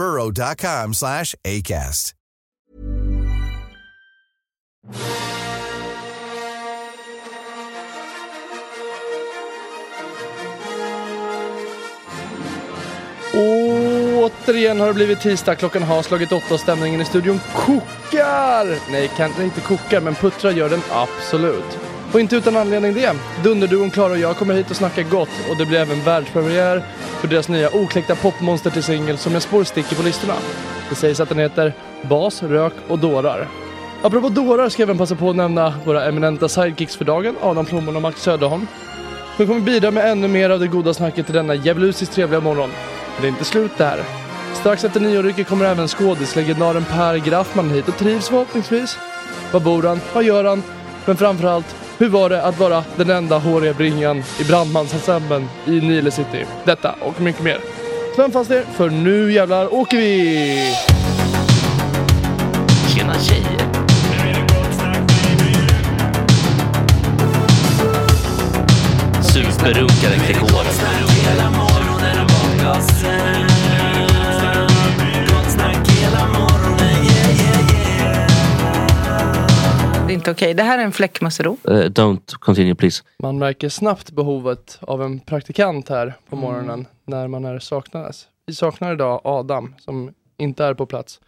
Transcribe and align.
burrow.com 0.00 0.94
slash 0.94 1.34
ACAST. 1.44 2.14
Återigen 13.34 14.80
har 14.80 14.86
det 14.86 14.94
blivit 14.94 15.20
tisdag, 15.20 15.54
klockan 15.54 15.82
har 15.82 16.02
slagit 16.02 16.32
åtta 16.32 16.54
och 16.54 16.60
stämningen 16.60 17.00
i 17.00 17.04
studion 17.04 17.40
kokar! 17.54 18.90
Nej, 18.90 19.10
kanske 19.16 19.44
inte 19.44 19.60
kokar, 19.60 20.00
men 20.00 20.14
puttra 20.14 20.52
gör 20.52 20.68
den 20.68 20.82
absolut. 20.90 21.89
Och 22.12 22.20
inte 22.20 22.36
utan 22.36 22.56
anledning 22.56 22.94
det. 22.94 23.16
Dunderduon 23.44 23.90
Klara 23.90 24.12
och 24.12 24.18
jag 24.18 24.36
kommer 24.36 24.54
hit 24.54 24.70
och 24.70 24.76
snackar 24.76 25.02
gott 25.02 25.28
och 25.50 25.56
det 25.56 25.66
blir 25.66 25.78
även 25.78 26.04
världspremiär 26.04 26.82
för 27.20 27.28
deras 27.28 27.48
nya 27.48 27.70
okläckta 27.76 28.14
popmonster 28.14 28.70
till 28.70 28.82
singel 28.82 29.18
som 29.18 29.32
jag 29.32 29.42
spår 29.42 29.64
sticker 29.64 29.96
på 29.96 30.02
listorna. 30.02 30.34
Det 30.88 30.94
sägs 30.94 31.20
att 31.20 31.28
den 31.28 31.38
heter 31.38 31.72
Bas, 32.02 32.42
Rök 32.42 32.72
och 32.88 32.98
Dårar. 32.98 33.48
Apropå 34.02 34.28
dårar 34.28 34.68
ska 34.68 34.82
jag 34.82 34.86
även 34.86 34.98
passa 34.98 35.14
på 35.14 35.30
att 35.30 35.36
nämna 35.36 35.74
våra 35.84 36.04
eminenta 36.04 36.48
sidekicks 36.48 36.96
för 36.96 37.04
dagen, 37.04 37.36
Adam 37.40 37.66
Plommon 37.66 37.96
och 37.96 38.02
Max 38.02 38.22
Söderholm. 38.22 38.66
De 39.38 39.46
kommer 39.46 39.60
bidra 39.60 39.90
med 39.90 40.10
ännu 40.10 40.28
mer 40.28 40.50
av 40.50 40.60
det 40.60 40.66
goda 40.66 40.94
snacket 40.94 41.26
till 41.26 41.34
denna 41.34 41.54
djävulusiskt 41.54 42.14
trevliga 42.14 42.40
morgon. 42.40 42.70
Men 43.14 43.22
det 43.22 43.26
är 43.26 43.28
inte 43.28 43.44
slut 43.44 43.78
där. 43.78 44.02
Strax 44.54 44.84
efter 44.84 45.00
niorycket 45.00 45.48
kommer 45.48 45.64
även 45.64 45.88
skådislegendaren 45.88 46.84
Per 46.84 47.16
Graffman 47.16 47.70
hit 47.70 47.88
och 47.88 47.96
trivs 47.96 48.28
förhoppningsvis. 48.28 48.98
Var 49.52 49.60
bor 49.60 49.82
han? 49.82 50.00
Vad 50.14 50.24
gör 50.24 50.44
han? 50.44 50.62
Men 51.06 51.16
framförallt, 51.16 51.76
hur 52.00 52.08
var 52.08 52.28
det 52.28 52.42
att 52.42 52.58
vara 52.58 52.84
den 52.96 53.10
enda 53.10 53.38
håriga 53.38 53.74
bringan 53.74 54.22
i 54.40 54.44
brandmansensemblen 54.44 55.48
i 55.66 55.70
Nile 55.70 56.10
City? 56.10 56.44
Detta 56.64 56.94
och 57.00 57.20
mycket 57.20 57.42
mer. 57.42 57.58
Spänn 58.12 58.32
fast 58.32 58.50
er, 58.50 58.64
för 58.76 58.90
nu 58.90 59.32
jävlar 59.32 59.74
åker 59.74 59.96
vi! 59.96 60.76
Tjena 62.94 63.14
tjejer! 63.14 63.60
Superrunkaren 69.22 70.20
Gregor. 70.26 70.60
Inte 80.20 80.30
okej. 80.30 80.54
Det 80.54 80.62
här 80.62 80.78
är 80.78 80.82
en 80.84 80.92
fläckmussero. 80.92 81.56
Uh, 81.68 81.74
don't 81.74 82.34
continue 82.38 82.74
please. 82.74 83.02
Man 83.18 83.38
märker 83.38 83.68
snabbt 83.68 84.10
behovet 84.10 84.78
av 84.80 85.02
en 85.02 85.20
praktikant 85.20 85.88
här 85.88 86.14
på 86.28 86.36
morgonen 86.36 86.86
när 87.06 87.28
man 87.28 87.44
är 87.44 87.58
saknades. 87.58 88.26
Vi 88.46 88.54
saknar 88.54 88.92
idag 88.92 89.20
Adam 89.24 89.74
som 89.78 90.10
inte 90.38 90.64
är 90.64 90.74
på 90.74 90.86
plats. 90.86 91.20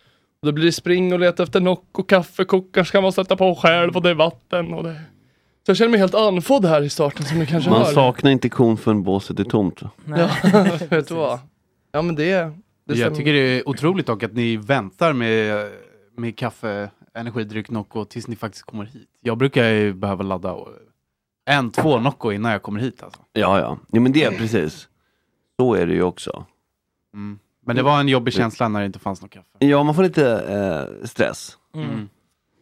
Och 0.43 0.47
då 0.47 0.53
blir 0.53 0.65
det 0.65 0.73
spring 0.73 1.13
och 1.13 1.21
leta 1.21 1.43
efter 1.43 1.61
Nocco, 1.61 2.03
kaffekokaren 2.03 2.85
ska 2.85 3.01
man 3.01 3.13
sätta 3.13 3.37
på 3.37 3.55
själv 3.55 3.97
och 3.97 4.03
det 4.03 4.11
är 4.11 4.15
vatten 4.15 4.75
och 4.75 4.85
det... 4.85 4.95
Så 5.67 5.71
jag 5.71 5.77
känner 5.77 5.91
mig 5.91 6.01
helt 6.01 6.15
andfådd 6.15 6.65
här 6.65 6.83
i 6.83 6.91
starten 6.91 7.25
som 7.25 7.39
ni 7.39 7.47
kanske 7.47 7.71
Man 7.71 7.83
hör. 7.83 7.93
saknar 7.93 8.31
inte 8.31 8.49
kon 8.49 8.77
förrän 8.77 9.03
båset 9.03 9.41
är 9.41 9.45
tomt. 9.45 9.81
Ja, 10.07 10.29
vet 10.91 11.09
du 11.09 11.15
vad? 11.15 11.39
Ja 11.93 12.03
men 12.03 12.15
det... 12.15 12.25
det 12.35 12.53
Jag 12.85 12.97
stämmer. 12.99 13.17
tycker 13.17 13.33
det 13.33 13.39
är 13.39 13.69
otroligt 13.69 14.07
dock 14.07 14.23
att 14.23 14.33
ni 14.33 14.57
väntar 14.57 15.13
med, 15.13 15.71
med 16.17 16.37
kaffe, 16.37 16.91
energidryck, 17.15 17.71
Nocco 17.71 18.05
tills 18.05 18.29
ni 18.29 18.37
faktiskt 18.37 18.65
kommer 18.65 18.85
hit. 18.85 19.09
Jag 19.21 19.39
brukar 19.39 19.65
ju 19.65 19.93
behöva 19.95 20.23
ladda 20.23 20.53
och- 20.53 20.69
en, 21.47 21.71
två 21.71 21.99
Nocco 22.01 22.33
innan 22.33 22.53
jag 22.53 22.63
kommer 22.63 22.81
hit 22.81 23.03
alltså. 23.03 23.21
Ja, 23.33 23.59
ja. 23.61 23.79
Jo, 23.93 24.03
men 24.03 24.13
det 24.13 24.25
är 24.25 24.31
precis. 24.31 24.89
Så 25.61 25.75
är 25.75 25.87
det 25.87 25.93
ju 25.95 26.03
också. 26.03 26.45
Mm. 27.15 27.39
Men 27.67 27.77
det 27.77 27.83
var 27.83 28.01
en 28.01 28.09
jobbig 28.09 28.35
känsla 28.35 28.69
när 28.69 28.81
det 28.81 28.87
inte 28.87 28.99
fanns 28.99 29.23
något 29.23 29.31
kaffe. 29.31 29.49
Ja, 29.59 29.83
man 29.83 29.95
får 29.95 30.03
lite 30.03 30.31
eh, 31.01 31.07
stress. 31.07 31.57
Mm. 31.75 32.09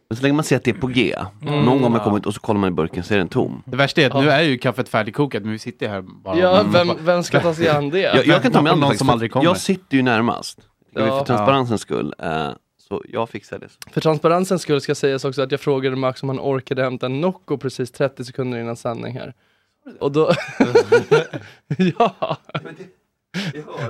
Men 0.09 0.17
så 0.17 0.23
länge 0.23 0.35
man 0.35 0.45
ser 0.45 0.57
att 0.57 0.65
det 0.65 0.71
är 0.71 0.75
på 0.75 0.87
G. 0.87 1.15
Mm. 1.43 1.55
Någon 1.55 1.65
gång 1.67 1.83
har 1.83 1.91
man 1.91 1.99
Ja. 1.99 2.05
kommit 2.05 2.27
och 2.27 2.35
så 2.35 2.41
kollar 2.41 2.61
man 2.61 2.69
i 2.69 2.73
burken 2.73 3.05
så 3.05 3.15
är 3.15 3.19
den 3.19 3.29
tom. 3.29 3.63
Det 3.67 3.77
värsta 3.77 4.01
är 4.03 4.07
att 4.07 4.15
Ja. 4.15 4.21
nu 4.21 4.31
är 4.31 4.43
ju 4.43 4.59
kaffet 4.59 4.89
färdigkokat 4.89 5.43
men 5.43 5.53
vi 5.53 5.59
sitter 5.59 5.89
här 5.89 6.01
bara 6.01 6.39
Ja, 6.39 6.63
vem, 6.73 6.89
vem 7.01 7.23
ska 7.23 7.41
ta 7.41 7.55
sig 7.55 7.69
an 7.69 7.91
det? 7.91 8.01
Jag, 8.01 8.27
jag 8.27 8.43
kan 8.43 8.53
ta 8.53 8.63
mig 8.63 8.71
an 8.73 8.77
det 8.77 8.81
Någon 8.81 8.89
faktiskt, 8.89 8.99
som 8.99 9.11
aldrig 9.11 9.33
kommer. 9.33 9.45
Jag 9.45 9.57
sitter 9.57 9.97
ju 9.97 10.03
närmast. 10.03 10.61
Ja. 10.95 11.01
För 11.19 11.25
transparensens 11.25 11.81
skull. 11.81 12.15
Eh, 12.19 12.49
så 12.91 13.03
jag 13.09 13.31
fixar 13.31 13.59
det. 13.59 13.69
För 13.93 14.01
transparensens 14.01 14.63
skull 14.63 14.81
ska 14.81 14.95
sägas 14.95 15.25
också 15.25 15.43
att 15.43 15.51
jag 15.51 15.61
frågade 15.61 15.97
Max 15.97 16.23
om 16.23 16.29
han 16.29 16.41
orkade 16.41 16.83
hämta 16.83 17.07
en 17.07 17.21
Nocco 17.21 17.59
precis 17.59 17.91
30 17.91 18.25
sekunder 18.25 18.59
innan 18.59 18.77
sändning 18.77 19.19
här. 19.19 19.35
Och 20.01 20.13
då... 20.13 20.33
ja! 21.97 22.37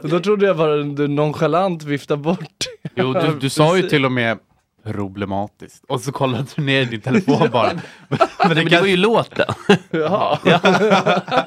Och 0.03 0.09
då 0.09 0.21
trodde 0.21 0.47
jag 0.47 0.57
bara 0.57 0.77
du 0.77 1.09
nonchalant 1.09 1.83
viftade 1.83 2.23
bort. 2.23 2.65
Jo, 2.95 3.13
du, 3.13 3.39
du 3.39 3.51
sa 3.51 3.77
ju 3.77 3.89
till 3.89 4.05
och 4.05 4.13
med 4.13 4.39
problematiskt. 4.85 5.85
Och 5.89 6.01
så 6.01 6.13
kollade 6.13 6.47
du 6.57 6.63
ner 6.63 6.83
i 6.83 6.85
din 6.85 7.01
telefon 7.01 7.51
bara. 7.53 7.73
Men 8.09 8.19
Men 8.49 8.67
det 8.67 8.81
var 8.81 8.87
ju 8.87 8.97
låten. 8.97 9.55
Jaha. 9.91 10.39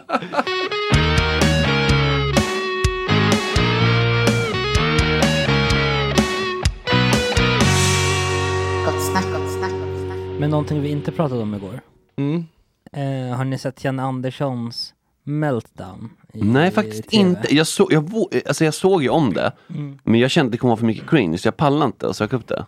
Men 10.44 10.50
någonting 10.52 10.82
vi 10.82 10.90
inte 10.90 11.12
pratade 11.12 11.42
om 11.42 11.56
igår. 11.56 11.82
Mm. 12.16 12.46
Eh, 12.92 13.38
har 13.38 13.46
ni 13.46 13.58
sett 13.58 13.84
Jan 13.84 14.00
Anderssons 14.00 14.94
meltdown? 15.24 16.10
i- 16.34 16.44
Nej 16.44 16.72
faktiskt 16.72 17.10
TV? 17.10 17.22
inte. 17.30 17.56
Jag, 17.56 17.68
så, 17.68 17.88
jag, 17.92 18.14
alltså, 18.48 18.66
jag 18.66 18.74
såg 18.74 19.04
ju 19.04 19.10
om 19.10 19.34
det. 19.34 19.52
Mm. 19.70 20.00
Men 20.04 20.20
jag 20.20 20.32
kände 20.32 20.48
att 20.48 20.52
det 20.52 20.58
kommer 20.58 20.70
vara 20.72 20.80
för 20.80 20.86
mycket 20.86 21.10
cringe 21.10 21.38
så 21.38 21.48
jag 21.48 21.58
pallade 21.58 21.86
inte 21.86 22.08
att 22.08 22.16
söka 22.16 22.36
upp 22.36 22.48
det. 22.48 22.66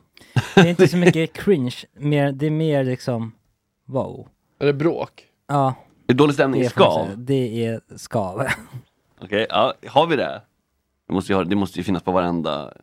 Det 0.56 0.62
är 0.62 0.68
inte 0.68 0.88
så 0.88 0.98
mycket 1.06 1.34
cringe, 1.34 1.76
mer, 2.00 2.32
det 2.32 2.46
är 2.46 2.52
mer 2.52 2.84
liksom 2.84 3.32
wow. 3.86 4.28
Är 4.60 4.66
det 4.66 4.74
bråk? 4.74 5.24
Ja. 5.48 5.68
Är 5.68 5.74
det 6.08 6.14
dålig 6.14 6.34
stämning 6.34 6.62
det 6.62 6.80
man 6.80 6.92
Skav? 6.92 7.08
Det 7.18 7.66
är 7.66 7.82
skav. 7.96 8.42
Okej, 9.22 9.48
ja, 9.50 9.74
har 9.88 10.08
vi 10.08 10.16
det? 10.16 10.42
Det 11.08 11.14
måste, 11.14 11.34
ju 11.34 11.44
det 11.44 11.56
måste 11.56 11.80
ju 11.80 11.84
finnas 11.84 12.04
på 12.04 12.12
varenda... 12.12 12.74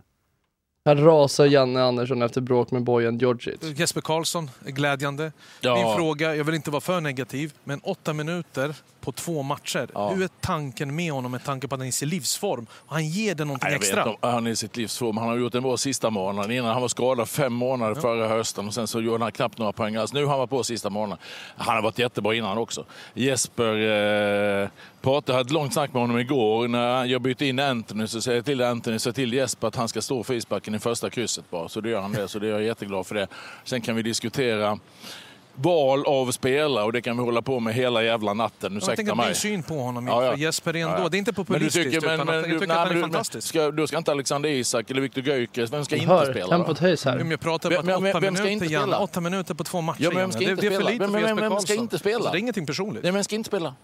Här 0.85 0.97
rasar 0.97 1.47
Janne 1.47 1.83
Andersson 1.83 2.23
efter 2.23 2.41
bråk 2.41 2.71
med 2.71 2.83
Bojan 2.83 3.19
Djordjic. 3.19 3.79
Jesper 3.79 4.01
Karlsson 4.01 4.51
är 4.67 4.71
glädjande. 4.71 5.33
Ja. 5.61 5.75
Min 5.75 5.97
fråga, 5.97 6.37
jag 6.37 6.45
vill 6.45 6.55
inte 6.55 6.71
vara 6.71 6.81
för 6.81 7.01
negativ, 7.01 7.53
men 7.65 7.81
åtta 7.81 8.13
minuter 8.13 8.75
på 9.03 9.13
två 9.13 9.43
matcher. 9.43 10.15
Hur 10.15 10.25
är 10.25 10.29
tanken 10.41 10.97
med 10.97 11.13
honom 11.13 11.33
med 11.33 11.45
tanke 11.45 11.69
på 11.69 11.75
att 11.75 11.81
han 11.81 11.87
är 11.87 11.89
i 11.89 11.93
sin 11.93 12.09
livsform? 12.09 12.67
Han 12.87 13.09
ger 13.09 13.35
det 13.35 13.45
någonting 13.45 13.71
jag 13.71 13.79
vet 13.79 13.89
extra. 13.89 14.05
om 14.05 14.17
han 14.21 14.47
är 14.47 14.51
i 14.51 14.57
sitt 14.57 14.77
livsform. 14.77 15.17
Han 15.17 15.29
har 15.29 15.37
gjort 15.37 15.55
en 15.55 15.63
bra 15.63 15.77
sista 15.77 16.11
månaden. 16.11 16.51
Innan 16.51 16.73
han 16.73 16.81
var 16.81 16.89
skadad 16.89 17.29
fem 17.29 17.53
månader 17.53 17.95
förra 17.95 18.29
hösten 18.29 18.67
och 18.67 18.75
sen 18.75 18.87
så 18.87 19.01
gjorde 19.01 19.25
han 19.25 19.33
knappt 19.33 19.59
några 19.59 19.73
poäng 19.73 19.97
alls. 19.97 20.13
Nu 20.13 20.25
har 20.25 20.31
han 20.31 20.39
varit 20.39 20.51
på 20.51 20.65
sista 20.65 20.91
månaden. 20.91 21.19
Han 21.57 21.75
har 21.75 21.83
varit 21.83 21.99
jättebra 21.99 22.35
innan 22.35 22.59
också. 22.59 22.85
Jesper 23.15 23.75
eh, 24.63 24.69
pratade, 25.03 25.39
hade 25.39 25.47
ett 25.47 25.53
långt 25.53 25.73
snack 25.73 25.93
med 25.93 26.03
honom 26.03 26.19
igår. 26.19 26.69
När 26.69 27.05
jag 27.05 27.23
bytte 27.23 27.47
in 27.47 27.59
Anthony 27.59 28.07
så 28.07 28.21
säger 28.21 28.39
jag 28.39 28.45
till 28.45 28.63
Anthony, 28.63 28.99
så 28.99 29.13
till 29.13 29.33
Jesper 29.33 29.69
att 29.69 29.77
han 29.77 29.89
ska 29.89 30.03
stå 30.03 30.23
för 30.23 30.35
isbacken 30.35 30.75
i 30.75 30.79
första 30.79 31.11
krysset 31.11 31.51
bara. 31.51 31.69
Så 31.69 31.81
då 31.81 31.89
gör 31.89 32.01
han 32.01 32.13
det. 32.13 32.29
Så 32.29 32.39
det 32.39 32.47
är 32.47 32.51
jag 32.51 32.63
jätteglad 32.63 33.07
för 33.07 33.15
det. 33.15 33.27
Sen 33.65 33.81
kan 33.81 33.97
vi 33.97 34.03
diskutera 34.03 34.79
val 35.55 36.05
av 36.07 36.31
spelare 36.31 36.85
och 36.85 36.93
det 36.93 37.01
kan 37.03 37.17
vi 37.17 37.23
hålla 37.23 37.43
på 37.43 37.61
med 37.61 37.75
hela 37.75 38.03
jävla 38.03 38.35
natten. 38.35 38.73
Jag 38.73 38.77
Ursäkta 38.79 38.97
tänker 38.97 39.15
mig. 39.15 39.27
min 39.27 39.35
syn 39.35 39.63
på 39.63 39.75
honom. 39.75 40.07
Ja, 40.07 40.25
ja. 40.25 40.37
Jesper 40.37 40.77
ändå, 40.77 40.89
Ja, 40.89 40.99
ja. 41.03 41.09
det 41.09 41.17
är 41.17 41.19
inte 41.19 41.31
Men 41.37 41.45
du 41.45 41.45
populistiskt, 41.45 41.91
tycker, 41.93 42.07
men, 42.07 42.15
utan 42.15 42.27
men, 42.27 42.35
jag 42.35 42.45
du- 42.45 42.53
tycker 42.53 42.67
nej, 42.67 42.73
att 42.75 42.79
han 42.79 42.89
men 42.89 42.97
är 42.97 43.03
du- 43.07 43.13
fantastisk. 43.13 43.49
Ska, 43.49 43.71
då 43.71 43.87
ska 43.87 43.99
inte 43.99 44.11
Alexander 44.13 44.49
Isak 44.49 44.91
eller 44.91 45.01
Viktor 45.01 45.25
Gyökeres, 45.25 45.73
vem 45.73 45.85
ska 45.85 45.97
Hör, 45.97 46.21
inte 46.21 46.33
spela? 46.33 46.49
tempot 46.57 46.79
höjs 46.79 47.05
här. 47.05 47.19
Men 47.19 47.31
jag 47.31 47.41
pratar 47.41 47.69
om 47.79 47.87
vem- 47.87 48.05
åtta 48.07 48.21
vem 48.21 48.35
minuter, 48.35 48.51
inte 48.51 48.67
Janne. 48.67 48.83
spela? 48.87 48.99
Åtta 48.99 49.21
minuter 49.21 49.55
på 49.55 49.65
två 49.65 49.81
matcher, 49.81 50.03
Ja, 50.03 50.09
men 50.09 50.19
vem 50.19 50.31
ska 50.33 50.41
det, 50.41 50.51
inte 50.51 50.61
det 50.63 50.67
är 50.67 50.71
för 50.71 50.77
spela? 50.77 50.91
lite 50.91 51.01
Vem- 51.05 51.13
för 51.13 51.19
vem- 51.21 51.29
Jesper 51.39 51.49
vem 51.51 51.61
ska 51.61 51.75
inte 51.75 51.99
spela? 51.99 52.31
Det 52.31 52.37
är 52.37 52.41
ingenting 52.41 52.67
personligt. 52.67 53.03
Nej, 53.03 53.13
vem 53.13 53.25
ska 53.25 53.35
inte 53.35 53.49
spela? 53.49 53.75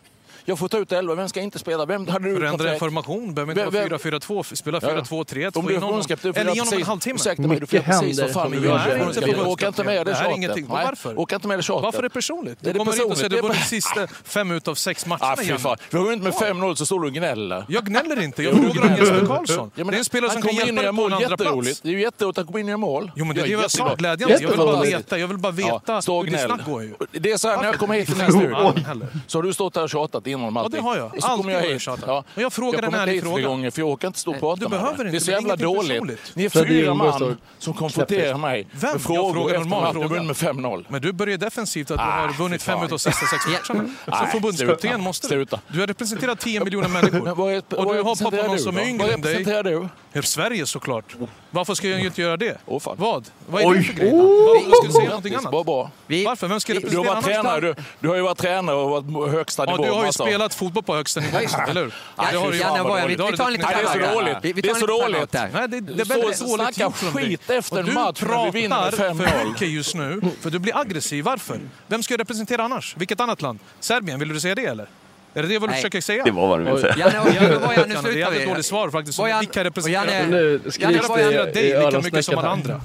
Jag 0.49 0.59
får 0.59 0.69
ta 0.69 0.79
ut 0.79 0.93
elva, 0.93 1.15
vem 1.15 1.29
ska 1.29 1.41
inte 1.41 1.59
spela? 1.59 1.87
Vem 1.87 2.09
hade 2.09 2.25
du 2.29 2.35
Förändra 2.35 2.51
kontrakt? 2.59 2.79
formation, 2.79 3.35
behöver 3.35 3.53
inte 3.53 3.65
vara 3.65 3.71
vem- 3.89 3.99
4-4-2, 3.99 4.55
spela 4.57 4.79
Ja, 4.83 4.89
ja. 4.93 5.01
4-2-3-1, 5.03 5.57
Om 5.57 5.63
få 5.63 5.69
du 5.69 5.75
in 5.75 5.77
är 5.77 5.81
honom. 5.81 5.89
förbundskapten, 5.89 6.35
får 6.35 6.41
Eller 6.41 6.51
honom 6.51 6.75
en 6.75 6.83
halvtimme. 6.83 7.15
Ursäkta 7.15 7.43
mig, 7.43 7.61
du 7.61 7.67
får 7.67 7.77
Mycket 7.77 7.85
precis 7.85 8.19
händer 8.19 8.23
vad 8.23 8.33
fan 8.33 8.51
du 8.51 8.57
gör. 8.69 9.07
Inte 9.09 9.21
inte 9.69 9.85
med 9.85 10.07
det 10.07 10.15
tjatet. 10.15 10.37
ingenting. 10.37 10.67
Nej, 10.69 10.85
Varför? 10.87 11.15
Orkar 11.15 11.37
inte 11.37 11.49
med 11.49 11.59
det 11.59 11.63
tjatet. 11.63 11.83
Varför 11.83 11.99
är 11.99 12.03
det 12.03 12.11
personligt? 12.11 12.61
Är 12.63 12.65
Du 12.67 12.73
det 12.73 12.79
kommer 12.79 12.93
hit 12.93 13.05
och 13.11 13.17
säger 13.17 13.31
personligt? 13.31 13.43
du 13.43 13.49
vunnit 13.49 13.67
sista 13.67 14.07
fem 14.25 14.51
utav 14.51 14.75
sex 14.75 15.07
matcherna, 15.07 15.27
Ah, 15.33 15.37
fan. 15.59 15.77
Vi 15.91 15.99
har 15.99 16.05
vunnit 16.05 16.23
med 16.23 16.33
5-0 16.35 16.75
så 16.75 16.87
står 16.87 17.01
du 17.01 17.07
och 17.07 17.13
gnäller. 17.13 17.65
Jag 17.69 17.85
gnäller 17.87 18.23
inte, 18.23 18.43
jag 18.43 18.55
frågar 18.55 18.83
om. 18.91 18.97
Jesper 18.97 19.27
Karlsson. 19.27 19.71
Ja, 19.75 19.85
Det 19.85 19.95
är 19.95 19.99
en 19.99 20.05
spelare 20.05 20.31
som 20.33 20.43
kan 20.43 20.49
kommer 20.49 20.63
in 20.69 20.77
hjälpa 20.77 20.83
dig 20.83 20.85
på 20.85 20.89
en 20.89 20.95
mål, 20.95 21.13
andra 21.13 21.29
jätteroligt. 21.31 21.65
plats. 21.67 21.81
Det 21.81 21.89
är 21.89 21.93
ju 21.93 22.01
jätteroligt 22.01 22.39
att 22.39 22.45
han 22.45 22.47
kommer 22.47 22.61
in 22.61 22.69
gör 22.69 22.77
mål. 22.81 23.11
Jo 23.17 23.25
men 23.25 23.37
det 23.37 23.43
är 23.43 23.47
det 23.47 23.51
jag 23.53 23.71
sa, 23.71 23.95
glädjande. 23.95 24.39
Jag 24.41 24.49
vill 24.49 24.59
bara 24.59 24.81
veta, 24.83 25.19
jag 25.19 25.29
vill 25.29 25.39
bara 25.39 25.53
veta 25.53 25.95
hur 25.95 26.25
ditt 26.31 26.41
snack 26.41 26.65
går 26.67 26.83
ju. 26.83 26.95
Det 27.13 27.31
är 27.33 27.37
så 27.37 27.49
här, 27.49 27.57
när 27.57 27.65
jag 27.65 27.79
kommer 27.79 27.95
hit 27.95 28.07
till 28.07 28.15
Inte 28.19 28.19
den 28.19 28.25
här 28.25 28.33
studion 28.33 29.05
så 29.27 29.39
har 29.39 29.43
du 29.43 29.53
stått 29.53 29.77
här 29.77 29.83
och 29.83 29.91
tjatat 29.91 30.27
innan 30.39 30.49
om 30.49 30.57
Ja 30.57 30.69
det 30.69 30.81
har 30.81 30.97
jag. 30.97 31.15
Och 31.15 31.23
så 31.23 31.27
Alltid 31.29 31.51
jag 31.53 31.59
har 31.59 31.65
jag 31.67 31.73
hit. 31.73 31.83
tjatat. 31.83 32.27
Och 32.35 32.43
jag 32.43 32.53
frågar 32.53 32.83
jag 32.83 32.93
en 32.95 33.01
ärlig 33.01 33.13
hit 33.13 33.23
fråga. 33.25 33.47
gånger 33.49 33.71
för 33.71 33.81
jag 33.83 33.89
orkar 33.89 34.09
inte 34.09 34.19
stå 34.21 34.31
och 34.31 34.41
prata 34.41 34.57
du 34.61 34.63
med 34.69 34.71
behöver 34.71 34.91
inte, 35.05 35.11
Det 35.11 35.17
är 35.17 35.21
så 35.21 35.31
jävla 35.31 35.57
dåligt. 35.57 35.89
personligt. 35.91 36.33
Ni 36.35 36.45
är 36.45 36.49
fyra 36.49 36.95
man 36.95 37.37
som 37.59 37.75
konfronterar 37.75 38.39
mig 38.39 38.67
Vem? 38.73 38.81
med 38.81 38.95
Jag 38.95 39.03
frågor 39.03 39.33
frågar 39.33 39.55
efter 39.55 39.77
att 39.87 39.93
fråga. 39.93 40.09
vunnit 40.09 40.27
med 40.27 40.37
5-0. 40.37 40.85
Men 40.89 41.03
du 41.03 41.13
börjar 41.13 41.39
defensivt 41.39 41.91
att 41.91 41.97
du 41.99 42.03
Ah, 42.03 42.07
har 42.11 42.29
fy 42.33 42.43
vunnit 42.43 42.63
fem 42.63 42.77
fan. 42.79 42.87
utav 42.87 42.99
sista 42.99 43.27
sex 43.27 43.47
matcherna. 43.47 43.65
Som 43.65 43.97
Nej, 44.07 44.27
förbundskapten 44.33 45.01
måste 45.01 45.29
du. 45.35 45.45
Du 45.69 45.81
har 45.81 45.87
representerat 45.87 46.41
10 46.41 46.65
miljoner 46.65 46.89
människor. 46.89 47.19
Vad 47.35 47.79
Och 47.79 47.85
vad 47.87 47.97
du 47.97 48.03
hoppar 48.03 48.31
på 48.31 48.47
någon 48.49 48.59
som 48.59 48.77
är 48.77 48.83
yngre 48.89 49.05
Vad 49.05 49.15
än 49.15 49.21
dig. 49.21 49.33
representerar 49.35 49.63
du? 49.63 49.89
Ja, 50.23 50.29
Sverige 50.29 50.67
såklart. 50.67 51.17
Varför 51.51 51.75
ska 51.75 51.89
jag 51.89 52.01
inte 52.01 52.23
göra 52.23 52.37
det? 52.37 52.59
Åh, 52.67 52.81
fan. 52.81 52.97
Vad? 52.99 53.29
Vad 53.47 53.63
är 53.63 53.75
det 53.75 53.83
för 53.83 53.93
grej? 53.93 54.11
Varför 54.13 54.77
ska 54.77 54.87
du 54.87 54.93
säga 54.93 55.09
någonting 55.09 55.35
annat? 55.35 55.51
Bra, 55.51 55.65
bra. 55.65 55.91
Varför? 56.27 56.49
Vem 56.49 56.61
ska 56.61 56.73
Du 56.73 56.79
har 56.79 56.81
representera 56.83 57.15
varit 57.15 57.25
annars? 57.25 57.25
tränare, 57.25 57.61
du, 57.61 57.75
du 58.01 58.09
har 58.09 58.17
ju 58.17 58.23
varit 58.23 58.39
tränare 58.39 58.77
och 58.77 58.91
varit 58.91 59.33
högsta 59.33 59.65
Ja, 59.67 59.71
nivå. 59.73 59.85
du 59.85 59.91
har 59.91 59.99
ju 60.01 60.07
massa. 60.07 60.25
spelat 60.25 60.55
fotboll 60.55 60.83
på 60.83 60.95
högsta 60.97 61.21
nivå, 61.21 61.37
eller 61.69 61.81
hur? 61.83 61.95
Nej, 62.17 62.27
det 62.33 62.39
har 62.39 62.51
du 62.53 62.59
dåligt. 62.59 63.19
du 63.19 63.31
Vi 63.31 63.37
tar 63.37 63.47
en 63.47 63.53
liten. 63.53 63.69
Nej, 63.75 63.85
det 63.85 64.01
är 64.01 64.09
så 64.09 64.15
dåligt. 64.15 64.37
Vi- 64.43 64.53
vi 64.53 64.61
Det 64.61 64.69
är 64.71 64.75
så 64.75 64.87
dåligt. 64.87 65.07
timeout 65.07 65.33
där. 65.33 65.51
Nej, 65.53 65.69
det, 65.69 65.81
det 65.81 65.93
är 65.93 65.97
Du 65.97 66.05
väldigt 66.05 66.41
dåligt 66.41 66.79
dig. 66.79 67.13
skit 67.13 67.51
efter 67.51 67.79
en 67.79 67.95
match 67.95 68.23
när 68.23 68.45
vi 68.53 68.61
vinner 68.61 68.81
med 68.81 68.93
Du 68.93 68.97
pratar 68.97 69.15
5-0. 69.15 69.29
för 69.29 69.45
mycket 69.49 69.69
just 69.69 69.95
nu, 69.95 70.21
för 70.41 70.51
du 70.51 70.59
blir 70.59 70.77
aggressiv. 70.77 71.25
Varför? 71.25 71.61
Vem 71.87 72.03
ska 72.03 72.15
jag 72.15 72.21
representera 72.21 72.65
annars? 72.65 72.95
Vilket 72.99 73.21
annat 73.21 73.43
land? 73.43 73.59
Serbien, 73.81 74.19
vill 74.19 74.29
du 74.29 74.41
säga 74.41 74.55
det 74.55 74.65
eller? 74.67 74.89
Är 75.35 75.43
det 75.43 75.49
det 75.49 75.59
vad 75.59 75.69
du 75.69 75.73
Nej. 75.73 75.77
försöker 75.81 76.01
säga? 76.01 76.25
Det 76.25 76.31
var 76.31 76.49
vad 76.49 76.61
du 76.61 76.65
ville 76.65 76.81
säga. 76.81 76.95
Janne, 76.99 77.19
och- 77.21 77.35
Janne, 77.35 77.59
Bojan, 77.67 77.89
nu 77.89 77.95
Det 78.03 78.09
är 78.09 78.13
jävligt 78.17 78.49
dåligt 78.49 78.67
svar 78.67 78.91
faktiskt. 78.91 79.19
Bojan, 79.19 79.41
Vilka 79.41 79.61
och 79.61 79.65
representerar 79.65 80.07
Janne- 80.07 80.27
Nu 80.31 80.61
Jag 80.65 80.73
skriks 80.75 81.09
det 81.09 81.23
i 81.23 81.53
dig 81.71 81.85
lika 81.85 82.01
mycket 82.01 82.25
som 82.25 82.39
alla 82.39 82.49
andra. 82.49 82.81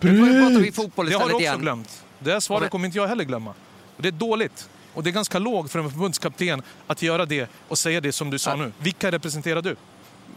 Nu 0.00 0.18
pratar 0.18 0.60
vi 0.60 0.72
fotboll 0.72 1.06
Det 1.08 1.12
har 1.14 1.18
du 1.20 1.24
istället 1.24 1.34
också 1.34 1.42
igen. 1.42 1.60
glömt. 1.60 2.02
Det 2.18 2.32
här 2.32 2.40
svaret 2.40 2.70
kommer 2.70 2.86
inte 2.86 2.98
jag 2.98 3.06
heller 3.06 3.24
glömma. 3.24 3.50
Och 3.96 4.02
det 4.02 4.08
är 4.08 4.12
dåligt. 4.12 4.68
Och 4.94 5.02
det 5.02 5.10
är 5.10 5.12
ganska 5.12 5.38
lågt 5.38 5.72
för 5.72 5.78
en 5.78 5.90
förbundskapten 5.90 6.62
att 6.86 7.02
göra 7.02 7.26
det 7.26 7.48
och 7.68 7.78
säga 7.78 8.00
det 8.00 8.12
som 8.12 8.30
du 8.30 8.38
sa 8.38 8.56
nu. 8.56 8.72
Vilka 8.78 9.10
representerar 9.10 9.62
du? 9.62 9.76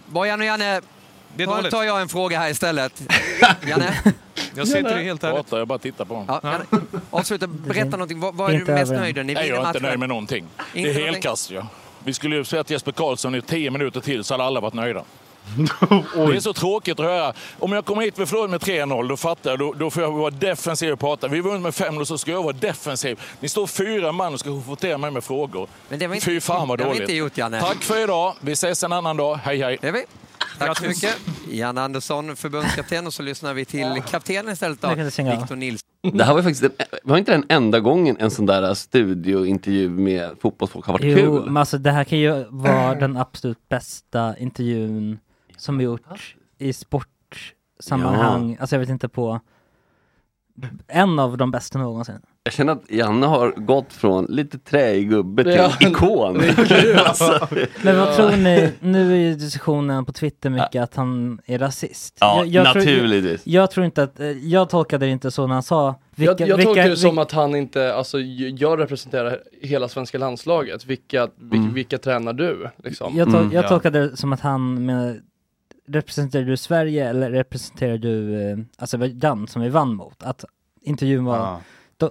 Bojan 0.06 0.40
och 0.40 0.46
Janne, 0.46 0.82
Det 1.38 1.44
är 1.44 1.48
då 1.48 1.56
dåligt. 1.56 1.72
tar 1.72 1.84
jag 1.84 2.02
en 2.02 2.10
fråga 2.10 2.40
här 2.40 2.50
istället. 2.50 3.02
Janne? 3.68 4.02
Jag 4.56 4.66
till 4.66 4.84
dig 4.84 5.04
helt 5.04 5.24
ärligt. 5.24 5.52
Jag 5.52 5.68
bara 5.68 5.80
tittar 5.80 6.06
på 6.06 6.14
honom. 6.14 6.40
Ja, 6.44 6.50
Janne. 6.52 6.86
Avsluta, 7.10 7.48
berätta 7.48 7.90
någonting. 7.90 8.20
Vad, 8.20 8.36
vad 8.36 8.54
är 8.54 8.60
du 8.60 8.66
mest 8.66 8.92
nöjd 8.92 9.16
med? 9.16 9.26
Ni 9.26 9.34
Nej, 9.34 9.50
jag 9.50 9.64
är 9.64 9.68
inte 9.68 9.80
nöjd 9.80 10.00
med 10.00 10.10
någonting. 10.10 10.46
Inte 10.74 10.90
det 10.90 11.02
är 11.02 11.06
helkast 11.06 11.52
ja. 11.52 11.68
Vi 12.04 12.14
skulle 12.14 12.36
ju 12.36 12.44
sett 12.44 12.70
Jesper 12.70 12.92
Karlsson 12.92 13.36
i 13.36 13.42
tio 13.42 13.72
minuter 13.72 14.02
till 14.02 14.24
så 14.24 14.34
hade 14.34 14.44
alla 14.44 14.60
varit 14.60 14.74
nöjda. 14.74 15.04
det 16.16 16.36
är 16.36 16.40
så 16.40 16.54
tråkigt 16.54 17.00
att 17.00 17.06
höra. 17.06 17.34
Om 17.60 17.74
jag 17.74 17.86
kommer 17.86 18.02
hit 18.02 18.14
vi 18.20 18.26
förlorar 18.26 18.48
med 18.48 18.62
3-0, 18.62 19.08
då 19.10 19.18
fattar 19.18 19.50
jag. 19.50 19.60
Då, 19.60 19.74
då 19.74 19.90
får 19.92 20.04
jag 20.04 20.12
vara 20.12 20.30
defensiv 20.30 20.94
och 20.94 21.00
prata. 21.00 21.28
Vi 21.28 21.42
vunnit 21.42 21.62
med 21.62 21.74
5-0 21.74 22.04
så 22.04 22.18
ska 22.18 22.32
jag 22.32 22.44
vara 22.44 22.54
defensiv. 22.54 23.22
Ni 23.40 23.50
står 23.50 23.68
fyra 23.68 24.12
man 24.12 24.34
och 24.34 24.40
ska 24.40 24.50
konfrontera 24.50 24.98
mig 24.98 25.12
med 25.12 25.24
frågor. 25.24 25.68
Men 25.90 26.00
det 26.00 26.08
var 26.08 26.16
inte- 26.16 26.26
Fy 26.26 26.42
fan 26.42 26.68
vad 26.68 26.78
det 26.78 26.84
har 26.84 26.92
vi 26.92 26.96
dåligt. 26.96 27.10
inte 27.10 27.18
gjort, 27.18 27.38
Janne. 27.38 27.62
Tack 27.62 27.84
för 27.84 28.04
idag. 28.04 28.34
Vi 28.42 28.52
ses 28.52 28.84
en 28.84 28.94
annan 28.94 29.18
dag. 29.18 29.36
Hej 29.44 29.62
hej. 29.62 29.78
Det 29.82 29.88
är 29.88 29.92
vi. 29.92 30.06
Tack 30.60 30.78
så 30.78 30.88
mycket. 30.88 31.16
Janne 31.52 31.82
Andersson, 31.82 32.36
förbundskapten. 32.36 33.08
Och 33.08 33.14
så 33.14 33.24
lyssnar 33.24 33.54
vi 33.54 33.66
till 33.66 34.02
kaptenen 34.10 34.54
istället 34.54 34.82
då. 34.82 34.90
Victor 34.96 35.56
Nilsson. 35.56 35.88
Det 36.14 36.24
här 36.24 36.34
var 36.34 36.42
faktiskt, 36.42 36.62
den, 36.62 36.72
var 37.04 37.18
inte 37.18 37.32
den 37.32 37.46
enda 37.50 37.80
gången 37.80 38.18
en 38.20 38.32
sån 38.32 38.46
där 38.46 38.74
studiointervju 38.74 39.90
med 39.90 40.32
fotbollsfolk 40.42 40.86
har 40.86 40.94
varit 40.94 41.06
Jo, 41.06 41.16
kul? 41.16 41.46
men 41.46 41.58
alltså 41.58 41.78
det 41.78 41.92
här 41.92 42.04
kan 42.04 42.20
ju 42.20 42.46
vara 42.50 42.96
den 42.96 43.18
absolut 43.18 43.70
bästa 43.70 44.38
intervjun 44.38 45.20
som 45.58 45.82
gjorts 45.82 46.36
i 46.58 46.74
sportsammanhang. 46.74 48.58
Alltså 48.60 48.76
jag 48.76 48.80
vet 48.80 48.90
inte 48.90 49.10
på 49.10 49.40
en 50.88 51.20
av 51.20 51.38
de 51.38 51.52
bästa 51.52 51.80
någonsin. 51.80 52.16
Jag 52.44 52.54
känner 52.54 52.74
att 52.74 52.92
Janne 52.92 53.26
har 53.28 53.52
gått 53.52 53.94
från 53.94 54.26
lite 54.26 54.60
träig 54.60 55.10
gubbe 55.10 55.44
till 55.44 55.54
Ja, 55.54 55.72
ikon. 55.80 56.42
alltså. 57.06 57.48
Men 57.84 57.98
vad 57.98 58.16
tror 58.16 58.32
ni, 58.32 58.72
nu 58.80 59.12
är 59.14 59.16
ju 59.18 59.36
diskussionen 59.36 60.06
på 60.06 60.14
Twitter 60.14 60.50
mycket 60.50 60.84
att 60.84 60.96
han 60.96 61.40
är 61.46 61.60
rasist. 61.60 62.18
Ja, 62.20 62.44
tror- 62.44 62.64
naturligtvis. 62.64 63.42
jag 63.48 63.72
tror 63.72 63.86
inte 63.86 64.04
att, 64.04 64.20
eh, 64.20 64.28
jag 64.32 64.70
tolkade 64.70 65.06
det 65.06 65.10
inte 65.12 65.32
så 65.32 65.48
när 65.48 65.54
han 65.54 65.64
sa 65.64 65.96
vilka, 66.16 66.32
jag 66.32 66.50
jag 66.50 66.58
vilka, 66.58 66.68
tolkar 66.70 66.84
det 66.84 66.90
vilka- 66.90 67.02
som 67.02 67.18
att 67.18 67.32
han 67.32 67.56
inte, 67.56 67.94
alltså 67.94 68.20
jag 68.58 68.80
representerar 68.80 69.40
hela 69.62 69.88
svenska 69.88 70.18
landslaget. 70.18 70.86
Vilka, 70.86 71.28
vil, 71.40 71.60
Mm. 71.60 71.74
vilka 71.74 71.98
tränar 71.98 72.34
du? 72.34 72.70
Liksom? 72.84 73.16
Jag, 73.18 73.28
tol- 73.28 73.54
jag 73.54 73.68
tolkade 73.68 74.08
det 74.10 74.18
som 74.18 74.34
att 74.34 74.40
han 74.42 74.86
menar, 74.86 75.18
representerar 75.88 76.44
du 76.44 76.58
Sverige 76.58 77.10
eller 77.10 77.32
representerar 77.32 77.98
du 77.98 78.42
eh, 78.52 78.58
Azerbajdzjan 78.78 79.48
som 79.48 79.62
vi 79.62 79.70
vann 79.70 79.94
mot? 79.96 80.24
Att 80.24 80.46
intervjun 80.82 81.26
var, 81.26 81.38
Ja. 81.38 81.62
då, 81.98 82.10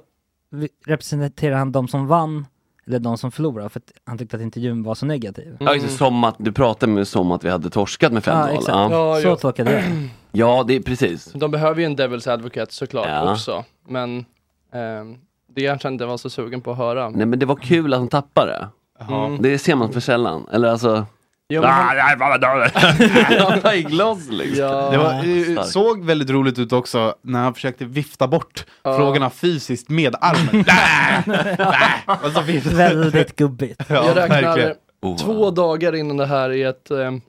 representerar 0.87 1.56
han 1.56 1.73
de 1.73 1.88
som 1.88 2.06
vann 2.06 2.47
eller 2.87 2.99
de 2.99 3.18
som 3.18 3.33
förlorade? 3.33 3.68
För 3.68 3.80
att 3.80 3.92
han 4.04 4.18
tyckte 4.18 4.37
att 4.37 4.42
intervjun 4.42 4.83
var 4.83 4.95
så 4.95 5.06
negativ. 5.06 5.56
Ja, 5.61 5.75
just 5.75 5.87
det, 5.87 5.92
som 5.92 6.25
att 6.25 6.35
du 6.38 6.52
pratade 6.52 6.92
med 6.92 7.09
som 7.09 7.33
att 7.33 7.45
vi 7.45 7.50
hade 7.50 7.71
torskat 7.71 8.12
med 8.12 8.23
5-0. 8.23 8.30
Ja, 8.33 8.49
exakt. 8.50 8.68
Ja, 8.68 9.21
Så 9.23 9.37
tolkade 9.37 9.73
jag 9.73 9.83
det. 9.83 10.09
Ja, 10.33 10.64
det 10.68 10.76
är 10.76 10.80
precis. 10.80 11.33
De 11.33 11.50
behöver 11.50 11.80
ju 11.80 11.87
en 11.87 11.97
Devils 11.97 12.26
Advocate 12.26 12.73
såklart 12.75 13.06
Ja. 13.09 13.33
också. 13.33 13.64
Men 13.88 14.25
ehm, 14.73 15.16
det 15.54 15.66
kanske 15.66 15.88
inte 15.88 16.06
var 16.06 16.16
så 16.16 16.30
sugen 16.30 16.61
på 16.61 16.71
att 16.71 16.76
höra. 16.76 17.11
Nej 17.11 17.26
men 17.26 17.38
det 17.38 17.47
var 17.47 17.56
kul 17.56 17.92
att 17.92 17.99
han 17.99 18.09
tappade 18.09 18.52
det. 18.52 18.68
Jaha. 18.99 19.38
Det 19.40 19.59
ser 19.59 19.75
man 19.75 19.92
för 19.92 20.00
sällan. 20.00 20.47
Eller 20.52 20.68
alltså... 20.68 21.06
Ja, 21.48 21.60
men 21.60 21.70
han-? 21.70 21.96
Han 23.50 23.60
tar 23.60 23.72
i 23.72 23.82
glas 23.82 24.28
liksom. 24.30 24.64
Det 24.90 24.98
var, 24.98 25.12
eh, 25.38 25.42
Starkt. 25.52 25.68
såg 25.68 26.04
väldigt 26.04 26.30
roligt 26.30 26.58
ut 26.58 26.72
också 26.72 27.14
när 27.22 27.38
han 27.42 27.54
försökte 27.54 27.84
vifta 27.84 28.28
bort 28.28 28.66
Ja. 28.82 28.96
frågorna 28.96 29.30
fysiskt 29.30 29.88
med 29.88 30.14
armen. 30.20 30.64
Nä, 30.66 31.22
nä. 31.26 31.98
Och 32.24 32.30
så 32.32 32.40
viftade- 32.40 32.76
Väldigt 32.76 33.36
gubbigt. 33.36 33.82
Ja, 33.88 33.94
jag 33.94 34.16
räknar 34.16 34.42
verkligen. 34.42 34.74
två 35.18 35.50
dagar 35.50 35.94
innan 35.94 36.16
det 36.16 36.26
här 36.26 36.50
i 36.52 36.62
ett 36.62 36.90
um, 36.90 37.20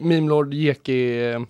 Meme 0.00 0.28
Lord 0.28 0.54
Jeki 0.54 1.30
eh, 1.32 1.40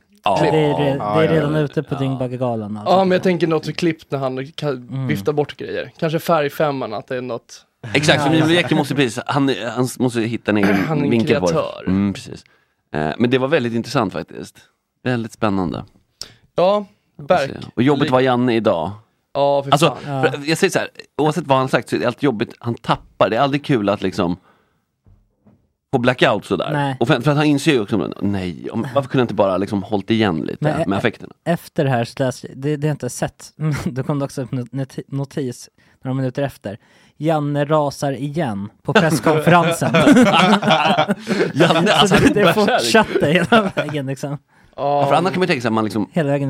Det 0.41 0.49
är, 0.49 0.53
det, 0.53 0.85
det 0.85 0.97
Ja, 0.99 1.23
är 1.23 1.25
ja, 1.25 1.33
redan 1.33 1.55
ja. 1.55 1.61
ute 1.61 1.83
på 1.83 1.95
Dingbaggegalan. 1.95 2.77
Alltså. 2.77 2.93
Ja 2.95 3.05
men 3.05 3.11
jag 3.13 3.23
tänker 3.23 3.47
något 3.47 3.77
klipp 3.77 4.11
när 4.11 4.19
han 4.19 4.47
kan 4.47 4.71
Mm. 4.71 5.07
vifta 5.07 5.33
bort 5.33 5.57
grejer. 5.57 5.91
Kanske 5.99 6.19
färgfemman, 6.19 6.95
att 6.95 7.07
det 7.07 7.17
är 7.17 7.21
något 7.23 7.65
Exakt, 7.95 8.23
för 8.23 8.31
Mimlo 8.31 8.53
Jäcke 8.53 8.75
måste 8.75 8.95
precis, 8.95 9.23
han, 9.27 9.55
han 9.75 9.89
måste 9.99 10.21
hitta 10.21 10.51
en 10.51 10.57
egen 10.57 10.75
Han 10.89 11.05
är 11.05 11.11
vinkel 11.11 11.41
på 11.41 11.47
det. 11.47 11.53
kreatör. 11.53 11.85
Mm, 11.87 12.13
precis. 12.13 12.45
Eh, 12.95 13.11
men 13.19 13.31
det 13.31 13.39
var 13.39 13.49
väldigt 13.49 13.73
intressant 13.75 14.13
faktiskt. 14.13 14.59
Väldigt 15.03 15.33
spännande. 15.33 15.85
Ja, 16.57 16.87
verk. 17.17 17.51
Och 17.75 17.83
jobbigt 17.83 18.11
var 18.11 18.21
Janne 18.21 18.55
idag. 18.57 18.91
Ja, 19.33 19.63
för 19.63 19.71
Alltså, 19.71 19.97
fan. 20.05 20.23
för, 20.23 20.49
jag 20.49 20.59
säger 20.59 20.71
så 20.71 20.79
här, 20.79 20.89
oavsett 21.17 21.47
vad 21.47 21.59
han 21.59 21.69
sagt 21.69 21.89
så 21.89 21.97
är 21.97 22.01
det 22.01 22.07
alltid 22.07 22.25
jobbigt, 22.25 22.55
han 22.59 22.75
tappar, 22.75 23.31
det 23.31 23.37
är 23.37 23.41
aldrig 23.41 23.65
kul 23.65 23.89
att 23.89 24.03
liksom 24.03 24.37
få 25.93 25.99
blackout 25.99 26.45
sådär. 26.45 26.71
Nej. 26.73 26.97
Och 27.01 27.09
för, 27.09 27.21
för 27.21 27.31
att 27.31 27.37
han 27.37 27.47
inser 27.47 27.73
ju 27.73 27.81
också, 27.81 28.13
nej, 28.23 28.71
om, 28.71 28.87
varför 28.95 29.09
kunde 29.09 29.21
jag 29.23 29.25
inte 29.25 29.35
bara 29.35 29.57
liksom 29.57 29.83
hållit 29.83 30.11
igen 30.11 30.41
lite 30.41 30.59
Men, 30.61 30.79
med 30.79 30.93
eh, 30.93 30.99
affekterna? 30.99 31.35
Efter 31.45 31.85
det 31.85 31.91
här 31.91 32.05
så 32.05 32.15
läste 32.19 32.49
det, 32.55 32.77
det 32.77 32.87
har 32.87 32.89
jag 32.89 32.95
inte 32.95 33.11
sett, 33.11 33.53
då 33.85 34.03
kom 34.03 34.19
det 34.19 34.25
också 34.25 34.43
upp 34.43 34.51
notis 35.09 35.69
några 36.05 36.15
minuter 36.15 36.43
efter. 36.43 36.79
Janne 37.21 37.65
rasar 37.65 38.13
igen 38.13 38.69
på 38.83 38.93
presskonferensen. 38.93 39.95
Janne, 41.55 41.93
alltså, 41.93 42.17
så 42.17 42.23
det, 42.23 42.35
det 42.35 42.53
fortsatte 42.55 43.27
hela 43.27 43.73
vägen 43.75 44.07
liksom. 44.07 44.39
Ja, 44.77 45.07
för 45.07 45.15
annars 45.15 45.33
kan 45.33 45.41
man 45.41 45.47
ju 45.47 45.47
tänka 45.47 45.63
sig 45.63 45.69
att 45.69 45.73
man, 45.73 45.85
liksom, 45.85 46.07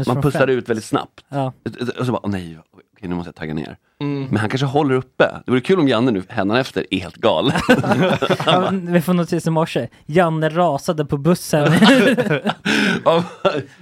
man 0.06 0.22
pussar 0.22 0.40
fem. 0.40 0.48
ut 0.50 0.68
väldigt 0.68 0.84
snabbt. 0.84 1.24
Ja. 1.28 1.52
Och 1.98 2.06
så 2.06 2.12
bara, 2.12 2.20
åh 2.22 2.30
nej, 2.30 2.58
okej, 2.72 3.08
nu 3.08 3.14
måste 3.14 3.28
jag 3.28 3.34
tagga 3.34 3.54
ner. 3.54 3.76
Mm. 4.00 4.24
Men 4.24 4.36
han 4.36 4.48
kanske 4.48 4.66
håller 4.66 4.94
uppe. 4.94 5.24
Det 5.44 5.50
vore 5.50 5.60
kul 5.60 5.78
om 5.78 5.88
Janne 5.88 6.10
nu, 6.10 6.22
händanefter, 6.28 6.86
är 6.90 6.98
helt 6.98 7.16
galen. 7.16 7.52
Ja, 8.46 8.70
vi 8.72 9.00
får 9.00 9.14
notis 9.14 9.46
i 9.46 9.50
morse. 9.50 9.88
Janne 10.06 10.48
rasade 10.48 11.04
på 11.04 11.16
bussen. 11.16 11.72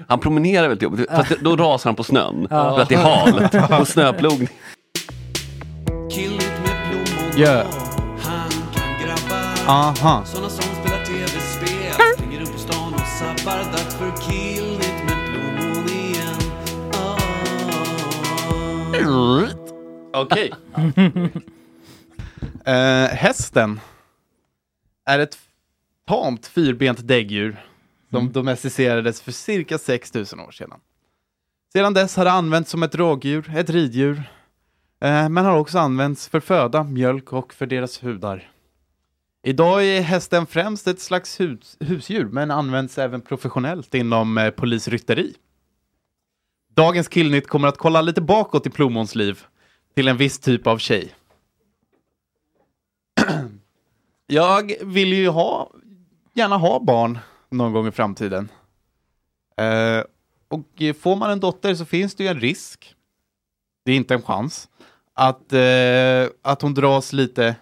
Han 0.09 0.21
promenerar 0.21 0.69
väl 0.69 0.78
till 0.78 0.85
jobbet, 0.85 1.07
fast 1.11 1.40
då 1.40 1.57
rasar 1.57 1.90
han 1.90 1.95
på 1.97 2.05
snön. 2.05 2.47
Ja. 2.50 2.75
För 2.75 2.83
att 2.83 2.88
det 2.88 2.95
är 2.95 2.99
halt 2.99 3.81
och 3.81 3.88
snöplogning. 3.88 4.49
Ja. 7.38 7.64
Aha. 9.66 10.25
Såna 10.25 10.49
som 10.49 10.62
spelar 10.62 11.05
tv-spel 11.05 11.93
Springer 12.16 12.40
runt 12.40 12.52
på 12.52 12.59
stan 12.59 12.95
och 12.95 13.00
sabbar 13.00 13.73
Dags 13.73 13.95
för 13.95 14.31
killigt 14.31 15.05
med 15.05 15.26
plommon 15.26 15.88
igen 15.88 16.37
Okej. 20.12 20.52
Eh, 22.64 23.09
hästen 23.09 23.81
är 25.05 25.19
ett 25.19 25.38
tamt 26.09 26.47
fyrbent 26.47 27.09
däggdjur 27.09 27.64
som 28.11 28.33
domesticerades 28.33 29.23
för 29.23 29.33
cirka 29.33 29.78
6000 29.78 30.40
år 30.40 30.50
sedan. 30.50 30.81
Sedan 31.73 31.95
dess 31.95 32.16
har 32.16 32.25
det 32.25 32.31
använts 32.31 32.71
som 32.71 32.83
ett 32.83 32.95
rådjur, 32.95 33.57
ett 33.57 33.71
riddjur, 33.71 34.23
Eh, 35.00 35.28
men 35.28 35.44
har 35.44 35.58
också 35.58 35.78
använts 35.78 36.28
för 36.28 36.40
föda, 36.40 36.84
mjölk 36.84 37.32
och 37.32 37.54
för 37.54 37.66
deras 37.66 38.02
hudar. 38.02 38.50
Idag 39.42 39.84
är 39.84 40.00
hästen 40.00 40.46
främst 40.46 40.86
ett 40.86 41.00
slags 41.00 41.40
hus, 41.40 41.76
husdjur, 41.80 42.24
men 42.24 42.50
används 42.50 42.98
även 42.98 43.20
professionellt 43.20 43.94
inom 43.94 44.38
eh, 44.38 44.50
polisrytteri. 44.50 45.34
Dagens 46.74 47.08
killnytt 47.08 47.48
kommer 47.48 47.68
att 47.68 47.78
kolla 47.78 48.00
lite 48.00 48.20
bakåt 48.20 48.66
i 48.66 48.70
Plommons 48.70 49.14
liv, 49.14 49.44
till 49.94 50.08
en 50.08 50.16
viss 50.16 50.38
typ 50.38 50.66
av 50.66 50.78
tjej. 50.78 51.14
Jag 54.26 54.72
vill 54.82 55.12
ju 55.12 55.28
ha, 55.28 55.70
gärna 56.34 56.56
ha 56.56 56.80
barn 56.80 57.18
någon 57.50 57.72
gång 57.72 57.86
i 57.86 57.92
framtiden. 57.92 58.48
Eh, 59.56 60.04
och 60.48 60.96
får 61.00 61.16
man 61.16 61.30
en 61.30 61.40
dotter 61.40 61.74
så 61.74 61.84
finns 61.84 62.14
det 62.14 62.24
ju 62.24 62.28
en 62.28 62.40
risk, 62.40 62.94
det 63.84 63.92
är 63.92 63.96
inte 63.96 64.14
en 64.14 64.22
chans, 64.22 64.68
att, 65.16 65.52
eh, 65.52 66.26
att 66.42 66.62
hon 66.62 66.75
dras 66.75 67.12
lite 67.12 67.56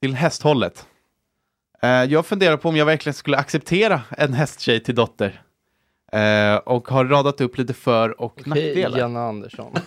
till 0.00 0.14
hästhållet. 0.14 0.86
Eh, 1.82 1.88
jag 1.88 2.26
funderar 2.26 2.56
på 2.56 2.68
om 2.68 2.76
jag 2.76 2.86
verkligen 2.86 3.14
skulle 3.14 3.36
acceptera 3.36 4.00
en 4.10 4.32
hästtjej 4.32 4.82
till 4.82 4.94
dotter. 4.94 5.42
Eh, 6.12 6.56
och 6.56 6.88
har 6.88 7.04
radat 7.04 7.40
upp 7.40 7.58
lite 7.58 7.74
för 7.74 8.20
och 8.20 8.32
Okej, 8.40 8.44
nackdelar. 8.46 8.98
Janne 8.98 9.20
Andersson. 9.20 9.74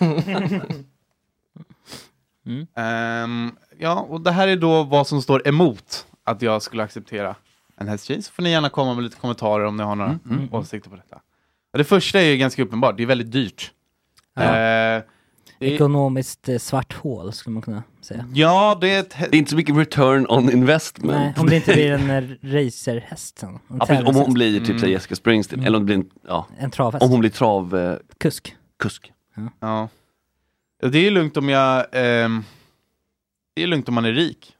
Ehm, 2.74 3.50
ja, 3.78 4.06
och 4.08 4.20
det 4.20 4.30
här 4.30 4.48
är 4.48 4.56
då 4.56 4.82
vad 4.82 5.06
som 5.06 5.22
står 5.22 5.48
emot 5.48 6.06
att 6.24 6.42
jag 6.42 6.62
skulle 6.62 6.82
acceptera 6.82 7.36
en 7.76 7.88
hästtjej. 7.88 8.22
Så 8.22 8.32
får 8.32 8.42
ni 8.42 8.50
gärna 8.50 8.68
komma 8.68 8.94
med 8.94 9.04
lite 9.04 9.16
kommentarer 9.16 9.64
om 9.64 9.76
ni 9.76 9.82
har 9.82 9.94
några 9.94 10.18
åsikter 10.50 10.90
på 10.90 10.96
detta. 10.96 11.20
Och 11.72 11.78
det 11.78 11.84
första 11.84 12.20
är 12.20 12.24
ju 12.24 12.36
ganska 12.36 12.62
uppenbart, 12.62 12.96
det 12.96 13.02
är 13.02 13.06
väldigt 13.06 13.32
dyrt. 13.32 13.72
Ja. 14.34 15.02
Eh, 15.58 15.72
ekonomiskt 15.72 16.48
eh, 16.48 16.58
svart 16.58 16.92
hål 16.92 17.32
skulle 17.32 17.54
man 17.54 17.62
kunna 17.62 17.82
säga. 18.00 18.28
Ja, 18.34 18.78
det 18.80 18.90
är 18.90 19.00
ett... 19.00 19.16
Det 19.18 19.36
är 19.36 19.38
inte 19.38 19.50
så 19.50 19.56
mycket 19.56 19.76
return 19.76 20.26
on 20.28 20.52
investment. 20.52 21.18
Nej, 21.18 21.34
om 21.36 21.46
det 21.46 21.56
inte 21.56 21.72
blir 21.72 21.92
en 21.92 22.10
eh, 22.10 22.36
racerhäst 22.42 23.38
sen. 23.38 23.58
En 23.68 23.80
Ja, 23.88 24.08
om 24.08 24.14
hon 24.14 24.34
blir 24.34 24.60
typ 24.60 24.78
mm. 24.78 24.90
Jessica 24.90 25.16
Springsteen, 25.16 25.64
eller 25.64 25.78
om 25.78 25.82
det 25.82 25.86
blir 25.86 25.96
en, 25.96 26.10
ja. 26.28 26.46
En 26.58 26.70
travhäst. 26.70 27.02
Om 27.04 27.10
hon 27.10 27.20
blir 27.20 27.30
trav... 27.30 27.76
Eh, 27.76 27.96
Kusk. 28.18 28.56
Kusk. 28.78 29.12
Ja. 29.34 29.88
Ja, 30.80 30.88
Det 30.88 31.06
är 31.06 31.10
lugnt 31.10 31.36
om 31.36 31.48
jag... 31.48 31.86
ehm, 31.92 32.44
det 33.54 33.62
är 33.62 33.66
lugnt 33.66 33.88
om 33.88 33.94
man 33.94 34.04
är 34.04 34.12
rik. 34.12 34.52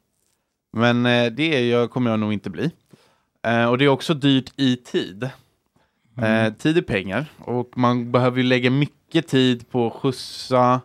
Men 0.72 1.06
eh, 1.06 1.26
det 1.26 1.56
är 1.56 1.64
jag, 1.70 1.90
kommer 1.90 2.10
jag 2.10 2.20
nog 2.20 2.32
inte 2.32 2.50
bli. 2.50 2.70
Eh, 3.46 3.64
och 3.64 3.78
det 3.78 3.84
är 3.84 3.88
också 3.88 4.14
dyrt 4.14 4.52
i 4.56 4.76
tid. 4.76 5.30
Eh, 6.22 6.52
tid 6.52 6.78
är 6.78 6.82
pengar. 6.82 7.26
Och 7.38 7.78
man 7.78 8.12
behöver 8.12 8.36
ju 8.36 8.42
lägga 8.42 8.70
mycket 8.70 9.05
tid 9.22 9.70
på 9.70 9.86
att 9.86 9.92
skjutsa, 9.92 10.80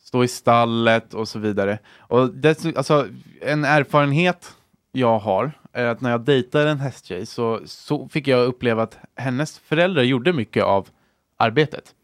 stå 0.00 0.24
i 0.24 0.28
stallet 0.28 1.14
och 1.14 1.28
så 1.28 1.38
vidare. 1.38 1.78
Och 1.98 2.28
dess, 2.28 2.66
alltså, 2.66 3.06
en 3.40 3.64
erfarenhet 3.64 4.56
jag 4.92 5.18
har 5.18 5.52
är 5.72 5.86
att 5.86 6.00
när 6.00 6.10
jag 6.10 6.20
dejtade 6.20 6.70
en 6.70 6.80
hästtjej 6.80 7.26
så, 7.26 7.60
så 7.64 8.08
fick 8.08 8.28
jag 8.28 8.46
uppleva 8.46 8.82
att 8.82 8.98
hennes 9.16 9.58
föräldrar 9.58 10.02
gjorde 10.02 10.32
mycket 10.32 10.64
av 10.64 10.88
arbetet. 11.36 11.94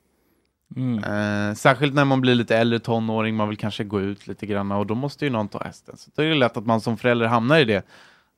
Mm. 0.76 1.04
Eh, 1.04 1.54
särskilt 1.54 1.94
när 1.94 2.04
man 2.04 2.20
blir 2.20 2.34
lite 2.34 2.56
äldre 2.56 2.78
tonåring, 2.78 3.36
man 3.36 3.48
vill 3.48 3.58
kanske 3.58 3.84
gå 3.84 4.00
ut 4.00 4.26
lite 4.26 4.46
grann 4.46 4.72
och 4.72 4.86
då 4.86 4.94
måste 4.94 5.24
ju 5.24 5.30
någon 5.30 5.48
ta 5.48 5.62
hästen. 5.62 5.96
Så 5.96 6.10
då 6.14 6.22
är 6.22 6.28
det 6.28 6.34
lätt 6.34 6.56
att 6.56 6.66
man 6.66 6.80
som 6.80 6.96
förälder 6.96 7.26
hamnar 7.26 7.58
i 7.58 7.64
det 7.64 7.86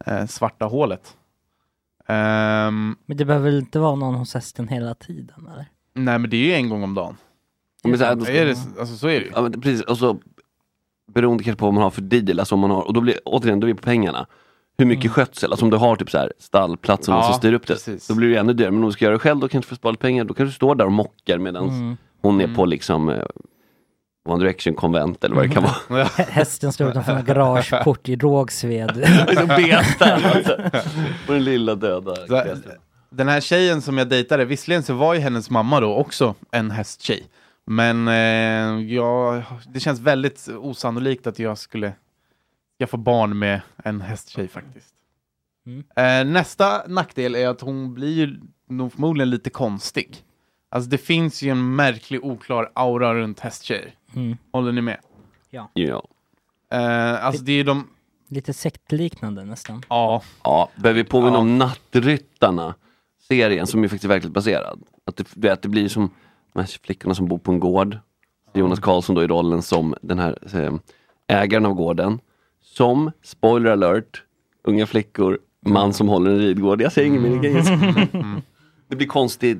eh, 0.07 0.27
svarta 0.27 0.65
hålet. 0.65 1.17
Ehm, 2.07 2.97
Men 3.07 3.17
det 3.17 3.25
behöver 3.25 3.51
väl 3.51 3.59
inte 3.59 3.79
vara 3.79 3.95
någon 3.95 4.15
hos 4.15 4.35
hästen 4.35 4.69
hela 4.69 4.95
tiden 4.95 5.47
eller? 5.53 5.67
nej 5.93 6.19
men 6.19 6.31
det 6.31 6.37
är 6.37 6.45
ju 6.45 6.53
en 6.53 6.69
gång 6.69 6.83
om 6.83 6.95
dagen. 6.95 7.17
Men 7.85 7.99
så, 7.99 8.05
här, 8.05 8.15
då 8.15 8.25
ska- 8.25 8.33
Är 8.35 8.47
det, 8.47 8.57
alltså 8.81 8.97
så 8.97 9.07
är 9.09 9.21
det 9.21 9.27
ju. 9.27 9.31
Ja, 9.35 9.43
men 9.43 9.61
precis, 9.61 9.81
och 9.83 9.99
så 9.99 10.19
beroende 11.15 11.45
kanske 11.45 11.59
på 11.59 11.65
vad 11.65 11.75
man 11.75 11.83
har 11.83 11.91
för 11.91 12.03
deal, 12.03 12.41
alltså 12.41 12.55
om 12.55 12.61
man 12.61 12.71
har, 12.71 12.83
och 12.83 12.93
då 12.95 13.01
blir 13.01 13.19
återigen, 13.25 13.61
då 13.61 13.67
är 13.67 13.69
vi 13.73 13.75
på 13.75 13.83
pengarna. 13.83 14.27
Hur 14.79 14.87
mycket 14.87 15.11
skötsel, 15.11 15.51
alltså 15.53 15.65
om 15.67 15.71
du 15.71 15.77
har 15.77 15.97
typ 15.97 16.11
så 16.11 16.19
här 16.19 16.33
stallplats 16.39 17.09
och 17.09 17.13
någon 17.13 17.19
Mm. 17.21 17.27
Ja, 17.29 17.33
som 17.33 17.39
styr 17.41 17.53
upp 17.53 17.67
det, 17.67 17.73
precis. 17.75 18.07
då 18.07 18.15
blir 18.15 18.29
det 18.29 18.37
ännu 18.37 18.53
dyrare. 18.53 18.71
Men 18.71 18.83
om 18.83 18.89
du 18.89 18.93
ska 18.93 19.05
göra 19.05 19.13
det 19.15 19.19
själv, 19.19 19.41
då 19.41 19.49
kanske 19.49 19.67
du 19.67 19.69
får 19.69 19.77
spara 19.77 19.91
lite 19.93 20.01
pengar, 20.03 20.25
då 20.25 20.35
kanske 20.35 20.51
du 20.51 20.55
står 20.55 20.75
där 20.75 20.85
och 20.87 20.93
mockar 20.93 21.39
medan 21.39 21.69
Mm. 21.69 21.97
hon 22.23 22.41
är 22.41 22.55
på 22.55 22.65
liksom 22.67 23.09
eh, 23.09 23.23
One 24.29 24.45
Direction 24.45 24.75
konvent 24.75 25.25
eller 25.25 25.35
vad 25.37 25.45
det 25.45 25.49
kan 25.49 25.63
vara. 25.63 26.05
Hä- 26.05 26.25
Hästen 26.31 26.73
står 26.73 26.91
utanför 26.91 27.13
en 27.13 27.25
garageport 27.25 28.09
i 28.09 28.17
Rågsved. 28.17 28.95
Beten, 29.57 30.25
alltså. 30.25 30.53
Och 31.29 31.35
den 31.35 31.45
lilla 31.45 31.75
döda 31.75 32.17
Så, 32.17 32.43
den 33.11 33.29
här 33.29 33.41
tjejen 33.41 33.83
som 33.83 33.99
jag 33.99 34.09
dejtade, 34.09 34.45
visserligen 34.45 34.83
så 34.83 34.95
var 34.95 35.15
ju 35.15 35.21
hennes 35.21 35.51
mamma 35.51 35.81
då 35.81 35.95
också 35.95 36.35
en 36.51 36.71
hästtjej. 36.71 37.27
Men 37.67 38.09
eh, 38.09 38.93
jag, 38.95 39.43
det 39.69 39.81
känns 39.81 40.01
väldigt 40.01 40.49
osannolikt 40.49 41.27
att 41.27 41.39
jag 41.39 41.59
skulle 41.59 41.93
skaffa 42.79 42.97
barn 42.97 43.39
med 43.39 43.61
en 43.85 44.01
hästtjej 44.01 44.49
faktiskt. 44.49 44.95
Mm. 45.67 45.85
Eh, 45.97 46.33
nästa 46.33 46.83
nackdel 46.87 47.35
är 47.35 47.49
att 47.49 47.61
hon 47.61 47.95
blir 47.95 48.13
ju 48.13 48.41
nog 48.69 48.93
förmodligen 48.93 49.31
lite 49.31 49.51
konstig. 49.51 50.25
Alltså 50.69 50.91
det 50.91 50.99
finns 50.99 51.43
ju 51.43 51.51
en 51.51 51.75
märklig 51.77 52.25
oklar 52.25 52.73
aura 52.75 53.15
runt 53.15 53.41
hästtjejer. 53.41 53.95
Mm. 54.15 54.37
Håller 54.53 54.73
ni 54.73 54.81
med? 54.81 54.99
Ja. 55.51 55.71
Ja. 55.75 56.09
Eh, 56.73 57.25
alltså 57.25 57.43
det 57.43 57.53
är 57.53 57.65
de... 57.65 57.89
Lite 58.29 58.53
sektliknande 58.53 59.45
nästan. 59.45 59.83
Ja. 59.89 60.23
Ja, 60.45 60.71
behöver 60.77 61.03
vi 61.03 61.09
påminna 61.09 61.39
om 61.39 61.59
Nattryttarna, 61.59 62.75
serien 63.29 63.67
som 63.67 63.85
är 63.85 63.89
faktiskt 63.89 64.11
verkligt 64.11 64.33
baserad. 64.33 64.83
Att 65.05 65.17
det, 65.17 65.37
vet, 65.37 65.63
det 65.63 65.69
blir 65.69 65.89
som 65.89 66.11
de 66.53 66.61
här 66.61 66.79
flickorna 66.85 67.15
som 67.15 67.29
bor 67.29 67.39
på 67.39 67.53
en 67.53 67.61
gård. 67.61 67.99
Jonas 68.55 68.81
Karlsson 68.81 69.15
då 69.15 69.23
i 69.23 69.27
rollen 69.27 69.63
som 69.63 69.95
den 70.03 70.19
här 70.19 70.39
eh, 70.55 70.73
ägaren 71.43 71.67
av 71.67 71.75
gården. 71.75 72.21
Som, 72.63 73.11
spoiler 73.23 73.71
alert, 73.71 74.23
unga 74.65 74.87
flickor, 74.87 75.39
man 75.67 75.93
som 75.93 76.09
håller 76.09 76.31
en 76.31 76.39
ridgård. 76.39 76.83
Jag 76.83 76.93
säger 76.93 77.09
inget 77.09 77.23
mer, 77.23 77.43
det 77.43 77.49
är 77.49 77.73
inget. 77.73 78.45
Det 78.89 78.97
blir 78.97 79.07
konstigt 79.07 79.59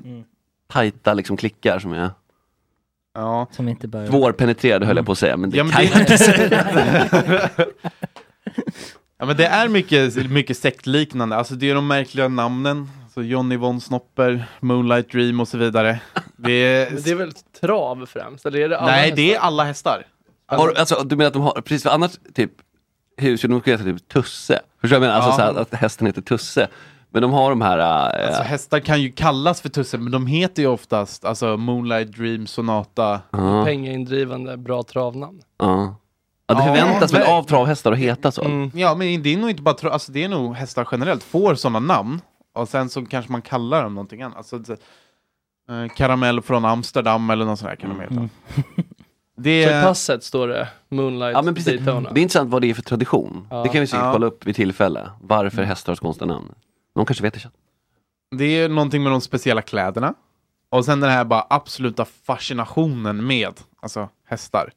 tajta 0.67 1.13
liksom 1.13 1.37
klickar 1.37 1.79
som 1.79 1.93
är 1.93 2.09
Ja. 3.13 3.47
Som 3.51 3.67
inte 3.69 3.87
bör... 3.87 4.07
svårpenetrerade 4.07 4.85
höll 4.85 4.97
jag 4.97 5.05
på 5.05 5.11
att 5.11 5.17
säga, 5.17 5.37
men 5.37 5.49
det 5.49 5.57
Ja, 5.57 5.63
men 5.63 5.73
kan 5.73 5.81
det- 5.81 5.89
jag 5.91 5.99
inte 6.01 6.17
säga. 6.17 7.49
Ja 9.17 9.25
men 9.25 9.37
det 9.37 9.45
är 9.45 9.67
mycket, 9.67 10.31
mycket 10.31 10.57
sektliknande, 10.57 11.35
alltså 11.35 11.55
det 11.55 11.69
är 11.69 11.75
de 11.75 11.87
märkliga 11.87 12.27
namnen, 12.27 12.89
så 13.13 13.21
Johnny 13.21 13.57
von 13.57 13.81
Snopper, 13.81 14.45
Moonlight 14.59 15.11
Dream 15.11 15.39
och 15.39 15.47
så 15.47 15.57
vidare. 15.57 15.99
Det 16.37 16.51
är... 16.51 16.91
Men 16.93 17.03
det 17.03 17.11
är 17.11 17.15
väl 17.15 17.31
trav 17.61 18.05
främst? 18.05 18.45
Eller 18.45 18.59
är 18.59 18.69
det 18.69 18.77
alla 18.79 18.91
Nej, 18.91 19.01
hästar? 19.01 19.15
det 19.15 19.35
är 19.35 19.39
alla 19.39 19.63
hästar. 19.63 20.05
Har, 20.45 20.67
du- 20.67 20.75
alltså, 20.75 21.03
du 21.03 21.15
menar 21.15 21.27
att 21.27 21.33
de 21.33 21.41
har, 21.41 21.51
precis 21.61 21.83
för 21.83 21.89
annars 21.89 22.11
typ 22.33 22.51
husdjur, 23.17 23.49
de 23.49 23.59
skulle 23.59 23.73
heta 23.77 23.83
typ 23.83 24.07
Tusse. 24.07 24.59
Förstår 24.81 24.95
du 24.95 24.99
vad 24.99 25.07
jag 25.09 25.13
menar? 25.13 25.25
Alltså 25.27 25.41
Ja. 25.41 25.47
så 25.47 25.53
här, 25.53 25.61
att 25.61 25.73
hästen 25.73 26.07
heter 26.07 26.21
Tusse. 26.21 26.67
Men 27.13 27.21
de 27.21 27.33
har 27.33 27.49
de 27.49 27.61
här... 27.61 27.77
äh, 28.21 28.27
Alltså 28.27 28.41
hästar 28.43 28.79
kan 28.79 29.01
ju 29.01 29.11
kallas 29.11 29.61
för 29.61 29.69
tusse, 29.69 29.97
men 29.97 30.11
de 30.11 30.27
heter 30.27 30.61
ju 30.61 30.67
oftast 30.69 31.25
alltså 31.25 31.57
Moonlight 31.57 32.11
Dream, 32.17 32.47
Sonata. 32.47 33.21
Ja. 33.31 33.65
Pengaindrivande, 33.65 34.57
bra 34.57 34.83
travnamn. 34.83 35.41
Ja. 35.59 35.95
Ja, 36.47 36.55
det 36.55 36.61
Ja, 36.67 36.75
förväntas 36.75 37.13
väl 37.13 37.21
men- 37.21 37.29
av 37.31 37.43
travhästar 37.43 37.91
att 37.91 37.97
heta 37.97 38.31
så. 38.31 38.43
Mm. 38.43 38.71
Ja, 38.73 38.95
men 38.95 39.23
det 39.23 39.33
är 39.33 39.37
nog 39.37 39.49
inte 39.49 39.61
bara 39.61 39.75
tra- 39.75 39.89
alltså 39.89 40.11
det 40.11 40.23
är 40.23 40.29
nog 40.29 40.55
hästar 40.55 40.87
generellt 40.91 41.23
får 41.23 41.55
sådana 41.55 41.79
namn. 41.79 42.21
Och 42.53 42.69
sen 42.69 42.89
så 42.89 43.05
kanske 43.05 43.31
man 43.31 43.41
kallar 43.41 43.83
dem 43.83 43.93
någonting 43.95 44.21
annat. 44.21 44.37
Alltså, 44.53 44.73
eh, 45.69 45.87
karamell 45.95 46.41
från 46.41 46.65
Amsterdam 46.65 47.29
eller 47.29 47.45
något 47.45 47.59
sånt 47.59 47.69
där 47.71 47.75
kan 47.75 47.89
de 47.89 47.99
heta. 47.99 48.29
Det 49.37 49.63
Så 49.69 49.79
i 49.79 49.81
passet 49.81 50.23
står 50.23 50.47
det 50.47 50.67
Moonlight 50.89 51.33
Ja 51.33 51.41
men 51.41 51.55
precis, 51.55 51.79
Daytona. 51.85 52.11
det 52.11 52.19
är 52.19 52.21
intressant 52.21 52.49
vad 52.49 52.61
det 52.61 52.69
är 52.69 52.73
för 52.73 52.81
tradition. 52.81 53.47
Ja. 53.49 53.63
Det 53.63 53.69
kan 53.69 53.81
vi 53.81 53.87
säkert 53.87 54.05
Ja. 54.05 54.11
kolla 54.13 54.25
upp 54.25 54.45
vid 54.45 54.55
tillfälle. 54.55 55.09
Varför 55.21 55.63
hästar 55.63 55.91
har 55.91 55.95
så 55.95 56.01
konstiga 56.01 56.27
namn. 56.33 56.51
Någon 56.95 57.05
kanske 57.05 57.23
vet 57.23 57.33
det. 57.33 57.39
chatt. 57.39 57.53
Det 58.35 58.45
är 58.45 58.69
någonting 58.69 59.03
med 59.03 59.11
de 59.11 59.21
speciella 59.21 59.61
kläderna. 59.61 60.13
Och 60.69 60.85
sen 60.85 60.99
den 60.99 61.09
här 61.09 61.23
bara 61.25 61.47
absoluta 61.49 62.05
fascinationen 62.05 63.27
med 63.27 63.53
alltså, 63.81 64.09
hästar. 64.25 64.71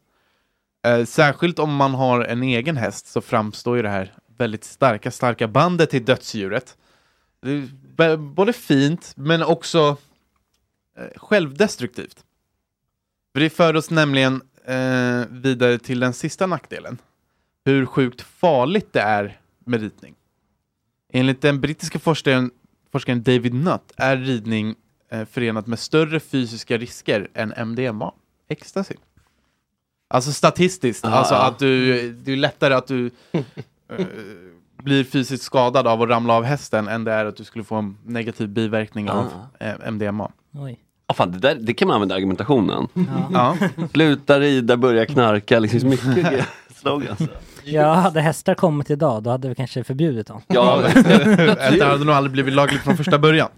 Eh, 0.87 1.05
särskilt 1.05 1.59
om 1.59 1.77
man 1.77 1.95
har 1.95 2.21
en 2.21 2.43
egen 2.43 2.77
häst 2.77 3.07
så 3.07 3.21
framstår 3.21 3.77
ju 3.77 3.83
det 3.83 3.89
här 3.89 4.13
väldigt 4.39 4.65
starka, 4.65 5.11
starka 5.11 5.49
bandet 5.49 5.91
till 5.91 6.05
dödsdjuret. 6.05 6.77
Både 8.19 8.53
fint 8.53 9.13
men 9.17 9.43
också 9.43 9.97
eh, 10.99 11.07
självdestruktivt. 11.17 12.25
För 13.33 13.41
det 13.41 13.51
för 13.51 13.77
oss 13.77 13.91
nämligen 13.91 14.43
eh, 14.65 15.23
vidare 15.31 15.79
till 15.79 16.01
den 16.01 16.13
sista 16.13 16.47
nackdelen. 16.47 16.99
Hur 17.65 17.87
sjukt 17.87 18.21
farligt 18.21 18.93
det 18.93 19.01
är 19.01 19.41
med 19.65 19.81
ridning. 19.81 20.15
Enligt 21.13 21.41
den 21.41 21.61
brittiska 21.61 21.99
forskaren, 21.99 22.51
forskaren 22.93 23.23
David 23.23 23.55
Nutt 23.55 23.93
är 23.97 24.17
ridning 24.17 24.75
eh, 25.11 25.25
förenat 25.25 25.67
med 25.67 25.79
större 25.79 26.21
fysiska 26.21 26.79
risker 26.79 27.29
än 27.35 27.69
MDMA, 27.69 28.13
ecstasy. 28.49 28.95
Alltså 30.09 30.33
statistiskt, 30.33 31.05
Ah, 31.05 31.09
alltså 31.09 31.35
att 31.35 31.59
du, 31.59 32.13
det 32.13 32.33
är 32.33 32.37
lättare 32.37 32.75
att 32.75 32.87
du 32.87 33.11
eh, 33.33 34.07
blir 34.85 35.05
fysiskt 35.05 35.45
skadad 35.45 35.87
av 35.87 36.03
att 36.03 36.09
ramla 36.09 36.35
av 36.35 36.45
hästen 36.45 36.89
än 36.89 37.05
det 37.05 37.13
är 37.13 37.25
att 37.25 37.37
du 37.37 37.45
skulle 37.45 37.65
få 37.65 37.75
en 37.75 37.97
negativ 38.05 38.49
biverkning 38.49 39.11
av 39.11 39.27
Ah. 39.61 39.65
eh, 39.65 39.75
MDMA. 39.93 40.31
Oj. 40.53 40.79
Ja, 41.07 41.15
fan, 41.15 41.33
det, 41.33 41.39
där, 41.39 41.55
det 41.61 41.75
kan 41.75 41.89
man 41.89 41.95
använda 41.95 42.15
i 42.15 42.17
argumentationen. 42.17 42.89
Ja. 43.33 43.57
Sluta 43.93 44.41
rida, 44.41 44.77
börja 44.77 45.07
knarka, 45.07 45.59
liksom 45.59 45.81
så 45.97 46.09
mycket 46.09 46.45
slogans. 46.77 47.21
Ja, 47.65 47.95
hade 47.95 48.21
hästar 48.21 48.55
kommit 48.55 48.91
idag 48.91 49.23
då 49.23 49.31
hade 49.31 49.49
vi 49.49 49.55
kanske 49.55 49.85
förbjudit 49.85 50.27
dem. 50.27 50.41
Ja, 50.47 50.83
Det 50.95 51.85
hade 51.85 52.05
nog 52.05 52.15
aldrig 52.15 52.33
blivit 52.33 52.55
lagligt 52.55 52.83
från 52.83 52.97
första 52.97 53.19
början. 53.19 53.49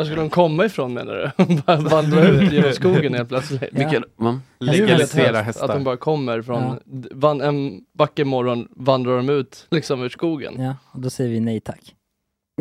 Var 0.00 0.04
skulle 0.04 0.20
de 0.20 0.30
komma 0.30 0.64
ifrån 0.64 0.94
menar 0.94 1.32
du? 1.36 1.54
Bara 1.66 1.76
vandra 1.76 2.22
ut 2.28 2.52
genom 2.52 2.72
skogen 2.72 3.14
helt 3.14 3.28
plötsligt? 3.28 3.62
Ja. 3.62 3.68
Vilken, 3.72 4.04
va? 4.16 4.40
Det 4.58 4.66
är 4.66 4.72
ju 4.74 4.80
väldigt 4.84 4.88
Legalisera 4.88 5.24
hemskt 5.36 5.46
hästar. 5.46 5.64
Att 5.68 5.74
de 5.74 5.84
bara 5.84 5.96
kommer 5.96 6.42
från, 6.42 6.78
van, 7.10 7.40
en 7.40 7.80
vacker 7.92 8.24
morgon 8.24 8.68
vandrar 8.70 9.16
de 9.16 9.28
ut 9.30 9.66
liksom 9.70 10.02
ur 10.02 10.08
skogen. 10.08 10.62
Ja, 10.62 10.74
och 10.92 11.00
då 11.00 11.10
säger 11.10 11.30
vi 11.30 11.40
nej 11.40 11.60
tack. 11.60 11.94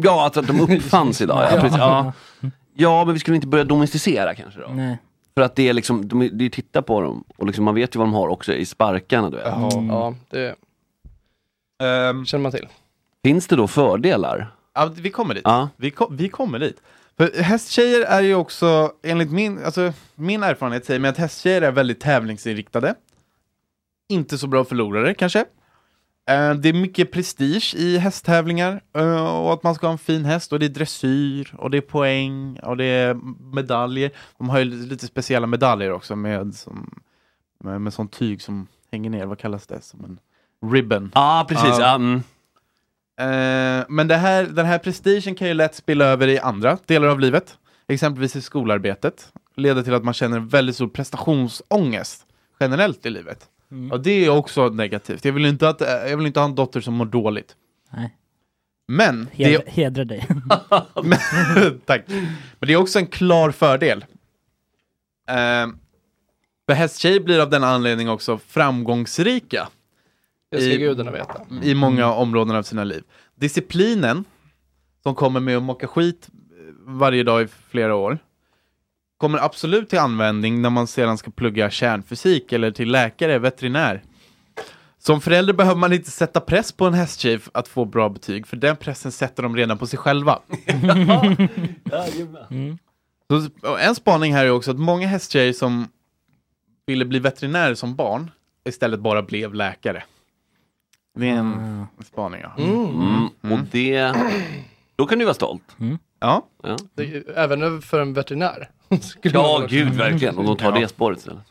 Ja, 0.02 0.24
alltså 0.24 0.40
att 0.40 0.48
de 0.48 0.62
uppfanns 0.62 1.22
idag. 1.22 1.38
Ja, 1.44 1.56
Ja. 1.56 1.62
precis, 1.62 1.78
ja. 1.78 2.12
ja, 2.76 3.06
men 3.06 3.14
vi 3.14 3.20
skulle 3.20 3.36
inte 3.36 3.48
börja 3.48 3.64
domesticera 3.64 4.36
kanske 4.36 4.60
då? 4.60 4.68
Nej. 4.74 4.98
För 5.36 5.42
att 5.42 5.56
det 5.56 5.70
är 5.70 5.74
liksom, 5.74 6.08
de, 6.08 6.22
är- 6.22 6.30
det 6.30 6.46
är 6.46 6.50
titta 6.50 6.82
på 6.82 7.02
dem 7.02 7.24
och 7.38 7.46
liksom, 7.48 7.66
man 7.66 7.76
vet 7.76 7.96
ju 7.96 8.00
vad 8.00 8.08
de 8.08 8.14
har 8.14 8.28
också 8.28 8.54
i 8.54 8.66
sparkarna. 8.66 9.30
Du 9.30 9.38
vet. 9.38 9.46
Jaha. 9.46 9.70
Ja, 9.90 10.16
det 10.30 10.56
Ehm, 11.84 12.26
känner 12.26 12.42
man 12.42 12.52
till. 12.52 12.68
Finns 13.26 13.48
det 13.48 13.56
då 13.56 13.68
fördelar? 13.68 14.52
Ja, 14.74 14.90
vi 14.96 15.10
kommer 15.10 15.34
dit. 15.34 15.42
Ja. 15.46 15.70
Vi, 15.76 15.92
ko- 15.92 16.08
vi 16.12 16.30
kommer 16.30 16.60
dit. 16.60 16.82
För 17.20 17.42
hästtjejer 17.42 18.02
är 18.02 18.22
ju 18.22 18.36
också, 18.36 18.92
enligt 19.04 19.32
min, 19.32 19.66
alltså, 19.66 19.94
min 20.16 20.44
erfarenhet 20.44 20.86
säger 20.86 21.00
mig 21.00 21.10
att 21.10 21.18
hästtjejer 21.18 21.62
är 21.62 21.72
väldigt 21.72 22.00
tävlingsinriktade. 22.00 22.96
Inte 24.10 24.38
så 24.38 24.48
bra 24.48 24.66
förlorare 24.66 25.14
kanske. 25.14 25.40
Eh, 26.30 26.54
det 26.54 26.70
är 26.70 26.74
mycket 26.74 27.12
prestige 27.12 27.76
i 27.78 27.98
hästtävlingar 27.98 28.82
eh, 28.96 29.38
och 29.38 29.54
att 29.54 29.64
man 29.64 29.76
ska 29.76 29.88
ha 29.88 29.92
en 29.92 29.98
fin 29.98 30.26
häst 30.26 30.54
och 30.54 30.60
det 30.60 30.66
är 30.66 30.70
dressyr 30.70 31.56
och 31.58 31.72
det 31.72 31.78
är 31.78 31.82
poäng 31.82 32.60
och 32.60 32.78
det 32.78 32.86
är 32.86 33.14
medaljer. 33.56 34.12
De 34.38 34.50
har 34.50 34.60
ju 34.60 34.66
lite 34.66 35.08
speciella 35.08 35.48
medaljer 35.48 35.92
också 35.92 36.16
med 36.16 36.56
som 36.56 37.02
Med, 37.64 37.82
med 37.82 37.94
sån 37.94 38.08
tyg 38.08 38.42
som 38.42 38.68
hänger 38.92 39.10
ner, 39.10 39.26
vad 39.26 39.40
kallas 39.40 39.68
det? 39.68 39.82
Som 39.82 40.06
en 40.06 40.20
ribbon. 40.72 41.12
Ja, 41.16 41.46
precis. 41.50 41.80
Ja, 41.80 41.96
mm. 41.96 42.24
Eh, 43.20 43.86
men 43.90 44.08
det 44.08 44.16
här, 44.16 44.44
den 44.44 44.66
här 44.66 44.78
prestigen 44.78 45.36
kan 45.36 45.48
ju 45.48 45.54
lätt 45.54 45.76
spilla 45.76 46.06
över 46.06 46.28
i 46.28 46.40
andra 46.40 46.78
delar 46.86 47.08
av 47.08 47.20
livet. 47.20 47.58
Exempelvis 47.88 48.36
i 48.36 48.42
skolarbetet. 48.42 49.34
Leder 49.56 49.84
till 49.84 49.94
att 49.94 50.04
man 50.04 50.14
känner 50.14 50.40
väldigt 50.40 50.76
stor 50.76 50.88
prestationsångest 50.88 52.26
generellt 52.60 53.06
i 53.06 53.10
livet. 53.10 53.48
Mm. 53.72 53.92
Och 53.92 54.00
det 54.00 54.26
är 54.26 54.30
också 54.30 54.70
negativt. 54.70 55.26
Jag 55.26 55.34
vill 55.34 55.46
inte, 55.46 55.70
att, 55.70 55.82
eh, 55.82 55.88
jag 55.88 56.18
vill 56.18 56.28
inte 56.28 56.40
ha 56.40 56.46
en 56.46 56.56
dotter 56.56 56.82
som 56.82 56.94
mår 56.94 57.06
dåligt. 57.06 57.56
Nej. 57.94 58.16
Men, 58.88 59.30
det 59.36 59.44
Hedra, 59.44 59.64
är, 59.64 59.72
hedra 59.72 60.06
dig. 60.06 60.28
men, 61.04 61.20
tack. 61.86 62.02
Men 62.08 62.68
det 62.68 62.74
är 62.74 62.78
också 62.78 63.00
en 63.00 63.08
klar 63.08 63.52
fördel. 63.52 64.06
Eh, 65.30 65.68
för 66.68 66.74
hästtjejer 66.74 67.20
blir 67.20 67.40
av 67.40 67.50
denna 67.50 67.68
anledning 67.68 68.10
också 68.10 68.38
framgångsrika. 68.38 69.68
Det 70.52 70.62
ska 70.62 70.72
i, 70.72 70.78
gudarna 70.78 71.12
veta. 71.12 71.42
I 71.64 71.76
många 71.76 72.14
områden 72.14 72.56
av 72.56 72.64
sina 72.64 72.84
liv. 72.84 73.04
Disciplinen, 73.36 74.26
som 75.04 75.16
kommer 75.16 75.40
med 75.40 75.58
att 75.58 75.64
mocka 75.64 75.88
skit 75.88 76.30
eh, 76.32 76.36
varje 76.86 77.24
dag 77.24 77.42
i 77.42 77.48
flera 77.70 77.96
år, 77.96 78.20
kommer 79.18 79.38
absolut 79.46 79.90
till 79.90 80.00
användning 80.00 80.62
när 80.62 80.70
man 80.70 80.88
sedan 80.88 81.18
ska 81.18 81.32
plugga 81.32 81.70
kärnfysik 81.70 82.52
eller 82.52 82.72
till 82.72 82.92
läkare, 82.92 83.40
veterinär. 83.40 84.04
Som 84.98 85.22
förälder 85.22 85.54
behöver 85.54 85.80
man 85.80 85.94
inte 85.94 86.12
sätta 86.12 86.40
press 86.40 86.72
på 86.72 86.86
en 86.86 86.94
hästtjej 86.94 87.40
att 87.52 87.68
få 87.68 87.86
bra 87.86 88.10
betyg, 88.10 88.48
för 88.48 88.58
den 88.58 88.76
pressen 88.76 89.12
sätter 89.12 89.44
de 89.44 89.56
redan 89.56 89.78
på 89.78 89.88
sig 89.88 90.00
själva. 90.00 90.40
Så, 93.32 93.70
och 93.70 93.82
en 93.82 93.96
spaning 93.96 94.34
här 94.34 94.46
är 94.46 94.50
också 94.50 94.72
att 94.72 94.80
många 94.80 95.08
hästtjejer 95.08 95.54
som 95.54 95.88
ville 96.86 97.06
bli 97.06 97.20
veterinär 97.20 97.74
som 97.74 97.96
barn 97.96 98.32
istället 98.70 99.00
bara 99.00 99.22
blev 99.22 99.54
läkare. 99.54 100.04
Det 101.20 101.30
är 101.30 101.36
en 101.36 101.86
spaning. 102.06 102.42
Ja. 102.42 102.64
Mm. 102.64 103.28
Och 103.54 103.60
det, 103.72 104.14
då 104.96 105.06
kan 105.06 105.20
du 105.20 105.26
vara 105.26 105.34
stolt. 105.34 105.76
Ja. 106.20 106.46
Ja, 106.64 106.78
Det 106.96 107.24
Även 107.36 107.82
för 107.82 108.02
en 108.02 108.14
veterinär. 108.14 108.70
Ja 109.22 109.68
gud 109.70 109.94
verkligen. 109.94 110.38
Om 110.38 110.46
de 110.46 110.58
tar 110.58 110.74
Ja. 110.74 110.80
det 110.80 110.88
spåret 110.88 111.18
istället. 111.18 111.44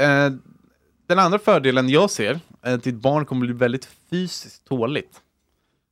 Eh, 0.00 0.30
den 1.06 1.18
andra 1.18 1.38
fördelen 1.38 1.88
jag 1.88 2.10
ser 2.10 2.40
är 2.62 2.74
att 2.74 2.82
ditt 2.82 2.94
barn 2.94 3.24
kommer 3.26 3.46
bli 3.46 3.54
väldigt 3.54 3.88
fysiskt 4.10 4.64
tåligt. 4.68 5.20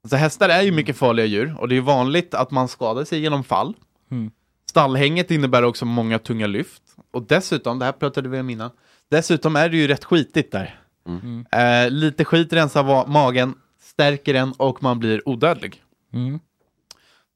Alltså 0.04 0.16
hästar 0.16 0.48
är 0.48 0.62
ju 0.62 0.72
mycket 0.72 0.96
farliga 0.96 1.26
djur 1.26 1.54
och 1.58 1.68
det 1.68 1.76
är 1.76 1.80
vanligt 1.80 2.34
att 2.34 2.50
man 2.50 2.68
skadar 2.68 3.04
sig 3.04 3.20
genom 3.20 3.44
fall. 3.44 3.74
Mm. 4.10 4.30
Stallhänget 4.70 5.30
innebär 5.30 5.62
också 5.62 5.84
många 5.84 6.18
tunga 6.18 6.46
lyft. 6.46 6.82
Och 7.10 7.22
dessutom, 7.22 7.78
det 7.78 7.84
här 7.84 7.92
pratade 7.92 8.28
vi 8.28 8.40
om 8.40 8.50
innan, 8.50 8.70
dessutom 9.10 9.56
är 9.56 9.68
det 9.68 9.76
ju 9.76 9.86
rätt 9.86 10.04
skitigt 10.04 10.52
där. 10.52 10.80
Mm. 11.06 11.46
Eh, 11.52 11.90
lite 11.90 12.24
skit 12.24 12.52
rensar 12.52 13.06
magen, 13.06 13.54
stärker 13.80 14.32
den 14.32 14.52
och 14.52 14.82
man 14.82 14.98
blir 14.98 15.28
odödlig. 15.28 15.82
Mm. 16.12 16.40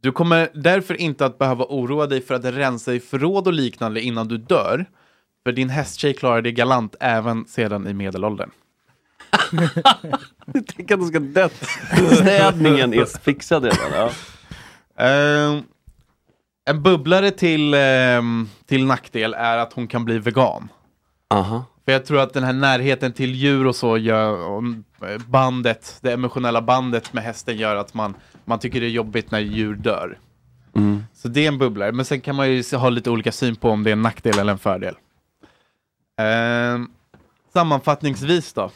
Du 0.01 0.13
kommer 0.13 0.49
därför 0.55 1.01
inte 1.01 1.27
att 1.27 1.39
behöva 1.39 1.65
oroa 1.65 2.07
dig 2.07 2.21
för 2.21 2.35
att 2.35 2.45
rensa 2.45 2.95
i 2.95 3.01
förråd 3.01 3.47
och 3.47 3.53
liknande 3.53 4.01
innan 4.01 4.29
du 4.29 4.39
dör. 4.39 4.87
För 5.45 5.53
din 5.53 5.69
hästtjej 5.69 6.15
klarar 6.15 6.43
det 6.43 6.53
galant 6.53 6.95
även 7.01 7.45
sedan 7.47 7.87
i 7.87 7.95
medelåldern. 7.95 8.51
Tänk 10.77 10.91
att 10.91 11.01
de 11.01 11.09
ska 11.09 11.19
dött. 11.19 11.69
Städningen 12.13 12.95
är 12.95 13.05
fixad 13.05 13.65
redan. 13.65 13.93
Ja. 13.93 14.11
Eh, 15.05 15.61
en 16.65 16.83
bubblare 16.83 17.31
till, 17.31 17.75
ehm, 17.75 18.49
till 18.67 18.85
nackdel 18.85 19.35
är 19.35 19.59
att 19.59 19.73
hon 19.73 19.89
kan 19.89 20.05
bli 20.05 20.19
vegan. 20.19 20.69
Aha. 21.31 21.65
För 21.89 21.93
jag 21.93 22.07
tror 22.07 22.21
att 22.21 22.33
den 22.33 22.45
här 22.45 22.53
närheten 22.53 23.13
till 23.13 23.35
djur 23.35 23.67
och 23.67 23.77
så 23.77 23.99
gör 23.99 24.57
eh, 25.03 25.19
bandet, 25.27 25.99
det 26.01 26.13
emotionella 26.13 26.63
bandet 26.63 27.13
med 27.13 27.25
hästen 27.25 27.57
gör 27.57 27.77
att 27.77 27.95
man, 27.95 28.15
man 28.45 28.59
tycker 28.59 28.81
det 28.81 28.87
är 28.87 28.91
jobbigt 28.91 29.31
när 29.31 29.39
djur 29.39 29.75
dör. 29.75 30.19
Mm. 30.77 31.05
Så 31.15 31.29
det 31.29 31.45
är 31.45 31.49
en 31.49 31.59
bubblare, 31.59 31.93
men 31.93 32.05
sen 32.05 32.21
kan 32.21 32.37
man 32.37 32.51
ju 32.51 32.77
ha 32.77 32.89
lite 32.89 33.11
olika 33.11 33.33
syn 33.33 33.57
på 33.57 33.71
om 33.71 33.85
det 33.85 33.91
är 33.91 33.93
en 33.93 34.03
nackdel 34.03 34.39
eller 34.39 34.53
en 34.53 34.59
fördel. 34.59 34.95
Ehm, 36.21 36.91
sammanfattningsvis 37.53 38.53
då, 38.53 38.71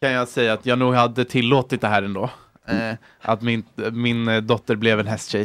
kan 0.00 0.10
jag 0.10 0.28
säga 0.28 0.52
att 0.52 0.66
jag 0.66 0.78
nog 0.78 0.94
hade 0.94 1.24
tillåtit 1.24 1.80
det 1.80 1.88
här 1.88 2.02
ändå. 2.02 2.30
Eh, 2.66 2.94
att 3.20 3.42
min, 3.42 3.64
min 3.92 4.28
eh, 4.28 4.42
dotter 4.42 4.76
blev 4.76 5.00
en 5.00 5.06
hästtjej. 5.06 5.42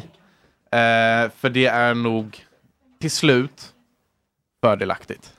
Eh, 0.72 1.32
för 1.36 1.50
det 1.50 1.66
är 1.66 1.94
nog 1.94 2.46
till 3.00 3.12
slut 3.12 3.74
fördelaktigt. 4.64 5.34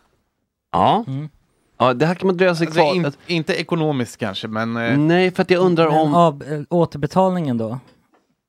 Ja. 0.72 1.04
Ja, 1.78 1.94
det 1.94 2.06
här 2.06 2.14
kan 2.14 2.26
man 2.26 2.36
dröja 2.36 2.54
sig 2.54 2.66
Alltså, 2.66 2.80
kvar. 2.82 2.94
in, 2.94 3.12
inte 3.26 3.54
ekonomiskt 3.54 4.16
kanske, 4.16 4.48
men... 4.48 4.76
eh, 4.76 4.98
Nej, 4.98 5.30
för 5.30 5.42
att 5.42 5.50
jag 5.50 5.60
undrar 5.62 5.88
Men 5.90 5.98
om... 5.98 6.14
av, 6.14 6.42
äh, 6.42 6.60
återbetalningen 6.70 7.58
då, 7.58 7.78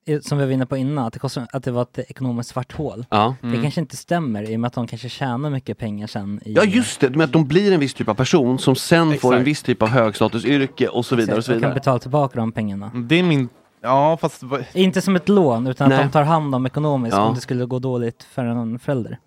eh, 0.07 0.19
som 0.19 0.37
vi 0.37 0.45
var 0.45 0.51
inne 0.51 0.65
på 0.65 0.77
innan, 0.77 1.05
att 1.05 1.13
det, 1.13 1.19
kostar, 1.19 1.47
att 1.53 1.63
det 1.63 1.71
var 1.71 1.81
ett 1.81 1.99
ekonomiskt 1.99 2.49
svart 2.49 2.71
hål. 2.73 3.05
Ja. 3.09 3.35
Det 3.41 3.47
Mm. 3.47 3.61
kanske 3.61 3.81
inte 3.81 3.97
stämmer 3.97 4.49
i 4.51 4.55
och 4.55 4.59
med 4.59 4.67
att 4.67 4.73
de 4.73 4.87
kanske 4.87 5.09
tjänar 5.09 5.49
mycket 5.49 5.77
pengar 5.77 6.07
sen. 6.07 6.41
I, 6.45 6.53
Ja 6.53 6.63
just 6.63 6.99
det, 7.01 7.09
men 7.09 7.21
att 7.21 7.31
de 7.33 7.47
blir 7.47 7.71
en 7.71 7.79
viss 7.79 7.93
typ 7.93 8.09
av 8.09 8.13
person 8.13 8.59
som 8.59 8.75
sen 8.75 9.17
får 9.19 9.29
en 9.33 9.33
Exakt. 9.33 9.47
viss 9.47 9.63
typ 9.63 9.81
av 9.81 9.87
högstatusyrke 9.89 10.87
och 10.87 11.05
så 11.05 11.15
vidare 11.15 11.37
och 11.37 11.45
så 11.45 11.51
De 11.51 11.55
kan 11.55 11.61
vidare. 11.61 11.73
betala 11.73 11.99
tillbaka 11.99 12.39
de 12.39 12.51
pengarna. 12.51 12.91
Det 12.95 13.19
är 13.19 13.23
min... 13.23 13.49
Ja, 13.81 14.17
fast... 14.21 14.43
Inte 14.73 15.01
som 15.01 15.15
ett 15.15 15.29
lån, 15.29 15.67
utan 15.67 15.89
Nej. 15.89 15.97
att 15.97 16.03
de 16.05 16.11
tar 16.11 16.23
hand 16.23 16.55
om 16.55 16.65
ekonomiskt 16.65 17.15
Ja. 17.17 17.23
om 17.23 17.35
det 17.35 17.41
skulle 17.41 17.65
gå 17.65 17.79
dåligt 17.79 18.23
för 18.23 18.45
en 18.45 18.79
förälder. 18.79 19.17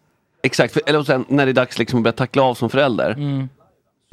Exakt, 0.43 0.73
för, 0.73 0.83
eller 0.87 1.03
sen 1.03 1.25
när 1.29 1.47
det 1.47 1.53
är 1.53 1.55
dags 1.55 1.79
liksom 1.79 1.99
att 1.99 2.03
börja 2.03 2.13
tackla 2.13 2.43
av 2.43 2.55
som 2.55 2.71
förälder 2.71 3.11
Mm. 3.11 3.49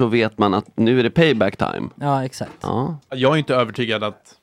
Så 0.00 0.06
vet 0.06 0.38
man 0.38 0.54
att 0.54 0.76
nu 0.76 0.98
är 0.98 1.02
det 1.02 1.10
payback 1.10 1.56
time. 1.56 1.88
Ja, 1.94 2.24
exakt. 2.24 2.52
Ja. 2.60 2.98
Jag 3.08 3.32
är 3.32 3.36
inte 3.36 3.54
övertygad 3.54 4.04
att, 4.04 4.34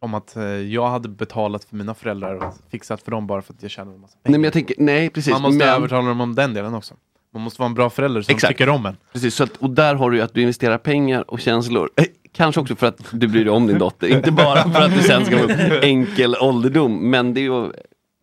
om 0.00 0.14
att 0.14 0.36
eh, 0.36 0.42
jag 0.44 0.90
hade 0.90 1.08
betalat 1.08 1.64
för 1.64 1.76
mina 1.76 1.94
föräldrar 1.94 2.34
och 2.34 2.54
fixat 2.70 3.02
för 3.02 3.10
dem 3.10 3.26
bara 3.26 3.42
för 3.42 3.52
att 3.52 3.62
jag 3.62 3.70
tjänade 3.70 3.94
en 3.94 4.00
massa 4.00 4.18
pengar. 4.22 4.32
Nej 4.32 4.38
men 4.38 4.44
jag 4.44 4.52
tänker, 4.52 4.76
nej 4.78 5.10
precis. 5.10 5.32
Man 5.32 5.42
måste 5.42 5.58
men, 5.58 5.68
övertala 5.68 6.08
dem 6.08 6.20
om 6.20 6.34
den 6.34 6.54
delen 6.54 6.74
också. 6.74 6.94
Man 7.32 7.42
måste 7.42 7.60
vara 7.60 7.66
en 7.66 7.74
bra 7.74 7.90
förälder 7.90 8.22
som 8.22 8.34
Exakt. 8.34 8.50
tycker 8.50 8.68
om 8.68 8.86
en. 8.86 8.96
Precis, 9.12 9.34
så 9.34 9.44
att, 9.44 9.56
och 9.56 9.70
där 9.70 9.94
har 9.94 10.10
du 10.10 10.16
ju 10.16 10.22
att 10.22 10.34
du 10.34 10.40
investerar 10.40 10.78
pengar 10.78 11.30
och 11.30 11.40
känslor. 11.40 11.90
Eh, 11.96 12.04
Kanske 12.32 12.60
också 12.60 12.76
för 12.76 12.86
att 12.86 12.98
du 13.12 13.28
bryr 13.28 13.44
dig 13.44 13.52
om 13.52 13.66
din 13.66 13.78
dotter, 13.78 14.08
inte 14.08 14.32
bara 14.32 14.70
för 14.70 14.80
att 14.80 14.94
det 14.94 15.02
sen 15.02 15.24
ska 15.24 15.42
upp 15.42 15.50
enkel 15.82 16.36
ålderdom. 16.40 17.10
Men 17.10 17.34
det 17.34 17.40
är 17.40 17.42
ju 17.42 17.72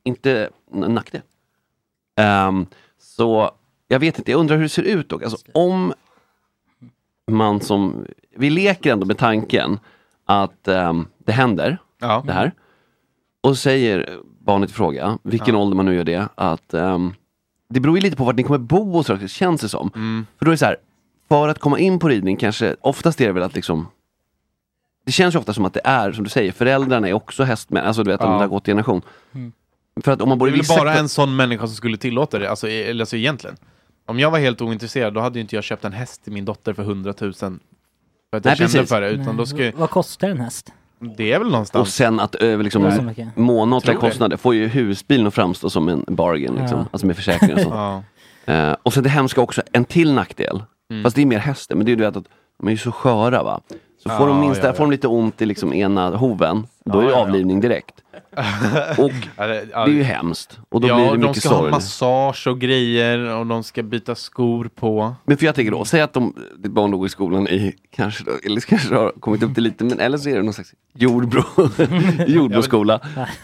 inte 0.03 0.49
en 0.73 0.93
nackdel. 0.93 1.21
Ehm, 2.19 2.65
så 3.01 3.51
jag 3.87 3.99
vet 3.99 4.17
inte, 4.17 4.31
jag 4.31 4.39
undrar 4.39 4.55
hur 4.55 4.63
det 4.63 4.69
ser 4.69 4.83
ut 4.83 5.09
dock. 5.09 5.23
Alltså, 5.23 5.37
om 5.53 5.93
man 7.29 7.61
som, 7.61 8.05
vi 8.37 8.49
leker 8.49 8.91
ändå 8.93 9.05
med 9.05 9.17
tanken 9.17 9.79
att 10.25 10.67
ehm, 10.67 11.07
det 11.25 11.31
händer, 11.31 11.77
Ja. 12.01 12.23
det 12.25 12.33
här. 12.33 12.51
Och 13.41 13.57
säger 13.57 14.19
barnet 14.39 14.69
i 14.69 14.73
fråga, 14.73 15.17
vilken 15.23 15.55
Ja. 15.55 15.61
ålder 15.61 15.75
man 15.75 15.85
nu 15.85 15.95
gör 15.95 16.03
det, 16.03 16.27
att 16.35 16.73
ehm, 16.73 17.13
det 17.69 17.79
beror 17.79 17.95
ju 17.97 18.01
lite 18.01 18.15
på 18.17 18.23
vart 18.23 18.35
ni 18.35 18.43
kommer 18.43 18.59
bo 18.59 18.97
och 18.97 19.05
så, 19.05 19.17
känns 19.27 19.61
det 19.61 19.69
som. 19.69 19.91
Mm. 19.95 20.25
För 20.37 20.45
då 20.45 20.51
är 20.51 20.53
det 20.53 20.57
så 20.57 20.65
här, 20.65 20.77
för 21.29 21.47
att 21.47 21.59
komma 21.59 21.79
in 21.79 21.99
på 21.99 22.07
ridning 22.09 22.37
kanske, 22.37 22.75
oftast 22.81 23.21
är 23.21 23.25
det 23.27 23.31
väl 23.33 23.43
att 23.43 23.55
liksom 23.55 23.87
Det 25.05 25.11
känns 25.11 25.35
ju 25.35 25.39
ofta 25.39 25.53
som 25.53 25.65
att 25.65 25.73
det 25.73 25.81
är, 25.83 26.11
som 26.11 26.23
du 26.23 26.29
säger, 26.29 26.51
föräldrarna 26.51 27.09
är 27.09 27.13
också 27.13 27.43
hästmän, 27.43 27.85
alltså 27.85 28.03
du 28.03 28.11
vet, 28.11 28.21
Ja. 28.21 28.27
det 28.27 28.33
har 28.33 28.47
gått 28.47 28.67
i 28.67 28.71
generation. 28.71 29.01
Mm. 29.33 29.51
För 30.03 30.11
att 30.11 30.21
om 30.21 30.29
man 30.29 30.37
Det 30.37 30.39
borde 30.39 30.51
är 30.51 30.55
väl 30.57 30.77
bara 30.77 30.93
en 30.95 31.09
sån 31.09 31.35
människa 31.35 31.67
som 31.67 31.75
skulle 31.75 31.97
tillåta 31.97 32.39
det, 32.39 32.49
alltså, 32.49 32.67
eller 32.67 33.01
alltså 33.03 33.15
egentligen. 33.17 33.57
Om 34.09 34.19
jag 34.19 34.31
var 34.31 34.39
helt 34.39 34.61
ointresserad, 34.61 35.13
då 35.13 35.19
hade 35.21 35.35
ju 35.39 35.41
inte 35.41 35.55
jag 35.55 35.63
köpt 35.63 35.85
en 35.85 35.93
häst 35.93 36.23
till 36.23 36.33
min 36.33 36.45
dotter 36.45 36.73
för 36.73 36.83
100 36.83 37.13
000. 37.21 37.33
För 37.33 37.47
att 37.49 37.59
jag 38.31 38.45
Nej, 38.45 38.55
kände 38.55 38.73
precis. 38.73 38.89
för 38.89 39.01
det, 39.01 39.09
utan 39.09 39.25
Nej, 39.25 39.35
då 39.37 39.45
ska 39.45 39.71
Vad 39.75 39.89
kostar 39.89 40.29
en 40.29 40.39
häst? 40.39 40.73
Det 41.17 41.31
är 41.33 41.39
väl 41.39 41.49
någonstans. 41.51 41.81
Och 41.81 41.93
sen 41.93 42.19
att 42.19 42.35
över 42.35 42.63
liksom, 42.63 42.83
Ja, 42.83 42.91
så 42.95 43.01
mycket. 43.01 43.37
månatliga 43.37 43.93
Tror 43.93 44.01
det. 44.03 44.09
kostnader 44.11 44.37
får 44.37 44.55
ju 44.55 44.67
husbilen 44.67 45.27
att 45.27 45.33
framstå 45.33 45.69
som 45.69 45.89
en 45.89 46.05
bargain, 46.07 46.55
liksom. 46.55 46.77
Ja. 46.79 46.85
alltså 46.91 47.07
med 47.07 47.15
försäkringar 47.15 47.55
och 47.55 47.61
sånt. 47.61 47.73
Ja. 48.45 48.53
Eh, 48.53 48.75
och 48.83 48.93
sen 48.93 49.03
det 49.03 49.09
hemska 49.09 49.41
också, 49.41 49.61
en 49.71 49.85
till 49.85 50.13
nackdel, 50.13 50.63
Mm. 50.91 51.03
fast 51.03 51.15
det 51.15 51.21
är 51.21 51.25
mer 51.25 51.39
hästen, 51.39 51.77
men 51.77 51.85
det 51.85 51.89
är 51.89 51.93
ju 51.95 52.01
det 52.01 52.07
att 52.07 52.13
de 52.59 52.67
är 52.67 52.71
ju 52.71 52.77
så 52.77 52.91
sköra 52.91 53.43
va. 53.43 53.61
Så 54.03 54.09
får 54.09 54.27
Ja, 54.27 54.33
de 54.33 54.39
minsta, 54.41 54.63
ja, 54.63 54.69
ja. 54.69 54.73
får 54.73 54.83
de 54.83 54.91
lite 54.91 55.07
ont 55.07 55.41
i 55.41 55.45
liksom 55.45 55.73
ena 55.73 56.09
hoven, 56.17 56.67
då 56.93 56.99
är 56.99 57.05
det 57.05 57.15
avlivning 57.15 57.59
direkt. 57.59 57.95
Och 58.97 59.11
det, 59.35 59.73
är 59.73 59.87
ju 59.87 60.03
hemskt. 60.03 60.59
Och 60.69 60.81
då 60.81 60.87
ja, 60.87 60.95
blir 60.95 61.05
det 61.05 61.11
de 61.11 61.27
mycket 61.27 61.43
ska 61.43 61.49
ha 61.49 61.57
sorg. 61.57 61.71
massage 61.71 62.47
och 62.47 62.59
grejer 62.59 63.19
och 63.19 63.45
de 63.45 63.63
ska 63.63 63.83
byta 63.83 64.15
skor 64.15 64.69
på. 64.75 65.15
Men 65.25 65.37
för 65.37 65.45
jag 65.45 65.55
tänker 65.55 65.71
då, 65.71 65.85
säg 65.85 66.01
att 66.01 66.13
de, 66.13 66.35
ditt 66.57 66.71
barn 66.71 66.91
går 66.91 67.05
i 67.05 67.09
skolan 67.09 67.47
i, 67.47 67.75
kanske, 67.91 68.23
då, 68.23 68.31
eller 68.43 68.61
kanske 68.61 68.95
har 68.95 69.11
kommit 69.19 69.43
upp 69.43 69.53
till 69.53 69.63
lite, 69.63 69.83
men 69.83 69.99
eller 69.99 70.17
så 70.17 70.29
är 70.29 70.35
det 70.35 70.43
någon 70.43 70.53
slags 70.53 70.73
jordbro, 70.93 71.43
jordbroskola. 72.27 72.99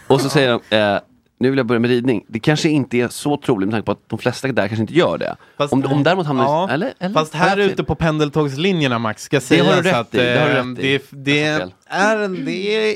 Och 0.06 0.20
så 0.20 0.28
säger 0.28 0.60
de, 0.70 0.76
eh, 0.76 1.00
nu 1.38 1.50
vill 1.50 1.56
jag 1.56 1.66
börja 1.66 1.78
med 1.78 1.90
ridning. 1.90 2.24
Det 2.28 2.38
kanske 2.38 2.68
inte 2.68 2.96
är 2.98 3.08
så 3.08 3.36
troligt 3.36 3.68
med 3.68 3.72
tanke 3.74 3.86
på 3.86 3.92
att 3.92 4.08
de 4.08 4.18
flesta 4.18 4.48
där 4.48 4.68
kanske 4.68 4.80
inte 4.82 4.94
gör 4.94 5.18
det. 5.18 5.36
Fast- 5.58 5.72
om, 5.72 5.84
om 5.86 6.02
däremot 6.02 6.26
hamnar 6.26 6.44
Ja, 6.44 6.68
eller, 6.70 6.92
eller, 6.98 7.14
Fast 7.14 7.34
jag 7.34 7.40
här 7.40 7.56
ute 7.56 7.84
på 7.84 7.94
pendeltågslinjerna 7.94 8.98
Max, 8.98 9.22
ska 9.22 9.40
Det 9.48 9.58
har 9.58 9.76
du 9.76 9.82
rätt 9.82 9.94
att 9.96 10.14
i, 10.14 10.18
det 10.18 10.40
har 10.40 10.48
du 10.48 10.54
eh, 10.54 10.64
rätt 10.64 10.78
i. 10.78 10.98
det, 11.12 11.34
det, 11.34 11.40
Jag 11.40 11.60
sa 11.60 11.66
fel. 11.66 11.72
är 11.86 12.18
en, 12.24 12.44
det 12.44 12.52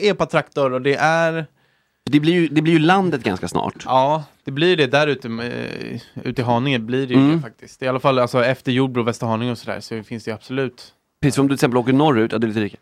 är 0.07 0.11
epatraktor 0.11 0.73
och 0.73 0.83
det 0.83 0.95
är 0.95 1.47
Det 2.11 2.21
blir, 2.21 2.33
ju, 2.33 2.49
det 2.49 2.63
blir 2.63 2.73
ju 2.73 2.79
landet 2.79 3.23
ganska 3.23 3.49
snart. 3.49 3.75
Ja, 3.85 4.25
det 4.45 4.51
blir 4.51 4.77
det 4.77 4.87
där 4.87 5.07
ute, 5.07 5.29
med, 5.29 5.53
ute 6.25 6.41
i 6.43 6.45
Haninge 6.45 6.79
blir 6.79 7.07
det 7.07 7.15
ju 7.15 7.21
Mm. 7.21 7.37
det 7.37 7.43
faktiskt. 7.43 7.83
I 7.83 7.89
alla 7.89 8.01
fall 8.01 8.19
alltså, 8.19 8.45
efter 8.45 8.73
Jordbro, 8.73 9.03
Västerhaninge 9.03 9.53
och 9.53 9.59
sådär 9.59 9.81
så 9.81 10.03
finns 10.03 10.25
det 10.25 10.31
ju 10.31 10.35
absolut 10.35 10.95
Precis, 11.23 11.39
om 11.39 11.47
du 11.47 11.53
till 11.53 11.55
exempel 11.55 11.77
åker 11.77 11.93
norrut, 11.93 12.33
ja 12.33 12.39
det 12.39 12.45
är 12.45 12.49
lite 12.49 12.61
rika. 12.61 12.77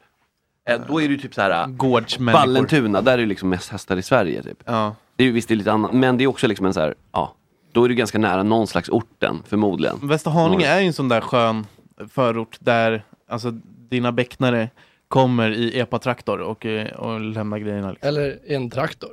Eh, 0.69 0.81
Då 0.89 1.01
är 1.03 1.09
det 1.09 1.15
ju 1.15 1.19
typ 1.21 1.35
så 1.35 1.41
här 1.41 1.67
gårdsmänniskor. 1.67 2.47
Vallentuna, 2.47 3.01
där 3.01 3.13
är 3.13 3.17
det 3.19 3.27
liksom 3.27 3.49
mest 3.49 3.71
hästar 3.73 3.97
i 3.97 4.03
Sverige 4.03 4.43
typ. 4.43 4.59
Ja. 4.67 4.95
Det 5.19 5.25
är 5.25 5.27
ju 5.27 5.33
visst 5.33 5.49
det 5.49 5.55
är 5.55 5.57
lite 5.57 5.73
annat, 5.73 5.93
men 5.93 6.17
det 6.17 6.25
är 6.25 6.29
också 6.29 6.47
liksom 6.47 6.67
en 6.67 6.75
så 6.75 6.81
här, 6.81 6.95
ja, 7.13 7.35
då 7.73 7.85
är 7.85 7.89
det 7.89 7.95
ganska 7.95 8.19
nära 8.19 8.43
någon 8.43 8.67
slags 8.67 8.89
orten 8.89 9.43
förmodligen. 9.47 9.99
Västerhaninge 10.03 10.67
är 10.67 10.81
ju 10.81 10.87
en 10.87 10.93
sån 10.93 11.09
där 11.09 11.21
skön 11.21 11.67
förort 12.09 12.57
där 12.61 13.03
alltså, 13.29 13.51
dina 13.91 14.13
becknare 14.13 14.71
kommer 15.09 15.51
i 15.51 15.81
epatraktor 15.81 16.39
och, 16.41 16.67
eh, 16.67 16.93
och 16.93 17.21
lämnar 17.21 17.59
grejerna. 17.59 17.91
Liksom. 17.91 18.09
Eller 18.09 18.39
en 18.47 18.71
traktor. 18.71 19.11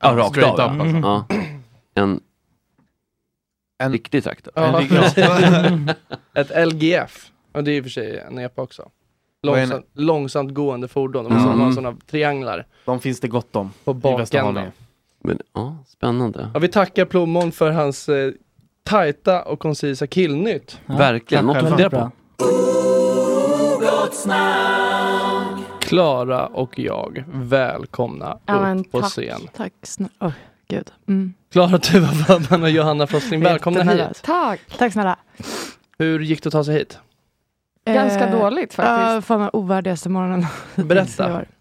Ja, 0.00 0.16
rakt 0.16 0.38
av. 0.38 0.54
up, 0.54 0.60
alltså. 0.80 0.96
Ja. 0.96 1.24
En, 1.94 2.20
en 3.78 3.92
riktig 3.92 4.24
traktor. 4.24 4.52
Ja, 4.56 4.82
Ett 6.34 6.68
LGF. 6.72 7.30
Och 7.52 7.64
det 7.64 7.70
är 7.72 7.76
i 7.76 7.80
och 7.80 7.84
för 7.84 7.90
sig 7.90 8.18
en 8.18 8.38
epa 8.38 8.62
också. 8.62 8.82
En- 8.82 8.88
Långsamt, 9.42 9.86
långsamt 9.94 10.54
gående 10.54 10.88
fordon. 10.88 11.24
De 11.24 11.32
Mm. 11.36 11.60
har 11.60 11.72
sådana 11.72 11.96
trianglar 12.06 12.66
De 12.84 13.00
finns 13.00 13.20
det 13.20 13.28
gott 13.28 13.56
om 13.56 13.70
på 13.84 13.92
i. 13.92 14.16
Västerhaninge. 14.16 14.72
Men, 15.20 15.38
ja, 15.54 15.76
spännande. 15.86 16.50
Ja, 16.54 16.60
vi 16.60 16.68
tackar 16.68 17.04
Plommon 17.04 17.52
för 17.52 17.70
hans 17.70 18.08
eh, 18.08 18.32
tajta 18.84 19.42
och 19.42 19.58
koncisa 19.58 20.06
killnytt. 20.06 20.80
Ja, 20.86 20.96
Verkligen, 20.96 21.46
något 21.46 21.56
att 21.56 21.68
fundera 21.68 21.90
på. 21.90 22.10
Klara 25.80 26.46
och 26.46 26.78
jag, 26.78 27.24
välkomna 27.32 28.38
Ja, 28.46 28.60
men 28.62 28.78
upp 28.80 28.90
på 28.92 29.00
tack. 29.00 29.10
scen. 29.10 29.40
Tack 29.56 29.72
snälla. 29.82 30.10
Åh, 30.20 30.32
gud. 30.68 30.90
Mm. 31.08 31.34
Klara 31.52 31.78
Tuva 31.78 32.08
Wallman 32.28 32.62
och 32.62 32.70
Johanna 32.70 33.06
Frostling, 33.06 33.40
välkomna 33.40 33.82
hit. 33.82 34.22
Tack. 34.22 34.60
Tack 34.78 34.92
snälla. 34.92 35.16
Hur 35.98 36.20
gick 36.20 36.42
det 36.42 36.46
att 36.46 36.52
ta 36.52 36.64
sig 36.64 36.74
hit? 36.74 36.98
Ganska 37.86 38.26
Eh, 38.28 38.40
dåligt 38.40 38.74
faktiskt. 38.74 39.14
Ja, 39.14 39.20
fan 39.22 39.40
den 39.40 39.50
ovärdigaste 39.52 40.08
morgonen. 40.08 40.46
Berätta. 40.74 41.42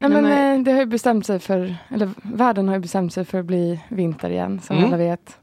Nej, 0.00 0.10
men, 0.10 0.24
Nej, 0.24 0.56
eh, 0.56 0.62
det 0.62 0.72
har 0.72 0.78
ju 0.80 0.86
bestämt 0.86 1.26
sig 1.26 1.38
för, 1.38 1.76
eller 1.88 2.10
världen 2.22 2.68
har 2.68 2.74
ju 2.74 2.80
bestämt 2.80 3.12
sig 3.12 3.24
för 3.24 3.38
att 3.38 3.44
bli 3.44 3.80
vinter 3.88 4.30
igen, 4.30 4.60
som 4.60 4.76
Mm. 4.76 4.88
alla 4.88 4.96
vet. 4.96 5.38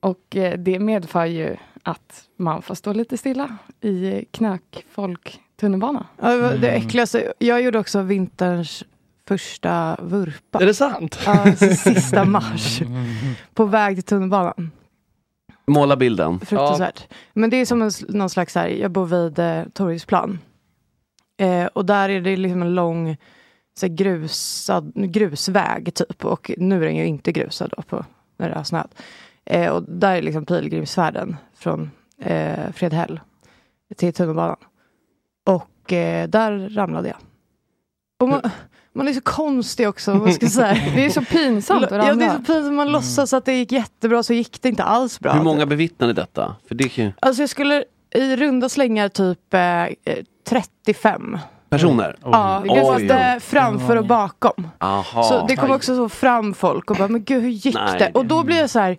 Och 0.00 0.36
eh, 0.36 0.58
det 0.58 0.78
medför 0.78 1.24
ju 1.24 1.56
att 1.82 2.24
man 2.36 2.62
får 2.62 2.74
stå 2.74 2.92
lite 2.92 3.18
stilla 3.18 3.56
i 3.80 4.24
knökfolk 4.30 5.40
tunnelbana. 5.60 6.06
Ja, 6.22 6.28
det 6.30 6.42
var 6.42 6.50
det 6.56 6.68
Mm. 6.70 6.86
äckligaste. 6.86 7.32
Jag 7.38 7.62
gjorde 7.62 7.78
också 7.78 8.02
vinterns 8.02 8.84
första 9.28 9.96
vurpa. 10.02 10.58
Är 10.62 10.66
det 10.66 10.74
sant? 10.74 11.18
Ja, 11.26 11.52
så 11.56 11.66
sista 11.74 12.24
mars. 12.24 12.82
På 13.54 13.64
väg 13.64 13.96
till 13.96 14.04
tunnelbanan. 14.04 14.70
Måla 15.66 15.96
bilden. 15.96 16.40
Fruktansvärt. 16.40 17.08
Men 17.32 17.50
det 17.50 17.56
är 17.56 17.66
som 17.66 17.82
en, 17.82 17.90
någon 18.08 18.30
slags 18.30 18.52
så 18.52 18.58
här, 18.58 18.68
jag 18.68 18.90
bor 18.90 19.06
vid 19.06 19.38
eh, 19.38 19.62
Torgsplan. 19.72 20.38
Eh, 21.40 21.66
och 21.66 21.84
där 21.86 22.08
är 22.08 22.20
det 22.20 22.36
liksom 22.36 22.62
en 22.62 22.74
lång 22.74 23.16
så 23.78 23.88
grusad, 23.88 24.92
grusväg 24.94 25.94
typ. 25.94 26.24
Och 26.24 26.50
nu 26.56 26.76
är 26.76 26.86
den 26.86 26.96
ju 26.96 27.06
inte 27.06 27.32
grusad 27.32 27.72
då 27.76 27.82
på, 27.82 28.04
när 28.36 28.48
det 28.50 28.56
har 28.56 28.64
snöat. 28.64 28.94
Eh, 29.44 29.70
och 29.70 29.82
där 29.82 30.16
är 30.16 30.22
liksom 30.22 30.46
pilgrimsfärden 30.46 31.36
från 31.54 31.90
eh, 32.22 32.72
Fredhäll 32.74 33.20
till 33.96 34.12
tunnelbanan. 34.12 34.56
Och 35.46 35.92
eh, 35.92 36.28
där 36.28 36.68
ramlade 36.68 37.08
jag. 37.08 37.16
Och 38.20 38.28
man, 38.28 38.50
man 38.92 39.08
är 39.08 39.12
så 39.12 39.20
konstig 39.20 39.88
också. 39.88 40.14
Vad 40.14 40.34
ska 40.34 40.48
säga. 40.48 40.74
Det 40.94 41.04
är 41.04 41.10
så 41.10 41.24
pinsamt 41.24 41.84
att 41.84 41.90
Ja, 41.90 41.98
det 41.98 42.04
är 42.04 42.10
ramla. 42.10 42.32
så 42.32 42.38
pinsamt. 42.52 42.74
Man 42.74 42.92
låtsas 42.92 43.32
att 43.32 43.44
det 43.44 43.52
gick 43.52 43.72
jättebra 43.72 44.22
så 44.22 44.32
gick 44.32 44.62
det 44.62 44.68
inte 44.68 44.82
alls 44.82 45.20
bra. 45.20 45.32
Hur 45.32 45.42
många 45.42 45.66
bevittnade 45.66 46.12
detta? 46.12 46.56
För 46.68 46.74
det 46.74 46.88
kan 46.88 47.04
ju... 47.04 47.12
Alltså 47.20 47.42
jag 47.42 47.48
skulle 47.50 47.84
i 48.14 48.36
runda 48.36 48.68
slängar 48.68 49.08
typ 49.08 49.54
eh, 49.54 49.82
eh, 49.84 49.88
35. 50.48 51.38
Personer? 51.70 52.16
Ja, 52.24 52.62
Oj. 52.68 52.80
både 52.82 53.38
framför 53.40 53.96
och 53.96 54.06
bakom. 54.06 54.68
Aha. 54.78 55.22
Så 55.22 55.46
det 55.46 55.56
kom 55.56 55.70
också 55.70 55.96
så 55.96 56.08
fram 56.08 56.54
folk 56.54 56.90
och 56.90 56.96
bara, 56.96 57.08
men 57.08 57.24
gud 57.24 57.42
hur 57.42 57.50
gick 57.50 57.74
Nej, 57.74 57.98
det? 57.98 58.10
Och 58.14 58.26
då 58.26 58.44
blir 58.44 58.56
jag 58.56 58.70
så 58.70 58.78
här, 58.78 58.96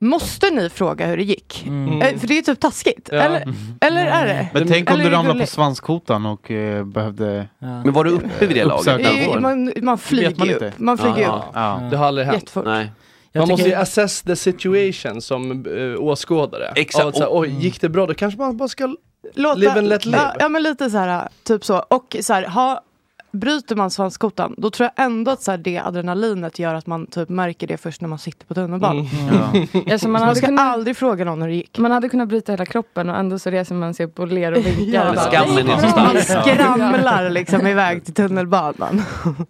måste 0.00 0.50
ni 0.50 0.70
fråga 0.70 1.06
hur 1.06 1.16
det 1.16 1.22
gick? 1.22 1.66
Eh, 1.66 2.18
för 2.18 2.26
det 2.26 2.38
är 2.38 2.42
typ 2.42 2.60
taskigt. 2.60 3.08
Ja. 3.12 3.18
Eller, 3.18 3.54
eller 3.80 4.06
är 4.06 4.26
det? 4.26 4.48
Men 4.54 4.68
tänk 4.68 4.90
om 4.90 4.94
Eller 4.94 5.10
du 5.10 5.16
ramlar 5.16 5.40
på 5.40 5.46
svanskotan 5.46 6.26
och 6.26 6.50
eh, 6.50 6.84
behövde... 6.84 7.48
Men 7.58 7.92
var 7.92 8.04
du 8.04 8.10
uppe 8.10 8.46
vid 8.46 8.56
det 8.56 8.64
laget? 8.64 9.06
Eh, 9.06 9.28
vård? 9.28 9.40
Man, 9.40 9.72
man 9.82 9.98
flyger 9.98 10.46
ju 10.46 10.54
upp. 10.54 10.78
Man 10.78 10.98
flyger 10.98 11.18
ju 11.18 11.24
upp. 11.24 11.42
Ja. 11.54 11.88
Det 11.90 11.96
har 11.96 12.06
aldrig 12.06 12.26
hänt. 12.26 12.38
Jättefort. 12.38 12.64
Nej. 12.64 12.90
Jag 13.32 13.40
man 13.40 13.48
måste 13.48 13.68
ju 13.68 13.74
assess 13.74 14.22
the 14.22 14.36
situation 14.36 15.20
som 15.20 15.66
uh, 15.66 16.00
åskådare. 16.00 16.72
Exakt. 16.76 17.02
Av 17.02 17.08
att, 17.08 17.16
så 17.16 17.22
här, 17.22 17.30
Oj, 17.32 17.48
gick 17.48 17.80
det 17.80 17.88
bra? 17.88 18.06
Då 18.06 18.14
kanske 18.14 18.40
man 18.40 18.56
bara 18.56 18.68
ska 18.68 18.94
Låta, 19.34 19.54
live 19.58 19.78
and 19.78 19.88
let 19.88 20.06
live. 20.06 20.18
Ja, 20.18 20.34
ja 20.38 20.48
men 20.48 20.62
lite 20.62 20.90
så 20.90 20.98
här, 20.98 21.28
typ 21.42 21.64
så. 21.64 21.78
Och 21.78 22.16
så 22.20 22.32
här, 22.32 22.46
ha, 22.46 22.80
bryter 23.32 23.76
man 23.76 23.90
svanskotan, 23.90 24.54
då 24.58 24.70
tror 24.70 24.90
jag 24.96 25.04
ändå 25.04 25.30
att 25.30 25.42
så 25.42 25.50
här, 25.50 25.58
det 25.58 25.78
adrenalinet 25.78 26.58
gör 26.58 26.74
att 26.74 26.86
man 26.86 27.06
typ 27.06 27.28
märker 27.28 27.66
det 27.66 27.76
först 27.76 28.00
när 28.00 28.08
man 28.08 28.18
sitter 28.18 28.46
på 28.46 28.54
tunnelbanan. 28.54 29.06
Mm. 29.06 29.66
Ja. 29.86 29.92
Alltså, 29.92 30.08
man, 30.08 30.12
Man 30.12 30.22
hade 30.22 30.34
ska 30.36 30.46
kunnat, 30.46 30.64
aldrig 30.72 30.96
fråga 30.96 31.24
någon 31.24 31.42
hur 31.42 31.48
det 31.48 31.54
gick. 31.54 31.78
man 31.78 31.90
hade 31.90 32.08
kunnat 32.08 32.28
bryta 32.28 32.52
hela 32.52 32.66
kroppen 32.66 33.10
och 33.10 33.16
ändå 33.16 33.38
så 33.38 33.50
reser 33.50 33.74
man 33.74 33.94
sig 33.94 34.06
upp 34.06 34.18
och 34.18 34.28
ler 34.28 34.52
och 34.52 34.66
vinkar. 34.66 34.84
Ja. 35.04 35.08
och 35.08 35.14
bara, 35.14 35.30
Skammen 35.30 35.68
är 35.68 35.78
så 35.78 35.96
Man 35.96 36.22
skramlar 36.22 37.30
liksom 37.30 37.66
iväg 37.66 38.04
till 38.04 38.14
tunnelbanan. 38.14 39.02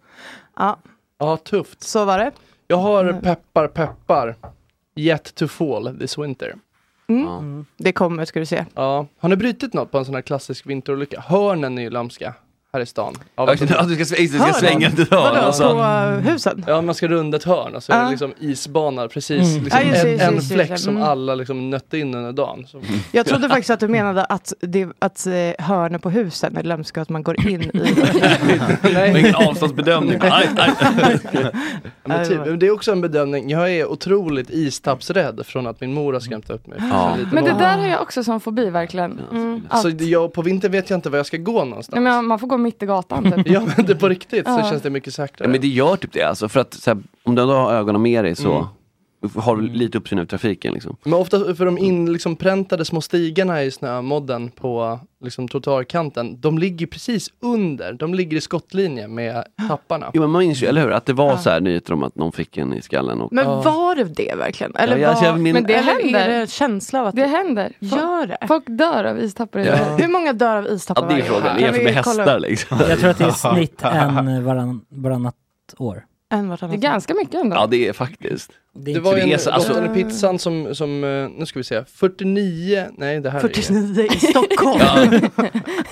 ja, 0.57 0.77
Ja, 1.19 1.37
tufft. 1.37 1.83
så 1.83 2.05
var 2.05 2.19
det. 2.19 2.33
Jag 2.67 2.77
har 2.77 3.13
peppar 3.13 3.69
peppar. 3.69 4.37
Yet 4.97 5.35
to 5.35 5.49
fall 5.49 5.99
this 5.99 6.19
winter. 6.19 6.55
Mm. 7.09 7.67
Det 7.77 7.93
kommer 7.93 8.25
ska 8.25 8.39
du 8.41 8.47
se. 8.47 8.65
Ja. 8.75 9.07
Har 9.19 9.29
ni 9.29 9.37
brutit 9.37 9.75
något 9.75 9.91
på 9.91 9.99
en 9.99 10.05
sån 10.05 10.15
här 10.15 10.23
klassisk 10.23 10.67
vinterolycka? 10.67 11.21
Hörnen 11.21 11.79
är 11.79 11.83
ju 11.83 11.91
lömska 11.91 12.35
här 12.79 12.83
i 12.83 12.87
stan. 12.87 13.15
Av 13.35 13.49
Ja, 13.49 13.53
att- 13.55 13.59
du 13.89 14.05
ska, 14.05 14.17
du 14.17 14.29
ska 14.29 14.39
Hörn? 14.45 14.55
svänga 14.55 14.87
ett 14.89 14.97
hörn. 14.99 15.07
Vadå, 15.11 15.37
Alltså. 15.37 15.69
på 15.69 15.79
uh, 15.79 16.31
husen? 16.33 16.65
Ja, 16.67 16.81
man 16.83 16.95
ska 16.95 17.09
runda 17.09 17.37
ett 17.37 17.45
hörn 17.45 17.75
och 17.75 17.83
så 17.83 17.93
är 17.93 17.97
Ja. 17.97 18.05
det 18.05 18.11
liksom 18.11 18.33
isbana 18.41 19.09
precis. 19.09 19.49
Mm. 19.53 19.65
Liksom 19.65 19.81
Ja, 19.83 19.89
just 19.89 20.03
det, 20.03 20.09
en, 20.09 20.13
just 20.13 20.19
det, 20.21 20.25
en 20.27 20.35
just 20.35 20.49
det, 20.49 20.55
fläck 20.55 20.79
som 20.79 20.97
Mm. 20.97 21.09
alla 21.09 21.35
liksom 21.35 21.71
nötte 21.71 21.99
in 21.99 22.15
under 22.15 22.33
dagen. 22.33 22.67
Så. 22.69 22.81
Jag 23.13 23.27
trodde 23.27 23.49
faktiskt 23.49 23.71
att 23.71 23.81
du 23.81 23.89
menade 23.89 24.25
att, 24.25 24.53
det, 24.61 24.89
att 24.99 25.27
eh, 25.27 25.33
hörnen 25.67 26.01
på 26.01 26.11
husen 26.11 26.57
är 26.57 26.63
lömska 26.63 27.01
och 27.01 27.03
att 27.03 27.09
man 27.09 27.23
går 27.23 27.47
in 27.49 27.63
i 27.63 27.71
Det 28.83 28.95
var 28.95 29.19
ingen 29.19 29.35
avståndsbedömning. 29.35 30.19
Aj, 30.23 30.49
aj. 30.57 30.71
Men 32.05 32.29
typ, 32.29 32.39
men 32.47 32.59
det 32.59 32.67
är 32.67 32.71
också 32.71 32.93
en 32.93 33.01
bedömning. 33.01 33.51
Jag 33.51 33.73
är 33.73 33.87
otroligt 33.87 34.51
istappsrädd 34.51 35.41
från 35.47 35.67
att 35.67 35.81
min 35.81 35.95
mor 35.95 36.13
har 36.13 36.21
skrämt 36.21 36.51
upp 36.51 36.67
mig. 36.67 36.79
Ja. 36.91 37.09
Som 37.11 37.19
liten 37.19 37.35
Men 37.35 37.45
det 37.45 37.51
barn. 37.51 37.59
där 37.63 37.79
har 37.79 37.87
jag 37.87 38.03
också 38.03 38.25
som 38.25 38.41
fobi 38.41 38.71
verkligen. 38.71 39.21
Mm. 39.31 39.63
Så 39.83 39.89
Att, 39.89 40.01
jag, 40.01 40.33
på 40.33 40.43
vintern 40.43 40.73
vet 40.73 40.91
jag 40.91 40.97
inte 40.97 41.11
var 41.11 41.17
jag 41.17 41.27
ska 41.27 41.37
gå 41.37 41.65
någonstans. 41.65 41.95
nej, 41.95 42.03
men 42.03 42.25
man 42.27 42.39
får 42.39 42.47
gå 42.47 42.57
mitt 42.69 42.83
i 42.83 42.87
gatan 42.87 43.33
typ. 43.33 43.49
Ja 43.55 43.63
men 43.77 43.87
det 43.87 43.95
på 43.95 44.09
riktigt 44.09 44.47
så 44.47 44.63
känns 44.71 44.83
det 44.83 44.91
mycket 44.91 45.15
säkrare. 45.15 45.49
Ja, 45.49 45.53
men 45.53 45.61
det 45.61 45.69
gör 45.69 45.97
typ 45.97 46.13
det 46.13 46.23
alltså. 46.23 46.49
För 46.49 46.61
att 46.61 46.75
så 46.75 46.91
här, 46.91 46.99
om 47.25 47.35
du 47.35 47.43
ändå 47.43 47.55
har 47.55 47.73
ögonen 47.73 48.03
med 48.03 48.25
dig 48.25 48.37
så 48.37 48.53
Mm. 48.55 48.67
Har 49.37 49.57
du 49.57 49.69
lite 49.69 49.99
uppsyn 49.99 50.19
över 50.19 50.27
trafiken 50.27 50.75
liksom. 50.75 50.97
Men 51.05 51.15
ofta 51.15 51.55
för 51.55 51.65
de 51.65 51.79
in, 51.79 52.13
liksom, 52.13 52.37
präntade 52.37 52.85
små 52.85 53.01
stigarna 53.01 53.63
i 53.63 53.71
snömodden 53.71 54.51
på 54.51 55.01
liksom, 55.25 55.49
trottoarkanten, 55.49 56.41
de 56.41 56.59
ligger 56.59 56.87
precis 56.87 57.31
under, 57.41 57.93
de 57.93 58.15
ligger 58.15 58.37
i 58.37 58.41
skottlinje 58.41 59.09
med 59.09 59.45
tapparna. 59.69 60.11
Jo 60.15 60.21
men 60.23 60.31
man 60.31 60.39
minns 60.39 60.63
ju, 60.63 60.67
eller 60.67 60.81
hur? 60.83 60.91
Att 60.93 61.07
det 61.07 61.13
var 61.13 61.37
så 61.37 61.51
här 61.51 61.61
nyheter 61.61 61.93
om 61.93 62.03
att 62.03 62.15
någon 62.17 62.33
fick 62.33 62.57
en 62.57 62.75
i 62.75 62.83
skallen. 62.83 63.21
Och... 63.21 63.33
Men 63.33 63.45
Ja. 63.45 63.63
var 63.63 63.95
det 63.97 64.05
det 64.05 64.35
verkligen? 64.39 64.77
Eller, 64.77 64.97
Ja, 64.99 65.09
alltså, 65.09 65.25
var, 65.25 65.31
jag 65.31 65.41
min- 65.41 65.53
Men 65.55 65.65
det 65.65 65.73
händer. 65.77 66.19
är 66.21 66.29
det 66.29 66.35
en 66.35 66.47
känsla 66.47 67.01
av 67.01 67.07
att 67.07 67.17
Det 67.17 67.27
händer. 67.27 67.73
Folk, 67.81 67.93
gör 68.03 68.27
det? 68.27 68.39
folk 68.49 68.65
dör 68.69 69.05
av 69.05 69.19
istappar. 69.19 69.61
Ja. 69.61 69.75
Hur 69.99 70.09
många 70.09 70.33
dör 70.33 70.57
av 70.57 70.67
istappar 70.67 71.03
Ja 71.03 71.09
det 71.17 71.23
är 71.23 71.25
frågan, 71.25 71.61
jämfört 71.61 71.85
med 71.85 71.95
hästar 71.95 72.41
liksom. 72.41 72.79
Jag 72.89 72.99
tror 72.99 73.11
att 73.11 73.19
det 73.19 73.25
är 73.25 73.29
i 73.29 73.33
snitt 73.33 73.83
en 73.83 74.45
varann, 74.45 74.81
varannat 74.89 75.35
år. 75.79 76.05
En 76.31 76.49
Det 76.49 76.57
är 76.63 76.77
ganska 76.77 77.15
mycket 77.15 77.35
ändå. 77.35 77.57
Ja 77.57 77.67
det 77.67 77.89
är 77.89 77.93
faktiskt. 77.93 78.51
Det 78.75 78.91
är 78.91 78.95
Det 78.95 79.01
var 79.01 79.17
ju 79.17 79.23
är 79.23 79.33
en 79.33 79.39
så- 79.39 79.51
alltså- 79.51 79.73
Lotten 79.73 79.97
i 79.97 80.05
pizzan 80.05 80.39
som, 80.39 80.75
som, 80.75 81.05
eh, 81.05 81.29
nu 81.39 81.47
ska 81.47 81.59
vi 81.59 81.65
se, 81.65 81.85
49, 81.85 82.85
nej 82.97 83.21
det 83.21 83.31
här 83.31 83.39
är 83.39 83.49
49 83.49 84.03
i 84.15 84.19
Stockholm. 84.19 84.81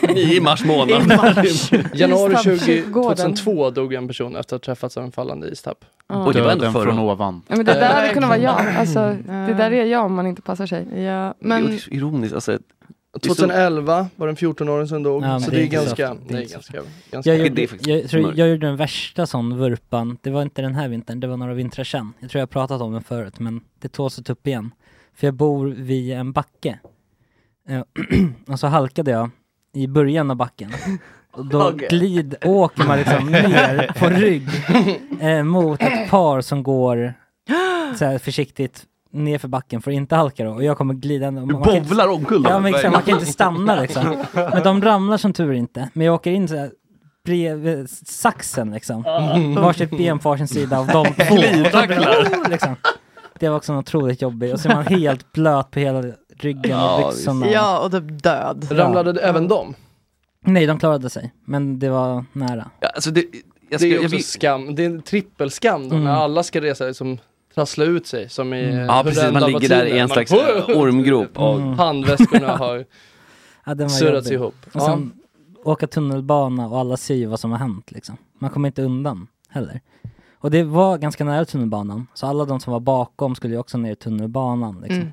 Ja. 0.03 0.11
I 0.17 0.41
mars 0.41 0.65
månad. 0.65 1.03
I 1.03 1.07
mars. 1.17 1.73
Januari 1.95 2.33
Istapp 2.33 2.45
20, 2.45 2.59
kyrkogården. 2.59 3.17
2002 3.17 3.71
dog 3.71 3.95
en 3.95 4.09
person 4.09 4.37
efter 4.37 4.57
att 4.57 4.63
ha 4.67 4.75
träffats 4.75 4.97
av 4.97 5.05
en 5.05 5.13
fallande 5.13 5.49
istapp. 5.49 5.85
Ja. 6.09 6.27
Oj, 6.29 6.35
det 6.35 6.43
var 6.43 6.51
ändå 6.51 6.71
från 6.73 6.99
ovan. 6.99 7.43
Ja, 7.49 7.57
men 7.57 7.67
det 7.67 7.73
där 7.73 7.95
hade 7.95 8.09
kunnat 8.15 8.29
vara 8.29 8.39
jag. 8.39 8.77
Alltså, 8.79 9.17
det 9.29 9.55
där 9.59 9.71
är 9.71 9.85
jag 9.85 10.05
om 10.05 10.15
man 10.15 10.27
inte 10.27 10.43
passar 10.43 10.67
sig. 10.67 11.03
Ja, 11.03 11.35
Men... 11.39 11.67
Det 11.67 11.73
är 11.75 11.95
ironiskt, 11.95 12.35
alltså. 12.35 12.59
Det 13.23 13.27
är 13.27 13.29
så- 13.29 13.35
2011 13.35 14.09
var 14.17 14.27
det 14.27 14.31
en 14.31 14.37
14-åring 14.37 14.87
som 14.89 15.03
dog, 15.03 15.25
Ja, 15.25 15.41
så 15.41 15.51
det 15.51 15.63
är 15.63 15.67
ganska. 15.67 16.17
Det 16.29 16.35
är 16.35 17.23
Jag 17.25 17.39
gjorde, 17.39 17.67
faktiskt 17.67 17.87
jag, 17.87 18.11
tror, 18.11 18.23
mörkt. 18.23 18.39
jag 18.39 18.49
gjorde 18.49 18.67
den 18.67 18.77
värsta 18.77 19.27
sån 19.27 19.59
vurpan, 19.59 20.19
det 20.23 20.31
var 20.31 20.43
inte 20.43 20.63
den 20.63 20.75
här 20.75 20.89
vintern, 20.89 21.21
det 21.21 21.27
var 21.27 21.37
några 21.37 21.55
vintrar 21.55 21.85
sedan. 21.85 22.13
Jag 22.21 22.31
tror 22.31 22.39
jag 22.41 22.47
har 22.47 22.53
pratat 22.53 22.81
om 22.81 22.93
den 22.93 23.03
förut, 23.03 23.39
men 23.39 23.61
det 23.81 23.89
ta 24.23 24.33
upp 24.33 24.47
igen. 24.47 24.71
För 25.15 25.27
jag 25.27 25.35
bor 25.35 25.67
vid 25.67 26.13
en 26.13 26.33
backe. 26.33 26.79
Eh, 27.69 27.83
och 28.53 28.61
så 28.61 28.67
halkade 28.67 29.11
jag 29.11 29.31
i 29.75 29.87
början 29.87 30.31
av 30.31 30.37
backen. 30.37 30.73
Och 31.33 31.47
då 31.47 31.71
glid, 31.91 32.35
åker 32.45 32.85
man 32.85 32.99
liksom 32.99 33.27
ner 33.31 33.93
på 33.99 34.07
rygg 34.09 34.49
eh, 35.21 35.43
mot 35.43 35.83
ett 35.83 36.11
par 36.11 36.41
som 36.41 36.63
går 36.63 37.15
så 37.99 38.19
försiktigt 38.19 38.85
ner 39.17 39.39
för 39.39 39.49
backen 39.49 39.83
för 39.83 39.91
att 39.91 39.95
inte 39.95 40.15
halka 40.17 40.45
då. 40.45 40.51
Och 40.51 40.65
jag 40.65 40.79
kommer 40.79 40.95
glidande. 40.95 41.41
och 41.41 41.47
man 41.49 41.63
kan 41.63 41.77
inte- 41.77 41.89
bowlar 41.89 42.09
omkull. 42.09 42.47
Ja 42.49 42.59
men 42.59 42.75
exakt, 42.75 42.93
man 42.93 43.03
kan 43.03 43.15
inte 43.15 43.33
stanna 43.33 43.81
liksom. 43.81 44.25
Men 44.33 44.63
de 44.63 44.83
ramlar 44.83 45.17
som 45.17 45.33
tur 45.33 45.53
inte. 45.53 45.91
Men 45.93 46.07
jag 46.07 46.15
åker 46.15 46.31
in 46.31 46.49
så 46.49 46.57
här 46.57 46.71
bredvid 47.25 47.91
saxen 47.91 48.71
liksom. 48.71 49.05
Mm. 49.07 49.55
Varsitt 49.55 49.91
ben 49.91 50.19
på 50.19 50.29
varsin 50.29 50.49
sida 50.49 50.79
av 50.79 50.87
de 50.87 51.07
två. 51.29 51.37
Liksom. 52.51 52.77
Det 53.39 53.49
var 53.49 53.57
också 53.57 53.73
en 53.73 53.79
otroligt 53.79 54.23
jobbigt. 54.23 54.55
Och 54.55 54.61
så 54.61 54.69
är 54.69 54.75
man 54.75 54.87
helt 54.87 55.33
blöt 55.33 55.71
på 55.71 55.79
hela 55.81 56.03
ryggen 56.39 56.79
och 56.81 56.99
byxorna. 57.11 57.47
Ja, 57.51 57.79
och 57.85 57.93
typ 57.93 58.23
död. 58.23 58.67
Ramlade 58.71 59.21
även 59.21 59.49
de? 59.49 59.75
Nej, 60.45 60.67
de 60.67 60.79
klarade 60.79 61.11
sig. 61.11 61.33
Men 61.45 61.79
det 61.79 61.89
var 61.91 62.25
nära. 62.33 62.71
Ja, 62.81 62.89
alltså 62.89 63.11
det, 63.11 63.21
jag 63.21 63.31
det 63.71 63.75
är 63.75 63.79
ska- 63.79 63.87
också 63.87 64.03
jag 64.03 64.09
vill- 64.09 64.25
skam, 64.25 64.75
det 64.75 64.83
är 64.83 64.87
en 64.87 65.03
trippelskam 65.03 65.89
då, 65.89 65.95
Mm. 65.95 66.05
när 66.05 66.13
alla 66.15 66.43
ska 66.43 66.61
resa 66.61 66.95
som 66.95 67.19
trassla 67.57 67.85
ut 67.85 68.07
sig 68.07 68.29
som 68.29 68.55
i 68.55 68.65
Mm. 68.65 68.79
eh, 68.79 68.85
Ja, 68.87 69.03
precis, 69.05 69.33
man 69.33 69.43
ligger 69.53 69.69
där 69.69 69.85
i 69.87 69.99
en 69.99 70.09
slags 70.09 70.33
ormgrop. 70.33 71.29
Och, 71.39 71.55
Mm. 71.61 71.79
Handväskorna 71.79 72.57
har 72.57 72.85
Ja, 73.67 73.89
surrats 73.89 74.31
ihop. 74.31 74.55
Och 74.75 74.83
sen 74.83 75.13
åka 75.65 75.87
tunnelbana 75.87 76.69
och 76.69 76.79
alla 76.81 76.97
ser 76.97 77.15
ju 77.15 77.27
vad 77.27 77.41
som 77.41 77.51
har 77.51 77.59
hänt 77.59 77.93
liksom. 77.93 78.17
Man 78.39 78.51
kommer 78.51 78.67
inte 78.69 78.83
undan 78.83 79.27
heller. 79.49 79.81
Och 80.39 80.51
det 80.51 80.63
var 80.63 80.99
ganska 80.99 81.25
nära 81.25 81.45
tunnelbanan. 81.45 82.07
Så 82.15 82.27
alla 82.27 82.45
de 82.45 82.61
som 82.61 82.73
var 82.73 82.81
bakom 82.81 83.35
skulle 83.35 83.55
ju 83.55 83.61
också 83.61 83.79
ner 83.79 83.93
i 83.93 83.97
tunnelbanan 83.97 84.75
liksom. 84.81 84.97
Mm. 85.01 85.13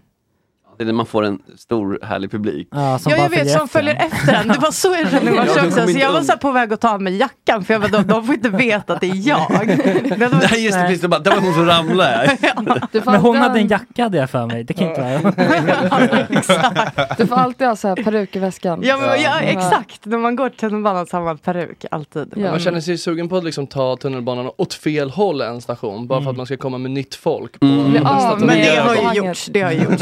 Det 0.78 0.84
är 0.84 0.86
när 0.86 0.94
man 0.94 1.06
får 1.06 1.24
en 1.26 1.40
stor 1.58 2.00
härlig 2.04 2.32
publik. 2.32 2.68
Ja, 2.72 3.00
som 3.00 3.12
Ja, 3.12 3.18
jag 3.18 3.30
vet, 3.30 3.52
som 3.52 3.68
följer 3.68 3.96
efter 3.96 4.34
en. 4.34 4.48
Det 4.48 4.60
var 4.60 4.72
så 4.72 4.88
jag 5.02 5.12
kände 5.12 5.32
Ja, 5.36 5.42
också. 5.66 5.88
Så 5.88 6.00
jag 6.00 6.12
var 6.12 6.22
så 6.22 6.38
på 6.38 6.52
väg 6.52 6.74
att 6.74 6.82
ta 6.82 6.90
av 6.94 7.02
mig 7.02 7.18
jackan 7.18 7.64
för 7.66 7.74
jag 7.74 7.82
bara, 7.82 7.88
de, 7.92 8.08
de 8.08 8.26
får 8.26 8.36
inte 8.36 8.50
veta 8.50 8.94
att 8.94 9.02
det 9.02 9.10
är 9.10 9.28
jag. 9.28 9.50
Det 10.20 10.28
var- 10.28 10.50
Nej 10.52 10.66
just 10.66 10.78
det, 10.78 10.84
precis, 10.84 11.02
det 11.02 11.08
var, 11.08 11.20
det 11.20 11.30
var 11.30 11.38
hon 11.38 11.54
som 11.54 11.66
ramlade. 11.66 12.38
Men 13.06 13.16
hon 13.16 13.36
hade 13.38 13.60
en 13.60 13.68
jacka 13.68 14.04
hade 14.04 14.18
jag 14.18 14.30
för 14.30 14.46
mig. 14.48 14.64
Det 14.64 14.74
kan 14.74 14.88
inte 14.90 15.02
vara. 15.02 15.34
Du 17.18 17.28
får 17.28 17.36
alltid 17.36 17.68
ha 17.68 17.76
så 17.76 17.88
här 17.88 17.96
peruk 17.96 18.36
i 18.36 18.40
väskan. 18.40 18.80
Ja, 18.84 18.98
men, 18.98 19.22
ja, 19.22 19.40
Mm. 19.40 19.58
exakt. 19.58 20.06
När 20.06 20.18
man 20.18 20.36
går 20.36 20.50
till 20.50 20.58
tunnelbanan 20.60 21.06
så 21.08 21.18
har 21.18 21.24
man 21.24 21.38
peruk, 21.38 21.86
alltid. 21.92 22.38
Man 22.38 22.60
känner 22.60 22.82
sig 22.82 22.98
sugen 22.98 23.30
på 23.30 23.38
att 23.38 23.44
liksom 23.44 23.68
ta 23.68 23.96
tunnelbanan 23.98 24.52
åt 24.58 24.74
fel 24.74 25.10
håll 25.10 25.42
en 25.42 25.62
station 25.62 26.08
bara 26.08 26.22
för 26.22 26.30
att 26.30 26.38
man 26.38 26.46
ska 26.46 26.58
komma 26.58 26.78
med 26.78 26.92
nytt 26.92 27.16
folk. 27.16 27.60
På 27.60 27.66
Mm. 27.66 27.92
nästa 27.92 28.10
Ja, 28.10 28.36
men 28.40 28.48
det 28.58 28.76
har 28.76 29.14
ju 29.14 29.18
gjorts. 29.28 29.50
Det 29.54 29.62
har 29.62 29.72
gjorts. 29.72 30.02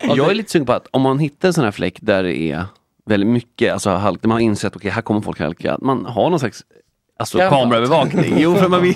Jag 0.00 0.30
är 0.30 0.34
lite 0.34 0.50
sugen 0.50 0.66
på 0.66 0.72
att 0.72 0.86
om 0.90 1.02
man 1.02 1.18
hittar 1.18 1.48
en 1.48 1.52
sån 1.54 1.64
här 1.64 1.70
fläck 1.70 1.98
där 2.00 2.22
det 2.22 2.36
är 2.36 2.64
väldigt 3.06 3.28
mycket, 3.30 3.72
alltså 3.72 3.90
halka, 3.90 4.18
där 4.22 4.28
man 4.28 4.34
har 4.34 4.40
insett 4.40 4.76
okej 4.76 4.90
här 4.90 5.02
kommer 5.02 5.20
folk 5.20 5.38
halka, 5.40 5.74
att 5.74 5.80
man 5.82 6.06
har 6.06 6.30
någon 6.30 6.38
slags 6.38 6.62
alltså, 7.18 7.38
kameraövervakning. 7.38 8.34
Jo, 8.38 8.54
för 8.54 8.68
man 8.68 8.82
vill... 8.82 8.94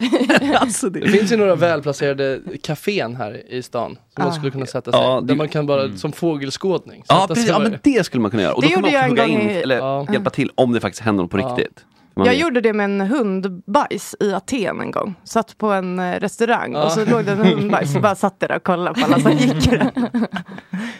alltså, 0.54 0.90
Det 0.90 1.08
finns 1.08 1.32
ju 1.32 1.36
några 1.36 1.54
välplacerade 1.54 2.40
kafén 2.62 3.16
här 3.16 3.52
i 3.52 3.62
stan 3.62 3.90
som 4.14 4.24
man 4.24 4.28
Ah. 4.28 4.32
skulle 4.34 4.50
kunna 4.50 4.66
sätta 4.66 4.92
sig. 4.92 5.00
Ja, 5.00 5.20
där 5.20 5.26
det- 5.28 5.34
man 5.34 5.48
kan 5.48 5.66
bara, 5.66 5.96
som 5.96 6.12
fågelskådning. 6.12 7.04
Ja, 7.08 7.24
precis, 7.28 7.48
ja 7.48 7.58
där. 7.58 7.70
men 7.70 7.78
det 7.82 8.06
skulle 8.06 8.20
man 8.22 8.30
kunna 8.30 8.42
göra. 8.42 8.54
Och 8.54 8.62
Det 8.62 8.68
då 8.68 8.74
kan 8.74 8.82
man 8.82 8.94
också 8.94 9.08
hugga 9.08 9.26
in, 9.26 9.40
eller 9.50 9.76
Ja. 9.76 10.06
hjälpa 10.12 10.30
till 10.30 10.50
om 10.54 10.72
det 10.72 10.80
faktiskt 10.80 11.02
händer 11.02 11.22
något 11.22 11.30
på 11.30 11.38
Ja. 11.38 11.48
riktigt. 11.48 11.84
Man 12.14 12.26
Jag 12.26 12.32
vet. 12.32 12.40
gjorde 12.42 12.60
det 12.60 12.72
med 12.72 12.84
en 12.84 13.00
hundbajs 13.00 14.16
i 14.20 14.32
Aten 14.32 14.80
en 14.80 14.90
gång. 14.90 15.14
Satt 15.24 15.58
på 15.58 15.72
en 15.72 15.98
eh, 15.98 16.20
restaurang 16.20 16.76
och 16.76 16.92
så 16.92 17.00
Ja. 17.00 17.04
låg 17.10 17.24
det 17.24 17.32
en 17.32 17.38
hundbajs 17.44 17.96
och 17.96 18.02
bara 18.02 18.14
satt 18.14 18.40
där 18.40 18.56
och 18.56 18.62
kollade 18.62 19.00
på 19.00 19.06
alla 19.06 19.20
som 19.20 19.32
gick. 19.32 19.68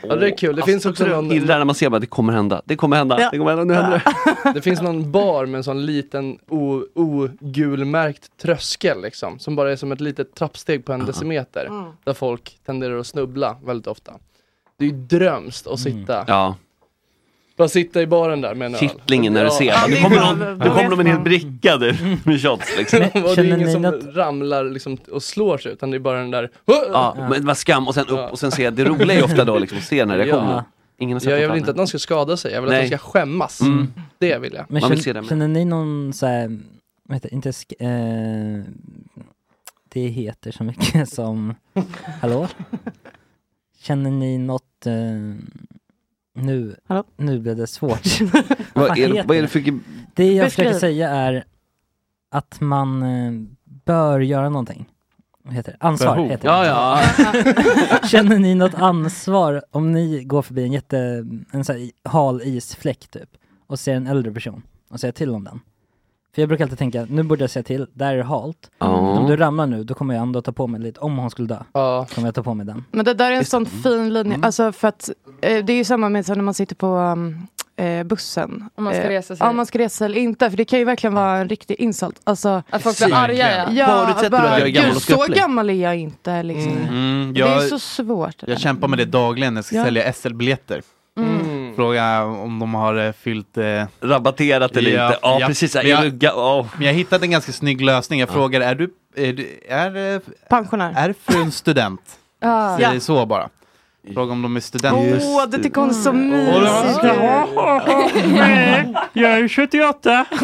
Ja, 0.02 0.16
det 0.16 0.26
är 0.26 0.36
kul. 0.36 0.56
Det 0.56 0.62
finns 0.62 0.86
också 0.86 1.06
någon, 1.06 1.30
Gillar 1.30 1.58
när 1.58 1.64
man 1.64 1.74
ser 1.74 1.90
bara 1.90 1.98
det 1.98 2.06
kommer 2.06 2.32
hända, 2.32 2.62
det 2.64 2.76
kommer 2.76 2.96
hända, 2.96 3.20
Ja. 3.20 3.28
det 3.32 3.38
kommer 3.38 3.50
hända, 3.56 3.64
nu 3.64 3.74
händer 3.74 4.02
det. 4.44 4.52
det 4.54 4.60
finns 4.62 4.80
någon 4.82 5.12
bar 5.12 5.46
med 5.46 5.58
en 5.58 5.64
sån 5.64 5.86
liten 5.86 6.38
ogulmärkt 6.94 8.36
tröskel 8.42 9.02
liksom. 9.02 9.38
Som 9.38 9.56
bara 9.56 9.72
är 9.72 9.76
som 9.76 9.92
ett 9.92 10.00
litet 10.00 10.34
trappsteg 10.34 10.84
på 10.84 10.92
en 10.92 11.06
decimeter. 11.06 11.66
Mm. 11.66 11.84
Där 12.04 12.12
folk 12.14 12.58
tenderar 12.66 12.98
att 12.98 13.06
snubbla 13.06 13.56
väldigt 13.64 13.86
ofta. 13.86 14.12
Det 14.78 14.84
är 14.84 14.88
ju 14.88 14.96
drömst 14.96 15.66
att 15.66 15.80
sitta. 15.80 16.24
Ja, 16.26 16.54
Bara 17.60 17.68
sitta 17.68 18.02
i 18.02 18.06
baren 18.06 18.40
där 18.40 18.54
med 18.54 18.66
en 18.66 18.74
öl. 18.74 18.80
kittlingen 18.80 19.32
när 19.32 19.40
du 19.40 19.46
Ja. 19.46 19.52
ser, 19.58 19.64
Ja, 19.64 19.84
nu 19.88 19.94
det 19.94 20.00
kommer 20.02 20.16
någon, 20.16 20.38
nu 20.38 20.64
Då 20.64 20.70
kommer 20.74 20.90
de 20.90 20.96
med 20.96 21.06
en 21.06 21.12
hel 21.12 21.20
bricka 21.20 21.76
du, 21.76 21.96
med 22.24 22.42
shots 22.42 22.78
liksom. 22.78 23.00
Och 23.04 23.10
det 23.12 23.18
är 23.30 23.34
Känner 23.34 23.56
ingen 23.56 23.72
som 23.72 23.82
något- 23.82 24.14
ramlar 24.14 24.64
liksom 24.64 24.96
och 25.12 25.22
slår 25.22 25.58
sig 25.58 25.72
utan 25.72 25.90
det 25.90 25.96
är 25.96 25.98
bara 25.98 26.18
den 26.20 26.30
där 26.30 26.50
Ja, 26.64 27.16
men 27.18 27.30
det 27.40 27.46
var 27.46 27.54
skam 27.54 27.88
och 27.88 27.94
sen 27.94 28.06
upp 28.06 28.32
och 28.32 28.38
sen 28.38 28.50
se, 28.52 28.70
det 28.70 28.84
roliga 28.84 29.12
är 29.12 29.16
ju 29.18 29.22
ofta 29.24 29.44
då 29.44 29.58
liksom 29.58 29.78
att 29.78 29.84
se 29.84 29.98
den 29.98 30.10
här 30.10 30.16
reaktionen. 30.18 30.50
Ja. 30.50 30.64
Ingen 30.98 31.14
har 31.14 31.20
sett 31.20 31.30
Ja, 31.30 31.36
jag 31.38 31.48
vill 31.48 31.58
inte 31.58 31.70
att 31.70 31.76
någon 31.76 31.86
ska 31.86 31.98
skada 31.98 32.36
sig, 32.36 32.52
jag 32.52 32.60
vill 32.62 32.70
att 32.70 32.74
Nej. 32.76 32.82
de 32.90 32.96
ska 32.96 32.98
skämmas. 33.10 33.60
Mm. 33.60 33.92
Det 34.18 34.38
vill 34.38 34.52
jag. 34.54 34.64
Men 34.68 34.80
Man 34.80 34.90
vill 34.90 35.02
känner, 35.04 35.22
känner 35.22 35.48
ni 35.48 35.64
någon 35.64 36.12
så 36.12 36.26
här, 36.26 36.58
vad 37.08 37.16
heter 37.16 37.28
det, 37.28 37.34
inte 37.34 37.50
sk- 37.50 37.74
eh, 38.58 38.64
det 39.88 40.00
heter 40.00 40.50
så 40.52 40.64
mycket 40.64 41.08
som, 41.14 41.54
hallå? 42.20 42.48
Känner 43.82 44.10
ni 44.10 44.38
något, 44.38 44.86
eh, 44.86 44.92
nu, 46.34 46.76
Hallå? 46.86 47.04
nu 47.16 47.38
blev 47.38 47.56
det 47.56 47.66
svårt. 47.66 48.06
Vad 48.74 48.98
är, 48.98 49.08
det- 49.14 49.22
vad 49.26 49.36
är 49.36 49.42
det 49.42 49.48
för... 49.48 49.60
Det 50.14 50.32
jag 50.32 50.46
Beskriv. 50.46 50.64
försöker 50.64 50.78
säga 50.78 51.10
är 51.10 51.44
att 52.30 52.60
man 52.60 53.02
eh, 53.02 53.32
bör 53.84 54.20
göra 54.20 54.48
någonting. 54.48 54.86
Vad 55.44 55.54
heter 55.54 55.72
det? 55.72 55.78
Ansvar 55.86 56.14
Behov. 56.16 56.30
heter 56.30 56.48
det. 56.48 56.54
Ja, 56.54 57.00
ja. 58.00 58.08
Känner 58.08 58.38
ni 58.38 58.54
något 58.54 58.74
ansvar 58.74 59.62
om 59.70 59.92
ni 59.92 60.24
går 60.24 60.42
förbi 60.42 60.62
en 60.62 60.72
jätte, 60.72 61.26
en 61.52 61.64
så 61.64 61.72
här 61.72 61.90
hal 62.04 62.42
isfläck 62.42 63.08
typ 63.10 63.28
och 63.66 63.78
ser 63.80 63.94
en 63.94 64.06
äldre 64.06 64.32
person 64.32 64.62
och 64.90 65.00
säger 65.00 65.12
till 65.12 65.30
om 65.30 65.44
den? 65.44 65.60
För 66.34 66.42
jag 66.42 66.48
brukar 66.48 66.64
alltid 66.64 66.78
tänka, 66.78 67.06
nu 67.10 67.22
borde 67.22 67.42
jag 67.42 67.50
säga 67.50 67.62
till, 67.62 67.86
där 67.92 68.12
är 68.12 68.16
det 68.16 68.22
halt. 68.24 68.70
Ja. 68.78 68.86
Om 68.86 69.26
du 69.26 69.36
ramlar 69.36 69.66
nu, 69.66 69.84
då 69.84 69.94
kommer 69.94 70.14
jag 70.14 70.22
ändå 70.22 70.42
ta 70.42 70.52
på 70.52 70.66
mig 70.66 70.80
lite, 70.80 71.00
om 71.00 71.18
hon 71.18 71.30
skulle 71.30 71.48
dö, 71.48 71.58
Ja. 71.72 72.06
kommer 72.14 72.28
jag 72.28 72.34
ta 72.34 72.42
på 72.42 72.54
mig 72.54 72.66
den. 72.66 72.84
Men 72.90 73.04
det 73.04 73.14
där 73.14 73.32
är 73.32 73.36
en 73.36 73.44
sån 73.44 73.66
fin 73.66 74.12
linje. 74.12 74.34
Mm. 74.34 74.44
Alltså 74.44 74.72
för 74.72 74.88
att 74.88 75.10
eh, 75.40 75.64
det 75.64 75.72
är 75.72 75.76
ju 75.76 75.84
samma 75.84 76.08
med 76.08 76.26
så 76.26 76.34
när 76.34 76.42
man 76.42 76.54
sitter 76.54 76.74
på 76.76 76.86
um, 76.96 77.46
eh, 77.76 78.02
bussen. 78.04 78.68
Om 78.74 78.84
man 78.84 78.92
ska 78.94 79.02
Eh, 79.02 79.08
resa 79.08 79.36
sig. 79.36 79.44
Ja, 79.44 79.50
om 79.50 79.56
man 79.56 79.66
ska 79.66 79.78
resa 79.78 80.04
eller 80.04 80.18
inte. 80.18 80.50
För 80.50 80.56
det 80.56 80.64
kan 80.64 80.78
ju 80.78 80.84
verkligen 80.84 81.14
vara 81.14 81.36
en 81.38 81.48
riktig 81.48 81.74
insult. 81.80 82.20
Alltså, 82.24 82.62
Att 82.70 82.82
folk 82.82 82.96
blir 83.04 83.14
arga 83.14 83.56
ja. 83.56 83.72
ja, 83.72 83.86
Förutsätter 83.86 84.30
du 84.30 84.36
att 84.36 84.58
jag 84.58 84.68
är 84.68 84.72
gammal 84.72 84.90
gud, 84.92 85.02
så 85.02 85.12
skröplig? 85.14 85.38
gammal 85.38 85.70
är 85.70 85.74
jag 85.74 85.96
inte. 85.96 86.42
Liksom. 86.42 86.72
Mm, 86.88 87.32
Det 87.34 87.40
jag, 87.40 87.64
är 87.64 87.68
så 87.68 87.78
svårt. 87.78 88.38
det 88.40 88.50
jag 88.50 88.60
kämpar 88.60 88.88
med 88.88 88.98
det 88.98 89.04
dagligen 89.04 89.54
när 89.54 89.58
jag 89.58 89.64
ska 89.64 89.76
Ja. 89.76 89.84
sälja 89.84 90.12
SL-biljetter. 90.12 90.82
Mm. 91.18 91.40
Fråga 91.76 92.24
om 92.24 92.58
de 92.58 92.74
har 92.74 93.06
eh, 93.06 93.12
fyllt... 93.12 93.56
Eh, 93.58 93.82
Rabatterat 94.00 94.76
eller 94.76 94.90
Ja, 94.90 95.06
inte? 95.06 95.18
Ja, 95.22 95.36
ja. 95.40 95.46
precis. 95.46 95.74
Men 95.74 95.86
jag- 95.88 96.04
ga- 96.04 96.60
oh. 96.60 96.66
men 96.78 96.86
jag 96.86 96.94
hittade 96.94 97.24
en 97.26 97.30
ganska 97.30 97.52
snygg 97.52 97.80
lösning. 97.80 98.20
Jag 98.20 98.28
frågade, 98.28 98.64
är 98.64 98.74
du, 98.74 98.90
är, 99.16 99.32
du, 99.32 99.60
är, 99.68 100.20
Pensionär. 100.48 100.92
är 100.96 101.14
frun 101.24 101.52
student? 101.52 102.00
Ah. 102.40 102.78
Ja. 102.78 103.00
så 103.00 103.26
bara. 103.26 103.48
Fråga 104.14 104.32
om 104.32 104.42
de 104.42 104.56
är 104.56 104.60
studenter. 104.60 105.20
Åh, 105.22 105.46
det 105.48 105.58
tycker 105.58 105.80
hon 105.80 105.90
är 105.90 105.94
så 105.94 106.10
Mm. 106.10 106.30
mysigt. 106.30 107.04
Jag 109.12 109.30
är 109.32 109.48
78! 109.48 110.24
Åh, 110.32 110.38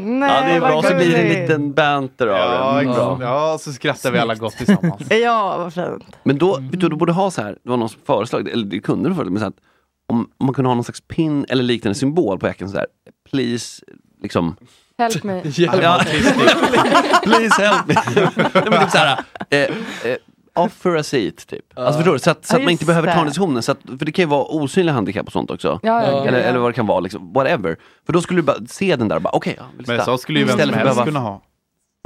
nej, 0.00 0.30
Ja, 0.30 0.40
det 0.46 0.50
är 0.52 0.60
bra. 0.60 0.82
Så 0.82 0.94
blir 0.94 1.10
det 1.10 1.16
en 1.22 1.28
liten 1.40 1.72
banter 1.72 2.26
av 2.26 2.36
Ja, 2.38 2.72
det. 2.74 2.80
exakt. 2.80 2.96
Bra. 2.98 3.18
ja, 3.20 3.58
så 3.60 3.72
skrattar 3.72 4.10
vi 4.10 4.18
alla 4.18 4.34
gott 4.34 4.56
tillsammans. 4.56 5.02
Ja, 5.10 5.56
vad 5.58 5.74
fint. 5.74 6.16
Men 6.22 6.38
då, 6.38 6.58
vet 6.60 6.80
du, 6.80 6.88
du 6.88 6.96
borde 6.96 7.12
ha 7.12 7.30
så 7.30 7.42
här, 7.42 7.58
det 7.64 7.70
var 7.70 7.76
någon 7.76 7.88
som 7.88 8.00
föreslog, 8.06 8.48
eller 8.48 8.64
det 8.66 8.78
kunde 8.80 9.08
du 9.08 9.14
föreslå, 9.14 9.32
men 9.32 9.40
så 9.40 9.46
att 9.46 9.56
om, 10.08 10.18
om 10.38 10.46
man 10.46 10.54
kunde 10.54 10.68
ha 10.68 10.74
någon 10.74 10.84
slags 10.84 11.00
pin 11.00 11.46
eller 11.48 11.62
liknande 11.62 11.94
symbol 11.98 12.38
på 12.38 12.46
jackan 12.46 12.68
så 12.68 12.76
här, 12.76 12.86
please, 13.30 13.82
liksom. 14.22 14.56
Help 14.98 15.24
me. 15.24 15.42
Ja, 15.56 16.00
please 17.24 17.62
help 17.62 17.86
me. 17.88 17.94
Nej, 18.54 18.64
men 18.70 18.80
typ 18.80 18.90
så 18.90 18.98
här, 18.98 19.18
eh, 19.50 19.58
eh, 19.60 19.68
offer 20.54 20.96
a 20.96 21.02
seat 21.02 21.46
typ. 21.46 21.64
Alltså 21.78 21.92
förstår 21.98 22.12
du? 22.12 22.18
Så 22.18 22.30
att, 22.30 22.46
så 22.46 22.54
Ja, 22.54 22.58
att 22.58 22.62
man 22.64 22.70
inte 22.72 22.84
behöver 22.84 23.08
ta 23.08 23.14
det. 23.14 23.20
en 23.20 23.26
diskussionen, 23.26 23.62
så 23.62 23.72
att, 23.72 23.78
för 23.98 24.04
det 24.06 24.12
kan 24.12 24.22
ju 24.22 24.28
vara 24.28 24.44
osynliga 24.44 24.94
handikapp 24.94 25.26
och 25.26 25.32
sånt 25.32 25.50
också. 25.50 25.80
Ja, 25.82 26.02
ja, 26.02 26.10
Ja. 26.10 26.24
Eller, 26.26 26.38
ja. 26.38 26.44
eller 26.44 26.58
vad 26.58 26.68
det 26.70 26.74
kan 26.74 26.86
vara, 26.86 27.00
liksom, 27.00 27.32
whatever. 27.32 27.76
För 28.06 28.12
då 28.12 28.20
skulle 28.20 28.38
du 28.38 28.42
bara 28.42 28.56
se 28.68 28.96
den 28.96 29.08
där 29.08 29.16
och 29.16 29.22
bara, 29.22 29.30
okej, 29.34 29.54
ja, 29.58 29.64
vill 29.76 29.86
Men 29.88 30.04
så 30.04 30.18
skulle 30.18 30.38
ju 30.38 30.44
vem 30.44 30.58
som 30.58 30.60
helst 30.68 30.74
behöva- 30.82 31.04
kunna 31.04 31.20
ha. 31.20 31.42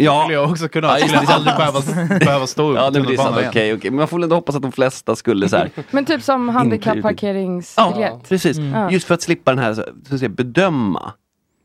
Ja, 0.01 0.21
skulle 0.23 0.35
jag 0.39 0.51
också 0.51 0.69
kunna. 0.69 0.89
Ja, 0.89 0.99
just 0.99 1.17
skulle 1.17 1.35
aldrig 1.35 1.57
behöva, 1.57 2.19
behöva 2.19 2.47
stå 2.47 2.71
upp 2.71 2.77
ja 2.77 2.91
det 2.91 3.01
blir 3.01 3.17
sant, 3.17 3.37
okej, 3.49 3.65
igen. 3.65 3.77
okej. 3.79 3.91
Men 3.91 3.99
man 3.99 4.09
får 4.09 4.17
väl 4.17 4.23
ändå 4.25 4.37
hoppas 4.37 4.57
att 4.57 4.63
de 4.63 4.73
flesta 4.73 5.17
skulle 5.17 5.49
så 5.49 5.57
här, 5.57 5.71
Men 5.91 6.05
typ 6.05 6.23
som 6.23 6.47
Ja, 6.47 6.53
handikapparkeringsbiljett. 6.53 8.29
precis. 8.29 8.59
Ja. 8.59 8.91
Just 8.91 9.07
för 9.07 9.15
att 9.15 9.23
slippa 9.23 9.51
den 9.55 9.65
här, 9.65 9.75
så 9.75 9.81
att 10.15 10.19
säga, 10.19 10.29
bedöma. 10.29 11.13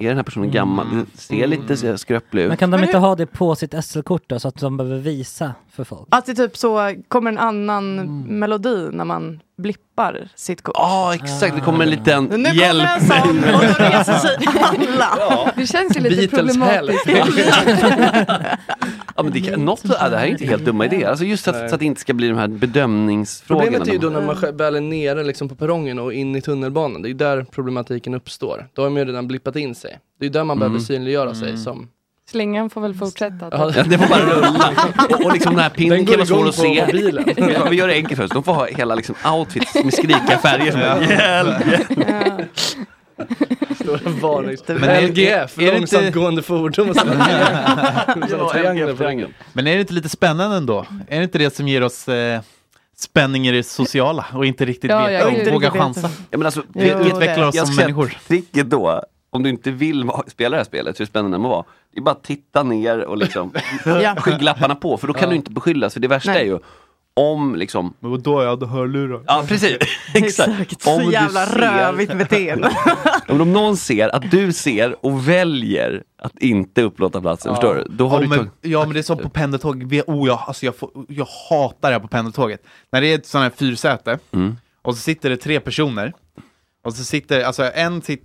Är 0.06 0.10
den 0.10 0.18
här 0.18 0.24
personen 0.24 0.52
gammal? 0.52 0.88
Den 0.92 1.06
ser 1.14 1.48
lite 1.48 1.98
skröplig 1.98 2.44
Men 2.44 2.52
ut. 2.52 2.60
kan 2.60 2.72
de 2.72 2.78
Men 2.78 2.84
inte 2.90 2.98
hur- 2.98 3.06
ha 3.08 3.16
det 3.16 3.26
på 3.26 3.56
sitt 3.56 3.74
SL-kort 3.86 4.24
då, 4.28 4.40
så 4.40 4.48
att 4.48 4.56
de 4.60 4.78
behöver 4.78 4.98
visa 5.00 5.54
för 5.72 5.84
folk? 5.84 6.08
Att 6.12 6.26
det 6.26 6.34
typ 6.36 6.58
så 6.58 6.96
kommer 7.08 7.32
en 7.32 7.38
annan 7.38 7.96
melodi 8.40 8.90
när 8.92 9.06
man 9.06 9.40
blippar 9.64 10.28
sitt 10.36 10.62
kort. 10.62 10.76
Ja, 10.78 11.14
exakt. 11.16 11.56
Det 11.56 11.62
kommer 11.62 11.84
en 11.84 11.90
liten 11.92 12.24
Nu 12.24 12.30
kommer 12.30 12.54
hjälp. 12.54 12.90
en 13.00 13.08
sån 13.08 13.38
och 13.44 13.62
då 13.62 13.84
reser 13.84 14.14
sig 14.18 14.38
alla. 14.62 15.52
Det 15.56 15.68
känns 15.68 15.98
ju 15.98 16.02
lite 16.02 16.16
Beatles 16.28 16.58
problematiskt. 16.58 17.06
Ja, 19.16 19.24
men 19.24 19.32
det, 19.34 19.42
kan, 19.42 19.66
något, 19.66 19.82
ja, 20.00 20.10
det 20.10 20.18
här 20.18 20.26
är 20.26 20.30
inte 20.30 20.46
helt 20.46 20.66
dumma 20.66 20.86
idéer. 20.86 21.10
Alltså 21.10 21.26
just 21.26 21.48
att, 21.48 21.70
så 21.70 21.76
att 21.76 21.80
det 21.80 21.86
inte 21.86 22.02
ska 22.02 22.14
bli 22.14 22.28
de 22.28 22.38
här 22.38 22.48
bedömningsfrågorna. 22.48 23.66
Problemet 23.66 23.88
är 23.88 23.92
ju 23.92 23.98
då 23.98 24.10
när 24.10 24.20
när 24.22 24.28
man 24.50 24.58
väl 24.58 24.76
är 24.76 24.82
nere 24.82 25.24
liksom 25.24 25.50
på 25.50 25.56
perrongen 25.56 26.00
och 26.00 26.14
in 26.14 26.36
i 26.36 26.42
tunnelbanan. 26.42 27.02
Det 27.02 27.08
är 27.08 27.10
ju 27.10 27.14
där 27.18 27.46
problematiken 27.52 28.14
uppstår. 28.14 28.68
Då 28.74 28.82
har 28.82 28.90
man 28.90 29.00
ju 29.00 29.06
redan 29.06 29.28
blippat 29.28 29.56
in 29.56 29.76
sig. 29.76 30.00
Det 30.20 30.26
är 30.26 30.28
ju 30.28 30.34
där 30.34 30.44
man 30.44 30.60
behöver 30.60 30.76
Mm. 30.76 30.86
synliggöra 30.86 31.36
sig 31.36 31.58
som 31.58 31.88
Slingan 32.34 32.70
får 32.70 32.82
väl 32.82 32.94
fortsätta. 32.94 33.48
Ja, 33.52 33.72
Ja, 33.76 33.84
det 33.88 33.98
får 33.98 34.08
bara 34.08 34.26
rulla. 34.26 34.74
Och, 35.10 35.26
och 35.26 35.34
liksom 35.34 35.54
den 35.56 35.64
här 35.64 35.70
pinnen 35.70 35.98
Den 35.98 36.06
kan 36.06 36.12
går 36.14 36.18
vara 36.18 36.26
svår 36.28 36.50
att 36.50 36.56
se. 36.56 36.86
mobilen. 36.86 37.26
Ja, 37.54 37.66
vi 37.70 37.76
gör 37.76 37.88
det 37.88 37.94
enkelt 37.94 38.18
för 38.18 38.24
oss. 38.26 38.32
De 38.32 38.44
får 38.44 38.54
ha 38.54 38.66
hela 38.66 38.96
liksom, 38.96 39.16
outfits 39.34 39.76
med 39.84 39.94
skrika 39.94 40.38
färger. 40.38 40.72
Som 40.72 40.82
Ja. 40.82 41.02
Hjälp! 41.02 41.56
Stora 43.76 44.00
varnings... 44.22 44.64
Men 44.68 44.84
är- 44.84 45.02
LGF, 45.02 45.58
är- 45.58 45.62
är 45.62 45.66
det 45.72 45.78
långsamt 45.78 46.04
inte- 46.04 46.20
gående 46.20 46.42
fordon. 46.42 46.90
och 46.90 46.96
ryggen. 49.00 49.34
Men 49.54 49.68
är 49.68 49.76
det 49.76 49.82
inte 49.82 49.94
lite 49.94 50.10
spännande 50.10 50.58
ändå? 50.58 50.86
Är 51.08 51.18
det 51.18 51.24
inte 51.24 51.38
det 51.38 51.56
som 51.56 51.68
ger 51.68 51.84
oss 51.84 52.08
eh, 52.08 52.42
spänning 52.98 53.48
i 53.48 53.52
det 53.52 53.64
sociala 53.64 54.26
och 54.34 54.46
inte 54.46 54.66
riktigt 54.66 54.92
Ja, 54.92 55.00
veta 55.00 55.12
jag 55.14 55.28
och 55.28 55.34
inte 55.40 55.52
våga 55.52 55.68
riktigt 55.68 55.82
chansa? 55.82 56.10
Ja, 56.30 56.38
men 56.38 56.46
alltså, 56.46 56.64
Vi 56.74 56.90
utvecklar 56.90 57.48
oss 57.48 57.56
jag 57.56 57.68
som 57.68 57.76
människor. 57.76 58.18
Tricket 58.28 58.70
då, 58.70 59.04
om 59.34 59.44
du 59.44 59.50
inte 59.50 59.72
vill 59.72 60.10
spela 60.28 60.50
det 60.50 60.58
här 60.60 60.64
spelet, 60.64 61.00
hur 61.00 61.06
spännande 61.06 61.38
det 61.38 61.42
må 61.42 61.50
vara, 61.50 61.64
det 61.94 62.00
är 62.00 62.02
bara 62.04 62.12
att 62.12 62.24
titta 62.24 62.64
ner 62.64 63.00
och 63.06 63.18
liksom 63.18 63.54
Ja. 63.86 64.16
skygglapparna 64.18 64.76
på, 64.76 64.98
för 64.98 65.08
då 65.08 65.14
kan 65.14 65.24
Ja. 65.24 65.30
du 65.30 65.36
inte 65.36 65.52
beskyllas. 65.52 65.94
För 65.94 66.00
det 66.00 66.08
värsta 66.08 66.32
Nej. 66.32 66.42
är 66.42 66.46
ju 66.46 66.60
om 67.16 67.56
liksom... 67.56 67.94
Men 68.00 68.22
då 68.22 68.44
jag 68.44 68.50
hade 68.50 68.66
hörlurar. 68.66 69.24
Ja, 69.28 69.44
precis. 69.48 69.78
Exakt. 70.14 70.82
Så 70.82 71.00
du 71.00 71.12
jävla 71.12 71.46
rövigt 71.46 72.18
beteende. 72.18 72.72
Om 73.28 73.42
om 73.42 73.54
någon 73.54 73.78
ser 73.78 74.16
att 74.16 74.32
du 74.32 74.54
ser 74.54 75.06
och 75.06 75.28
väljer 75.30 76.04
att 76.18 76.40
inte 76.40 76.82
upplåta 76.82 77.22
platsen, 77.22 77.56
förstår 77.56 77.76
du? 77.76 77.84
Då 77.90 78.08
har 78.08 78.18
ja, 78.18 78.22
du 78.22 78.28
men, 78.28 78.50
ja 78.62 78.80
men 78.86 78.94
det 78.94 79.00
är 79.00 79.04
som 79.04 79.18
på 79.18 79.30
pendeltåg, 79.30 80.04
oh, 80.08 80.28
jag, 80.28 80.40
alltså 80.48 80.66
jag, 80.66 80.76
får, 80.76 80.90
jag 81.08 81.28
hatar 81.50 81.90
det 81.90 81.94
här 81.96 82.00
på 82.00 82.08
pendeltåget. 82.08 82.64
När 82.92 83.02
det 83.02 83.08
är 83.08 83.16
ett 83.16 83.26
sånt 83.26 83.44
här 83.44 83.50
fyrsäte 83.50 84.20
Mm. 84.32 84.56
och 84.82 84.96
så 84.96 85.02
sitter 85.02 85.30
det 85.30 85.38
tre 85.38 85.60
personer 85.60 86.14
och 86.86 86.94
så 86.94 87.04
sitter, 87.04 87.44
alltså 87.44 87.64
en 87.74 88.02
sit, 88.02 88.24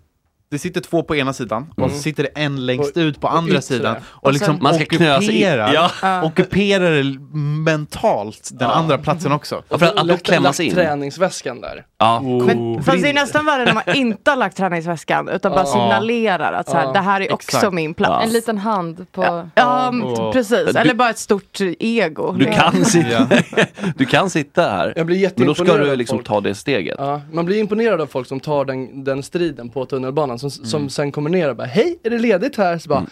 det 0.51 0.59
sitter 0.59 0.81
två 0.81 1.03
på 1.03 1.17
ena 1.17 1.33
sidan 1.33 1.67
och 1.71 1.79
Mm. 1.79 1.91
så 1.91 1.99
sitter 2.03 2.23
det 2.23 2.29
en 2.29 2.67
längst 2.67 2.97
ut 2.97 3.21
på 3.21 3.29
andra 3.29 3.51
yttre. 3.51 3.63
sidan 3.63 3.97
och, 4.03 4.25
Och 4.25 4.33
liksom 4.33 4.59
Man 4.63 4.75
ska 4.75 4.85
knö 4.85 5.21
sig 5.21 5.31
in. 5.43 5.47
ockuperar, 5.49 5.91
Ja. 6.03 6.23
Ockuperar 6.25 6.91
det 6.91 7.19
mentalt 7.65 8.51
den 8.53 8.69
Ja. 8.69 8.75
andra 8.75 8.99
platsen 8.99 9.33
också. 9.33 9.63
Ja, 9.69 9.79
för 9.79 9.87
att, 9.87 9.93
att 9.93 9.99
då 9.99 10.05
Lagt- 10.05 10.23
klämma 10.27 10.43
lagt 10.49 10.57
sig 10.57 10.67
in. 10.67 10.75
träningsväskan 10.75 11.61
där. 11.61 11.85
Ja. 11.99 12.21
Men, 12.21 12.83
fast 12.83 13.03
det 13.03 13.09
är 13.09 13.15
nästan 13.15 13.45
värre 13.47 13.65
när 13.65 13.75
man 13.75 13.83
inte 13.97 14.31
har 14.31 14.37
lagt 14.37 14.57
träningsväskan 14.57 15.29
utan 15.29 15.53
bara 15.53 15.65
signalerar 15.67 16.53
att 16.53 16.69
så 16.71 16.77
här, 16.77 16.93
det 16.93 16.99
här 17.01 17.21
är 17.21 17.33
också 17.33 17.57
exakt. 17.57 17.73
min 17.73 17.95
plats. 17.95 18.25
En 18.27 18.33
liten 18.33 18.59
hand 18.59 19.07
på... 19.13 19.23
Ja, 19.23 19.47
Ja. 19.55 20.31
precis. 20.33 20.73
Du- 20.73 20.79
Eller 20.79 20.95
bara 20.95 21.11
ett 21.11 21.19
stort 21.19 21.59
ego. 21.79 22.33
Du 22.33 22.45
kan, 22.45 22.85
sitta, 22.85 23.29
du 23.97 24.05
kan 24.05 24.31
sitta 24.31 24.63
här, 24.63 24.93
Jag 24.97 25.07
blir 25.07 25.17
men 25.37 25.47
då 25.47 25.55
ska 25.55 25.65
jätteimponerad 25.65 25.93
du 25.93 25.97
liksom 25.97 26.23
ta 26.23 26.41
det 26.41 26.55
steget. 26.55 26.95
Ja, 26.99 27.21
man 27.33 27.45
blir 27.47 27.59
imponerad 27.59 28.01
av 28.01 28.07
folk 28.07 28.29
som 28.29 28.41
tar 28.41 28.65
den, 28.65 29.05
den 29.05 29.23
striden 29.23 29.69
på 29.69 29.85
tunnelbanan, 29.87 30.38
som, 30.39 30.51
som 30.51 30.89
sen 30.91 31.13
kommer 31.13 31.31
ner 31.31 31.49
och 31.51 31.57
bara 31.57 31.67
Hej, 31.67 31.99
är 32.03 32.11
det 32.11 32.19
ledigt 32.19 32.57
här? 32.57 32.79
Så 32.79 32.89
bara 32.89 33.07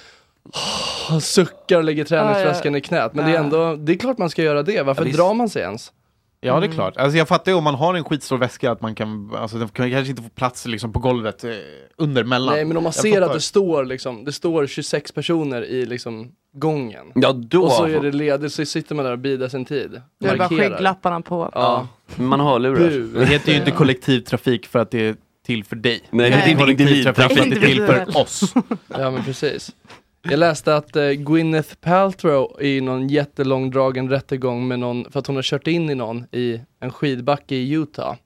"Åh", 1.10 1.18
suckar 1.18 1.76
och 1.78 1.84
lägger 1.84 2.04
träningsväskan 2.04 2.74
i 2.74 2.80
knät. 2.80 3.14
Men 3.14 3.26
det 3.30 3.36
är 3.36 3.40
ändå, 3.40 3.76
det 3.76 3.92
är 3.92 3.96
klart 3.96 4.18
man 4.18 4.30
ska 4.30 4.42
göra 4.42 4.62
det. 4.62 4.82
Varför 4.82 5.04
Ja, 5.06 5.16
drar 5.16 5.34
man 5.34 5.48
sig 5.48 5.62
ens? 5.62 5.92
Ja 6.40 6.60
det 6.60 6.66
är 6.66 6.70
klart. 6.72 6.96
Alltså 6.96 7.18
jag 7.18 7.28
fattar 7.28 7.52
ju 7.52 7.58
om 7.58 7.64
man 7.64 7.74
har 7.74 7.94
en 7.94 8.04
skitstor 8.04 8.38
väska 8.38 8.70
att 8.70 8.80
man 8.80 8.94
kan, 8.94 9.30
alltså 9.36 9.56
den 9.58 9.68
kan 9.68 9.90
kanske 9.90 10.10
inte 10.10 10.22
få 10.22 10.28
plats 10.28 10.66
liksom 10.66 10.92
på 10.92 10.98
golvet 10.98 11.44
eh, 11.44 11.50
under 11.96 12.24
mellan. 12.24 12.54
Nej 12.54 12.64
men 12.64 12.76
om 12.76 12.82
man 12.82 12.92
Jag 12.94 13.02
ser 13.02 13.12
fattar. 13.12 13.26
att 13.26 13.32
det 13.32 13.40
står 13.40 13.84
liksom, 13.84 14.24
det 14.24 14.32
står 14.32 14.66
26 14.66 15.12
personer 15.12 15.62
i 15.64 15.86
liksom 15.86 16.32
gången. 16.56 17.06
Ja, 17.14 17.32
då... 17.32 17.62
Och 17.64 17.72
så 17.72 17.84
är 17.84 18.00
det 18.00 18.12
ledigt, 18.12 18.52
så 18.52 18.64
sitter 18.64 18.94
man 18.94 19.04
där 19.04 19.12
och 19.12 19.18
bidar 19.18 19.48
sin 19.48 19.64
tid. 19.64 20.00
Du 20.20 20.28
har 20.28 20.36
bara 20.36 20.48
Markerar. 20.48 20.70
skygglapparna 20.70 21.20
på. 21.20 21.50
Ja. 21.54 21.88
Man 22.16 22.40
har 22.40 22.58
lurar. 22.58 23.18
Det 23.20 23.26
heter 23.26 23.52
ju 23.52 23.58
inte 23.58 23.70
kollektivtrafik 23.76 24.66
för 24.66 24.78
att 24.78 24.90
det 24.90 25.08
är 25.08 25.16
till 25.46 25.64
för 25.64 25.76
dig. 25.76 26.00
Nej, 26.10 26.30
det 26.30 26.36
är 26.36 26.48
inte 26.48 26.60
kollektivtrafik 26.60 27.50
det 27.50 27.56
är 27.56 27.60
till 27.60 27.86
för 27.86 28.16
oss. 28.22 28.54
Ja 28.88 29.10
men 29.10 29.24
precis. 29.24 29.74
Jag 30.22 30.38
läste 30.38 30.76
att 30.76 30.96
eh, 30.96 31.10
Gwyneth 31.10 31.74
Paltrow 31.74 32.62
i 32.62 32.80
någon 32.80 33.08
jättelångdragen 33.08 34.08
rättegång 34.10 34.68
med 34.68 34.78
någon, 34.78 35.10
för 35.10 35.18
att 35.20 35.26
hon 35.26 35.36
har 35.36 35.42
kört 35.42 35.66
in 35.66 35.90
i 35.90 35.94
någon 35.94 36.24
i 36.32 36.60
en 36.80 36.92
skidbacke 36.92 37.54
i 37.54 37.72
Utah. 37.72 38.16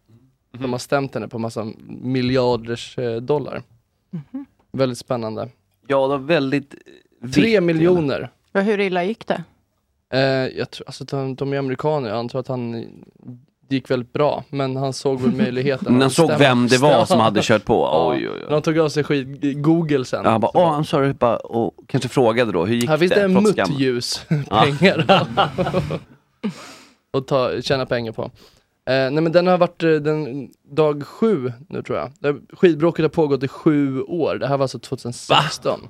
De 0.52 0.72
har 0.72 0.78
stämt 0.78 1.14
henne 1.14 1.28
på 1.28 1.38
massa 1.38 1.72
miljarders 1.88 2.98
eh, 2.98 3.16
dollar. 3.16 3.62
Väldigt 4.72 4.98
spännande. 4.98 5.48
Ja, 5.86 6.02
det 6.02 6.08
var 6.08 6.18
väldigt... 6.18 6.70
Tre 6.70 6.78
viktigt. 7.20 7.54
Ja, 7.54 7.60
miljoner. 7.60 8.30
hur 8.52 8.80
illa 8.80 9.04
gick 9.04 9.26
det? 9.26 9.44
Eh, 10.12 10.58
jag 10.58 10.70
tror, 10.70 10.86
alltså 10.86 11.04
de, 11.04 11.34
de 11.34 11.52
är 11.52 11.58
amerikaner, 11.58 12.08
jag 12.08 12.18
antar 12.18 12.38
att 12.38 12.48
han 12.48 12.86
det 13.70 13.76
gick 13.76 13.90
väldigt 13.90 14.12
bra, 14.12 14.44
men 14.50 14.76
han 14.76 14.92
såg 14.92 15.20
väl 15.20 15.32
möjligheten. 15.32 15.86
Men 15.92 16.00
han 16.00 16.10
såg 16.10 16.30
vem 16.38 16.66
det 16.66 16.78
var 16.78 17.04
som 17.04 17.20
hade 17.20 17.40
kört 17.42 17.64
på. 17.64 17.74
Ja. 17.74 18.10
Oj, 18.10 18.28
oj, 18.28 18.38
oj. 18.40 18.46
han 18.48 18.62
tog 18.62 18.78
av 18.78 18.88
sig 18.88 19.04
skit, 19.04 19.56
Google 19.56 20.04
sen. 20.04 20.24
Ja, 20.24 20.30
han 20.30 20.40
bara, 20.40 20.50
åh, 20.54 20.78
I'm 20.78 20.82
sorry, 20.82 21.12
bara, 21.12 21.36
och 21.36 21.74
kanske 21.86 22.08
frågade 22.08 22.52
då, 22.52 22.66
hur 22.66 22.74
gick 22.74 22.88
Här 22.88 22.98
finns 22.98 23.12
det 23.12 23.22
en 23.22 23.32
muttljus 23.32 24.24
pengar 24.48 25.26
och 27.10 27.26
ta, 27.26 27.62
tjäna 27.62 27.86
pengar 27.86 28.12
på. 28.12 28.22
Eh, 28.22 28.30
nej 28.86 29.12
men 29.12 29.32
den 29.32 29.46
har 29.46 29.58
varit 29.58 29.82
eh, 29.82 29.90
den, 29.90 30.50
dag 30.70 31.06
sju 31.06 31.52
nu 31.68 31.82
tror 31.82 31.98
jag. 31.98 32.12
Det, 32.18 32.36
skidbråket 32.52 33.02
har 33.02 33.08
pågått 33.08 33.42
i 33.42 33.48
sju 33.48 34.02
år, 34.02 34.34
det 34.34 34.46
här 34.46 34.56
var 34.56 34.64
alltså 34.64 34.78
2016. 34.78 35.80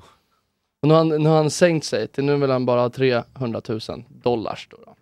Och 0.82 0.88
nu 0.88 0.94
har, 0.94 0.98
han, 0.98 1.08
nu 1.08 1.28
har 1.28 1.36
han 1.36 1.50
sänkt 1.50 1.86
sig 1.86 2.08
till, 2.08 2.24
nu 2.24 2.36
vill 2.36 2.50
han 2.50 2.66
bara 2.66 2.80
ha 2.80 2.90
300 2.90 3.60
000 3.68 3.80
dollars. 4.08 4.68
Då, 4.70 4.76
då. 4.86 4.94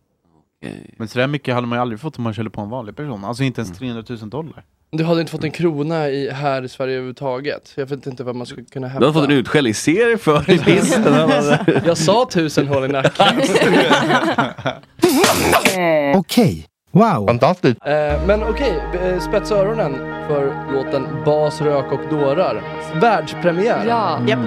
Men 0.96 1.08
så 1.08 1.18
där 1.18 1.26
mycket 1.26 1.54
hade 1.54 1.66
man 1.66 1.78
ju 1.78 1.82
aldrig 1.82 2.00
fått 2.00 2.18
om 2.18 2.24
man 2.24 2.34
körde 2.34 2.50
på 2.50 2.60
en 2.60 2.70
vanlig 2.70 2.96
person. 2.96 3.24
Alltså 3.24 3.42
inte 3.42 3.60
ens 3.60 3.78
300 3.78 4.02
000 4.08 4.30
dollar. 4.30 4.64
Du 4.90 5.04
hade 5.04 5.20
inte 5.20 5.32
fått 5.32 5.44
en 5.44 5.50
krona 5.50 6.08
i, 6.08 6.30
här 6.30 6.62
i 6.62 6.68
Sverige 6.68 6.94
överhuvudtaget. 6.94 7.72
Jag 7.76 7.86
vet 7.86 8.06
inte 8.06 8.24
vad 8.24 8.36
man 8.36 8.46
skulle 8.46 8.64
kunna 8.66 8.88
hämta. 8.88 9.00
Du 9.00 9.06
har 9.06 9.12
fått 9.12 9.24
en 9.24 9.30
utskällningsserie 9.36 10.18
för 10.18 10.50
i 10.50 10.58
listen. 10.58 11.04
Jag 11.86 11.98
sa 11.98 12.28
tusen 12.32 12.68
hål 12.68 12.84
i 12.84 12.88
nacken. 12.88 13.26
Okej, 16.16 16.66
wow. 16.90 17.26
Fantastiskt. 17.26 17.80
Eh, 17.86 18.26
men 18.26 18.42
okej, 18.42 18.82
eh, 19.02 19.20
spetsa 19.20 19.56
öronen 19.56 19.94
för 20.28 20.72
låten 20.72 21.06
Bas, 21.24 21.60
rök 21.60 21.92
och 21.92 22.00
dårar. 22.10 22.62
Världspremiär. 23.00 23.86
Ja. 23.86 24.20
Japp. 24.28 24.38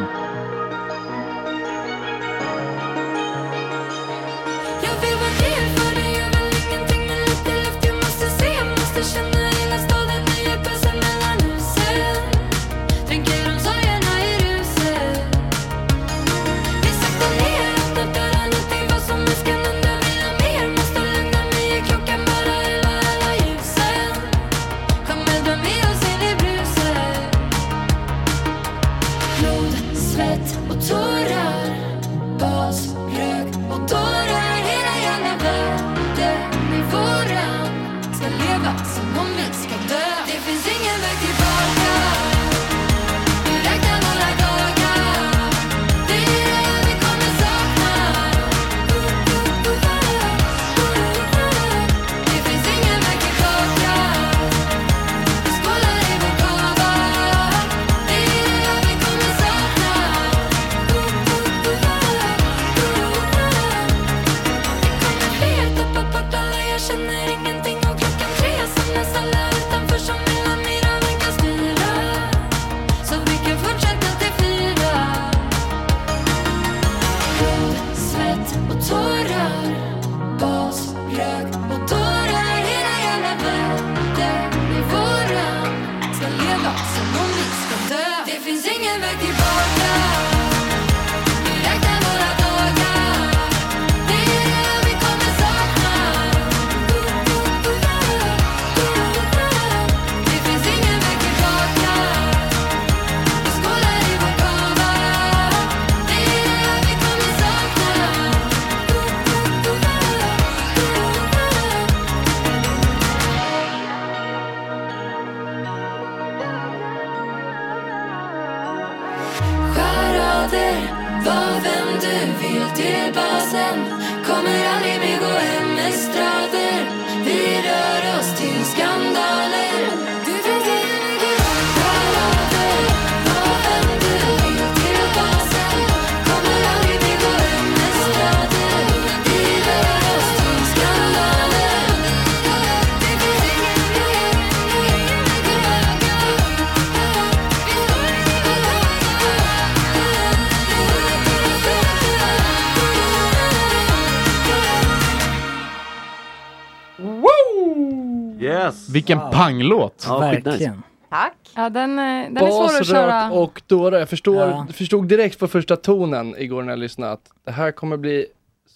Vilken 159.01 159.19
panglåt! 159.31 160.03
Ja, 160.07 160.19
Verkligen. 160.19 160.83
Tack. 161.09 161.33
Ja, 161.55 161.69
den, 161.69 161.99
eh, 161.99 162.05
den 162.31 162.37
är 162.37 162.51
svår 162.51 162.79
att 162.81 162.87
köra. 162.87 163.31
och 163.31 163.61
dåra. 163.67 163.99
Jag 163.99 164.09
förstår, 164.09 164.35
Ja. 164.35 164.67
förstod 164.73 165.07
direkt 165.07 165.39
på 165.39 165.47
första 165.47 165.75
tonen 165.75 166.35
igår 166.37 166.63
när 166.63 166.71
jag 166.71 166.79
lyssnade 166.79 167.11
att 167.11 167.21
det 167.45 167.51
här 167.51 167.71
kommer 167.71 167.97
bli 167.97 168.25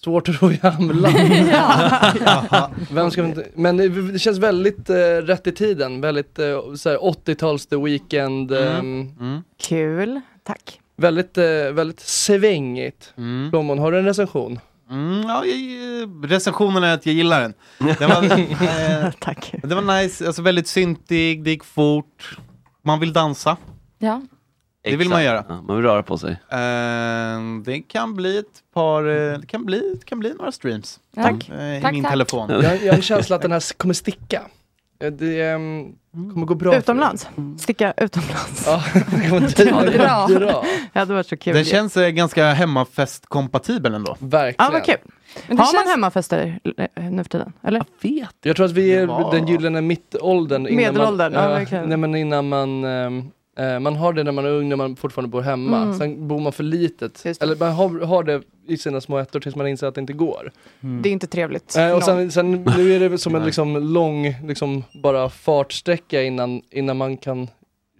svårt 0.04 0.28
att 0.28 0.42
ro 0.42 0.52
i 0.52 0.58
hamnland. 0.62 1.16
Vem 2.90 3.10
ska 3.10 3.24
inte, 3.24 3.46
men 3.54 3.76
det, 3.76 3.88
det 4.12 4.18
känns 4.18 4.38
väldigt 4.38 4.90
eh, 4.90 4.94
rätt 5.22 5.46
i 5.46 5.52
tiden, 5.52 6.00
väldigt 6.00 6.38
uh, 6.38 6.44
80-tals 6.44 7.66
The 7.66 7.76
Weeknd. 7.76 8.52
ehm, 8.52 9.42
Kul, 9.68 10.20
tack. 10.44 10.80
Väldigt, 10.96 11.38
eh, 11.38 11.44
väldigt 11.72 12.00
svängigt. 12.00 13.12
Mm. 13.16 13.50
Plommon, 13.50 13.78
har 13.78 13.92
du 13.92 13.98
en 13.98 14.04
recension? 14.04 14.58
Mm, 14.90 15.22
ja, 15.28 15.44
jag, 15.44 16.32
recensionen 16.32 16.84
är 16.84 16.94
att 16.94 17.06
jag 17.06 17.14
gillar 17.14 17.40
den. 17.40 17.54
Den 17.98 18.10
var, 18.10 18.22
eh, 19.04 19.10
Tack. 19.20 19.54
Den 19.62 19.86
var 19.86 20.02
nice, 20.02 20.26
alltså 20.26 20.42
väldigt 20.42 20.68
syntig, 20.68 21.42
det 21.44 21.50
gick 21.50 21.64
fort. 21.64 22.38
Man 22.84 23.00
vill 23.00 23.12
dansa. 23.12 23.56
Ja. 23.98 24.22
Det 24.82 24.96
vill 24.96 25.08
man 25.08 25.24
göra. 25.24 25.44
Ja, 25.48 25.62
man 25.62 25.76
vill 25.76 25.84
röra 25.84 26.02
på 26.02 26.18
sig. 26.18 26.30
Eh, 26.48 27.38
det 27.64 27.80
kan 27.88 28.14
bli 28.14 28.38
ett 28.38 28.44
par, 28.74 29.04
eh, 29.04 29.38
det 29.38 29.46
kan 29.46 29.64
bli, 29.64 29.94
det 30.00 30.04
kan 30.06 30.18
bli 30.18 30.34
några 30.34 30.52
streams. 30.52 31.00
Tack. 31.14 31.48
Eh, 31.48 31.78
I 31.78 31.80
Tack, 31.82 31.92
min 31.92 32.02
tack. 32.02 32.12
telefon. 32.12 32.50
Jag, 32.50 32.62
jag 32.62 32.92
har 32.92 32.96
en 32.96 33.02
känsla 33.02 33.36
att 33.36 33.42
den 33.42 33.52
här 33.52 33.76
kommer 33.76 33.94
sticka. 33.94 34.42
Eh, 35.00 35.12
Det 35.12 35.42
ehm, 35.42 35.92
kommer 36.32 36.46
gå 36.46 36.54
bra. 36.54 36.76
Utomlands? 36.76 37.28
Sticka 37.58 37.94
utomlands? 37.96 38.62
Ja, 38.66 38.82
det 38.94 39.28
kommer 39.28 39.90
Dra. 39.90 40.26
dra. 40.26 40.38
dra. 40.38 40.64
Ja, 40.92 41.04
det 41.04 41.14
var 41.14 41.22
så 41.22 41.36
kul. 41.36 41.54
Den 41.54 41.64
känns 41.64 41.96
eh, 41.96 42.08
ganska 42.08 42.52
hemmafest-kompatibel 42.52 43.94
ändå. 43.94 44.16
Verkligen. 44.18 44.54
Ja, 44.58 44.70
vad 44.72 44.84
kul. 44.84 44.94
Men 45.48 45.56
det 45.56 45.62
Har 45.62 45.72
man 45.74 45.82
känns- 45.82 45.90
hemmafester 45.94 46.58
eh, 46.96 47.04
nu 47.10 47.22
för 47.24 47.30
tiden? 47.30 47.52
Eller? 47.62 47.84
vet. 48.02 48.30
Jag 48.42 48.56
tror 48.56 48.66
att 48.66 48.72
vi 48.72 48.94
är 48.94 49.06
Ja. 49.06 49.28
den 49.32 49.46
gyllene 49.48 49.80
mittåldern. 49.80 50.66
innan 50.66 50.76
Medelåldern, 50.76 51.32
man, 51.32 51.42
ja, 51.42 51.48
ja, 51.50 51.54
verkligen. 51.58 51.88
nej, 51.88 51.96
men 51.98 52.14
innan 52.14 52.48
man, 52.48 52.84
ehm, 52.84 53.30
eh, 53.56 53.78
man 53.80 53.96
har 53.96 54.12
det 54.12 54.24
när 54.24 54.32
man 54.32 54.44
är 54.44 54.50
ung, 54.50 54.68
när 54.68 54.76
man 54.76 54.96
fortfarande 54.96 55.28
bor 55.28 55.40
hemma. 55.42 55.82
Mm. 55.82 55.98
Sen 55.98 56.28
bor 56.28 56.40
man 56.40 56.52
för 56.52 56.64
litet. 56.64 57.20
Det. 57.22 57.42
Eller 57.42 57.56
man 57.56 57.72
har, 57.72 58.00
har 58.00 58.22
det 58.24 58.42
i 58.68 58.76
sina 58.76 59.00
små 59.00 59.18
ettor 59.18 59.40
tills 59.40 59.56
man 59.56 59.66
inser 59.66 59.86
att 59.86 59.94
det 59.94 60.00
inte 60.00 60.12
går. 60.12 60.52
Det 60.80 61.08
är 61.08 61.12
inte 61.12 61.26
trevligt. 61.26 61.76
Eh, 61.76 61.90
och 61.90 62.02
sen, 62.02 62.30
sen 62.30 62.52
nu 62.76 62.94
är 62.94 63.10
det 63.10 63.18
som 63.18 63.34
en 63.34 63.44
liksom 63.44 63.92
lång, 63.92 64.34
liksom 64.44 64.84
bara 65.02 65.28
fartsträcka 65.28 66.22
innan, 66.22 66.62
innan 66.70 66.96
man 66.96 67.16
kan 67.16 67.48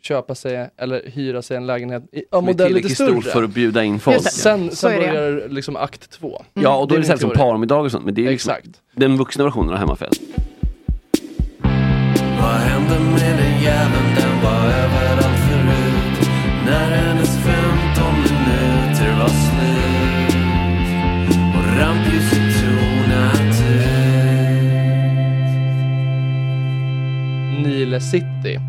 köpa 0.02 0.34
sig 0.34 0.70
eller 0.76 1.02
hyra 1.10 1.42
sig 1.42 1.56
en 1.56 1.66
lägenhet 1.66 2.02
i, 2.12 2.24
av 2.30 2.42
är 2.42 2.46
modell 2.46 2.72
lite 2.72 2.88
tillräckligt 2.88 2.94
större. 2.94 3.20
stor 3.20 3.30
för 3.30 3.42
att 3.42 3.50
bjuda 3.50 3.84
in 3.84 4.00
folk. 4.00 4.16
Just 4.16 4.24
det. 4.26 4.30
Sen, 4.32 4.70
Så 4.70 4.76
sen 4.76 4.92
är 4.92 5.00
det. 5.00 5.06
börjar 5.12 5.48
liksom 5.48 5.76
akt 5.76 6.10
två. 6.10 6.42
Ja, 6.54 6.76
och 6.76 6.88
då 6.88 6.94
är 6.94 6.98
det 6.98 7.04
så 7.04 7.12
här 7.12 7.16
min 7.16 7.20
som 7.20 7.30
parmiddag 7.30 7.76
och 7.76 7.90
sånt, 7.90 8.04
men 8.04 8.14
det 8.14 8.26
är 8.26 8.30
liksom 8.30 8.52
Exakt. 8.52 8.80
den 8.92 9.16
vuxna 9.16 9.44
versionen 9.44 9.72
av 9.72 9.78
hemmafest. 9.78 10.22
Vad 12.40 12.54
hände 12.54 13.00
med 13.00 13.38
den 13.38 13.62
jäveln? 13.62 14.15
När 16.66 16.90
hennes 16.90 17.36
15 17.36 18.12
minuter 18.22 19.18
var 19.18 19.28
slut 19.28 20.36
Och 21.56 21.78
rampljuset 21.78 22.48
tonat 22.60 23.56
ut 23.60 23.86
Nile 27.66 28.00
City. 28.00 28.60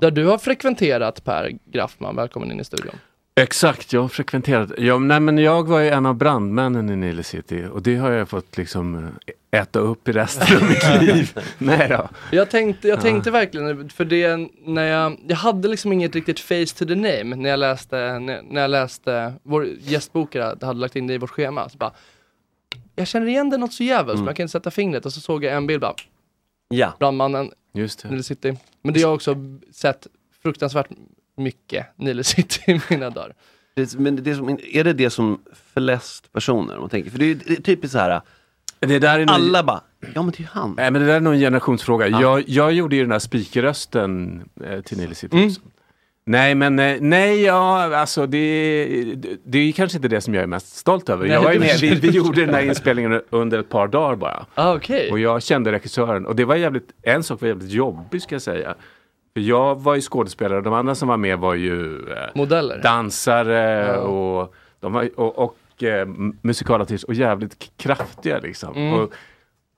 Där 0.00 0.10
du 0.10 0.26
har 0.26 0.38
frekventerat 0.38 1.24
Per 1.24 1.58
Graffman, 1.64 2.16
välkommen 2.16 2.52
in 2.52 2.60
i 2.60 2.64
studion. 2.64 2.94
Exakt, 3.40 3.92
jag 3.92 4.00
har 4.02 4.08
frekventerat. 4.08 4.70
Ja, 4.78 4.98
nej, 4.98 5.20
men 5.20 5.38
jag 5.38 5.68
var 5.68 5.80
ju 5.80 5.88
en 5.88 6.06
av 6.06 6.14
brandmännen 6.14 6.90
i 6.90 6.96
Nile 6.96 7.22
City 7.22 7.64
och 7.72 7.82
det 7.82 7.96
har 7.96 8.10
jag 8.10 8.28
fått 8.28 8.56
liksom 8.56 8.94
eh, 9.50 9.60
äta 9.60 9.78
upp 9.78 10.08
i 10.08 10.12
resten 10.12 10.56
av 10.56 10.62
mitt 10.68 11.00
liv. 11.14 11.38
nej 11.58 11.88
då. 11.88 12.08
Jag 12.32 12.50
tänkte, 12.50 12.88
jag 12.88 12.98
Ja. 12.98 13.02
tänkte 13.02 13.30
verkligen, 13.30 13.88
för 13.88 14.04
det 14.04 14.48
när 14.64 14.84
jag, 14.86 15.20
jag 15.28 15.36
hade 15.36 15.68
liksom 15.68 15.92
inget 15.92 16.14
riktigt 16.14 16.40
face 16.40 16.66
to 16.78 16.84
the 16.86 16.94
name 16.94 17.36
när 17.36 17.50
jag 17.50 17.58
läste, 17.58 17.96
när, 18.18 18.42
när 18.42 18.60
jag 18.60 18.70
läste, 18.70 19.32
vår 19.42 19.66
gästbokare 19.66 20.56
hade 20.66 20.80
lagt 20.80 20.96
in 20.96 21.06
det 21.06 21.14
i 21.14 21.18
vårt 21.18 21.30
schema. 21.30 21.68
Så 21.68 21.78
bara, 21.78 21.92
jag 22.94 23.06
känner 23.06 23.26
igen 23.26 23.50
det 23.50 23.56
något 23.56 23.72
så 23.72 23.84
jävligt, 23.84 24.12
Mm. 24.14 24.20
men 24.24 24.26
jag 24.26 24.36
kan 24.36 24.44
inte 24.44 24.52
sätta 24.52 24.70
fingret 24.70 25.06
och 25.06 25.12
så 25.12 25.20
såg 25.20 25.44
jag 25.44 25.54
en 25.56 25.66
bild 25.66 25.80
bara, 25.80 25.94
Ja. 26.68 26.92
brandmannen, 26.98 27.50
Just 27.74 28.02
det. 28.02 28.08
Nile 28.10 28.22
City. 28.22 28.56
Men 28.82 28.94
det 28.94 29.00
har 29.02 29.08
jag 29.08 29.14
också 29.14 29.36
sett 29.72 30.06
fruktansvärt 30.42 30.86
mycket 31.36 31.86
Nile 31.96 32.24
City 32.24 32.60
i 32.72 32.80
mina 32.90 33.10
dagar. 33.10 33.32
Det, 33.74 33.98
men 33.98 34.16
det 34.22 34.34
som, 34.34 34.58
är 34.72 34.84
det 34.84 34.92
det 34.92 35.10
som 35.10 35.40
flest 35.74 36.32
personer, 36.32 36.74
om 36.74 36.80
man 36.80 36.90
tänker? 36.90 37.10
För 37.10 37.18
det 37.18 37.30
är, 37.30 37.34
det 37.46 37.52
är 37.52 37.62
typiskt 37.62 37.92
så 37.92 37.98
här, 37.98 38.20
Det 38.80 38.98
där 38.98 39.18
är 39.18 39.26
nog- 39.26 39.34
alla 39.34 39.62
bara, 39.62 39.80
ja 40.14 40.22
men 40.22 40.30
det 40.30 40.36
är 40.38 40.40
ju 40.40 40.46
han. 40.52 40.74
Nej 40.76 40.90
men 40.90 41.00
det 41.00 41.06
där 41.06 41.14
är 41.16 41.20
nog 41.20 41.32
en 41.34 41.40
generationsfråga. 41.40 42.08
Ja. 42.08 42.20
Jag, 42.20 42.44
jag 42.48 42.72
gjorde 42.72 42.96
ju 42.96 43.02
den 43.02 43.12
här 43.12 43.18
spikrösten 43.18 44.42
eh, 44.64 44.80
till 44.80 44.98
Nile 44.98 45.14
City. 45.14 45.36
Mm. 45.36 45.50
Nej 46.28 46.54
men 46.54 46.78
eh, 46.78 46.96
nej 47.00 47.42
ja, 47.42 47.96
alltså 47.96 48.26
det, 48.26 49.14
det, 49.16 49.36
det 49.44 49.58
är 49.58 49.62
ju 49.62 49.72
kanske 49.72 49.98
inte 49.98 50.08
det 50.08 50.20
som 50.20 50.34
jag 50.34 50.42
är 50.42 50.46
mest 50.46 50.76
stolt 50.76 51.08
över. 51.08 51.24
Nej, 51.26 51.32
jag 51.32 51.42
var 51.42 51.52
ju 51.52 51.58
med, 51.60 51.78
vi, 51.80 51.94
vi 51.94 52.08
gjorde 52.10 52.40
den 52.46 52.54
här 52.54 52.62
inspelningen 52.62 53.22
under 53.30 53.58
ett 53.58 53.68
par 53.68 53.88
dagar 53.88 54.16
bara. 54.16 54.46
Ah, 54.54 54.74
okej. 54.74 55.10
Och 55.12 55.18
jag 55.18 55.42
kände 55.42 55.72
regissören 55.72 56.26
och 56.26 56.36
det 56.36 56.44
var 56.44 56.56
jävligt, 56.56 56.88
en 57.02 57.22
sak 57.22 57.40
var 57.40 57.48
jävligt 57.48 57.70
jobbig 57.70 58.22
ska 58.22 58.34
jag 58.34 58.42
säga. 58.42 58.74
Jag 59.40 59.80
var 59.80 59.94
ju 59.94 60.00
skådespelare 60.00 60.58
och 60.58 60.64
de 60.64 60.74
andra 60.74 60.94
som 60.94 61.08
var 61.08 61.16
med 61.16 61.38
var 61.38 61.54
ju 61.54 61.96
eh, 62.12 62.16
Modeller. 62.34 62.82
dansare 62.82 63.86
Ja. 63.86 63.96
och, 63.98 64.54
de 64.80 64.92
var, 64.92 65.10
och, 65.20 65.38
och 65.38 65.82
eh, 65.82 66.06
musikalartister 66.42 67.08
och 67.08 67.14
jävligt 67.14 67.70
kraftiga 67.76 68.38
liksom. 68.38 68.74
Mm. 68.76 68.94
Och, 69.00 69.12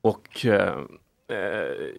och 0.01 0.47
eh, 0.47 0.75
eh, 1.33 1.39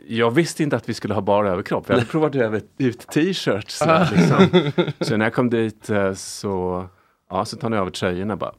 jag 0.07 0.31
visste 0.31 0.63
inte 0.63 0.75
att 0.75 0.89
vi 0.89 0.93
skulle 0.93 1.13
ha 1.13 1.21
bara 1.21 1.49
överkropp. 1.49 1.85
Jag 1.87 1.95
hade 1.95 2.07
provat 2.11 2.35
över 2.35 2.61
ut 2.77 3.07
t-shirts. 3.07 3.77
så 3.77 3.85
här, 3.85 4.09
Liksom. 4.15 4.93
Så 4.99 5.17
när 5.17 5.25
jag 5.25 5.33
kom 5.33 5.49
dit 5.49 5.89
eh, 5.89 6.13
så, 6.13 6.85
ja, 7.29 7.45
så 7.45 7.57
tar 7.57 7.69
ni 7.69 7.77
över 7.77 7.91
tröjorna 7.91 8.35
bara. 8.35 8.53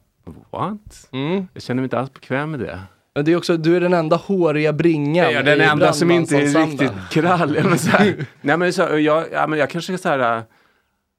What? 0.49 1.09
Mm. 1.11 1.47
Jag 1.53 1.63
känner 1.63 1.81
mig 1.81 1.85
inte 1.85 1.99
alls 1.99 2.13
bekväm 2.13 2.51
med 2.51 2.59
det. 2.59 2.79
Men 3.15 3.25
det 3.25 3.31
är 3.31 3.35
också, 3.35 3.57
du 3.57 3.75
är 3.75 3.81
den 3.81 3.93
enda 3.93 4.15
håriga 4.15 4.73
bringan 4.73 5.31
Ja, 5.31 5.43
den 5.43 5.61
enda 5.61 5.93
som 5.93 6.11
inte 6.11 6.37
är 6.37 6.65
riktigt 6.65 6.91
krall. 7.11 7.55
Ja, 7.55 7.63
men 7.63 7.79
så 7.79 7.89
här, 7.89 8.15
nej, 8.41 8.57
men 8.57 8.73
så, 8.73 8.81
jag, 8.81 9.25
ja, 9.31 9.47
men 9.47 9.59
jag 9.59 9.69
kanske 9.69 9.97
så 9.97 10.09
här, 10.09 10.37
äh, 10.37 10.43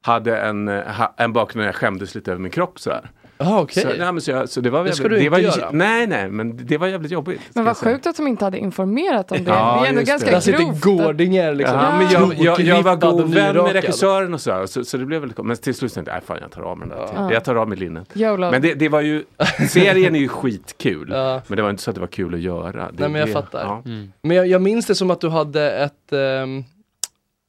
hade 0.03 0.37
en, 0.39 0.69
äh, 0.69 0.85
ha, 0.85 1.15
en 1.17 1.33
bakgrund 1.33 1.61
när 1.61 1.67
jag 1.67 1.75
skämdes 1.75 2.15
lite 2.15 2.33
över 2.33 2.43
min 2.43 2.51
kropp 2.53 2.81
så 2.81 2.91
här. 2.91 3.11
Ah, 3.47 3.61
okej. 3.61 3.83
Så, 3.83 3.89
nej, 3.89 3.99
men 4.13 4.21
så, 4.21 4.31
jag, 4.31 4.49
så 4.49 4.61
det 4.61 4.71
var 4.71 4.85
Det 4.85 4.93
ska 4.93 5.03
jävligt- 5.03 5.21
du 5.23 5.29
var, 5.29 5.39
inte 5.39 5.51
ju- 5.57 5.61
göra. 5.63 5.71
Nej, 5.73 6.07
nej, 6.07 6.31
men 6.31 6.67
det 6.67 6.79
var 6.79 6.87
jävligt 6.87 7.13
jobbigt. 7.13 7.41
Men 7.55 7.65
vad 7.65 7.77
sjukt 7.77 8.07
att 8.07 8.17
de 8.17 8.27
inte 8.27 8.45
hade 8.45 8.59
informerat 8.59 9.33
om 9.33 9.45
det. 9.45 9.51
Ja, 9.51 9.79
det 9.81 9.87
är 9.87 9.91
ändå 9.91 10.03
ganska 10.03 10.27
det. 10.31 10.37
Där 10.37 10.41
sitter 10.41 10.59
grovt. 10.59 10.81
Gårdinger 10.81 11.55
liksom. 11.55 11.79
Ja, 11.79 11.99
men 11.99 12.11
jag, 12.11 12.35
jag, 12.39 12.61
jag 12.61 12.83
var 12.83 12.97
god 12.97 13.35
vän 13.35 13.57
med 13.57 13.73
regissören 13.73 14.35
och 14.35 14.41
så, 14.41 14.53
här, 14.53 14.67
så, 14.67 14.85
så 14.85 14.97
det 14.97 15.05
blev 15.07 15.21
väldigt 15.21 15.45
Men 15.45 15.57
till 15.57 15.75
slut 15.75 15.95
tänkte 15.95 16.13
jag, 16.13 16.23
fan 16.23 16.39
jag 16.41 16.51
tar 16.51 16.63
av 16.63 16.79
mig 16.79 16.89
den 16.89 16.99
där. 16.99 17.09
Ja. 17.15 17.33
Jag 17.33 17.45
tar 17.45 17.55
av 17.55 17.69
mig 17.69 17.79
linnet. 17.79 18.09
Men 18.15 18.63
det, 18.63 18.75
det 18.75 18.89
var 18.89 19.01
ju, 19.01 19.25
serien 19.69 20.15
är 20.15 20.21
ju 20.21 20.29
skitkul. 20.29 21.09
Men 21.47 21.57
det 21.57 21.63
var 21.63 21.71
inte 21.71 21.83
så 21.83 21.91
att 21.91 21.95
det 21.95 22.01
var 22.01 22.09
kul 22.09 22.35
att 22.35 22.41
göra. 22.41 22.73
Det, 22.73 22.93
Nej 22.99 23.09
men 23.09 23.15
jag 23.21 23.29
det, 23.29 23.33
fattar. 23.33 23.61
ja. 23.65 23.83
Men 24.23 24.37
jag, 24.37 24.47
jag 24.47 24.63
minns 24.63 24.87
det 24.87 24.95
som 24.95 25.11
att 25.11 25.21
du 25.21 25.29
hade 25.29 25.71
ett, 25.73 26.13
ehm, 26.13 26.65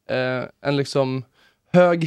eh, 0.09 0.43
en 0.69 0.77
liksom 0.77 1.23
hög 1.73 2.03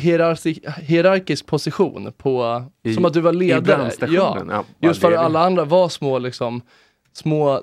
hierarkisk, 0.82 1.46
position 1.46 2.12
på, 2.18 2.64
I- 2.82 2.94
som 2.94 3.04
att 3.04 3.12
du 3.12 3.20
var 3.20 3.32
ledare. 3.32 3.90
ja, 4.08 4.36
vad 4.48 4.64
Just 4.80 5.00
för 5.00 5.10
det 5.10 5.16
är. 5.16 5.20
alla 5.20 5.40
andra 5.40 5.64
var 5.64 5.88
små 5.88 6.18
liksom, 6.18 6.60
små 7.12 7.62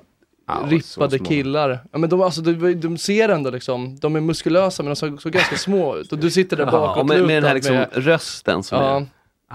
rippade 0.67 1.17
små. 1.17 1.25
killar. 1.25 1.79
Ja, 1.91 1.97
men 1.97 2.09
de, 2.09 2.21
alltså, 2.21 2.41
de, 2.41 2.73
de 2.73 2.97
ser 2.97 3.29
ändå 3.29 3.49
liksom, 3.49 3.95
de 3.99 4.15
är 4.15 4.21
muskulösa 4.21 4.83
men 4.83 4.89
de 4.89 4.95
såg, 4.95 5.21
såg 5.21 5.31
ganska 5.31 5.55
små 5.57 5.95
ut. 5.97 6.11
Och 6.11 6.17
du 6.17 6.31
sitter 6.31 6.57
där 6.57 6.65
Ja, 6.65 6.71
bakåt 6.71 6.97
och 7.01 7.07
med, 7.07 7.21
med 7.25 7.35
den 7.35 7.43
här 7.43 7.53
liksom 7.53 7.85
rösten 7.91 8.63
som 8.63 8.77
Ja. 8.77 8.97
är... 8.97 9.05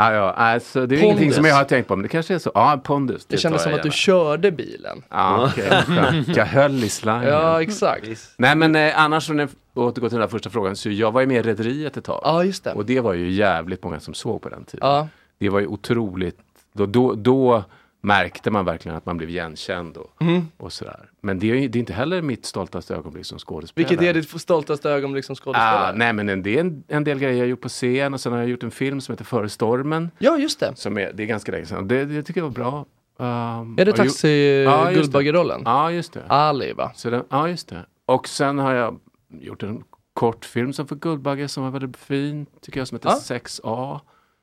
Ja, 0.01 0.13
ja, 0.13 0.33
alltså, 0.33 0.87
det 0.87 0.95
är 0.95 1.01
Pondus. 1.01 1.03
ingenting 1.05 1.33
som 1.33 1.45
jag 1.45 1.55
har 1.55 1.65
tänkt 1.65 1.89
på, 1.89 1.97
men 1.97 2.03
det 2.03 2.09
kanske 2.09 2.35
är 2.35 2.39
så. 2.39 2.51
Ja, 2.55 2.81
pondus. 2.85 3.27
Det 3.27 3.37
kändes 3.37 3.63
tar 3.63 3.65
som 3.65 3.71
jag 3.73 3.79
att 3.79 3.83
du 3.83 3.89
gärna. 3.89 3.95
körde 3.97 4.51
bilen. 4.53 5.03
Ja, 5.11 5.51
skönt. 5.87 6.37
Jag 6.37 6.47
höll 6.47 6.85
i 6.85 6.89
slangen. 6.89 7.29
Ja, 7.29 7.63
exakt. 7.63 8.07
Nej, 8.37 8.55
men 8.57 8.77
eh, 8.77 9.01
annars, 9.01 9.31
om 9.79 9.85
jag 9.85 9.89
återgår 9.91 10.09
till 10.09 10.17
den 10.19 10.21
där 10.21 10.29
första 10.31 10.51
frågan, 10.51 10.77
så 10.77 10.91
jag 10.91 11.13
var 11.13 11.21
ju 11.21 11.27
med 11.27 11.37
i 11.47 11.49
Rederiet 11.49 11.97
ett 11.97 12.05
tag. 12.05 12.21
Ja, 12.25 12.45
just 12.45 12.65
det. 12.65 12.73
Och 12.73 12.87
det 12.87 13.01
var 13.01 13.15
ju 13.15 13.31
jävligt 13.31 13.83
många 13.85 14.01
som 14.01 14.15
såg 14.15 14.43
på 14.43 14.49
den 14.49 14.65
tiden. 14.65 14.89
Ja. 14.89 15.09
Det 15.39 15.49
var 15.49 15.61
ju 15.61 15.67
otroligt, 15.67 16.39
då, 16.73 16.87
då, 16.87 17.15
då 17.15 17.65
märkte 18.01 18.51
man 18.51 18.65
verkligen 18.65 18.97
att 18.97 19.07
man 19.07 19.17
blev 19.17 19.31
igenkänd 19.31 19.97
och, 19.97 20.23
Mm. 20.23 20.47
och 20.57 20.73
sådär. 20.73 21.11
Men 21.21 21.39
det 21.39 21.47
är, 21.51 21.69
det 21.69 21.79
är 21.79 21.81
inte 21.81 21.93
heller 21.93 22.23
mitt 22.23 22.47
stoltaste 22.47 22.95
ögonblick 22.95 23.27
som 23.27 23.39
skådespelare. 23.39 23.89
Vilket 23.89 24.09
är 24.09 24.15
ditt 24.15 24.41
stoltaste 24.41 24.91
ögonblick 24.91 25.25
som 25.25 25.37
skådespelare? 25.37 25.89
Ah, 25.89 25.93
nej 25.95 26.13
men 26.13 26.29
en, 26.29 26.43
det 26.43 26.57
är 26.57 26.61
en, 26.61 26.85
en 26.89 27.05
del 27.05 27.19
grejer 27.19 27.39
jag 27.39 27.47
gjort 27.49 27.61
på 27.61 27.69
scen 27.69 28.15
och 28.15 28.21
sen 28.21 28.33
har 28.33 28.39
jag 28.39 28.49
gjort 28.49 28.63
en 28.63 28.71
film 28.71 29.01
som 29.01 29.13
heter 29.13 29.25
Före 29.25 29.49
stormen. 29.49 30.11
Ja 30.19 30.39
just 30.39 30.61
det. 30.61 30.73
Som 30.77 30.99
är, 30.99 31.13
det 31.13 31.23
är 31.23 31.27
ganska 31.27 31.53
länge 31.53 31.67
sedan. 31.67 31.89
Det, 31.89 32.05
det 32.05 32.23
tycker 32.23 32.41
jag 32.41 32.47
var 32.47 32.51
bra. 32.55 32.87
Um, 33.21 33.79
Är 33.79 33.85
det 33.85 33.93
och 33.93 33.99
ju- 33.99 34.05
taxi 34.05 34.63
Ja. 34.65 34.91
Guldbaggerollen? 34.91 35.63
Ja 35.65 35.91
just 35.91 36.13
det. 36.13 36.23
Ali 36.29 36.73
va? 36.73 36.93
Så 36.95 37.11
den, 37.11 37.25
ja 37.29 37.49
just 37.49 37.69
det. 37.69 37.87
Och 38.07 38.29
sen 38.29 38.59
har 38.59 38.75
jag 38.75 38.99
gjort 39.29 39.63
en 39.63 39.85
kortfilm 40.13 40.73
som 40.73 40.89
för 40.89 40.97
Guldbagge 40.97 41.49
som 41.49 41.63
var 41.65 41.71
väldigt 41.71 41.97
fin. 41.97 42.47
Tycker 42.61 42.81
jag 42.81 42.89
som 42.89 42.97
heter 42.97 43.09
Ja. 43.09 43.17
6A. 43.39 44.01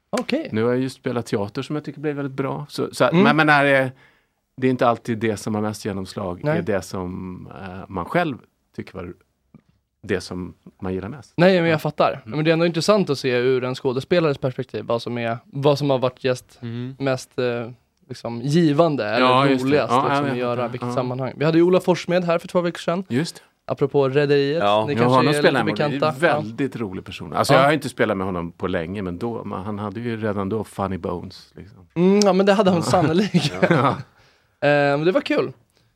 Okej. 0.10 0.50
Nu 0.52 0.64
har 0.64 0.70
jag 0.72 0.82
just 0.82 0.96
spelat 0.96 1.26
teater 1.26 1.62
som 1.62 1.76
jag 1.76 1.86
tycker 1.86 2.00
blev 2.02 2.16
väldigt 2.16 2.34
bra. 2.36 2.66
Så, 2.70 2.94
så, 2.94 3.04
Mm. 3.06 3.24
Men, 3.24 3.36
men 3.36 3.50
är 3.50 3.64
det, 3.64 3.92
det 4.58 4.68
är 4.68 4.72
inte 4.72 4.88
alltid 4.88 5.18
det 5.18 5.38
som 5.38 5.56
har 5.56 5.62
mest 5.62 5.86
genomslag. 5.86 6.40
Nej. 6.44 6.58
är 6.58 6.62
det 6.62 6.82
som 6.82 7.48
eh, 7.62 7.80
man 7.88 8.06
själv 8.06 8.38
tycker 8.76 8.94
var 8.94 9.14
det 10.02 10.22
som 10.22 10.54
man 10.82 10.94
gillar 10.94 11.10
mest. 11.10 11.34
Nej 11.38 11.62
men 11.62 11.70
jag 11.70 11.82
fattar. 11.82 12.22
Mm. 12.26 12.36
Men 12.38 12.46
det 12.46 12.52
är 12.52 12.54
ändå 12.54 12.66
intressant 12.66 13.10
att 13.10 13.18
se 13.20 13.32
ur 13.32 13.64
en 13.64 13.76
skådespelares 13.76 14.38
perspektiv 14.38 14.86
vad 14.86 15.02
som, 15.02 15.18
är, 15.18 15.38
vad 15.46 15.78
som 15.78 15.90
har 15.90 16.00
varit 16.00 16.24
just 16.24 16.60
mest 17.00 17.40
eh, 17.40 17.72
liksom, 18.10 18.42
givande 18.42 19.06
eller 19.06 19.26
Ja, 19.26 19.46
roligast 19.50 19.92
Ja, 19.94 20.08
liksom, 20.10 20.32
att 20.32 20.38
göra, 20.38 20.68
vilket 20.68 20.88
Ja. 20.90 20.94
sammanhang. 20.96 21.34
Vi 21.38 21.46
hade 21.46 21.58
ju 21.58 21.64
Ola 21.64 21.80
Forssmed 21.80 22.24
här 22.24 22.40
för 22.40 22.48
två 22.48 22.62
veckor 22.62 22.80
sedan. 22.80 23.04
Just 23.10 23.44
Apropå 23.68 24.10
Rederiet, 24.10 24.60
ni 24.64 24.66
Ja, 24.66 24.86
kanske 24.88 25.06
honom 25.06 25.28
är 25.28 25.34
spelar 25.34 25.64
lite 25.64 25.84
jag 25.84 25.92
med. 25.92 26.00
bekanta. 26.00 26.20
Det 26.20 26.28
är 26.28 26.36
en 26.38 26.44
väldigt 26.44 26.76
rolig 26.76 27.06
person. 27.06 27.34
Alltså 27.34 27.54
Ja. 27.54 27.60
jag 27.60 27.66
har 27.66 27.72
inte 27.74 27.90
spelat 27.90 28.18
med 28.18 28.26
honom 28.28 28.52
på 28.52 28.68
länge 28.68 29.02
men 29.02 29.18
då, 29.18 29.44
men 29.44 29.64
han 29.64 29.80
hade 29.80 30.00
ju 30.00 30.18
redan 30.18 30.50
då 30.50 30.64
funny 30.64 30.98
bones. 30.98 31.52
Liksom. 31.56 31.88
Ja. 31.94 32.02
Mm, 32.02 32.20
ja 32.24 32.34
men 32.34 32.46
det 32.46 32.54
hade 32.54 32.70
hon 32.70 32.80
Ja. 32.80 32.84
sannolikt. 32.92 33.54
Ja. 33.70 33.98
men 34.62 35.06
det 35.06 35.12
var 35.12 35.22
kul. 35.22 35.52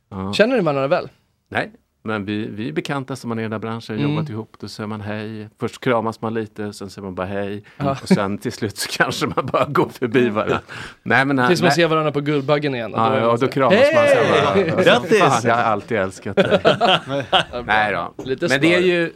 Ja. 0.09 0.33
Känner 0.33 0.55
ni 0.57 0.61
varandra 0.61 0.87
väl? 0.87 1.09
Nej, 1.49 1.71
men 2.03 2.25
vi, 2.25 2.47
vi 2.47 2.69
är 2.69 2.73
bekanta 2.73 3.15
som 3.15 3.29
man 3.29 3.37
är 3.39 3.41
i 3.41 3.43
den 3.43 3.51
där 3.51 3.59
branschen, 3.59 3.95
Mm. 3.99 4.11
jobbat 4.11 4.29
ihop, 4.29 4.55
då 4.59 4.67
säger 4.67 4.87
man 4.87 5.01
hej. 5.01 5.49
Först 5.59 5.81
kramas 5.81 6.21
man 6.21 6.33
lite, 6.33 6.73
sen 6.73 6.89
säger 6.89 7.03
man 7.05 7.15
bara 7.15 7.27
hej. 7.27 7.63
Ja. 7.77 7.91
Och 8.01 8.07
sen 8.07 8.37
till 8.37 8.51
slut 8.51 8.77
så 8.77 8.89
kanske 8.97 9.25
man 9.27 9.45
bara 9.45 9.65
går 9.65 9.89
förbi 9.89 10.29
varandra. 10.29 10.59
Nej, 11.03 11.25
men, 11.25 11.47
Tills 11.47 11.61
man 11.61 11.67
nej. 11.67 11.75
ser 11.75 11.87
varandra 11.87 12.11
på 12.11 12.21
Guldbaggen 12.21 12.75
igen. 12.75 12.91
Ja, 12.95 13.09
man 13.09 13.23
och 13.23 13.39
då 13.39 13.47
kramas 13.47 13.79
man 13.95 14.07
sen 14.07 14.73
bara. 14.75 14.83
Grattis! 14.83 15.19
Fan, 15.19 15.41
jag 15.43 15.55
har 15.55 15.63
alltid 15.63 15.97
älskat 15.97 16.35
dig. 16.35 16.59
Nej 17.65 17.93
då. 17.93 18.23
Lite 18.23 18.47
Men 18.47 18.61
det 18.61 18.75
är 18.75 18.81
ju, 18.81 19.11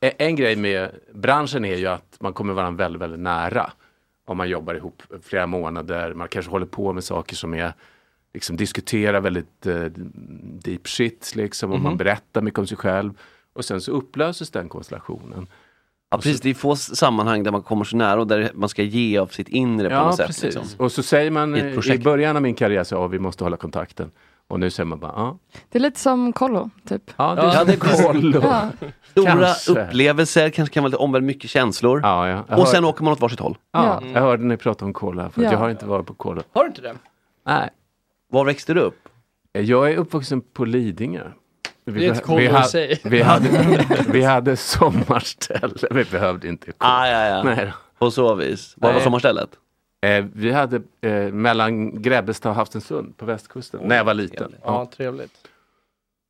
e- 0.00 0.12
en 0.18 0.36
grej 0.36 0.56
med 0.56 0.90
branschen 1.14 1.64
är 1.64 1.76
ju 1.76 1.86
att 1.86 2.16
man 2.20 2.32
kommer 2.32 2.52
varandra 2.54 2.84
väldigt, 2.84 3.02
väldigt 3.02 3.20
nära. 3.20 3.70
Om 4.26 4.36
man 4.36 4.48
jobbar 4.48 4.74
ihop 4.74 5.02
flera 5.22 5.46
månader, 5.46 6.14
man 6.14 6.28
kanske 6.28 6.50
håller 6.50 6.66
på 6.66 6.92
med 6.92 7.04
saker 7.04 7.36
som 7.36 7.54
är 7.54 7.72
liksom 8.34 8.56
diskuterar 8.56 9.20
väldigt 9.20 9.66
eh, 9.66 9.74
deep 10.64 10.88
shit 10.88 11.32
liksom, 11.36 11.72
och 11.72 11.80
man 11.80 11.92
Mhm. 11.92 11.98
berättar 11.98 12.42
mycket 12.42 12.58
om 12.58 12.66
sig 12.66 12.76
själv. 12.76 13.12
Och 13.52 13.64
sen 13.64 13.80
så 13.80 13.92
upplöses 13.92 14.50
den 14.50 14.68
konstellationen. 14.68 15.46
Ja 16.10 16.16
precis, 16.16 16.40
det 16.40 16.50
är 16.50 16.54
få 16.54 16.76
sammanhang 16.76 17.42
där 17.42 17.50
man 17.50 17.62
kommer 17.62 17.84
så 17.84 17.96
nära 17.96 18.20
och 18.20 18.26
där 18.26 18.50
man 18.54 18.68
ska 18.68 18.82
ge 18.82 19.18
av 19.18 19.26
sitt 19.26 19.48
inre 19.48 19.88
på 19.88 19.94
Ja, 19.94 20.04
något 20.04 20.16
sätt. 20.16 20.26
precis. 20.26 20.42
Liksom. 20.44 20.64
Och 20.76 20.92
så 20.92 21.02
säger 21.02 21.30
man 21.30 21.56
I 21.56 21.58
ett 21.58 21.64
i 21.72 21.74
projekt. 21.74 22.04
början 22.04 22.36
av 22.36 22.42
min 22.42 22.54
karriär 22.54 22.84
så 22.84 22.94
ja, 22.94 23.06
vi 23.06 23.18
måste 23.18 23.44
hålla 23.44 23.56
kontakten. 23.56 24.10
Och 24.48 24.60
nu 24.60 24.70
säger 24.70 24.86
man 24.86 24.98
bara, 24.98 25.12
ja. 25.16 25.38
Det 25.68 25.78
är 25.78 25.82
lite 25.82 26.00
som 26.00 26.32
kollo, 26.32 26.70
typ. 26.88 27.02
Ja, 27.16 27.34
det 27.34 27.42
Ja, 27.42 27.60
är 27.60 27.64
det 27.64 27.72
är 27.72 27.76
kollo. 28.12 28.40
Ja. 28.42 28.70
Stora 29.10 29.26
Kanske. 29.26 29.72
upplevelser, 29.72 30.50
kanske 30.50 30.72
kan 30.74 30.82
vara 30.82 30.88
lite 30.88 30.96
omvänd 30.98 31.26
mycket 31.26 31.50
känslor. 31.50 32.00
Ja, 32.02 32.28
ja. 32.28 32.56
Och 32.56 32.68
sen 32.68 32.84
hör- 32.84 32.90
åker 32.90 33.04
man 33.04 33.12
åt 33.12 33.20
varsitt 33.20 33.40
håll. 33.40 33.58
Ja, 33.72 34.00
Ja. 34.02 34.08
jag 34.14 34.20
hörde 34.20 34.44
ni 34.44 34.56
prata 34.56 34.84
om 34.84 34.92
cola, 34.92 35.30
för 35.30 35.42
Ja. 35.42 35.50
jag 35.52 35.58
har 35.58 35.70
inte 35.70 35.86
varit 35.86 36.06
på 36.06 36.14
cola. 36.14 36.42
Har 36.54 36.62
du 36.64 36.68
inte 36.68 36.82
det? 36.82 36.94
Nej. 37.46 37.70
Var 38.30 38.44
växte 38.44 38.74
du 38.74 38.80
upp? 38.80 39.08
Jag 39.52 39.92
är 39.92 39.96
uppvuxen 39.96 40.40
på 40.40 40.64
Lidingö. 40.64 41.30
Det 41.84 41.92
vi, 41.92 42.14
kollo 42.22 42.38
vi, 42.58 42.62
sig. 42.62 43.00
vi, 43.04 43.22
hade, 43.22 43.86
vi 44.12 44.22
hade 44.22 44.56
sommarställe, 44.56 45.74
vi 45.90 46.04
behövde 46.04 46.48
inte. 46.48 46.72
Ah, 46.78 47.06
ja, 47.06 47.26
ja. 47.26 47.42
Nej. 47.42 47.72
På 47.98 48.10
så 48.10 48.34
vis. 48.34 48.74
Vad 48.76 48.94
var 48.94 49.00
sommarstället? 49.00 49.50
Eh, 50.06 50.24
vi 50.32 50.52
hade 50.52 50.82
eh, 51.00 51.32
mellan 51.32 52.02
Grebbestad 52.02 52.50
och 52.50 52.56
Havstensund 52.56 53.16
på 53.16 53.24
västkusten, 53.24 53.80
när 53.84 53.96
jag 53.96 54.04
var 54.04 54.14
liten. 54.14 54.54
Ja, 54.64 54.90
trevligt. 54.96 55.32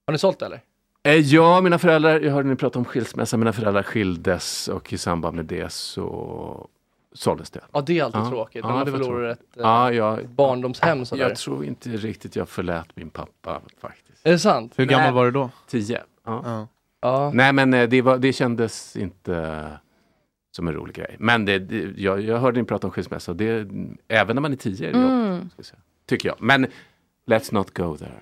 Har 0.06 0.12
ni 0.12 0.18
sålt 0.18 0.38
det 0.38 0.46
eller? 0.46 0.60
Eh, 1.02 1.14
Ja, 1.14 1.60
mina 1.60 1.78
föräldrar, 1.78 2.20
jag 2.20 2.32
hörde 2.32 2.48
ni 2.48 2.56
prata 2.56 2.78
om 2.78 2.84
skilsmässa, 2.84 3.36
mina 3.36 3.52
föräldrar 3.52 3.82
skildes 3.82 4.68
och 4.68 4.92
i 4.92 4.98
samband 4.98 5.36
med 5.36 5.44
det 5.44 5.72
så 5.72 6.68
såldes 7.12 7.50
det. 7.50 7.60
Ja, 7.72 7.80
det 7.80 7.98
är 7.98 8.04
alltid 8.04 8.20
Ja. 8.20 8.28
tråkigt 8.30 8.64
Ja, 8.64 8.72
man 8.72 8.86
förlorar 8.86 9.34
tråkigt. 9.34 9.50
ett 9.52 9.56
eh, 9.56 9.62
Ja, 9.62 9.92
jag, 9.92 10.28
barndomshem 10.28 11.04
sådär. 11.04 11.22
jag 11.22 11.36
tror 11.36 11.64
inte 11.64 11.88
riktigt 11.88 12.36
jag 12.36 12.48
förlät 12.48 12.86
min 12.94 13.10
pappa 13.10 13.60
faktiskt. 13.80 14.26
Är 14.26 14.30
det 14.32 14.38
sant? 14.38 14.72
Hur 14.76 14.84
gammal 14.86 15.04
Nej. 15.06 15.12
var 15.14 15.24
du 15.24 15.30
då? 15.30 15.50
Tio. 15.68 16.00
Ja. 16.26 16.42
Ja. 16.44 16.68
Ja. 17.02 17.30
Nej 17.34 17.52
men 17.52 17.74
eh, 17.74 17.88
det, 17.88 18.02
var, 18.02 18.18
det 18.18 18.32
kändes 18.32 18.96
inte 18.96 19.66
som 20.56 20.68
en 20.68 20.74
rolig 20.74 20.94
grej. 20.96 21.16
Men 21.18 21.44
det, 21.44 21.58
det, 21.58 21.92
jag, 21.96 22.20
jag 22.20 22.38
hörde 22.38 22.60
ni 22.60 22.66
prata 22.66 22.86
om 22.86 22.90
skilsmässa 22.92 23.34
det, 23.34 23.66
även 24.08 24.36
när 24.36 24.40
man 24.40 24.52
är 24.52 24.56
tio 24.56 24.88
är 24.88 24.92
det 24.92 24.98
jobbigt. 24.98 25.12
Mm. 25.12 25.48
ska 25.50 25.54
jag 25.58 25.66
säga. 25.66 25.80
Tycker 26.08 26.28
jag. 26.28 26.36
Men 26.40 26.66
let's 27.26 27.54
not 27.54 27.74
go 27.78 27.96
there. 27.96 28.12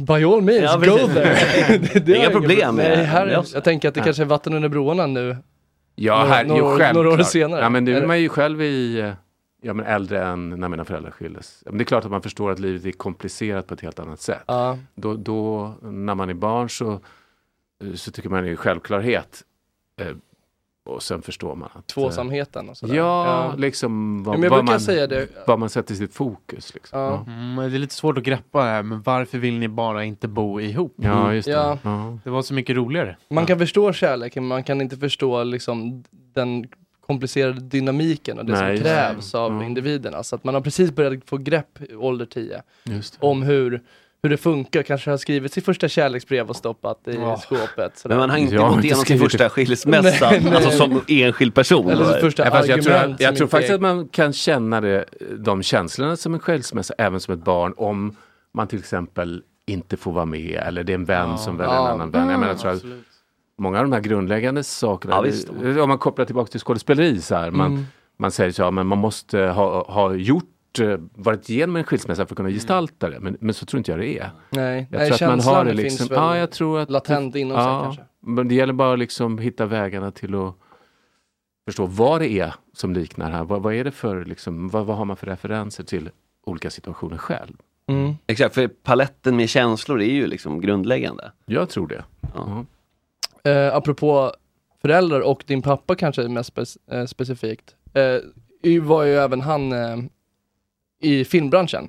By 0.00 0.24
all 0.24 0.42
means, 0.42 0.62
Ja, 0.62 0.76
go 0.76 0.98
there. 1.14 1.78
det, 1.92 2.06
det 2.06 2.16
Inga 2.16 2.30
problem 2.30 2.76
Nej, 2.76 3.04
här, 3.04 3.26
jag 3.54 3.64
tänker 3.64 3.88
att 3.88 3.94
det 3.94 4.00
Ja. 4.00 4.04
kanske 4.04 4.22
är 4.22 4.26
vatten 4.26 4.54
under 4.54 4.68
broarna 4.68 5.06
nu. 5.06 5.36
Ja, 5.94 6.18
Några- 6.18 6.28
här, 6.34 6.44
några 6.44 6.62
självklart. 6.78 6.94
några 6.94 7.10
år 7.10 7.22
senare. 7.22 7.60
Ja, 7.60 7.68
men 7.68 7.84
nu 7.84 7.96
är 7.96 8.06
man 8.06 8.20
ju 8.20 8.28
själv 8.28 8.62
i, 8.62 9.12
ja, 9.62 9.74
men 9.74 9.86
äldre 9.86 10.24
än 10.24 10.50
när 10.50 10.68
mina 10.68 10.84
föräldrar 10.84 11.10
skildes. 11.10 11.62
Men 11.66 11.78
det 11.78 11.82
är 11.82 11.86
klart 11.86 12.04
att 12.04 12.10
man 12.10 12.22
förstår 12.22 12.50
att 12.50 12.58
livet 12.58 12.84
är 12.86 12.92
komplicerat 12.92 13.66
på 13.66 13.74
ett 13.74 13.80
helt 13.80 13.98
annat 13.98 14.20
sätt. 14.20 14.42
Ja. 14.46 14.78
Då, 14.94 15.14
då 15.14 15.74
när 15.82 16.14
man 16.14 16.30
är 16.30 16.34
barn 16.34 16.70
så, 16.70 16.92
eh, 17.84 17.94
så 17.94 18.10
tycker 18.10 18.28
man 18.28 18.44
det 18.44 18.50
är 18.50 18.56
självklarhet. 18.56 19.42
Eh, 20.00 20.06
och 20.84 21.02
sen 21.02 21.22
förstår 21.22 21.54
man 21.54 21.68
att... 21.72 21.76
eh, 21.76 21.80
Tvåsamheten 21.94 22.68
och 22.68 22.76
sådär. 22.76 22.94
Ja, 22.94 23.54
liksom 23.58 24.22
Ja, 24.24 24.30
vad, 24.30 24.38
men 24.40 24.42
jag 24.42 24.50
vad, 24.56 24.64
man, 24.64 24.80
säga 24.80 25.06
det. 25.06 25.28
vad 25.46 25.58
man 25.58 25.68
sätter 25.68 25.94
sitt 25.94 26.14
fokus. 26.14 26.74
Liksom. 26.74 27.00
Ja. 27.00 27.24
Ja. 27.26 27.32
Mm, 27.32 27.70
det 27.70 27.76
är 27.76 27.78
lite 27.78 27.94
svårt 27.94 28.18
att 28.18 28.24
greppa 28.24 28.58
det 28.64 28.70
här, 28.70 28.82
men 28.82 29.02
varför 29.02 29.38
vill 29.38 29.58
ni 29.58 29.68
bara 29.68 30.04
inte 30.04 30.28
bo 30.28 30.60
ihop? 30.60 30.94
Ja, 30.96 31.32
just 31.34 31.46
det. 31.46 31.52
Ja. 31.52 31.78
Ja. 31.82 32.18
Det 32.24 32.30
var 32.30 32.42
så 32.42 32.54
mycket 32.54 32.76
roligare. 32.76 33.16
Man 33.30 33.46
kan 33.46 33.58
förstå 33.58 33.92
kärleken, 33.92 34.42
men 34.42 34.48
man 34.48 34.64
kan 34.64 34.80
inte 34.80 34.96
förstå 34.96 35.42
liksom 35.44 36.04
den 36.10 36.66
komplicerade 37.06 37.60
dynamiken 37.60 38.38
och 38.38 38.44
det 38.44 38.52
Nej, 38.52 38.76
som 38.76 38.84
krävs 38.84 39.34
av 39.34 39.52
Ja. 39.52 39.64
individerna. 39.64 40.22
Så 40.22 40.36
att 40.36 40.44
man 40.44 40.54
har 40.54 40.60
precis 40.60 40.90
börjat 40.92 41.24
få 41.26 41.36
grepp 41.36 41.78
ålder 41.96 42.26
10 42.26 42.62
Just 42.84 43.20
det. 43.20 43.26
om 43.26 43.42
hur, 43.42 43.82
hur 44.24 44.30
det 44.30 44.36
funkar. 44.36 44.82
Kanske 44.82 45.10
har 45.10 45.16
skrivit 45.16 45.52
sitt 45.52 45.64
första 45.64 45.88
kärleksbrev 45.88 46.48
och 46.48 46.56
stoppat 46.56 47.08
i 47.08 47.14
Ja. 47.14 47.36
skåpet. 47.36 47.98
sådär. 47.98 48.14
Men 48.14 48.18
man 48.18 48.30
har 48.30 48.36
inte 48.36 48.54
Jag 48.54 48.74
gått 48.74 48.84
igenom 48.84 49.04
sin 49.04 49.18
första 49.18 49.48
skilsmässa, 49.50 50.26
alltså 50.54 50.70
som 50.70 51.00
enskild 51.08 51.54
person. 51.54 51.90
Eller 51.90 52.04
sitt 52.04 52.20
första 52.20 52.44
Ja, 52.44 52.50
fast 52.50 52.68
jag 52.68 52.82
tror, 52.82 52.96
jag, 52.96 53.20
som 53.28 53.36
tror 53.36 53.46
faktiskt 53.48 53.70
är- 53.70 53.74
att 53.74 53.80
man 53.80 54.08
kan 54.08 54.32
känna 54.32 54.80
det, 54.80 55.04
de 55.38 55.62
känslorna 55.62 56.16
som 56.16 56.34
en 56.34 56.40
skilsmässa 56.40 56.94
även 56.98 57.20
som 57.20 57.34
ett 57.34 57.44
barn 57.44 57.74
om 57.76 58.16
man 58.54 58.66
till 58.68 58.78
exempel 58.78 59.42
inte 59.66 59.96
får 59.96 60.12
vara 60.12 60.24
med 60.24 60.62
eller 60.66 60.84
det 60.84 60.92
är 60.92 60.94
en 60.94 61.04
vän 61.04 61.28
Ja. 61.30 61.36
som 61.36 61.56
väljer 61.56 61.74
Ja. 61.74 61.86
en 61.86 61.92
annan 61.94 62.10
vän. 62.10 62.28
Jag 62.28 62.40
menar, 62.40 62.48
jag 62.48 62.60
tror 62.60 62.80
många 63.58 63.78
av 63.78 63.84
de 63.84 63.92
här 63.92 64.00
grundläggande 64.00 64.64
sakerna, 64.64 65.14
Ja, 65.14 65.20
visst. 65.20 65.48
det- 65.62 65.80
om 65.80 65.88
man 65.88 65.98
kopplar 65.98 66.24
tillbaka 66.24 66.50
till 66.50 66.60
skådespeleri 66.60 67.20
så 67.20 67.34
här, 67.34 67.50
man, 67.50 67.70
Mm. 67.72 67.86
man 68.18 68.30
säger 68.30 68.50
så, 68.52 68.62
ja, 68.62 68.70
men 68.70 68.86
man 68.86 68.98
måste 68.98 69.38
ha, 69.40 69.84
ha 69.92 70.14
gjort 70.14 70.44
varit 71.14 71.50
igenom 71.50 71.76
en 71.76 71.84
skilsmässa 71.84 72.26
för 72.26 72.32
att 72.34 72.36
kunna 72.36 72.50
gestalta 72.50 73.10
det, 73.10 73.20
men, 73.20 73.36
men 73.40 73.54
så 73.54 73.66
tror 73.66 73.78
inte 73.78 73.90
jag 73.90 74.00
det 74.00 74.18
är. 74.18 74.30
Nej, 74.50 74.86
Jag 74.90 74.98
Nej 75.00 75.10
tror 75.10 75.28
att 75.28 75.36
man 75.46 75.54
har 75.54 75.64
det 75.64 75.70
finns 75.70 75.82
liksom, 75.82 76.08
väl 76.08 76.18
ja 76.18 76.36
jag 76.36 76.50
tror 76.50 76.78
att 76.80 76.90
latent 76.90 77.36
inom 77.36 77.56
sig 77.56 77.64
kanske. 77.64 78.02
men 78.20 78.48
det 78.48 78.54
gäller 78.54 78.72
bara 78.72 78.92
att 78.92 78.98
liksom 78.98 79.38
hitta 79.38 79.66
vägarna 79.66 80.10
till 80.10 80.34
att 80.34 80.54
förstå 81.66 81.86
vad 81.86 82.20
det 82.20 82.28
är 82.28 82.54
som 82.72 82.92
liknar 82.94 83.30
här. 83.30 83.44
Vad, 83.44 83.62
vad 83.62 83.74
är 83.74 83.84
det 83.84 83.90
för, 83.90 84.24
liksom, 84.24 84.68
vad, 84.68 84.86
vad 84.86 84.96
har 84.96 85.04
man 85.04 85.16
för 85.16 85.26
referenser 85.26 85.84
till 85.84 86.10
olika 86.46 86.70
situationer 86.70 87.16
själv? 87.18 87.56
Mm. 87.88 88.14
Exakt, 88.26 88.54
för 88.54 88.68
paletten 88.68 89.36
med 89.36 89.48
känslor 89.48 90.00
är 90.02 90.12
ju 90.12 90.26
liksom 90.26 90.60
grundläggande. 90.60 91.32
Jag 91.46 91.68
tror 91.68 91.86
det. 91.88 92.04
Ja. 92.34 92.64
Ja. 93.42 93.50
Eh, 93.50 93.76
apropå 93.76 94.32
föräldrar 94.82 95.20
och 95.20 95.44
din 95.46 95.62
pappa 95.62 95.94
kanske 95.94 96.28
mest 96.28 96.54
spec- 96.56 96.76
eh, 96.90 97.06
specifikt, 97.06 97.74
eh, 97.94 98.80
var 98.82 99.04
ju 99.04 99.14
även 99.14 99.40
han 99.40 99.72
eh, 99.72 99.96
i 101.04 101.24
filmbranschen. 101.24 101.88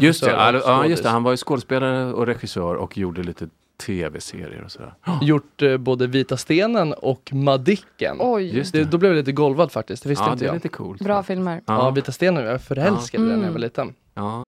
Just 0.00 0.24
det, 0.24 0.30
ja, 0.30 0.52
ja, 0.64 0.86
just 0.86 1.02
det, 1.02 1.08
han 1.08 1.22
var 1.22 1.30
ju 1.30 1.36
skådespelare 1.36 2.12
och 2.12 2.26
regissör 2.26 2.74
och 2.74 2.98
gjorde 2.98 3.22
lite 3.22 3.48
tv-serier 3.86 4.62
och 4.64 4.70
sådär. 4.72 4.94
Gjort 5.22 5.62
eh, 5.62 5.76
både 5.76 6.06
Vita 6.06 6.36
stenen 6.36 6.92
och 6.92 7.30
Madicken. 7.32 8.16
Oj. 8.20 8.56
Just 8.56 8.72
det. 8.72 8.84
Då 8.84 8.98
blev 8.98 9.12
jag 9.12 9.16
lite 9.18 9.32
golvad 9.32 9.72
faktiskt, 9.72 10.02
det 10.02 10.08
visste 10.08 10.24
Ja, 10.24 10.32
inte 10.32 10.44
det 10.44 10.46
är 10.46 10.48
jag. 10.48 10.54
lite 10.54 10.68
coolt. 10.68 11.00
Bra 11.02 11.22
filmer. 11.22 11.62
Ja, 11.66 11.90
Vita 11.90 12.12
stenen, 12.12 12.44
jag 12.44 12.52
är 12.54 12.58
förälskad 12.58 13.20
i 13.20 13.24
den 13.24 13.28
när 13.28 13.34
jag 13.36 13.40
Mm. 13.42 13.52
var 13.52 13.60
liten. 13.60 13.94
Ja. 14.14 14.44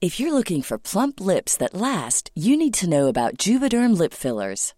If 0.00 0.20
you're 0.20 0.30
looking 0.30 0.62
for 0.62 0.78
plump 0.78 1.20
lips 1.20 1.56
that 1.58 1.74
last, 1.74 2.30
you 2.34 2.56
need 2.56 2.74
to 2.74 2.86
know 2.86 3.08
about 3.08 3.46
Juvederm 3.46 3.94
lip 4.02 4.14
fillers. 4.14 4.74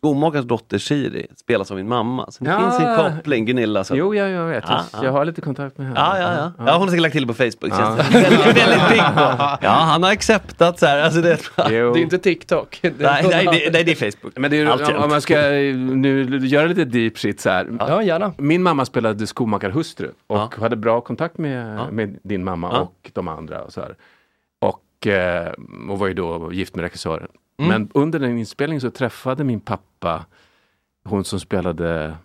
skomakarens 0.00 0.46
dotter 0.46 0.78
Shiri 0.78 1.26
spelas 1.36 1.70
av 1.70 1.76
min 1.76 1.88
mamma. 1.88 2.30
Så 2.30 2.44
det 2.44 2.50
Ja. 2.50 2.60
finns 2.60 2.80
en 2.80 2.96
koppling, 2.96 3.44
Gunilla. 3.46 3.84
Så. 3.84 3.96
Jo, 3.96 4.14
jag, 4.14 4.30
jag 4.30 4.46
vet. 4.46 4.64
Ja, 4.68 4.84
Jag 4.92 5.04
ja. 5.04 5.10
har 5.10 5.24
lite 5.24 5.40
kontakt 5.40 5.78
med 5.78 5.86
henne. 5.86 6.00
Ja, 6.00 6.18
ja, 6.18 6.32
ja. 6.58 6.64
ja, 6.66 6.72
hon 6.72 6.80
har 6.80 6.86
säkert 6.88 7.02
lagt 7.02 7.12
till 7.12 7.26
på 7.26 7.34
Facebook. 7.34 7.70
Ja. 7.70 7.96
Väldigt, 8.12 8.46
väldigt 8.46 8.88
pigg 8.88 8.98
på. 9.14 9.20
Ja, 9.60 9.70
han 9.70 10.02
har 10.02 10.10
acceptat 10.12 10.78
så 10.78 10.86
här. 10.86 11.02
Alltså 11.02 11.20
det, 11.20 11.38
Det 11.56 11.76
är 11.76 11.96
inte 11.96 12.18
TikTok. 12.18 12.78
Det 12.82 12.88
är 13.00 13.22
nej, 13.22 13.26
nej, 13.30 13.44
det, 13.44 13.72
nej, 13.72 13.84
det 13.84 13.90
är 14.02 14.10
Facebook. 14.10 14.32
Men 14.36 14.50
det 14.50 14.56
är, 14.60 14.96
om 15.04 15.10
man 15.10 15.20
ska 15.22 15.34
nu 15.38 16.38
göra 16.46 16.66
lite 16.66 16.84
deep 16.84 17.18
shit 17.18 17.40
så 17.40 17.50
här. 17.50 17.66
Ja, 17.78 18.02
gärna. 18.02 18.32
Min 18.36 18.62
mamma 18.62 18.84
spelade 18.84 19.26
skomakarhustru 19.26 20.10
och 20.26 20.54
hade 20.54 20.76
bra 20.76 21.00
kontakt 21.00 21.38
med, 21.38 21.92
med 21.92 22.18
din 22.22 22.44
mamma 22.44 22.70
Ja. 22.72 22.80
och 22.80 23.10
de 23.14 23.28
andra. 23.28 23.62
Och, 23.62 23.72
så 23.72 23.80
här. 23.80 23.94
Och, 24.60 25.06
eh, 25.06 25.52
och 25.88 25.98
var 25.98 26.06
ju 26.06 26.14
då 26.14 26.52
gift 26.52 26.74
med 26.74 26.82
regissören. 26.82 27.28
Mm. 27.60 27.68
Men 27.68 27.88
under 27.94 28.18
den 28.18 28.38
inspelningen 28.38 28.80
så 28.80 28.90
träffade 28.90 29.44
min 29.44 29.60
pappa 29.60 30.24
hon 31.04 31.24
som 31.24 31.40
spelade 31.40 32.16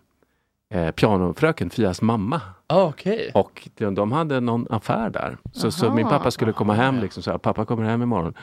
eh, 0.73 0.91
pianofröken, 0.91 1.69
Fias 1.69 2.01
mamma. 2.01 2.41
Ah, 2.67 2.83
Okej. 2.83 3.31
Och 3.33 3.69
de, 3.77 3.95
de 3.95 4.11
hade 4.11 4.39
någon 4.39 4.67
affär 4.69 5.09
där. 5.09 5.37
Så, 5.51 5.71
så 5.71 5.85
Aha. 5.85 5.95
min 5.95 6.07
pappa 6.07 6.31
skulle 6.31 6.51
komma 6.53 6.73
hem 6.73 6.99
liksom 6.99 7.23
så 7.23 7.31
här, 7.31 7.37
pappa 7.37 7.65
kommer 7.65 7.83
hem 7.83 8.01
imorgon. 8.01 8.33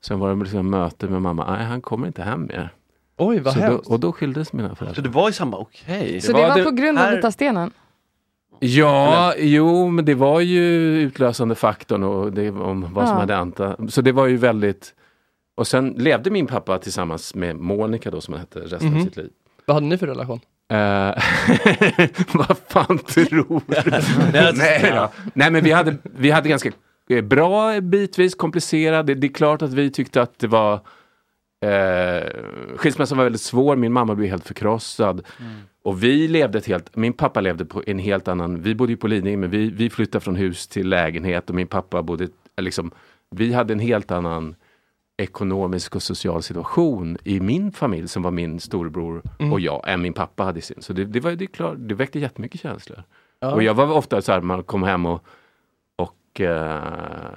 Sen 0.00 0.18
var 0.18 0.34
det 0.34 0.42
liksom 0.42 0.70
möte 0.70 1.06
med 1.06 1.22
mamma, 1.22 1.56
nej 1.56 1.66
han 1.66 1.80
kommer 1.80 2.06
inte 2.06 2.22
hem 2.22 2.46
mer. 2.46 2.72
Oj, 3.16 3.38
vad 3.40 3.54
så 3.54 3.60
då. 3.60 3.82
Och 3.92 4.00
då 4.00 4.12
skildes 4.12 4.52
mina 4.52 4.74
föräldrar. 4.74 4.94
Så 4.94 5.00
det 5.00 5.08
var 5.08 5.28
i 5.28 5.32
samma, 5.32 5.56
okej. 5.56 6.20
Så 6.20 6.32
det 6.32 6.42
var 6.42 6.64
på 6.64 6.70
grund 6.70 6.98
av 6.98 7.10
Vita 7.10 7.32
stenen? 7.32 7.70
Ja, 8.60 9.34
jo, 9.38 9.88
men 9.88 10.04
det 10.04 10.14
var 10.14 10.40
ju 10.40 10.62
utlösande 11.00 11.54
faktorn 11.54 12.02
och 12.04 12.32
det, 12.32 12.50
om 12.50 12.94
vad 12.94 13.08
som 13.08 13.14
Ja. 13.16 13.20
hade 13.20 13.36
anta. 13.36 13.76
Så 13.88 14.00
det 14.02 14.12
var 14.12 14.26
ju 14.26 14.36
väldigt... 14.36 14.94
Och 15.58 15.66
sen 15.66 15.88
levde 15.96 16.30
min 16.30 16.46
pappa 16.46 16.78
tillsammans 16.78 17.34
med 17.34 17.56
Monica 17.56 18.10
då 18.10 18.20
som 18.20 18.34
han 18.34 18.40
hette 18.40 18.60
resten 18.60 18.88
Mhm. 18.88 19.00
av 19.00 19.04
sitt 19.04 19.16
liv. 19.16 19.30
Vad 19.64 19.74
hade 19.76 19.86
ni 19.86 19.98
för 19.98 20.06
relation? 20.06 20.40
Eh, 20.70 20.76
vad 22.34 22.58
fan 22.68 22.98
tror 22.98 23.24
du? 23.30 23.60
Nej, 24.58 24.92
då. 24.94 25.10
Nej 25.34 25.50
men 25.50 25.64
vi 25.64 25.72
hade, 25.72 25.96
vi 26.02 26.30
hade 26.30 26.48
ganska 26.48 26.70
eh, 27.10 27.20
bra 27.24 27.80
bitvis, 27.80 28.34
komplicerad. 28.34 29.06
Det, 29.06 29.14
det 29.14 29.26
är 29.26 29.32
klart 29.32 29.62
att 29.62 29.72
vi 29.72 29.90
tyckte 29.90 30.22
att 30.22 30.38
det 30.38 30.46
var 30.46 30.74
eh, 31.64 32.22
Skilsmässan 32.76 33.18
var 33.18 33.24
väldigt 33.24 33.40
svår, 33.42 33.76
min 33.76 33.92
mamma 33.92 34.14
blev 34.14 34.30
helt 34.30 34.46
förkrossad. 34.46 35.26
Och 35.84 36.02
vi 36.04 36.28
levde 36.28 36.58
ett 36.58 36.66
helt, 36.66 36.96
min 36.96 37.12
pappa 37.12 37.40
levde 37.40 37.64
på 37.64 37.82
en 37.86 37.98
helt 37.98 38.28
annan, 38.28 38.62
vi 38.62 38.74
bodde 38.74 38.92
ju 38.92 38.96
på 38.96 39.06
Lidingö 39.06 39.36
men 39.36 39.50
vi, 39.50 39.70
vi 39.70 39.90
flyttade 39.90 40.24
från 40.24 40.36
hus 40.36 40.68
till 40.68 40.88
lägenhet 40.88 41.48
och 41.48 41.54
min 41.54 41.66
pappa 41.66 42.02
bodde, 42.02 42.28
liksom, 42.60 42.90
vi 43.30 43.52
hade 43.52 43.72
en 43.72 43.80
helt 43.80 44.10
annan 44.10 44.54
ekonomisk 45.22 45.96
och 45.96 46.02
social 46.02 46.42
situation 46.42 47.18
i 47.24 47.40
min 47.40 47.72
familj 47.72 48.08
som 48.08 48.22
var 48.22 48.30
min 48.30 48.60
storebror 48.60 49.22
Mm. 49.38 49.52
och 49.52 49.60
jag 49.60 49.82
än 49.88 50.02
min 50.02 50.12
pappa 50.12 50.44
hade 50.44 50.60
sin. 50.60 50.82
Så 50.82 50.92
det, 50.92 51.04
det, 51.04 51.20
var, 51.20 51.32
det, 51.32 51.44
är 51.44 51.46
klart, 51.46 51.76
det 51.78 51.94
väckte 51.94 52.18
jättemycket 52.18 52.60
känslor. 52.60 53.02
Ja. 53.40 53.52
Och 53.54 53.62
jag 53.62 53.74
var 53.74 53.92
ofta 53.92 54.22
så 54.22 54.32
här, 54.32 54.40
man 54.40 54.62
kom 54.62 54.82
hem 54.82 55.06
och, 55.06 55.24
och 55.96 56.40
eh, 56.40 56.82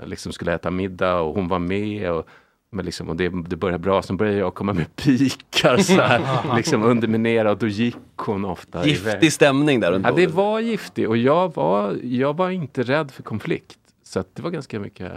liksom 0.06 0.32
skulle 0.34 0.54
äta 0.54 0.72
middag 0.72 1.20
och 1.20 1.36
hon 1.36 1.48
var 1.48 1.60
med. 1.60 2.12
Och, 2.12 2.28
men 2.72 2.86
liksom, 2.86 3.10
och 3.10 3.16
det, 3.16 3.30
det 3.48 3.56
började 3.56 3.80
bra, 3.80 4.02
sen 4.02 4.18
började 4.18 4.38
jag 4.38 4.54
komma 4.54 4.74
med 4.74 4.96
pikar 4.96 5.78
så 5.78 6.02
här, 6.02 6.56
liksom 6.56 6.84
underminera 6.84 7.52
och 7.52 7.58
då 7.58 7.68
gick 7.68 7.98
hon 8.18 8.46
ofta 8.46 8.86
Giftig 8.88 9.10
iväg. 9.10 9.34
stämning 9.34 9.80
där 9.80 9.92
runt 9.92 10.06
Ja, 10.06 10.12
det 10.16 10.28
var 10.28 10.60
giftigt 10.60 11.08
och 11.10 11.18
jag 11.18 11.56
var, 11.56 11.98
jag 12.04 12.38
var 12.38 12.50
inte 12.50 12.84
rädd 12.84 13.12
för 13.12 13.24
konflikt. 13.24 13.78
Så 14.04 14.20
att 14.20 14.36
det 14.36 14.42
var 14.42 14.50
ganska 14.52 14.80
mycket, 14.80 15.12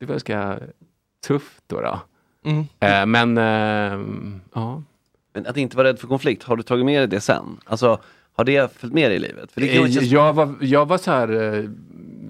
det 0.00 0.06
var 0.06 0.12
ganska 0.12 0.58
tufft 1.26 1.62
då. 1.66 1.80
då. 1.80 2.00
Mm. 2.44 2.64
Eh, 2.80 3.06
men 3.06 3.38
eh, 3.38 4.06
ja. 4.54 4.82
Men 5.32 5.46
att 5.46 5.56
inte 5.56 5.76
vara 5.76 5.88
rädd 5.88 5.98
för 5.98 6.06
konflikt, 6.08 6.42
har 6.42 6.56
du 6.56 6.62
tagit 6.62 6.84
med 6.86 7.00
dig 7.00 7.08
det 7.08 7.20
sen? 7.20 7.60
Alltså, 7.64 7.98
har 8.36 8.44
det 8.44 8.72
följt 8.76 8.94
med 8.94 9.10
dig 9.10 9.16
i 9.16 9.20
livet? 9.20 9.52
För 9.52 9.60
det 9.60 9.68
kan 9.68 9.76
Eh, 9.76 9.86
ju 9.86 9.92
kännas- 9.92 10.10
jag, 10.10 10.32
var, 10.32 10.54
jag 10.60 10.86
var 10.88 10.98
så 10.98 11.10
här, 11.10 11.54
eh, 11.54 11.64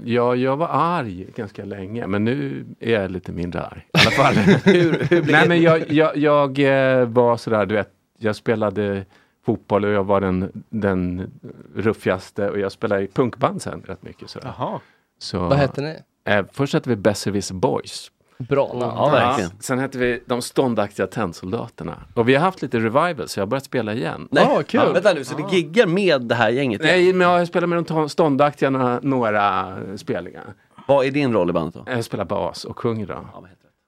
jag, 0.05 0.37
jag 0.37 0.57
var 0.57 0.69
arg 0.73 1.27
ganska 1.37 1.65
länge 1.65 2.07
men 2.07 2.25
nu 2.25 2.67
är 2.81 2.93
jag 3.01 3.11
lite 3.11 3.33
mindre 3.33 3.63
arg. 3.63 3.87
I 3.95 3.99
alla 4.01 4.11
fall. 4.11 4.35
hur, 4.65 4.93
hur 5.11 5.23
blir 5.23 5.33
Nej 5.33 5.43
det? 5.43 5.49
men 5.49 5.63
jag, 5.63 5.93
jag, 5.93 6.17
jag 6.17 6.59
eh, 6.59 7.05
var 7.09 7.37
sådär, 7.37 7.67
du 7.67 7.75
vet, 7.75 7.91
jag 8.19 8.37
spelade 8.37 9.05
fotboll 9.47 9.85
och 9.85 9.91
jag 9.91 10.05
var 10.05 10.21
den, 10.21 10.65
den 10.71 11.31
ruffigaste 11.77 12.51
och 12.51 12.59
jag 12.59 12.73
spelade 12.73 13.03
i 13.03 13.07
punkband 13.09 13.63
sen 13.63 13.83
rätt 13.87 14.03
mycket. 14.03 14.31
Sådär. 14.31 14.53
Jaha. 14.59 14.81
Så, 15.19 15.39
Vad 15.39 15.59
hette 15.59 15.81
ni? 15.81 15.97
Eh, 16.25 16.45
först 16.53 16.75
hette 16.75 16.89
vi 16.89 16.97
Besserwisser 16.97 17.55
Boys. 17.55 18.11
Bra 18.39 18.67
namn. 18.73 18.93
Ja, 18.97 19.09
verkligen. 19.11 19.51
Sen 19.61 19.79
hette 19.79 19.99
vi 19.99 20.23
De 20.27 20.43
ståndaktiga 20.43 21.07
tennsoldaterna. 21.07 21.95
Och 22.15 22.29
vi 22.29 22.35
har 22.35 22.41
haft 22.43 22.63
lite 22.63 22.79
revival 22.79 23.29
så 23.29 23.41
jag 23.41 23.43
har 23.43 23.49
börjat 23.51 23.65
spela 23.65 23.95
igen. 23.95 24.29
Nej, 24.31 24.45
Ah, 24.51 24.63
kul. 24.63 24.93
Vänta 24.93 25.13
nu, 25.13 25.25
så 25.25 25.37
du 25.37 25.57
giggar 25.57 25.87
med 25.87 26.23
det 26.23 26.35
här 26.35 26.51
gänget? 26.51 26.83
Nej, 26.83 27.13
men 27.13 27.29
jag 27.29 27.39
har 27.39 27.45
spelat 27.45 27.69
med 27.69 27.85
de 27.85 28.09
ståndaktiga 28.09 28.71
några, 28.71 29.01
några 29.03 29.75
spelningar. 29.97 30.45
Vad 30.89 31.07
är 31.07 31.11
din 31.11 31.33
roll 31.33 31.51
i 31.51 31.53
bandet 31.53 31.75
då? 31.75 31.93
Jag 31.93 32.05
spelar 32.05 32.25
bas 32.25 32.65
och 32.65 32.79
sjunger 32.79 33.07
då. 33.07 33.15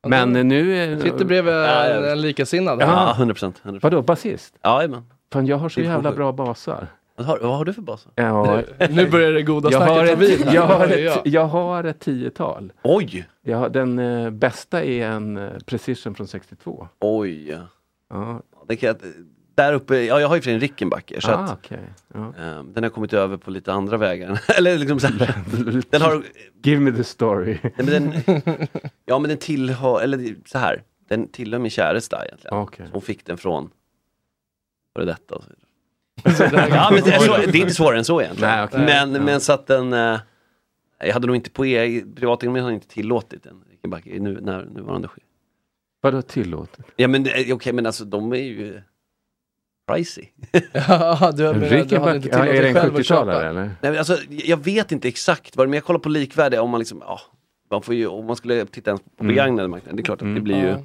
Men 0.08 0.36
eh, 0.36 0.44
nu... 0.44 0.76
är- 0.76 1.00
Sitter 1.00 1.24
bredvid 1.24 1.54
Ja, 1.54 1.84
en, 1.84 2.04
ja. 2.08 2.14
likasinnad. 2.14 2.80
Ja, 2.82 3.14
100 3.16 3.34
procent. 3.34 3.60
Vadå, 3.64 4.02
basist? 4.02 4.54
Ja, 4.62 4.82
men. 4.88 5.02
Fan, 5.32 5.46
jag 5.46 5.56
har 5.56 5.68
så 5.68 5.80
jävla 5.80 6.12
bra 6.12 6.32
basar. 6.32 6.86
Vad 7.18 7.26
har, 7.26 7.38
vad 7.38 7.56
har 7.58 7.64
du 7.64 7.72
för 7.72 7.82
bas? 7.82 8.06
Ja, 8.14 8.62
Nu 8.90 9.10
börjar 9.10 9.32
det 9.32 9.42
goda 9.42 9.70
jag, 9.70 9.80
har 9.80 9.86
snacket 10.06 10.12
ta 10.12 10.16
vid. 10.20 10.40
ett, 10.46 10.54
jag, 10.54 10.62
har 10.62 10.86
ett, 10.88 11.20
jag 11.24 11.46
har 11.46 11.84
ett 11.84 12.00
tiotal. 12.00 12.72
Oj! 12.82 13.28
Jag 13.42 13.58
har, 13.58 13.68
den 13.68 13.98
eh, 13.98 14.30
bästa 14.30 14.84
är 14.84 15.06
en 15.06 15.36
eh, 15.36 15.50
Precision 15.66 16.14
från 16.14 16.28
62. 16.28 16.88
Oj! 17.00 17.58
Ja. 18.10 18.42
Det 18.68 18.76
kan 18.76 18.86
jag, 18.86 18.96
där 19.54 19.72
uppe, 19.72 19.96
ja 19.96 20.20
jag 20.20 20.28
har 20.28 20.36
ju 20.36 20.42
för 20.42 20.50
en 20.50 20.60
Rickenbacker 20.60 21.20
så 21.20 21.30
Ah, 21.30 21.34
att 21.34 21.52
okej. 21.52 21.80
Ja. 22.14 22.32
eh, 22.38 22.62
den 22.62 22.82
har 22.82 22.90
kommit 22.90 23.12
över 23.12 23.36
på 23.36 23.50
lite 23.50 23.72
andra 23.72 23.96
vägar. 23.96 24.40
Eller 24.58 24.78
liksom 24.78 25.00
så 25.00 25.06
här, 25.06 25.34
den 25.90 26.02
har, 26.02 26.22
Give 26.62 26.80
me 26.80 26.92
the 26.92 27.04
story. 27.04 27.58
nej, 27.62 27.72
men 27.76 27.86
den, 27.86 28.12
ja 29.06 29.18
men 29.18 29.28
den 29.28 29.38
tillhör, 29.38 30.00
eller 30.00 30.34
så 30.46 30.58
här, 30.58 30.82
den 31.08 31.28
tillhör 31.28 31.58
min 31.60 31.70
käresta 31.70 32.24
egentligen. 32.26 32.56
Okej. 32.58 32.86
Hon 32.92 33.02
fick 33.02 33.26
den 33.26 33.36
från 33.38 33.70
före 34.96 35.04
detta. 35.04 35.34
och 35.34 35.42
så 35.42 35.48
vidare. 35.48 35.64
Ja, 36.24 36.88
men 36.92 37.02
det, 37.04 37.12
är 37.14 37.18
så, 37.18 37.36
det 37.36 37.58
är 37.58 37.60
inte 37.60 37.74
svårare 37.74 37.98
än 37.98 38.04
så 38.04 38.20
egentligen. 38.22 38.54
Nej, 38.54 38.64
okej. 38.64 38.80
men, 38.80 39.14
Ja. 39.14 39.20
men 39.20 39.40
så 39.40 39.52
att 39.52 39.66
den, 39.66 39.92
eh, 39.92 40.18
jag 40.98 41.12
hade 41.12 41.26
nog 41.26 41.36
inte 41.36 41.50
på 41.50 41.66
e- 41.66 42.02
privatekonomin 42.16 42.62
hade 42.62 42.74
inte 42.74 42.88
tillåtit 42.88 43.46
en 43.46 43.62
Rickenbacker 43.70 44.10
i 44.10 44.20
nu, 44.20 44.38
när, 44.42 44.64
nuvarande 44.64 45.08
skick. 45.08 45.24
Vadå 46.00 46.22
tillåtet? 46.22 46.86
Ja 46.96 47.08
men 47.08 47.26
eh, 47.26 47.54
okej 47.54 47.72
men 47.72 47.86
alltså 47.86 48.04
de 48.04 48.32
är 48.32 48.36
ju 48.36 48.80
pricey. 49.92 50.24
Ja, 50.72 51.32
du, 51.36 51.36
du 51.42 51.46
hade 51.46 51.68
Rickenbacker, 51.68 52.14
inte 52.16 52.28
ja, 52.28 52.46
är 52.46 52.62
det 52.62 52.68
en 52.68 52.74
själv 52.74 52.94
att 52.96 53.00
70-talare 53.00 53.02
köpa. 53.34 53.46
eller? 53.48 53.62
Nej, 53.62 53.76
men 53.80 53.98
alltså, 53.98 54.16
jag 54.28 54.64
vet 54.64 54.92
inte 54.92 55.08
exakt 55.08 55.56
vad 55.56 55.66
det 55.66 55.68
men 55.68 55.74
jag 55.76 55.84
kollar 55.84 56.00
på 56.00 56.08
likvärdiga 56.08 56.62
om 56.62 56.70
man 56.70 56.78
liksom, 56.80 57.02
ja, 57.06 57.20
man 57.70 57.82
får 57.82 57.94
ju, 57.94 58.06
om 58.06 58.26
man 58.26 58.36
skulle 58.36 58.66
titta 58.66 58.90
ens 58.90 59.00
på 59.02 59.08
Mm. 59.24 59.34
begagnade 59.34 59.68
marknaden, 59.68 59.96
det 59.96 60.00
är 60.02 60.04
klart 60.04 60.22
att 60.22 60.34
det 60.34 60.40
blir 60.40 60.56
ju 60.56 60.68
Ja. 60.68 60.82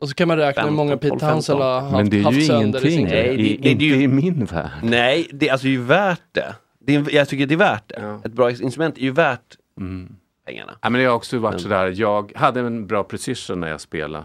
Och 0.00 0.08
så 0.08 0.14
kan 0.14 0.28
man 0.28 0.36
räkna 0.36 0.62
hur 0.62 0.70
många 0.70 0.90
15, 0.98 1.10
Pete 1.18 1.26
Townsend 1.32 1.60
har 1.60 1.80
haft, 1.80 1.92
Men 1.92 2.10
det 2.10 2.16
är 2.22 2.30
ju 2.32 2.44
ingenting. 2.44 3.04
Nej, 3.04 3.36
det- 3.36 3.42
det- 3.42 3.56
det 3.62 3.68
är 3.68 3.72
inte 3.72 3.84
ju- 3.84 4.02
i 4.02 4.08
min 4.08 4.44
värld. 4.44 4.70
Nej, 4.82 5.28
det, 5.32 5.50
alltså, 5.50 5.64
det 5.64 5.70
är 5.70 5.72
ju 5.72 5.82
värt 5.82 6.20
det. 6.32 6.54
det 6.80 6.94
är, 6.94 7.14
jag 7.14 7.28
tycker 7.28 7.46
det 7.46 7.54
är 7.54 7.58
värt 7.58 7.88
det. 7.88 8.20
Ett 8.24 8.32
bra 8.32 8.50
instrument 8.50 8.98
är 8.98 9.02
ju 9.02 9.10
värt 9.10 9.40
Mm. 9.80 10.16
pengarna. 10.46 10.72
Ja, 10.82 10.90
men 10.90 11.00
jag 11.00 11.10
har 11.10 11.16
också 11.16 11.38
varit 11.38 11.52
Men- 11.52 11.60
sådär, 11.60 11.92
jag 11.96 12.32
hade 12.36 12.60
en 12.60 12.86
bra 12.86 13.04
precision 13.04 13.60
när 13.60 13.68
jag 13.68 13.80
spelade. 13.80 14.24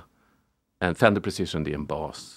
En 0.84 0.96
Fender 0.96 1.22
Precision, 1.22 1.64
det 1.64 1.72
är 1.72 1.76
en 1.76 1.86
bas. 1.86 2.36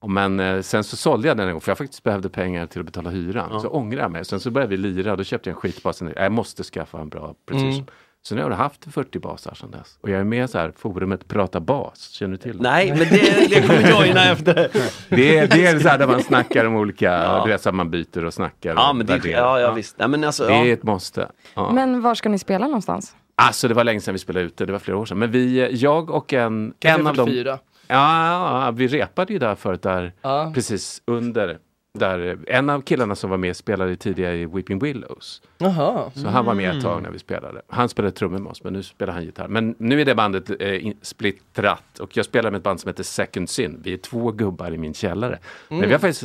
Och 0.00 0.10
Men 0.10 0.40
eh, 0.40 0.60
sen 0.60 0.84
så 0.84 0.96
sålde 0.96 1.28
jag 1.28 1.36
den 1.36 1.46
en 1.48 1.52
gång 1.54 1.60
för 1.60 1.70
jag 1.70 1.78
faktiskt 1.78 2.02
behövde 2.02 2.28
pengar 2.28 2.66
till 2.66 2.80
att 2.80 2.86
betala 2.86 3.10
hyran. 3.10 3.60
Så 3.60 3.68
ångrade 3.68 4.02
jag 4.02 4.10
mig. 4.10 4.24
Sen 4.24 4.40
så 4.40 4.50
började 4.50 4.70
vi 4.70 4.76
lira 4.76 5.10
och 5.12 5.18
då 5.18 5.24
köpte 5.24 5.50
jag 5.50 5.54
en 5.54 5.60
skitbas. 5.60 6.02
Jag 6.16 6.32
måste 6.32 6.62
skaffa 6.62 7.00
en 7.00 7.08
bra 7.08 7.34
precision. 7.46 7.72
Mm. 7.72 7.84
Så 8.26 8.34
nu 8.34 8.42
har 8.42 8.50
jag 8.50 8.56
haft 8.56 8.84
40 8.92 9.18
basar 9.18 9.54
sedan 9.54 9.70
dess. 9.70 9.98
Och 10.00 10.10
jag 10.10 10.20
är 10.20 10.24
med 10.24 10.44
i 10.44 10.48
så 10.48 10.58
här 10.58 10.72
forumet 10.76 11.28
Prata 11.28 11.60
bas. 11.60 12.10
Känner 12.10 12.30
du 12.30 12.36
till 12.36 12.56
det? 12.56 12.62
Nej, 12.62 12.88
men 12.88 12.98
det, 12.98 13.48
det 13.48 13.60
kommer 13.66 13.88
jag 13.88 14.06
in 14.06 14.16
efter. 14.16 14.54
Det 15.16 15.38
är, 15.38 15.46
det 15.48 15.66
är 15.66 15.78
så 15.78 15.88
här 15.88 15.98
där 15.98 16.06
man 16.06 16.22
snackar 16.22 16.64
om 16.64 16.76
olika, 16.76 17.12
Ja. 17.12 17.42
du 17.44 17.50
vet 17.52 17.62
så 17.62 17.72
man 17.72 17.90
byter 17.90 18.24
och 18.24 18.34
snackar. 18.34 18.74
Ja, 18.74 18.92
men 18.92 19.06
det, 19.06 19.24
ja, 19.24 19.60
ja 19.60 19.72
visst. 19.72 19.98
Nej, 19.98 20.08
men 20.08 20.24
alltså, 20.24 20.46
Det 20.46 20.54
är 20.54 20.64
ja. 20.64 20.72
ett 20.72 20.82
måste. 20.82 21.28
Ja. 21.54 21.72
Men 21.72 22.00
var 22.02 22.14
ska 22.14 22.28
ni 22.28 22.38
spela 22.38 22.66
någonstans? 22.66 23.16
Alltså 23.36 23.68
det 23.68 23.74
var 23.74 23.84
länge 23.84 24.00
sedan 24.00 24.14
vi 24.14 24.18
spelade 24.18 24.46
ute, 24.46 24.66
det 24.66 24.72
var 24.72 24.78
flera 24.78 24.98
år 24.98 25.06
sedan. 25.06 25.18
Men 25.18 25.30
vi, 25.30 25.70
jag 25.76 26.10
och 26.10 26.32
en, 26.32 26.74
en 26.80 27.06
av 27.06 27.16
dem. 27.16 27.26
44. 27.26 27.58
Ja, 27.86 28.64
ja, 28.66 28.70
vi 28.70 28.88
repade 28.88 29.32
ju 29.32 29.38
där 29.38 29.54
förut, 29.54 29.82
där 29.82 30.12
Ja. 30.22 30.52
precis 30.54 31.02
under. 31.06 31.58
Där, 31.98 32.38
en 32.46 32.70
av 32.70 32.80
killarna 32.80 33.14
som 33.14 33.30
var 33.30 33.36
med 33.36 33.56
spelade 33.56 33.96
tidigare 33.96 34.36
i 34.36 34.46
Weeping 34.46 34.78
Willows. 34.78 35.42
Jaha. 35.58 36.10
Så 36.14 36.28
han 36.28 36.44
var 36.44 36.54
med 36.54 36.64
ett 36.68 36.72
Mm. 36.72 36.82
tag 36.82 37.02
när 37.02 37.10
vi 37.10 37.18
spelade. 37.18 37.62
Han 37.68 37.88
spelade 37.88 38.12
trummor 38.12 38.38
med 38.38 38.50
oss, 38.50 38.64
men 38.64 38.72
nu 38.72 38.82
spelar 38.82 39.12
han 39.12 39.24
gitarr. 39.24 39.48
Men 39.48 39.74
nu 39.78 40.00
är 40.00 40.04
det 40.04 40.14
bandet 40.14 40.50
eh, 40.50 40.92
splittrat 41.02 41.98
och 41.98 42.16
jag 42.16 42.24
spelar 42.26 42.50
med 42.50 42.58
ett 42.58 42.64
band 42.64 42.80
som 42.80 42.88
heter 42.88 43.02
Second 43.02 43.48
Sin. 43.50 43.80
Vi 43.84 43.92
är 43.92 43.96
två 43.96 44.30
gubbar 44.32 44.74
i 44.74 44.78
min 44.78 44.94
källare. 44.94 45.38
Men 45.68 45.78
Mm. 45.78 45.88
vi 45.88 45.94
har 45.94 46.00
faktiskt... 46.00 46.24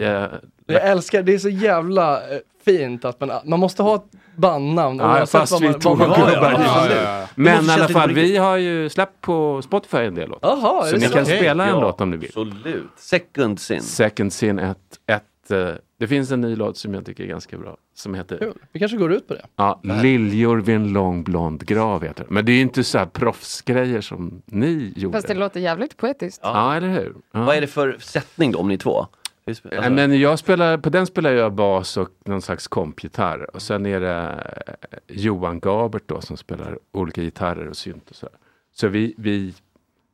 Eh, 0.00 0.26
Jag 0.66 0.82
älskar, 0.90 1.22
det 1.22 1.34
är 1.34 1.38
så 1.38 1.48
jävla 1.48 2.16
eh, 2.30 2.38
fint 2.64 3.04
att 3.04 3.20
man, 3.20 3.30
man 3.44 3.60
måste 3.60 3.82
ha 3.82 4.04
bandnamn 4.36 4.98
Ja, 4.98 5.26
fast 5.26 5.60
vi 5.62 5.68
man- 5.68 5.78
gubbar. 5.80 6.06
Ja, 6.18 6.32
ja, 6.32 6.86
ja, 6.90 7.02
ja. 7.02 7.26
Men 7.34 7.64
i 7.66 7.70
alla 7.70 7.88
fall, 7.88 8.12
vi 8.12 8.36
har 8.36 8.56
ju 8.56 8.88
släppt 8.88 9.20
på 9.20 9.62
Spotify 9.62 9.96
en 9.98 10.14
del 10.14 10.28
låtar. 10.28 10.48
Jaha, 10.48 10.86
är 10.86 10.90
Så 10.90 10.96
ni 10.96 11.06
så? 11.06 11.12
kan 11.14 11.26
spela 11.26 11.64
en 11.64 11.70
Ja, 11.74 11.80
låt 11.80 12.00
om 12.00 12.10
ni 12.10 12.16
vill. 12.16 12.28
Absolut. 12.28 12.84
Second 12.96 13.60
sin. 13.60 13.80
Second 13.80 14.32
Sin, 14.32 14.58
ett, 14.58 14.78
ett, 15.06 15.50
eh, 15.50 15.68
det 15.98 16.08
finns 16.08 16.30
en 16.30 16.40
ny 16.40 16.56
låt 16.56 16.76
som 16.76 16.94
jag 16.94 17.06
tycker 17.06 17.24
är 17.24 17.28
ganska 17.28 17.58
bra. 17.58 17.76
Som 17.96 18.14
heter 18.14 18.38
Kul. 18.38 18.54
Vi 18.72 18.78
kanske 18.80 18.96
går 18.96 19.12
ut 19.12 19.28
på 19.28 19.34
det. 19.34 19.46
ja, 19.56 19.80
Liljor 19.82 20.56
vid 20.56 20.74
en 20.76 20.92
lång 20.92 21.24
blond 21.24 21.66
grav. 21.66 22.02
Heter 22.04 22.24
det. 22.24 22.30
Men 22.30 22.44
det 22.44 22.52
är 22.52 22.54
ju 22.54 22.60
inte 22.60 22.84
så 22.84 22.98
här 22.98 23.06
proffsgrejer 23.06 24.00
som 24.00 24.42
ni 24.46 24.92
gjorde. 24.96 25.16
Fast 25.18 25.28
det 25.28 25.34
låter 25.34 25.60
jävligt 25.60 25.96
poetiskt. 25.96 26.40
Ja, 26.42 26.76
eller 26.76 26.88
hur? 26.88 27.14
Ja. 27.32 27.42
Vad 27.44 27.56
är 27.56 27.60
det 27.60 27.66
för 27.66 27.96
sättning 28.00 28.52
då 28.52 28.58
om 28.58 28.68
ni 28.68 28.78
två? 28.78 29.06
Alltså, 29.46 29.90
Men 29.90 30.20
jag 30.20 30.38
spelar, 30.38 30.78
på 30.78 30.90
den 30.90 31.06
spelar 31.06 31.30
jag 31.30 31.52
bas 31.52 31.96
och 31.96 32.08
någon 32.24 32.42
slags 32.42 32.68
kompgitarr. 32.68 33.54
Och 33.54 33.62
sen 33.62 33.86
är 33.86 34.00
det 34.00 34.44
eh, 34.66 34.98
Johan 35.08 35.60
Gabert 35.60 36.02
då 36.06 36.20
som 36.20 36.36
spelar 36.36 36.78
olika 36.92 37.22
gitarrer 37.22 37.68
och 37.68 37.76
synt 37.76 38.10
och 38.10 38.16
så. 38.16 38.28
Så 38.72 38.88
vi, 38.88 39.14
vi 39.18 39.54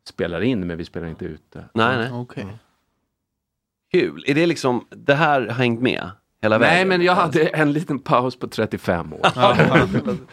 spelar 0.09 0.41
in 0.41 0.67
men 0.67 0.79
vi 0.79 0.85
spelar 0.85 1.07
inte 1.07 1.25
ute. 1.25 1.65
nej, 1.75 1.97
nej. 1.97 2.13
Okej. 2.13 2.47
Kul. 3.93 4.25
Är 4.27 4.35
det 4.35 4.47
liksom, 4.47 4.87
det 4.91 5.15
här 5.15 5.41
har 5.41 5.55
hängt 5.55 5.81
med 5.81 6.11
hela 6.43 6.59
vägen? 6.59 6.75
Nej 6.75 6.85
men 6.85 7.03
jag 7.07 7.15
hade 7.15 7.47
en 7.47 7.73
liten 7.73 7.99
paus 7.99 8.39
på 8.39 8.49
35 8.49 9.13
år. 9.13 9.21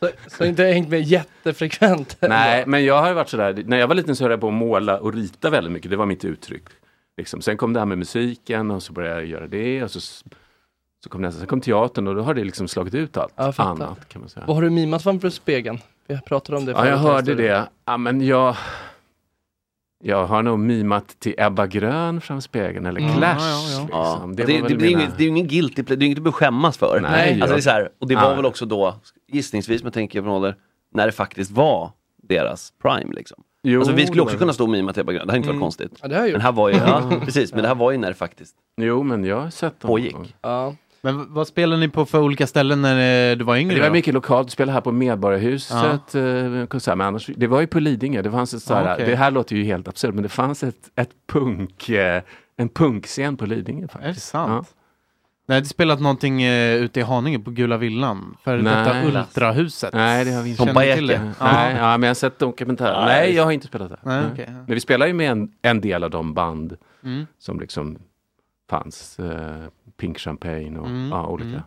Så, 0.00 0.10
så 0.26 0.44
inte 0.44 0.62
hängt 0.64 0.88
med 0.88 1.02
jättefrekvent. 1.02 2.16
Nej, 2.20 2.64
men 2.66 2.84
jag 2.84 3.00
har 3.00 3.08
ju 3.08 3.14
varit 3.14 3.28
sådär, 3.28 3.62
när 3.66 3.76
jag 3.76 3.88
var 3.88 3.94
liten 3.94 4.16
så 4.16 4.24
höll 4.24 4.30
jag 4.30 4.40
på 4.40 4.48
att 4.48 4.54
måla 4.54 5.00
och 5.00 5.14
rita 5.14 5.50
väldigt 5.50 5.72
mycket, 5.72 5.90
det 5.90 5.96
var 5.96 6.06
mitt 6.06 6.24
uttryck. 6.24 6.64
Liksom. 7.16 7.40
Sen 7.40 7.56
kom 7.56 7.72
det 7.72 7.78
här 7.80 7.86
med 7.86 7.98
musiken 7.98 8.70
och 8.70 8.82
så 8.82 8.92
började 8.92 9.14
jag 9.20 9.26
göra 9.26 9.46
det 9.46 9.82
och 9.82 9.90
så, 9.90 10.00
så 10.00 11.08
kom 11.08 11.20
nästa, 11.22 11.38
sen 11.38 11.46
kom 11.48 11.60
teatern 11.60 12.06
och 12.08 12.14
då 12.14 12.22
har 12.22 12.34
det 12.34 12.44
liksom 12.44 12.68
slagit 12.68 12.94
ut 12.94 13.16
allt 13.16 13.32
Ja, 13.36 13.52
annat 13.56 14.08
kan 14.08 14.20
man 14.20 14.28
säga. 14.28 14.46
Vad 14.46 14.56
har 14.56 14.62
du 14.62 14.70
mimat 14.70 15.02
framför 15.02 15.30
spegeln? 15.30 15.78
Vi 16.08 16.20
pratade 16.20 16.58
om 16.58 16.64
det 16.64 16.72
Ja, 16.72 16.88
jag 16.88 16.96
hörde 16.96 17.34
det. 17.34 17.68
Ja, 17.84 17.96
men 17.96 18.26
jag, 18.26 18.56
jag 20.02 20.26
har 20.26 20.42
nog 20.42 20.58
mimat 20.58 21.08
till 21.20 21.34
Ebba 21.38 21.66
Grön 21.66 22.20
framför 22.20 22.40
spegeln 22.42 22.86
eller 22.86 23.00
Mm. 23.00 23.16
Clash. 23.16 23.36
Ja, 23.38 23.66
ja, 23.72 23.88
ja. 23.90 24.12
Liksom. 24.12 24.36
Det, 24.36 24.44
Det, 24.44 24.60
det, 24.68 24.74
mina... 24.76 24.86
inget, 25.02 25.14
är 25.18 25.22
ju 25.22 25.28
ingen 25.28 25.48
guilty 25.48 25.82
play, 25.82 25.96
det 25.96 26.04
är 26.04 26.06
inget 26.06 26.16
du 26.16 26.22
behöver 26.22 26.36
skämmas 26.38 26.78
för. 26.78 27.00
Nej, 27.02 27.32
alltså, 27.42 27.54
det 27.56 27.58
är 27.58 27.62
så 27.62 27.70
här, 27.70 27.88
och 27.98 28.08
det 28.08 28.14
var 28.14 28.22
Ja. 28.22 28.34
väl 28.34 28.46
också 28.46 28.66
då, 28.66 28.94
gissningsvis 29.28 29.82
med 29.82 29.92
tänker 29.92 30.18
jag 30.22 30.28
ålder, 30.28 30.56
när 30.94 31.06
det 31.06 31.12
faktiskt 31.12 31.50
var 31.50 31.90
deras 32.22 32.72
prime 32.82 33.12
liksom. 33.14 33.42
Jo, 33.68 33.80
alltså, 33.80 33.94
vi 33.94 34.06
skulle 34.06 34.22
också 34.22 34.38
kunna 34.38 34.52
stå 34.52 34.64
och 34.64 34.70
mima 34.70 34.92
till 34.92 35.00
Ebba 35.00 35.12
Grön, 35.12 35.26
det 35.26 35.32
hade 35.32 35.36
inte 35.36 35.48
Mm. 35.48 35.60
varit 35.60 35.64
konstigt. 35.64 35.98
Ja, 36.02 36.08
det 36.08 36.14
har 36.14 36.22
jag 36.22 36.28
gjort. 36.28 36.32
Men 36.36 36.42
här 36.42 36.52
var 36.52 36.68
ju, 36.68 36.76
ja, 36.86 37.12
precis, 37.24 37.52
men 37.52 37.62
det 37.62 37.68
här 37.68 37.74
var 37.74 37.90
ju 37.92 37.98
när 37.98 38.08
det 38.08 38.14
faktiskt 38.14 38.54
Jo, 38.76 39.02
men 39.02 39.24
jag 39.24 39.40
har 39.40 39.50
sett 39.50 39.80
dem. 39.80 39.88
pågick. 39.88 40.16
Ja. 40.42 40.74
Men 41.02 41.34
vad 41.34 41.46
spelar 41.46 41.76
ni 41.76 41.88
på 41.88 42.06
för 42.06 42.20
olika 42.20 42.46
ställen 42.46 42.82
när 42.82 43.30
eh, 43.32 43.36
du 43.36 43.44
var 43.44 43.56
yngre? 43.56 43.74
Det 43.74 43.80
var 43.80 43.88
då? 43.88 43.92
mycket 43.92 44.14
lokalt, 44.14 44.50
spelade 44.50 44.72
här 44.72 44.80
på 44.80 44.92
Medborgarhuset, 44.92 45.76
ja. 46.14 46.66
konsert, 46.66 46.96
men 46.96 47.06
annars, 47.06 47.26
det 47.36 47.46
var 47.46 47.60
ju 47.60 47.66
på 47.66 47.80
Lidingö, 47.80 48.22
det 48.22 48.30
fanns 48.30 48.54
ett 48.54 48.62
så 48.62 48.74
här, 48.74 48.84
Ja, 48.88 48.94
okej. 48.94 49.06
det 49.06 49.16
här 49.16 49.30
låter 49.30 49.56
ju 49.56 49.64
helt 49.64 49.88
absurt, 49.88 50.14
men 50.14 50.22
det 50.22 50.28
fanns 50.28 50.62
ett, 50.62 50.90
ett 50.96 51.10
punk, 51.32 51.88
eh, 51.88 52.22
en 52.56 52.68
punkscen 52.68 53.36
på 53.36 53.46
Lidingö 53.46 53.88
faktiskt. 53.88 54.04
Är 54.04 54.12
det 54.14 54.20
sant? 54.20 54.74
Nej, 55.48 55.60
du 55.60 55.66
spelat 55.66 56.00
någonting 56.00 56.42
eh, 56.42 56.74
ute 56.74 57.00
i 57.00 57.02
Haninge 57.02 57.38
på 57.38 57.50
Gula 57.50 57.76
Villan? 57.76 58.36
För 58.44 58.58
Nej. 58.58 58.74
detta 58.84 59.02
Ultrahuset? 59.02 59.94
Nej, 59.94 60.24
det 60.24 60.30
har 60.32 60.42
vi 60.42 60.50
inte. 60.50 60.94
Till 60.96 61.06
det? 61.06 61.32
Nej, 61.40 61.74
ja, 61.76 61.96
men 61.98 62.02
jag 62.02 62.08
har 62.10 62.14
sett 62.14 62.38
dokumentärer. 62.38 63.06
Nej. 63.06 63.20
Nej, 63.26 63.34
jag 63.34 63.44
har 63.44 63.52
inte 63.52 63.66
spelat 63.66 63.88
där. 63.88 63.98
Nej, 64.02 64.20
Nej. 64.20 64.30
okej, 64.32 64.44
ja. 64.48 64.52
Men 64.54 64.74
vi 64.74 64.80
spelar 64.80 65.06
ju 65.06 65.12
med 65.12 65.30
en, 65.30 65.48
en 65.62 65.80
del 65.80 66.04
av 66.04 66.10
de 66.10 66.34
band 66.34 66.76
Mm. 67.04 67.26
som 67.38 67.60
liksom 67.60 67.98
fanns. 68.70 69.18
Eh, 69.18 69.66
Pink 70.00 70.18
Champagne 70.18 70.78
och 70.78 70.86
Mm, 70.86 71.08
ja, 71.10 71.26
olika. 71.26 71.48
mm. 71.48 71.60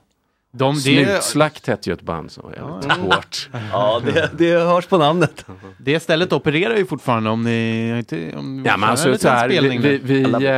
De- 0.52 0.74
det- 0.76 0.80
Snutslakt 0.82 1.68
hette 1.68 1.90
ju 1.90 1.94
ett 1.94 2.02
band 2.02 2.32
som 2.32 2.44
var 2.44 2.54
jävligt 2.54 2.86
Ja. 2.90 3.16
hårt. 3.16 3.50
Ja, 3.72 4.02
det, 4.06 4.30
det 4.38 4.52
hörs 4.60 4.86
på 4.88 4.98
namnet. 4.98 5.46
Det 5.78 6.00
stället 6.00 6.34
opererar 6.34 6.76
ju 6.78 6.86
fortfarande 6.86 7.30
om 7.30 7.44
ni 7.44 7.90
inte... 7.98 8.36
Om 8.38 8.64
Ja, 8.66 8.78
men 8.78 8.90
alltså, 8.90 9.18
så 9.18 9.30
här, 9.30 9.50
vi, 9.50 9.78
vi, 9.78 9.98
vi, 9.98 10.24
eh, 10.24 10.52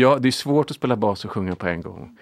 ja, 0.00 0.18
det 0.20 0.28
är 0.28 0.32
svårt 0.32 0.70
att 0.70 0.76
spela 0.76 0.96
bas 0.96 1.24
och 1.24 1.30
sjunga 1.30 1.54
på 1.54 1.66
en 1.66 1.82
gång. 1.82 2.18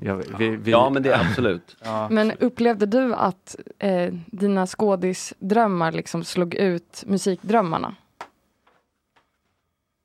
Ja, 0.00 0.20
vi, 0.38 0.56
vi, 0.56 0.70
Ja, 0.70 0.90
men 0.90 1.02
det 1.02 1.12
är 1.12 1.20
absolut. 1.20 1.76
Men 2.10 2.32
upplevde 2.32 2.86
du 2.86 3.14
att 3.14 3.56
eh, 3.78 4.14
dina 4.26 4.66
skådisdrömmar 4.66 5.92
liksom 5.92 6.24
slog 6.24 6.54
ut 6.54 7.04
musikdrömmarna? 7.06 7.94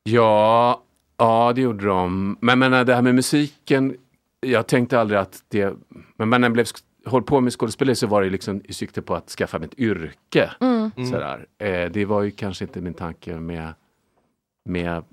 Ja, 0.04 0.84
ja, 1.18 1.52
det 1.56 1.62
gjorde 1.62 1.86
de. 1.86 2.38
Men, 2.42 2.60
men 2.60 2.86
det 2.86 2.96
här 2.96 3.02
med 3.02 3.16
musiken, 3.16 3.98
jag 4.42 4.68
tänkte 4.68 5.00
aldrig 5.00 5.20
att 5.20 5.44
det... 5.48 5.74
Men, 6.16 6.30
men 6.30 6.42
när 6.42 6.48
jag 6.48 6.54
blev 6.54 6.66
hållit 7.06 7.28
på 7.28 7.42
med 7.42 7.54
skådespeleri 7.54 7.96
så 7.96 8.08
var 8.08 8.22
det 8.24 8.30
liksom 8.30 8.62
i 8.66 8.74
sikte 8.74 9.02
på 9.02 9.16
att 9.16 9.30
skaffa 9.30 9.60
mig 9.60 9.68
ett 9.68 9.80
yrke. 9.80 10.52
Mm. 10.62 10.92
Sådär. 11.12 11.46
Eh, 11.58 11.92
det 11.92 12.06
var 12.06 12.22
ju 12.22 12.32
kanske 12.32 12.66
inte 12.66 12.82
min 12.82 12.94
tanke 12.94 13.36
med, 13.40 13.74
med 14.66 15.04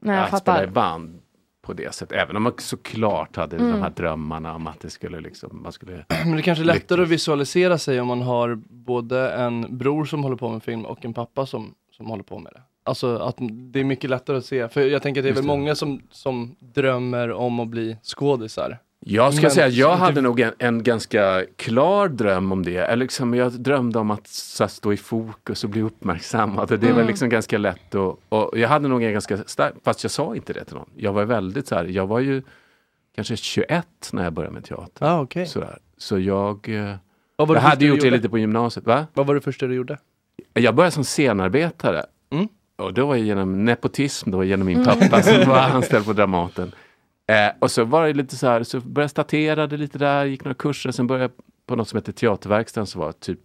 Nej, 0.00 0.16
jag 0.16 0.24
att 0.24 0.30
fattar. 0.30 0.54
spela 0.54 0.64
i 0.64 0.72
band 0.72 1.20
på 1.66 1.72
det 1.72 1.94
sättet. 1.94 2.18
Även 2.18 2.36
om 2.36 2.42
man 2.42 2.52
såklart 2.58 3.36
hade 3.36 3.56
Mm. 3.56 3.70
de 3.70 3.82
här 3.82 3.90
drömmarna 3.90 4.54
om 4.54 4.66
att 4.66 4.80
det 4.80 4.90
skulle 4.90 5.20
liksom, 5.20 5.62
man 5.62 5.72
skulle 5.72 6.04
Men 6.24 6.36
det 6.36 6.42
kanske 6.42 6.62
är 6.64 6.66
lättare 6.66 7.02
att 7.02 7.08
visualisera 7.08 7.78
sig 7.78 8.00
om 8.00 8.06
man 8.08 8.22
har 8.22 8.54
både 8.68 9.30
en 9.30 9.78
bror 9.78 10.04
som 10.04 10.22
håller 10.24 10.36
på 10.36 10.48
med 10.48 10.62
film 10.62 10.84
och 10.86 11.04
en 11.04 11.14
pappa 11.14 11.46
som, 11.46 11.74
som 11.92 12.06
håller 12.06 12.24
på 12.24 12.38
med 12.38 12.52
det. 12.54 12.62
Alltså 12.84 13.16
att 13.18 13.36
det 13.72 13.80
är 13.80 13.84
mycket 13.84 14.10
lättare 14.10 14.36
att 14.36 14.44
se, 14.44 14.68
för 14.68 14.80
jag 14.80 15.02
tänker 15.02 15.20
att 15.20 15.22
det 15.24 15.28
är 15.28 15.30
Just 15.30 15.38
väl 15.38 15.44
det. 15.44 15.48
många 15.58 15.74
som, 15.74 16.02
som 16.10 16.56
drömmer 16.60 17.32
om 17.32 17.60
att 17.60 17.68
bli 17.68 17.96
skådisar. 18.02 18.78
Jag 19.08 19.34
ska 19.34 19.42
Men 19.42 19.50
säga 19.50 19.66
att 19.66 19.72
jag 19.74 19.96
hade 19.96 20.20
nog 20.20 20.40
en, 20.40 20.52
en 20.58 20.82
ganska 20.82 21.44
klar 21.56 22.08
dröm 22.08 22.52
om 22.52 22.62
det. 22.64 22.76
Eller 22.76 22.96
liksom, 23.04 23.34
jag 23.34 23.52
drömde 23.52 23.98
om 23.98 24.10
att 24.10 24.26
så 24.28 24.68
stå 24.68 24.92
i 24.92 24.96
fokus 24.96 25.64
och 25.64 25.70
bli 25.70 25.82
uppmärksammad. 25.82 26.68
Det 26.68 26.76
var 26.76 26.88
Mm. 26.90 27.06
liksom 27.06 27.28
ganska 27.28 27.58
lätt. 27.58 27.94
Och, 27.94 28.20
och 28.28 28.58
jag 28.58 28.68
hade 28.68 28.88
nog 28.88 29.02
en 29.02 29.12
ganska 29.12 29.38
stark, 29.46 29.74
fast 29.84 30.04
jag 30.04 30.10
sa 30.10 30.36
inte 30.36 30.52
det 30.52 30.64
till 30.64 30.74
någon. 30.74 30.88
Jag 30.96 31.12
var 31.12 31.24
väldigt 31.24 31.68
så 31.68 31.74
här, 31.74 31.84
jag 31.84 32.06
var 32.06 32.20
ju 32.20 32.42
kanske 33.14 33.36
21 33.36 33.86
när 34.12 34.24
jag 34.24 34.32
började 34.32 34.54
med 34.54 34.64
teater. 34.64 35.06
Ah, 35.06 35.20
okay. 35.20 35.46
Sådär. 35.46 35.78
Så 35.98 36.18
jag, 36.18 36.68
eh, 36.68 36.94
var 37.36 37.46
det 37.46 37.52
jag 37.52 37.60
hade 37.60 37.76
du 37.80 37.86
gjort 37.86 38.00
det 38.00 38.10
lite 38.10 38.28
på 38.28 38.38
gymnasiet. 38.38 38.86
Va? 38.86 39.06
Vad 39.14 39.26
var 39.26 39.34
det 39.34 39.40
första 39.40 39.66
du 39.66 39.74
gjorde? 39.74 39.98
Jag 40.54 40.74
började 40.74 40.92
som 40.92 41.04
scenarbetare. 41.04 42.04
Mm. 42.30 42.48
Och 42.76 42.94
då 42.94 43.06
var 43.06 43.16
jag 43.16 43.26
genom 43.26 43.64
nepotism, 43.64 44.30
då 44.30 44.44
genom 44.44 44.66
min 44.66 44.84
pappa 44.84 45.22
som 45.22 45.48
var 45.48 45.58
anställd 45.58 46.06
på 46.06 46.12
Dramaten. 46.12 46.72
Eh, 47.26 47.52
och 47.58 47.70
så 47.70 47.84
var 47.84 48.06
det 48.06 48.12
lite 48.14 48.36
så 48.36 48.46
här, 48.46 48.62
så 48.62 48.80
började 48.80 49.00
jag 49.02 49.10
statera 49.10 49.66
det 49.66 49.76
lite 49.76 49.98
där, 49.98 50.24
gick 50.24 50.44
några 50.44 50.54
kurser, 50.54 50.90
sen 50.90 51.06
började 51.06 51.24
jag 51.24 51.32
på 51.66 51.76
något 51.76 51.88
som 51.88 51.96
heter 51.96 52.12
Teaterverkstan 52.12 52.86
som 52.86 53.00
var 53.00 53.12
typ 53.12 53.40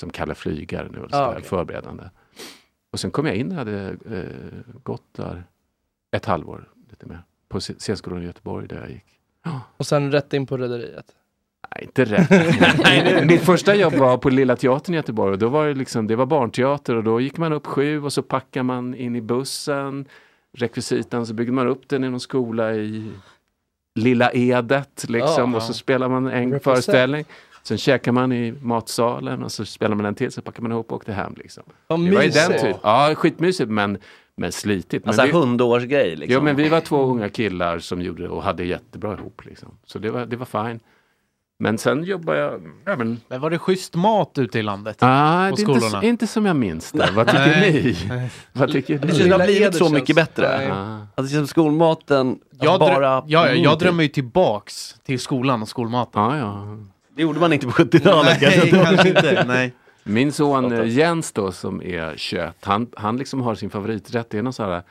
som 0.00 0.10
Kalle 0.10 0.34
Flygare 0.34 0.88
nu, 0.90 1.06
så 1.10 1.16
Ah, 1.16 1.30
okej. 1.30 1.42
förberedande. 1.42 2.04
Och 2.92 3.00
sen 3.00 3.10
kom 3.10 3.26
jag 3.26 3.34
in, 3.36 3.50
jag 3.50 3.58
hade 3.58 3.88
eh, 3.88 4.72
gått 4.82 5.02
där 5.16 5.44
ett 6.16 6.24
halvår, 6.24 6.68
lite 6.90 7.06
mer, 7.06 7.22
på 7.48 7.58
sc- 7.58 7.78
scenskolan 7.78 8.22
i 8.22 8.26
Göteborg 8.26 8.68
där 8.68 8.80
jag 8.80 8.90
gick. 8.90 9.04
Och 9.76 9.86
sen 9.86 10.12
rätt 10.12 10.32
in 10.32 10.46
på 10.46 10.56
Rederiet? 10.56 11.06
Nej, 11.74 11.84
inte 11.84 12.04
rätt. 12.04 13.24
Mitt 13.26 13.40
första 13.40 13.74
jobb 13.74 13.94
var 13.94 14.18
på 14.18 14.30
Lilla 14.30 14.56
Teatern 14.56 14.94
i 14.94 14.96
Göteborg 14.96 15.32
och 15.32 15.38
då 15.38 15.48
var 15.48 15.66
det 15.66 15.74
liksom, 15.74 16.06
det 16.06 16.16
var 16.16 16.26
barnteater 16.26 16.96
och 16.96 17.04
då 17.04 17.20
gick 17.20 17.38
man 17.38 17.52
upp 17.52 17.66
sju 17.66 18.02
och 18.02 18.12
så 18.12 18.22
packar 18.22 18.62
man 18.62 18.94
in 18.94 19.16
i 19.16 19.20
bussen 19.20 20.04
rekvisitan 20.54 21.26
så 21.26 21.34
byggde 21.34 21.52
man 21.52 21.66
upp 21.68 21.88
den 21.88 22.04
i 22.04 22.10
någon 22.10 22.20
skola 22.20 22.74
i 22.74 23.10
Lilla 23.94 24.30
Edet 24.32 25.04
liksom 25.08 25.50
Ja. 25.52 25.56
och 25.56 25.62
så 25.62 25.72
spelar 25.72 26.08
man 26.08 26.26
en 26.26 26.32
Represent. 26.32 26.62
föreställning. 26.62 27.24
Sen 27.62 27.78
käkar 27.78 28.12
man 28.12 28.32
i 28.32 28.54
matsalen 28.62 29.42
och 29.42 29.52
så 29.52 29.64
spelar 29.64 29.96
man 29.96 30.06
en 30.06 30.14
till 30.14 30.32
så 30.32 30.42
packar 30.42 30.62
man 30.62 30.72
ihop 30.72 30.90
och 30.92 30.96
åkte 30.96 31.12
hem 31.12 31.34
liksom. 31.36 31.62
Vad 31.86 32.04
det 32.04 32.10
var 32.14 32.22
ju 32.22 32.30
den 32.30 32.52
typ. 32.60 32.76
Ja, 32.82 33.14
skitmysigt 33.16 33.70
men, 33.70 33.98
men 34.36 34.52
slitigt. 34.52 35.06
Alltså 35.06 35.26
hundårsgrej 35.26 36.16
liksom. 36.16 36.32
Ja 36.34 36.40
men 36.40 36.56
vi 36.56 36.68
var 36.68 36.80
två 36.80 37.02
unga 37.04 37.28
killar 37.28 37.78
som 37.78 38.02
gjorde 38.02 38.28
och 38.28 38.42
hade 38.42 38.64
jättebra 38.64 39.12
ihop 39.14 39.42
liksom. 39.44 39.68
Så 39.86 39.98
det 39.98 40.10
var, 40.10 40.26
det 40.26 40.36
var 40.36 40.46
fine. 40.68 40.80
Men 41.58 41.78
sen 41.78 42.04
jobbade 42.04 42.38
jag, 42.38 42.62
ja 42.84 42.96
men 42.96 43.20
Men 43.28 43.40
var 43.40 43.50
det 43.50 43.58
schysst 43.58 43.94
mat 43.94 44.38
ute 44.38 44.58
i 44.58 44.62
landet? 44.62 44.96
Ah, 45.00 45.50
på 45.50 45.56
det 45.56 45.62
är 45.62 45.94
inte, 45.94 46.06
inte 46.06 46.26
som 46.26 46.46
jag 46.46 46.56
minns 46.56 46.92
det. 46.92 47.10
Vad 47.14 47.26
tycker 47.26 47.46
Nej. 47.46 47.72
ni? 47.82 48.28
Vad 48.52 48.72
tycker 48.72 48.98
Det 48.98 49.24
ni? 49.24 49.30
har 49.30 49.44
blivit 49.44 49.74
så 49.76 49.88
mycket 49.88 50.16
bättre. 50.16 50.58
Nej. 50.58 51.06
Alltså 51.14 51.36
som 51.36 51.46
skolmaten, 51.46 52.38
Jag, 52.60 52.80
bara... 52.80 53.02
ja, 53.02 53.24
ja, 53.26 53.48
jag 53.48 53.78
drömmer 53.78 54.02
ju 54.02 54.08
tillbaks 54.08 54.96
till 55.02 55.20
skolan 55.20 55.62
och 55.62 55.68
skolmaten. 55.68 56.22
Ja, 56.22 56.38
ja. 56.38 56.78
Det 57.16 57.22
gjorde 57.22 57.40
man 57.40 57.52
inte 57.52 57.66
på 57.66 57.72
70-talet 57.72 58.38
Nej, 58.40 58.70
kanske 58.84 59.08
inte. 59.08 59.44
Nej. 59.46 59.74
Min 60.04 60.32
son 60.32 60.72
eh, 60.72 60.88
Jens 60.88 61.32
då 61.32 61.52
som 61.52 61.82
är 61.82 62.14
21, 62.16 62.56
han, 62.60 62.86
han 62.96 63.16
liksom 63.16 63.40
har 63.40 63.54
sin 63.54 63.70
favoriträtt. 63.70 64.30
Det 64.30 64.38
är 64.38 64.42
någon 64.42 64.52
sån 64.52 64.66
här 64.70 64.82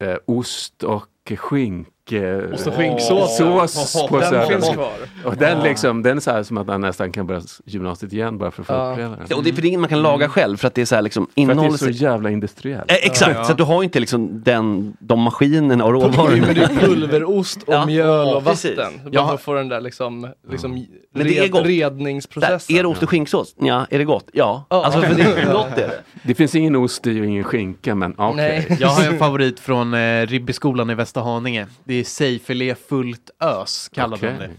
eh, 0.00 0.16
ost 0.26 0.82
och 0.82 1.32
skink 1.36 1.88
eh, 2.12 2.54
Ost 2.54 2.66
och 2.66 2.74
skinksås. 2.74 3.36
sås 3.36 4.06
på 4.08 4.18
Den 4.20 4.46
finns 4.48 4.68
kvar. 4.68 4.92
Och 5.24 5.36
den 5.36 5.58
Ja. 5.58 5.64
liksom, 5.64 6.02
den 6.02 6.16
är 6.16 6.20
så 6.20 6.30
här 6.30 6.42
som 6.42 6.58
att 6.58 6.66
han 6.66 6.80
nästan 6.80 7.12
kan 7.12 7.26
börja 7.26 7.40
gymnasiet 7.64 8.12
igen 8.12 8.38
bara 8.38 8.50
för 8.50 8.62
att 8.62 8.66
få 8.66 8.72
Ja. 8.72 8.90
uppleva 8.92 9.16
Ja, 9.28 9.36
Och 9.36 9.42
det 9.44 9.50
är 9.50 9.54
för 9.54 9.64
inget 9.64 9.80
man 9.80 9.88
kan 9.88 10.02
laga 10.02 10.28
själv 10.28 10.56
för 10.56 10.66
att 10.68 10.74
det 10.74 10.80
är 10.82 10.86
så 10.86 10.94
här 10.94 11.02
liksom 11.02 11.26
För 11.34 11.42
att 11.50 11.58
det 11.58 11.64
är 11.66 11.70
så 11.70 11.88
jävla 11.90 12.30
industriellt. 12.30 12.90
Eh, 12.90 12.96
exakt, 13.02 13.46
så 13.46 13.52
att 13.52 13.58
du 13.58 13.64
har 13.64 13.82
inte 13.82 14.00
liksom 14.00 14.42
den, 14.42 14.96
de 15.00 15.20
maskinerna 15.20 15.84
och 15.84 15.92
råvarorna. 16.02 16.46
Men 16.46 16.54
det 16.54 16.62
är 16.62 16.68
pulverost 16.68 17.62
och 17.62 17.74
Ja, 17.74 17.86
mjöl 17.86 18.34
och 18.36 18.44
vatten. 18.44 18.74
Jag 19.04 19.12
Bara 19.12 19.20
har- 19.22 19.28
för 19.28 19.34
att 19.34 19.40
få 19.42 19.54
den 19.54 19.68
där 19.68 19.80
liksom, 19.80 20.28
liksom 20.50 20.86
Men 21.14 21.26
det 21.26 21.38
är 21.38 21.48
gott. 21.48 21.66
redningsprocessen. 21.66 22.74
Där, 22.74 22.78
är 22.78 22.82
det 22.82 22.88
ost 22.88 23.02
och 23.02 23.10
skinksås? 23.10 23.54
Ja, 23.60 23.86
är 23.90 23.98
det 23.98 24.04
gott? 24.04 24.28
Ja. 24.32 24.64
Alltså 24.68 25.00
för 25.00 25.14
det 25.14 25.22
är 25.22 25.52
gott 25.52 25.66
är 25.72 25.88
det. 25.88 26.00
Det 26.22 26.34
finns 26.34 26.54
ingen 26.54 26.76
ost 26.76 27.06
i 27.06 27.20
och 27.20 27.24
ingen 27.24 27.44
skinka 27.44 27.94
men 27.94 28.14
okej. 28.18 28.66
Nej. 28.68 28.76
Jag 28.80 28.88
har 28.88 29.04
en 29.04 29.18
favorit 29.18 29.60
från 29.60 29.94
eh, 29.94 30.26
Ribbeskolan 30.26 30.90
i 30.90 30.94
Västerhaninge. 30.94 31.66
Det 31.84 31.97
sejfilé 32.04 32.74
fullt 32.74 33.30
ös, 33.40 33.88
kallar 33.92 34.16
Okej. 34.16 34.32
de 34.32 34.38
det. 34.38 34.50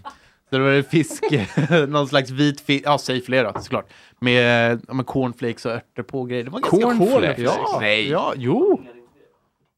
Så 0.49 0.57
det 0.57 0.59
var 0.59 0.81
fisk, 0.81 1.23
någon 1.87 2.07
slags 2.07 2.29
vit 2.29 2.61
fisk, 2.61 2.85
ja 2.85 2.97
sejfilé 2.97 3.43
då 3.43 3.53
såklart. 3.61 3.89
Med, 4.19 4.81
ja, 4.87 4.93
med 4.93 5.05
cornflakes 5.05 5.65
och 5.65 5.71
örter 5.71 6.03
på 6.03 6.23
grejer. 6.23 6.43
Det 6.43 6.49
var 6.49 6.59
ganska 6.59 6.77
Cornflakes? 6.97 7.43
Ja, 7.43 7.77
Nej. 7.81 8.09
ja, 8.09 8.33
jo. 8.37 8.81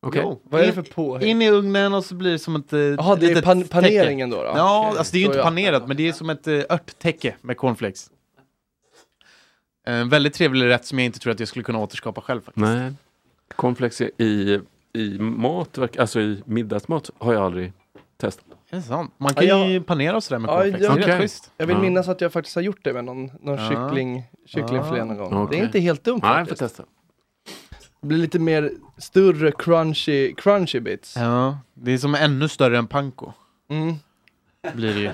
Okej. 0.04 0.22
Jo. 0.24 0.42
Vad 0.44 0.62
är 0.62 0.68
det 0.68 0.74
för 0.74 0.82
påhäng? 0.82 1.28
In 1.30 1.42
i 1.42 1.50
ugnen 1.50 1.94
och 1.94 2.06
så 2.06 2.16
blir 2.16 2.32
det 2.32 2.40
som 2.40 2.56
ett... 2.56 2.74
eh, 2.74 2.80
Jaha, 2.80 3.16
det 3.16 3.32
är 3.32 3.42
pan- 3.42 3.68
paneringen 3.70 4.30
då, 4.30 4.38
då? 4.38 4.44
Ja, 4.56 4.86
Okej. 4.88 4.98
alltså 5.00 5.12
det 5.14 5.18
är 5.18 5.20
ju 5.20 5.26
inte 5.26 5.42
panerat 5.42 5.88
men 5.88 5.98
det 5.98 6.08
är 6.08 6.14
som 6.14 6.30
ett 6.30 6.48
uh, 6.48 6.64
örttäcke 6.70 7.36
med 7.42 7.58
cornflakes. 7.58 8.10
En 9.86 10.10
väldigt 10.10 10.34
trevlig 10.34 10.66
rätt 10.68 10.86
som 10.86 11.00
jag 11.00 11.06
inte 11.06 11.20
tror 11.20 11.34
att 11.34 11.40
jag 11.40 11.48
skulle 11.50 11.64
kunna 11.64 11.80
återskapa 11.80 12.22
själv 12.22 12.42
faktiskt. 12.42 12.66
Nej. 12.66 12.94
Cornflakes 13.56 14.02
i, 14.02 14.60
i 14.94 15.20
mat, 15.20 15.78
alltså 16.00 16.20
i 16.20 16.44
middagsmat 16.46 17.10
har 17.18 17.34
jag 17.34 17.44
aldrig 17.44 17.74
testat. 18.18 18.46
Är 18.70 18.76
det 18.76 18.82
sant? 18.82 19.14
Man 19.18 19.34
kan 19.34 19.46
Ja, 19.48 19.66
ju 19.66 19.82
panera 19.84 20.16
och 20.16 20.24
sådär 20.24 20.40
med 20.40 20.50
Ja, 20.50 20.56
cornflakes. 20.62 20.82
jag, 20.88 20.96
Det 20.98 21.04
är 21.04 21.08
rätt 21.08 21.22
schysst. 21.22 21.52
jag 21.58 21.68
vill 21.68 21.76
Ja. 21.76 21.82
minnas 21.82 22.08
att 22.08 22.22
jag 22.22 22.34
faktiskt 22.34 22.56
har 22.56 22.62
gjort 22.62 22.80
det 22.84 22.94
med 22.94 23.06
någon, 23.06 23.32
någon 23.42 23.58
Ja. 23.58 23.70
kyckling, 23.70 24.24
kycklingfilé 24.46 25.04
någon 25.06 25.18
gång. 25.18 25.34
Okej. 25.34 25.58
Det 25.58 25.64
är 25.64 25.66
inte 25.66 25.80
helt 25.80 26.04
dumt 26.04 26.20
Nej, 26.24 26.30
jag 26.32 26.48
får 26.48 26.56
faktiskt. 26.56 26.60
testa. 26.78 26.84
Det 28.02 28.08
blir 28.08 28.18
lite 28.18 28.40
mer 28.40 28.72
större 28.98 29.52
crunchy, 29.52 30.34
crunchy 30.38 30.80
bits. 30.80 31.16
Ja, 31.18 31.58
det 31.74 31.92
är 31.92 31.98
som 31.98 32.16
ännu 32.16 32.48
större 32.48 32.78
än 32.78 32.88
panko. 32.88 33.32
Mm. 33.70 33.96
Blir 34.74 34.94
det 34.94 35.00
ju. 35.00 35.12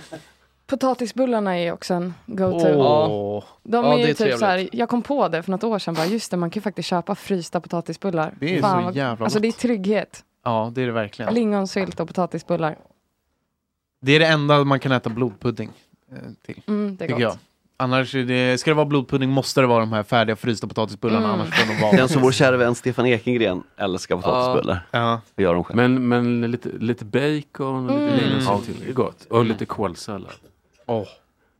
Potatisbullarna 0.67 1.57
är 1.59 1.71
också 1.71 1.93
en 1.93 2.13
go-to. 2.25 2.67
Åh. 2.75 3.43
De 3.63 3.85
är 3.85 3.89
det 3.97 4.03
ju 4.03 4.09
är 4.09 4.13
typ 4.13 4.37
så 4.37 4.45
här, 4.45 4.69
jag 4.71 4.89
kom 4.89 5.01
på 5.01 5.27
det 5.27 5.43
för 5.43 5.51
något 5.51 5.63
år 5.63 5.79
sedan, 5.79 5.93
bara, 5.93 6.05
just 6.05 6.31
det, 6.31 6.37
man 6.37 6.49
kan 6.49 6.59
ju 6.59 6.63
faktiskt 6.63 6.89
köpa 6.89 7.15
frysta 7.15 7.61
potatisbullar. 7.61 8.33
Det 8.39 8.57
är 8.57 8.61
Fan, 8.61 8.93
så 8.93 8.97
jävla 8.97 9.25
Alltså 9.25 9.37
gott. 9.39 9.41
det 9.41 9.47
är 9.47 9.51
trygghet. 9.51 10.23
Ja, 10.43 10.71
det 10.75 10.81
är 10.81 10.85
det 10.85 10.91
verkligen. 10.91 11.33
Lingonsylt 11.33 11.99
och 11.99 12.07
potatisbullar. 12.07 12.77
Det 14.01 14.11
är 14.11 14.19
det 14.19 14.25
enda 14.27 14.63
man 14.63 14.79
kan 14.79 14.91
äta 14.91 15.09
blodpudding 15.09 15.71
eh, 16.11 16.17
till. 16.45 16.61
Mm, 16.67 16.95
det 16.97 17.05
är 17.05 17.09
gott. 17.09 17.19
jag. 17.19 17.33
Annars, 17.79 18.15
är 18.15 18.23
det, 18.23 18.57
ska 18.57 18.71
det 18.71 18.75
vara 18.75 18.85
blodpudding 18.85 19.29
måste 19.29 19.61
det 19.61 19.67
vara 19.67 19.79
de 19.79 19.93
här 19.93 20.03
färdiga 20.03 20.35
frysta 20.35 20.67
potatisbullarna, 20.67 21.27
Mm. 21.27 21.39
annars 21.39 21.53
får 21.59 21.73
de 21.75 21.81
vara... 21.81 21.91
Den 21.97 22.09
som 22.09 22.21
vår 22.21 22.31
kära 22.31 22.57
vän 22.57 22.75
Stefan 22.75 23.05
Ekengren 23.05 23.63
älskar 23.77 24.15
potatisbullar. 24.15 24.87
Ja. 24.91 25.21
Och 25.35 25.41
gör 25.41 25.53
dem 25.53 25.63
själv. 25.63 25.77
Men, 25.77 26.07
men 26.07 26.51
lite, 26.51 26.69
lite 26.79 27.05
bacon 27.05 27.89
och 27.89 27.99
lite 27.99 28.13
Mm. 28.13 28.29
lingonsylt 28.29 28.65
till. 28.65 28.85
Det 28.85 28.89
är 28.89 28.93
gott. 28.93 29.25
Och 29.29 29.45
lite 29.45 29.65
kålsallad. 29.65 30.31
Åh. 30.87 31.07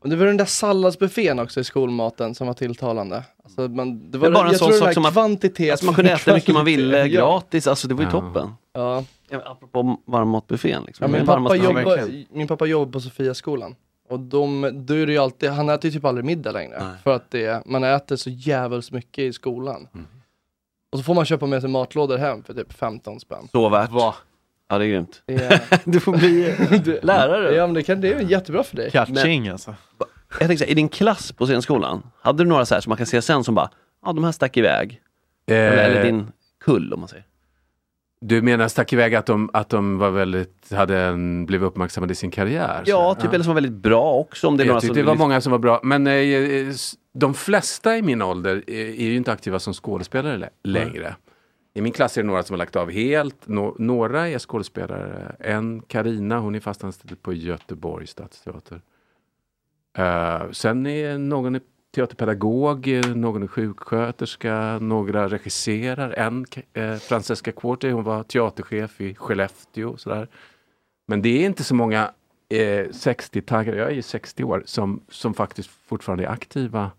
Och 0.02 0.08
det 0.08 0.16
var 0.16 0.26
den 0.26 0.36
där 0.36 0.44
salladsbuffén 0.44 1.38
också 1.38 1.60
i 1.60 1.64
skolmaten 1.64 2.34
som 2.34 2.46
var 2.46 2.54
tilltalande. 2.54 3.22
Alltså 3.44 3.60
man, 3.68 4.10
det 4.10 4.18
var 4.18 4.26
Men 4.28 4.34
bara 4.34 4.44
en 4.46 4.50
jag 4.52 4.58
sån 4.58 4.72
sak 4.72 4.94
som 4.94 5.02
man- 5.02 5.12
kvantitet. 5.12 5.70
Alltså 5.70 5.86
man 5.86 5.94
kunde 5.94 6.12
äta 6.12 6.30
hur 6.30 6.34
mycket 6.34 6.54
man 6.54 6.64
ville 6.64 6.98
Ja. 7.06 7.06
gratis, 7.06 7.66
alltså 7.66 7.88
det 7.88 7.94
var 7.94 8.02
ju 8.02 8.06
Ja. 8.08 8.10
toppen. 8.20 8.50
Ja. 8.72 9.04
Apropå 9.44 9.96
varmmatbuffén 10.04 10.82
liksom. 10.86 11.04
Ja, 11.04 11.12
Det 11.12 11.18
min, 11.18 11.26
pappa 11.26 11.56
jobbar, 11.56 12.34
min 12.36 12.48
pappa 12.48 12.66
jobbar 12.66 12.92
på 12.92 13.00
Sofiaskolan. 13.00 13.74
Och 14.10 14.20
de, 14.20 14.70
då 14.86 14.94
är 14.94 15.06
det 15.06 15.12
ju 15.12 15.18
alltid, 15.18 15.50
han 15.50 15.68
äter 15.68 15.90
ju 15.90 15.94
typ 15.96 16.04
aldrig 16.04 16.24
middag 16.24 16.52
längre. 16.52 16.84
Nej. 16.84 16.96
För 17.04 17.14
att 17.14 17.30
det, 17.30 17.62
man 17.66 17.84
äter 17.84 18.16
så 18.16 18.30
jävligt 18.30 18.92
mycket 18.92 19.22
i 19.22 19.32
skolan. 19.32 19.88
Mm. 19.94 20.06
Och 20.92 20.98
så 20.98 21.04
får 21.04 21.14
man 21.14 21.24
köpa 21.24 21.46
med 21.46 21.60
sig 21.60 21.70
matlådor 21.70 22.16
hem 22.18 22.42
för 22.42 22.54
typ 22.54 22.72
15 22.72 23.20
spänn. 23.20 23.48
Så 23.52 23.68
värt. 23.68 23.90
Ja 24.68 24.78
det 24.78 24.84
är 24.84 24.88
grymt. 24.88 25.22
Är, 25.26 25.60
Du 25.90 26.00
får 26.00 26.12
bli 26.16 26.54
det- 26.84 27.04
lärare. 27.04 27.54
Ja 27.54 27.66
men 27.66 27.74
det, 27.74 27.82
kan, 27.82 28.00
det 28.00 28.12
är 28.12 28.20
jättebra 28.20 28.62
för 28.62 28.76
dig. 28.76 28.90
Catching 28.90 29.48
alltså. 29.48 29.74
Jag 30.40 30.48
tänkte 30.48 30.64
i 30.64 30.74
din 30.74 30.88
klass 30.88 31.32
på 31.32 31.46
scenskolan, 31.46 32.02
hade 32.22 32.44
du 32.44 32.48
några 32.48 32.66
så 32.66 32.74
här 32.74 32.80
som 32.80 32.90
man 32.90 32.96
kan 32.96 33.06
se 33.06 33.22
sen 33.22 33.44
som 33.44 33.54
bara, 33.54 33.70
ja 34.04 34.12
de 34.12 34.24
här 34.24 34.32
stack 34.32 34.56
iväg? 34.56 35.00
Eller, 35.46 35.76
eller 35.90 36.04
din 36.04 36.26
kull 36.64 36.92
om 36.92 37.00
man 37.00 37.08
säger. 37.08 37.24
Du 38.20 38.42
menar 38.42 38.68
stack 38.68 38.92
iväg 38.92 39.14
att 39.14 39.26
de, 39.26 39.50
att 39.52 39.68
de 39.68 39.98
var 39.98 40.10
väldigt, 40.10 40.72
hade 40.72 40.98
en, 41.00 41.46
blev 41.46 41.64
uppmärksammade 41.64 42.12
i 42.12 42.14
sin 42.14 42.30
karriär? 42.30 42.82
Ja, 42.86 43.14
Så- 43.14 43.22
typ 43.22 43.32
eller 43.34 43.44
som 43.44 43.50
var 43.50 43.54
väldigt 43.60 43.82
bra 43.82 44.12
också 44.12 44.48
om 44.48 44.56
det 44.56 44.62
är 44.62 44.64
jag 44.64 44.68
några 44.70 44.80
tyckte 44.80 44.94
som 44.94 45.02
det 45.04 45.08
var 45.08 45.14
många 45.14 45.40
som 45.40 45.52
var 45.52 45.58
bra. 45.58 45.80
Men 45.82 46.06
eh, 46.06 46.12
eh, 46.12 46.66
de 47.14 47.34
flesta 47.34 47.96
i 47.96 48.02
min 48.02 48.22
ålder 48.22 48.64
är, 48.66 48.74
är 48.88 49.04
ju 49.04 49.16
inte 49.16 49.32
aktiva 49.32 49.58
som 49.58 49.74
skådespelare 49.74 50.36
lä- 50.36 50.50
längre. 50.64 51.14
I 51.78 51.80
min 51.80 51.92
klass 51.92 52.18
är 52.18 52.22
det 52.22 52.26
några 52.26 52.42
som 52.42 52.54
har 52.54 52.58
lagt 52.58 52.76
av 52.76 52.90
helt. 52.90 53.48
Nå- 53.48 53.76
några 53.78 54.28
är 54.28 54.38
skådespelare. 54.38 55.36
En, 55.40 55.82
Karina, 55.82 56.38
hon 56.38 56.54
är 56.54 56.60
fast 56.60 56.84
anställd 56.84 57.22
på 57.22 57.32
Göteborgs 57.32 58.10
stadsteater. 58.10 58.80
Uh, 59.98 60.50
sen 60.52 60.86
är 60.86 61.18
någon 61.18 61.54
är 61.54 61.60
teaterpedagog, 61.94 62.88
någon 63.16 63.42
är 63.42 63.46
sjuksköterska, 63.46 64.78
några 64.80 65.28
regisserar. 65.28 66.10
En, 66.10 66.46
eh, 66.72 66.96
Francesca 66.96 67.52
Quarti, 67.52 67.90
hon 67.90 68.04
var 68.04 68.22
teaterchef 68.22 69.00
i 69.00 69.14
Skellefteå. 69.14 69.90
och 69.90 70.00
Sådär. 70.00 70.28
Men 71.06 71.22
det 71.22 71.28
är 71.28 71.46
inte 71.46 71.64
så 71.64 71.74
många 71.74 72.10
eh, 72.48 72.86
60-taggare, 72.86 73.76
jag 73.76 73.88
är 73.88 73.94
ju 73.94 74.02
60 74.02 74.44
år, 74.44 74.62
som, 74.66 75.00
som 75.08 75.34
faktiskt 75.34 75.70
fortfarande 75.86 76.24
är 76.24 76.28
aktiva 76.28 76.90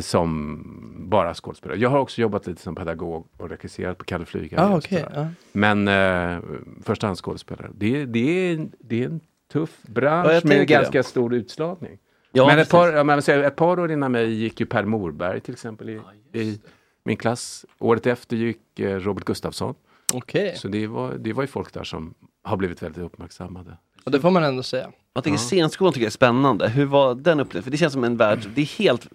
som 0.00 0.64
bara 1.10 1.34
skådespelare. 1.34 1.78
Jag 1.78 1.90
har 1.90 1.98
också 1.98 2.20
jobbat 2.20 2.46
lite 2.46 2.62
som 2.62 2.74
pedagog 2.74 3.26
och 3.36 3.50
regisserat 3.50 3.98
på 3.98 4.04
Kalle 4.04 4.24
Flygare. 4.24 4.60
Ah, 4.64 4.80
sådär. 4.80 5.12
ja. 5.14 5.26
Men 5.52 5.88
eh, 5.88 6.38
förstahandsskådespelare, 6.82 7.70
det, 7.74 8.04
det, 8.04 8.50
är, 8.52 8.68
det 8.78 9.02
är 9.02 9.06
en 9.06 9.20
tuff 9.52 9.78
Ja, 9.86 9.92
bransch 9.92 10.26
med 10.30 10.42
tänker 10.42 10.58
det. 10.58 10.64
ganska 10.64 11.02
stor 11.02 11.34
utslagning. 11.34 11.98
Ja, 12.32 12.46
men 12.46 12.58
ett 12.58 12.70
par, 12.70 12.92
ja, 12.92 13.04
men 13.04 13.22
säger, 13.22 13.42
ett 13.44 13.56
par 13.56 13.80
år 13.80 13.90
innan 13.92 14.12
mig 14.12 14.32
gick 14.34 14.60
ju 14.60 14.66
Per 14.66 14.84
Morberg 14.84 15.40
till 15.40 15.54
exempel 15.54 15.88
i, 15.90 16.00
i 16.32 16.60
min 17.04 17.16
klass. 17.16 17.66
Året 17.78 18.06
efter 18.06 18.36
gick 18.36 18.80
eh, 18.80 18.96
Robert 19.00 19.24
Gustafsson. 19.24 19.74
Okej. 20.14 20.54
Så 20.56 20.68
det 20.68 20.86
var, 20.86 21.14
det 21.14 21.32
var 21.32 21.42
ju 21.42 21.46
folk 21.46 21.72
där 21.74 21.84
som 21.84 22.14
har 22.42 22.56
blivit 22.56 22.82
väldigt 22.82 23.04
uppmärksammade. 23.04 23.76
Och 24.04 24.10
det 24.10 24.20
får 24.20 24.30
man 24.30 24.44
ändå 24.44 24.62
säga. 24.62 24.90
Jag 25.14 25.24
tänker 25.24 25.38
scenskolan 25.38 25.92
tycker 25.92 26.04
jag 26.04 26.10
är 26.10 26.12
spännande. 26.12 26.68
Hur 26.68 26.84
var 26.84 27.14
den 27.14 27.40
upplevelsen? 27.40 27.62
För 27.62 27.70
det 27.70 27.76
känns 27.76 27.92
som 27.92 28.04
en 28.04 28.16
värld, 28.16 28.38
det 28.54 28.60
är 28.60 28.78
helt 28.78 29.06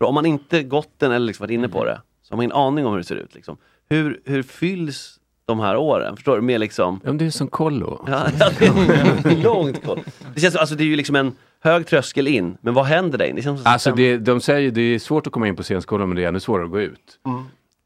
bra. 0.00 0.08
Om 0.08 0.14
man 0.14 0.26
inte 0.26 0.62
gått 0.62 0.92
den 0.98 1.12
eller 1.12 1.26
liksom 1.26 1.44
varit 1.44 1.54
inne 1.54 1.68
på 1.68 1.84
det, 1.84 2.00
så 2.22 2.32
har 2.32 2.36
man 2.36 2.44
ingen 2.44 2.56
aning 2.56 2.86
om 2.86 2.92
hur 2.92 2.98
det 2.98 3.04
ser 3.04 3.16
ut. 3.16 3.34
Liksom. 3.34 3.56
Hur, 3.90 4.20
hur 4.24 4.42
fylls 4.42 5.14
de 5.46 5.60
här 5.60 5.76
åren? 5.76 6.16
Förstår 6.16 6.36
du? 6.36 6.42
Med 6.42 6.60
liksom... 6.60 7.00
Ja, 7.04 7.12
det 7.12 7.26
är 7.26 7.30
som 7.30 7.48
kollo. 7.48 8.04
Ja, 8.08 8.26
ja, 8.40 8.50
det 8.58 8.66
är 8.66 9.42
långt 9.42 9.84
koll. 9.84 10.00
Det 10.34 10.40
känns 10.40 10.56
alltså 10.56 10.74
det 10.74 10.82
är 10.84 10.86
ju 10.86 10.96
liksom 10.96 11.16
en 11.16 11.32
hög 11.60 11.86
tröskel 11.86 12.26
in, 12.28 12.56
men 12.60 12.74
vad 12.74 12.84
händer 12.84 13.18
där 13.18 13.26
inne? 13.26 13.40
Det 13.40 13.60
Alltså 13.64 13.92
det, 13.92 14.16
de 14.18 14.40
säger 14.40 14.70
det 14.70 14.80
är 14.82 14.98
svårt 14.98 15.26
att 15.26 15.32
komma 15.32 15.48
in 15.48 15.56
på 15.56 15.62
scenskolan 15.62 16.08
men 16.08 16.16
det 16.16 16.24
är 16.24 16.28
ännu 16.28 16.40
svårare 16.40 16.64
att 16.64 16.70
gå 16.70 16.80
ut. 16.80 17.18
Mm. 17.26 17.44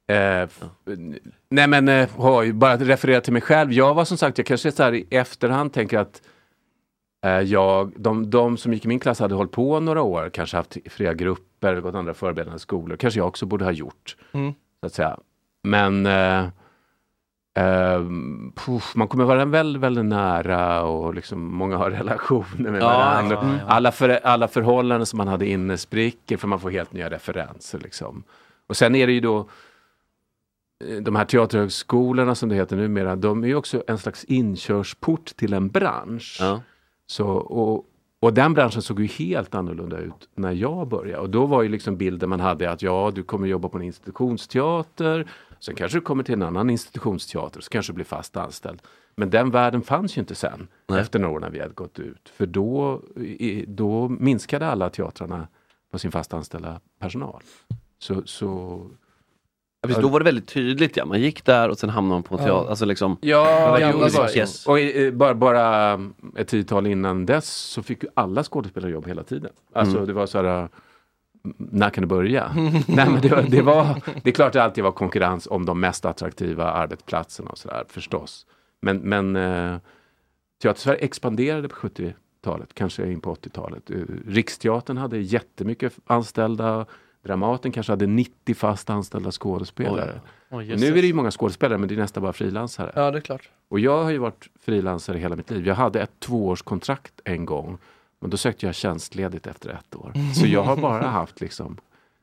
Eh, 0.08 0.42
f- 0.42 0.60
nej 1.50 1.66
men 1.68 1.88
eh, 1.88 2.08
oj, 2.16 2.52
bara 2.52 2.76
referera 2.76 3.20
till 3.20 3.32
mig 3.32 3.42
själv. 3.42 3.72
Jag 3.72 3.94
var 3.94 4.04
som 4.04 4.16
sagt, 4.16 4.38
jag 4.38 4.46
kanske 4.46 4.72
så 4.72 4.82
här 4.82 4.94
i 4.94 5.06
efterhand 5.10 5.72
tänker 5.72 5.98
att 5.98 6.22
jag, 7.30 7.92
de, 7.96 8.30
de 8.30 8.56
som 8.56 8.72
gick 8.72 8.84
i 8.84 8.88
min 8.88 9.00
klass 9.00 9.20
hade 9.20 9.34
hållit 9.34 9.52
på 9.52 9.80
några 9.80 10.02
år, 10.02 10.30
kanske 10.32 10.56
haft 10.56 10.76
fria 10.90 11.14
grupper, 11.14 11.80
gått 11.80 11.94
andra 11.94 12.14
förberedande 12.14 12.58
skolor. 12.58 12.96
Kanske 12.96 13.20
jag 13.20 13.26
också 13.28 13.46
borde 13.46 13.64
ha 13.64 13.72
gjort. 13.72 14.16
Mm. 14.32 14.52
Så 14.80 14.86
att 14.86 14.92
säga. 14.94 15.18
Men 15.62 16.06
eh, 16.06 16.40
eh, 17.58 18.02
puff, 18.54 18.92
man 18.94 19.08
kommer 19.08 19.24
vara 19.24 19.44
väldigt, 19.44 19.82
väldigt 19.82 20.04
nära 20.04 20.82
och 20.82 21.14
liksom 21.14 21.54
många 21.54 21.76
har 21.76 21.90
relationer 22.00 22.70
med 22.70 22.82
Ja, 22.82 22.86
varandra. 22.88 23.34
ja, 23.42 23.48
ja. 23.60 23.66
Alla, 23.66 23.92
för, 23.92 24.08
alla 24.08 24.48
förhållanden 24.48 25.06
som 25.06 25.16
man 25.16 25.28
hade 25.28 25.46
inne 25.46 25.78
spricker 25.78 26.36
för 26.36 26.48
man 26.48 26.60
får 26.60 26.70
helt 26.70 26.92
nya 26.92 27.10
referenser. 27.10 27.78
Liksom. 27.78 28.24
Och 28.66 28.76
sen 28.76 28.94
är 28.94 29.06
det 29.06 29.12
ju 29.12 29.20
då 29.20 29.38
eh, 30.84 30.96
de 31.02 31.16
här 31.16 31.24
teaterhögskolorna 31.24 32.34
som 32.34 32.48
det 32.48 32.54
heter 32.54 32.76
numera, 32.76 33.16
de 33.16 33.44
är 33.44 33.48
ju 33.48 33.54
också 33.54 33.82
en 33.86 33.98
slags 33.98 34.24
inkörsport 34.24 35.36
till 35.36 35.52
en 35.52 35.68
bransch. 35.68 36.38
Så, 37.12 37.28
och, 37.28 37.86
och 38.20 38.34
den 38.34 38.54
branschen 38.54 38.82
såg 38.82 39.00
ju 39.00 39.06
helt 39.06 39.54
annorlunda 39.54 39.98
ut 39.98 40.28
när 40.34 40.52
jag 40.52 40.88
började. 40.88 41.22
Och 41.22 41.30
då 41.30 41.46
var 41.46 41.62
ju 41.62 41.68
liksom 41.68 41.96
bilden 41.96 42.28
man 42.28 42.40
hade 42.40 42.70
att 42.70 42.82
ja, 42.82 43.12
du 43.14 43.22
kommer 43.22 43.46
jobba 43.46 43.68
på 43.68 43.78
en 43.78 43.84
institutionsteater, 43.84 45.30
sen 45.60 45.74
kanske 45.74 45.98
du 45.98 46.02
kommer 46.02 46.22
till 46.22 46.34
en 46.34 46.42
annan 46.42 46.70
institutionsteater, 46.70 47.60
så 47.60 47.70
kanske 47.70 47.92
du 47.92 47.94
blir 47.94 48.04
fast 48.04 48.36
anställd. 48.36 48.82
Men 49.14 49.30
den 49.30 49.50
världen 49.50 49.82
fanns 49.82 50.16
ju 50.16 50.20
inte 50.20 50.34
sen, 50.34 50.68
efter 50.98 51.18
några 51.18 51.34
år 51.34 51.40
när 51.40 51.50
vi 51.50 51.60
hade 51.60 51.74
gått 51.74 51.98
ut. 51.98 52.28
För 52.28 52.46
då, 52.46 53.02
då 53.66 54.08
minskade 54.08 54.66
alla 54.66 54.90
teatrarna 54.90 55.48
på 55.90 55.98
sin 55.98 56.12
fast 56.12 56.34
anställda 56.34 56.80
personal. 56.98 57.42
Så, 57.98 58.22
så 58.24 58.80
Ja, 59.84 59.88
precis, 59.88 60.02
då 60.02 60.08
var 60.08 60.20
det 60.20 60.24
väldigt 60.24 60.46
tydligt 60.48 60.96
ja, 60.96 61.04
man 61.04 61.20
gick 61.20 61.44
där 61.44 61.68
och 61.68 61.78
sen 61.78 61.90
hamnade 61.90 62.14
man 62.16 62.22
på 62.22 62.34
en 62.34 62.40
Ja. 62.40 62.46
teater. 62.46 62.70
Alltså 62.70 62.84
liksom, 62.84 63.16
Ja, 63.20 63.78
jo, 63.80 63.98
var, 63.98 64.04
det 64.08 64.18
var, 64.18 64.36
yes. 64.36 64.66
och 64.66 64.80
eh, 64.80 65.12
bara, 65.12 65.34
bara 65.34 66.00
ett 66.36 66.48
tiotal 66.48 66.86
innan 66.86 67.26
dess 67.26 67.50
så 67.54 67.82
fick 67.82 68.02
ju 68.02 68.08
alla 68.14 68.42
skådespelare 68.44 68.90
jobb 68.90 69.06
hela 69.06 69.22
tiden. 69.22 69.50
Alltså 69.72 69.96
Mm. 69.96 70.06
det 70.06 70.12
var 70.12 70.26
så 70.26 70.38
här, 70.42 70.44
mm, 70.58 70.68
när 71.58 71.90
kan 71.90 72.02
det 72.02 72.06
börja? 72.08 72.52
Nej 72.86 73.10
men 73.10 73.20
det, 73.20 73.28
var, 73.28 73.42
det, 73.42 73.62
var, 73.62 74.00
det 74.22 74.30
är 74.30 74.34
klart 74.34 74.52
det 74.52 74.62
alltid 74.62 74.84
var 74.84 74.92
konkurrens 74.92 75.48
om 75.50 75.66
de 75.66 75.80
mest 75.80 76.04
attraktiva 76.04 76.70
arbetsplatserna 76.70 77.50
och 77.50 77.58
sådär 77.58 77.84
förstås. 77.88 78.46
Men, 78.82 78.96
men 78.98 79.36
eh, 79.36 79.76
Teatersverige 80.62 80.98
expanderade 80.98 81.68
på 81.68 81.76
70-talet, 81.76 82.74
kanske 82.74 83.12
in 83.12 83.20
på 83.20 83.34
80-talet. 83.34 83.90
Eh, 83.90 83.96
Riksteatern 84.28 84.96
hade 84.96 85.18
jättemycket 85.18 85.92
anställda, 86.06 86.86
Dramaten 87.22 87.72
kanske 87.72 87.92
hade 87.92 88.06
90 88.06 88.54
fast 88.54 88.90
anställda 88.90 89.30
skådespelare. 89.30 90.20
Och 90.48 90.62
jösses. 90.62 90.80
nu 90.80 90.98
är 90.98 91.02
det 91.02 91.06
ju 91.06 91.14
många 91.14 91.30
skådespelare 91.30 91.78
men 91.78 91.88
det 91.88 91.94
är 91.94 91.96
nästan 91.96 92.22
bara 92.22 92.32
frilansare. 92.32 92.92
Ja, 92.94 93.10
det 93.10 93.18
är 93.18 93.20
klart. 93.20 93.50
Och 93.68 93.80
jag 93.80 94.04
har 94.04 94.10
ju 94.10 94.18
varit 94.18 94.48
frilansare 94.60 95.18
hela 95.18 95.36
mitt 95.36 95.50
liv. 95.50 95.66
Jag 95.66 95.74
hade 95.74 96.00
ett 96.00 96.20
tvåårskontrakt 96.20 97.20
en 97.24 97.44
gång. 97.44 97.78
Men 98.20 98.30
då 98.30 98.36
sökte 98.36 98.66
jag 98.66 98.74
tjänstledigt 98.74 99.46
efter 99.46 99.70
ett 99.70 99.96
år. 99.96 100.12
Så 100.34 100.46
jag 100.46 100.62
har 100.62 100.76
bara 100.76 101.06
haft 101.08 101.40
liksom 101.40 101.76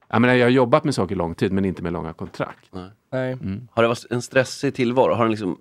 jag, 0.10 0.22
menar, 0.22 0.34
jag 0.34 0.46
har 0.46 0.52
jobbat 0.52 0.84
med 0.84 0.96
saker 0.96 1.16
lång 1.16 1.36
tid 1.36 1.52
men 1.52 1.66
inte 1.66 1.84
med 1.84 1.94
långa 1.94 2.14
kontrakt. 2.14 2.70
Nej. 3.12 3.32
Mm. 3.32 3.68
Har 3.72 3.84
det 3.84 3.90
varit 3.90 4.06
en 4.10 4.22
stressig 4.22 4.76
tillvaro? 4.76 5.14
Har 5.14 5.24
du 5.24 5.30
liksom 5.32 5.58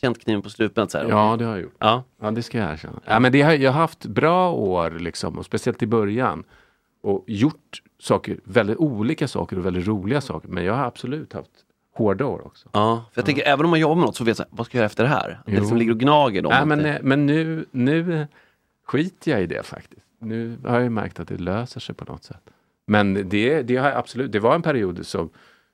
känt 0.00 0.24
kniven 0.24 0.42
på 0.42 0.50
strupen? 0.50 0.88
Så 0.88 0.98
här, 0.98 1.08
Ja, 1.08 1.36
det 1.38 1.44
har 1.44 1.52
jag 1.52 1.62
gjort. 1.62 1.74
Ja. 1.78 2.04
Ja, 2.20 2.30
det 2.30 2.42
ska 2.42 2.58
jag 2.58 2.72
erkänna. 2.72 3.00
Ja, 3.04 3.20
men 3.20 3.32
det 3.32 3.42
har, 3.42 3.52
jag 3.52 3.72
har 3.72 3.80
haft 3.80 4.06
bra 4.06 4.52
år, 4.52 4.90
liksom, 4.90 5.38
och 5.38 5.44
speciellt 5.44 5.82
i 5.82 5.86
början. 5.86 6.44
Och 7.02 7.24
gjort 7.26 7.82
saker, 7.98 8.40
väldigt 8.44 8.76
olika 8.78 9.28
saker 9.28 9.58
och 9.58 9.66
väldigt 9.66 9.86
roliga 9.86 10.20
saker. 10.20 10.48
Men 10.48 10.64
jag 10.64 10.74
har 10.74 10.84
absolut 10.84 11.32
haft 11.32 11.50
hårda 11.94 12.26
år 12.26 12.46
också. 12.46 12.68
Ja, 12.72 13.04
för 13.12 13.18
jag 13.20 13.26
tänker 13.26 13.42
även 13.42 13.64
om 13.64 13.70
man 13.70 13.80
jobbar 13.80 13.94
med 13.96 14.04
något 14.04 14.16
så 14.16 14.24
vet 14.24 14.38
jag 14.38 14.46
vad 14.50 14.66
ska 14.66 14.76
jag 14.76 14.80
göra 14.80 14.86
efter 14.86 15.02
det 15.04 15.08
här? 15.10 15.30
Att 15.40 15.46
Det 15.46 15.52
Jo. 15.52 15.58
liksom 15.60 15.76
ligger 15.76 15.92
och 15.92 15.98
gnager 16.00 16.52
att 16.52 16.68
men, 16.68 16.78
det- 16.78 17.00
men 17.02 17.26
nu, 17.26 17.64
nu 17.70 18.26
skiter 18.86 19.30
jag 19.30 19.42
i 19.42 19.46
det 19.46 19.62
faktiskt. 19.66 20.06
Nu 20.18 20.58
har 20.64 20.74
jag 20.74 20.82
ju 20.82 20.90
märkt 20.90 21.20
att 21.20 21.28
det 21.28 21.36
löser 21.36 21.80
sig 21.80 21.94
på 21.94 22.04
något 22.12 22.24
sätt. 22.24 22.50
Men 22.86 23.28
det, 23.28 23.62
det 23.62 23.76
har 23.76 23.90
absolut, 23.90 24.32
det 24.32 24.38
var 24.40 24.54
en 24.54 24.62
period 24.62 25.06
som, 25.06 25.30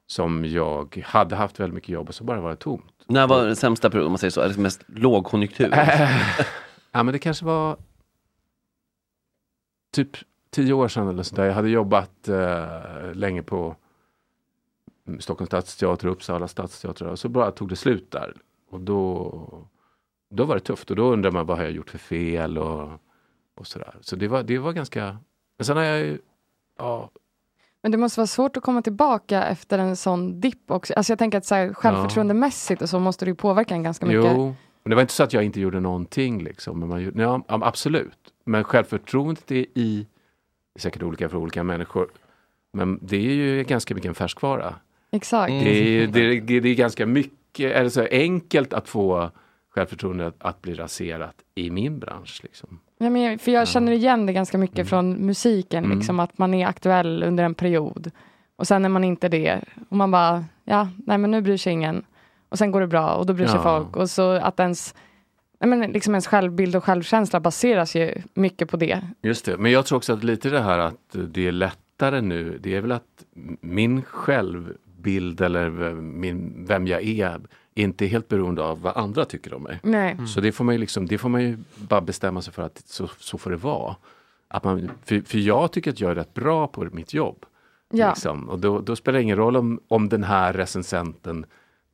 som 0.07 0.45
jag 0.45 1.03
hade 1.07 1.37
haft 1.37 1.61
väldigt 1.61 1.75
mycket 1.75 1.89
jobb 1.89 2.09
och 2.09 2.15
så 2.15 2.25
bara 2.25 2.41
var 2.41 2.51
det 2.51 2.57
tomt. 2.57 2.85
När 3.07 3.27
var 3.27 3.45
den 3.45 3.57
sämsta 3.57 3.91
perioden 3.91 4.07
om 4.07 4.13
man 4.13 4.19
säger 4.19 4.31
så? 4.31 4.41
Är 4.41 4.49
det 4.49 4.59
mest 4.59 4.83
lågkonjunktur? 4.87 5.71
Ja 6.93 7.03
men 7.03 7.13
det 7.13 7.19
kanske 7.19 7.45
var 7.45 7.77
typ 9.93 10.17
tio 10.57 10.73
år 10.73 10.89
sedan 10.89 11.09
eller 11.09 11.23
sådär. 11.23 11.45
Jag 11.45 11.55
hade 11.55 11.69
jobbat 11.69 12.29
eh, 12.29 13.15
länge 13.15 13.43
på 13.43 13.77
Stockholms 15.19 15.49
stadsteater 15.49 16.07
och 16.07 16.13
Uppsala 16.13 16.49
stadsteater 16.49 17.07
och 17.07 17.19
så 17.19 17.29
bara 17.29 17.51
tog 17.51 17.69
det 17.69 17.77
slut 17.77 18.11
där. 18.11 18.37
Och 18.71 18.81
då, 18.81 19.67
då 20.31 20.45
var 20.45 20.55
det 20.55 20.61
tufft 20.61 20.91
och 20.91 20.97
då 20.97 21.13
undrar 21.13 21.31
man 21.31 21.47
vad 21.47 21.57
har 21.57 21.65
jag 21.65 21.73
gjort 21.73 21.91
för 21.91 21.99
fel 21.99 22.59
och, 22.59 22.89
och 23.57 23.67
sådär. 23.67 23.95
Så 24.01 24.17
det 24.17 24.29
var, 24.29 24.43
det 24.43 24.59
var 24.59 24.73
ganska... 24.73 25.19
Men 25.59 25.65
sen 25.65 25.77
har 25.77 25.85
jag 25.85 25.99
ju... 25.99 26.19
Ja, 26.79 27.11
Men 27.83 27.93
det 27.93 27.99
måste 27.99 28.21
vara 28.21 28.27
svårt 28.27 28.57
att 28.57 28.63
komma 28.63 28.83
tillbaka 28.83 29.45
efter 29.45 29.79
en 29.79 29.97
sån 29.97 30.41
dipp 30.41 30.71
också. 30.71 30.95
Alltså 30.95 31.13
jag 31.13 31.19
tänker 31.19 31.39
att 31.39 31.47
så 31.47 31.55
här, 31.55 31.73
självförtroendemässigt 31.73 32.83
och 32.83 32.89
så 32.89 32.99
måste 32.99 33.25
det 33.25 33.29
ju 33.29 33.35
påverka 33.35 33.75
en 33.75 33.83
ganska 33.83 34.07
mycket. 34.07 34.33
Jo, 34.37 34.55
men 34.83 34.91
det 34.91 34.95
var 34.95 35.03
inte 35.03 35.15
så 35.15 35.23
att 35.23 35.33
jag 35.33 35.45
inte 35.45 35.61
gjorde 35.61 35.81
någonting 35.81 36.45
liksom. 36.45 36.81
Men 36.81 36.89
man, 36.89 37.13
ja, 37.17 37.43
absolut. 37.49 38.33
Men 38.45 38.65
självförtroendet 38.65 39.51
är 39.51 39.67
i, 39.75 40.07
det 40.77 40.79
är 40.79 40.83
säkert 40.83 41.03
olika 41.03 41.29
för 41.29 41.37
olika 41.39 41.63
människor. 41.63 42.09
Men 42.73 42.99
det 43.03 43.17
är 43.17 43.21
ju 43.35 43.65
ganska 43.65 43.95
mycket 43.95 44.09
en 44.09 44.15
färskvara. 44.15 44.75
Exakt. 45.13 45.51
Det, 45.51 46.03
är, 46.03 46.07
det, 46.07 46.41
det 46.61 46.69
är 46.69 46.75
ganska 46.75 47.07
mycket, 47.07 47.73
eller 47.77 47.89
så 47.91 48.07
enkelt 48.11 48.73
att 48.73 48.89
få 48.89 49.31
självförtroendet 49.75 50.35
att 50.39 50.63
bli 50.63 50.75
raserat 50.75 51.35
i 51.55 51.71
min 51.71 51.99
bransch. 51.99 52.41
Liksom. 52.43 52.81
Ja, 52.99 53.11
men 53.11 53.23
jag- 53.23 53.41
för 53.41 53.51
jag 53.53 53.69
känner 53.69 53.93
igen 53.93 54.27
det 54.27 54.33
ganska 54.33 54.59
mycket 54.59 54.89
från 54.89 55.11
musiken, 55.27 55.85
Mm. 55.85 55.97
liksom 55.99 56.21
att 56.21 56.39
man 56.39 56.55
är 56.55 56.67
aktuell 56.67 57.23
under 57.23 57.45
en 57.45 57.55
period. 57.55 58.11
Och 58.57 58.67
sen 58.67 58.85
är 58.85 58.89
man 58.89 59.05
inte 59.05 59.29
det. 59.29 59.61
Och 59.89 59.97
man 59.97 60.11
bara, 60.11 60.45
ja, 60.65 60.89
nej 61.07 61.19
men 61.19 61.31
nu 61.31 61.41
bryr 61.41 61.57
sig 61.57 61.73
ingen. 61.73 62.05
Och 62.49 62.59
sen 62.59 62.71
går 62.71 62.81
det 62.81 62.87
bra 62.87 63.15
och 63.15 63.27
då 63.27 63.33
bryr 63.33 63.47
sig 63.47 63.57
Ja. 63.57 63.63
folk. 63.63 63.97
Och 63.97 64.11
så 64.11 64.31
att 64.33 64.61
ens, 64.61 64.95
men 65.59 65.93
liksom 65.93 66.15
ens 66.15 66.27
självbild 66.27 66.77
och 66.77 66.85
självkänsla 66.85 67.41
baseras 67.41 67.97
ju 67.97 68.15
mycket 68.35 68.71
på 68.71 68.77
det. 68.77 69.01
Just 69.23 69.45
det, 69.45 69.57
men 69.57 69.73
jag 69.73 69.87
tror 69.87 69.97
också 69.97 70.13
att 70.13 70.25
lite 70.25 70.51
det 70.51 70.61
här 70.61 70.79
att 70.79 71.17
det 71.29 71.47
är 71.47 71.53
lättare 71.53 72.21
nu, 72.21 72.59
det 72.63 72.75
är 72.75 72.81
väl 72.81 72.93
att 72.93 73.25
min 73.61 74.03
självbild 74.03 75.41
eller 75.41 75.71
min, 75.95 76.67
vem 76.69 76.87
jag 76.87 77.03
är 77.03 77.41
inte 77.75 78.05
är 78.05 78.09
helt 78.09 78.29
beroende 78.29 78.63
av 78.63 78.81
vad 78.81 78.97
andra 78.97 79.25
tycker 79.25 79.55
om 79.55 79.63
mig. 79.63 79.81
Nej. 79.83 80.13
Mm. 80.13 80.27
Så 80.27 80.41
det 80.41 80.53
får 80.53 80.65
man 80.65 80.75
ju 80.75 80.79
liksom, 80.79 81.07
det 81.07 81.19
får 81.19 81.29
man 81.29 81.43
ju 81.43 81.59
bara 81.77 82.01
bestämma 82.01 82.43
sig 82.43 82.53
för 82.53 82.63
att 82.63 82.83
så, 82.87 83.09
så 83.19 83.39
får 83.39 83.51
det 83.51 83.57
vara. 83.57 83.97
Att 84.49 84.65
man, 84.65 84.91
för, 85.05 85.21
för 85.21 85.39
jag 85.39 85.73
tycker 85.73 85.91
att 85.91 86.01
jag 86.01 86.11
är 86.11 86.15
rätt 86.15 86.35
bra 86.35 86.67
på 86.67 86.89
mitt 86.93 87.15
jobb. 87.15 87.45
Ja. 87.91 88.09
Liksom. 88.09 88.49
Och 88.49 88.59
då, 88.59 88.81
då 88.81 88.97
spelar 88.97 89.19
det 89.19 89.23
ingen 89.23 89.37
roll 89.37 89.57
om, 89.57 89.81
om 89.89 90.09
den 90.09 90.25
här 90.25 90.53
recensenten 90.53 91.47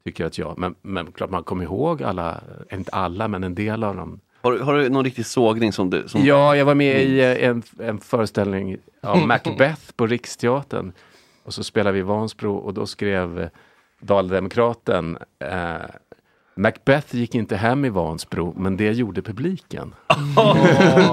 tycker 0.05 0.25
att 0.25 0.39
jag, 0.39 0.59
men, 0.59 0.75
men 0.83 1.13
klart 1.13 1.31
man 1.31 1.43
kommer 1.45 1.65
ihåg 1.65 2.03
alla, 2.03 2.41
inte 2.73 2.91
alla, 2.91 3.29
men 3.29 3.45
en 3.45 3.55
del 3.55 3.85
av 3.85 3.97
de 3.97 4.21
Har, 4.43 4.53
du- 4.53 4.61
har 4.63 4.75
du 4.75 4.89
någon 4.89 5.05
riktig 5.05 5.27
sågning 5.27 5.73
som 5.73 5.91
du... 5.91 6.09
Som 6.09 6.25
Ja, 6.25 6.57
jag 6.57 6.65
var 6.65 6.75
med 6.75 7.03
i 7.03 7.21
eh, 7.21 7.49
en, 7.49 7.63
en 7.79 7.99
föreställning 8.01 8.77
av 9.01 9.19
Macbeth 9.27 9.93
på 9.97 10.07
Riksteatern. 10.07 10.93
Och 11.45 11.55
så 11.55 11.65
spelade 11.65 11.95
vi 11.95 12.03
Vansbro 12.03 12.55
och 12.57 12.75
då 12.75 12.87
skrev 12.87 13.49
Dala-Demokraten 14.01 15.19
eh, 15.39 15.75
Macbeth 16.57 17.17
gick 17.17 17.35
inte 17.35 17.57
hem 17.57 17.85
i 17.85 17.89
Vansbro, 17.89 18.55
men 18.57 18.77
det 18.77 18.93
gjorde 18.93 19.23
publiken. 19.23 19.95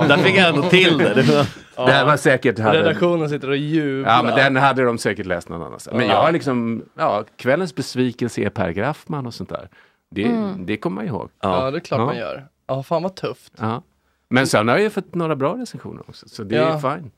Där 0.08 0.18
fick 0.18 0.38
jag 0.38 0.50
ändå 0.50 0.70
till 0.70 0.98
det. 0.98 1.14
det 1.14 1.22
var... 1.22 1.46
Det 1.86 1.92
här 1.92 2.06
var 2.06 2.18
säkert... 2.18 2.60
Hade... 2.60 2.80
Redaktionen 2.80 3.30
sitter 3.30 3.50
och 3.50 3.58
jublar. 3.58 4.12
Ja, 4.18 4.24
men 4.24 4.36
den 4.36 4.56
hade 4.56 4.84
de 4.84 4.98
säkert 4.98 5.26
läst 5.26 5.50
någon 5.50 5.62
annanstans. 5.62 5.98
Men 5.98 6.08
Ja. 6.08 6.14
jag 6.14 6.22
har 6.22 6.32
liksom, 6.32 6.84
ja, 6.98 7.24
kvällens 7.38 7.76
besvikelse 7.76 8.42
är 8.42 8.50
Per 8.50 8.72
Graffman 8.72 9.28
och 9.28 9.34
sånt 9.34 9.50
där. 9.50 9.70
Det, 10.12 10.24
Mm. 10.26 10.66
det 10.66 10.78
kommer 10.78 10.96
man 10.96 11.08
ihåg. 11.08 11.30
Ja, 11.42 11.72
det 11.72 11.78
är 11.78 11.80
klart 11.80 12.00
Ja. 12.00 12.06
man 12.06 12.18
gör. 12.18 12.48
Ja, 12.68 12.84
fan 12.84 13.04
vad 13.04 13.16
tufft. 13.16 13.54
Ja. 13.60 13.82
Men 14.30 14.48
sen 14.48 14.68
har 14.68 14.78
jag 14.78 14.94
fått 14.94 15.16
några 15.16 15.36
bra 15.36 15.54
recensioner 15.58 16.04
också, 16.10 16.30
så 16.30 16.44
det 16.44 16.56
Ja. 16.56 16.74
är 16.74 16.78
fine. 16.96 17.12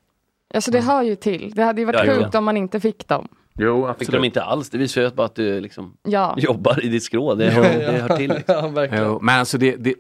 Alltså 0.54 0.72
det 0.72 0.82
hör 0.82 1.02
ju 1.02 1.16
till. 1.16 1.52
Det 1.56 1.64
hade 1.64 1.82
ju 1.82 1.86
varit 1.86 2.08
Ja, 2.08 2.14
sjukt 2.16 2.30
ja. 2.34 2.40
om 2.40 2.46
man 2.46 2.58
inte 2.58 2.80
fick 2.80 3.08
dem. 3.08 3.28
Jo, 3.62 3.94
Fick 4.00 4.12
de 4.12 4.24
inte 4.24 4.44
alls. 4.44 4.70
Det 4.70 4.78
visar 4.78 5.02
ju 5.02 5.10
bara 5.10 5.26
att 5.26 5.36
du 5.36 5.60
liksom 5.60 5.98
Ja. 6.04 6.36
jobbar 6.38 6.86
i 6.86 6.90
ditt 6.90 7.04
skrå. 7.04 7.36
Det, 7.36 7.50
hör, 7.50 7.64
det 7.64 8.02
hör 8.02 8.18
till. 8.18 8.30
Liksom. 8.32 8.76
ja. 8.76 8.88
Jo, 8.92 9.20
men 9.22 9.40
alltså 9.40 9.58
det, 9.58 9.76
det, 9.76 9.96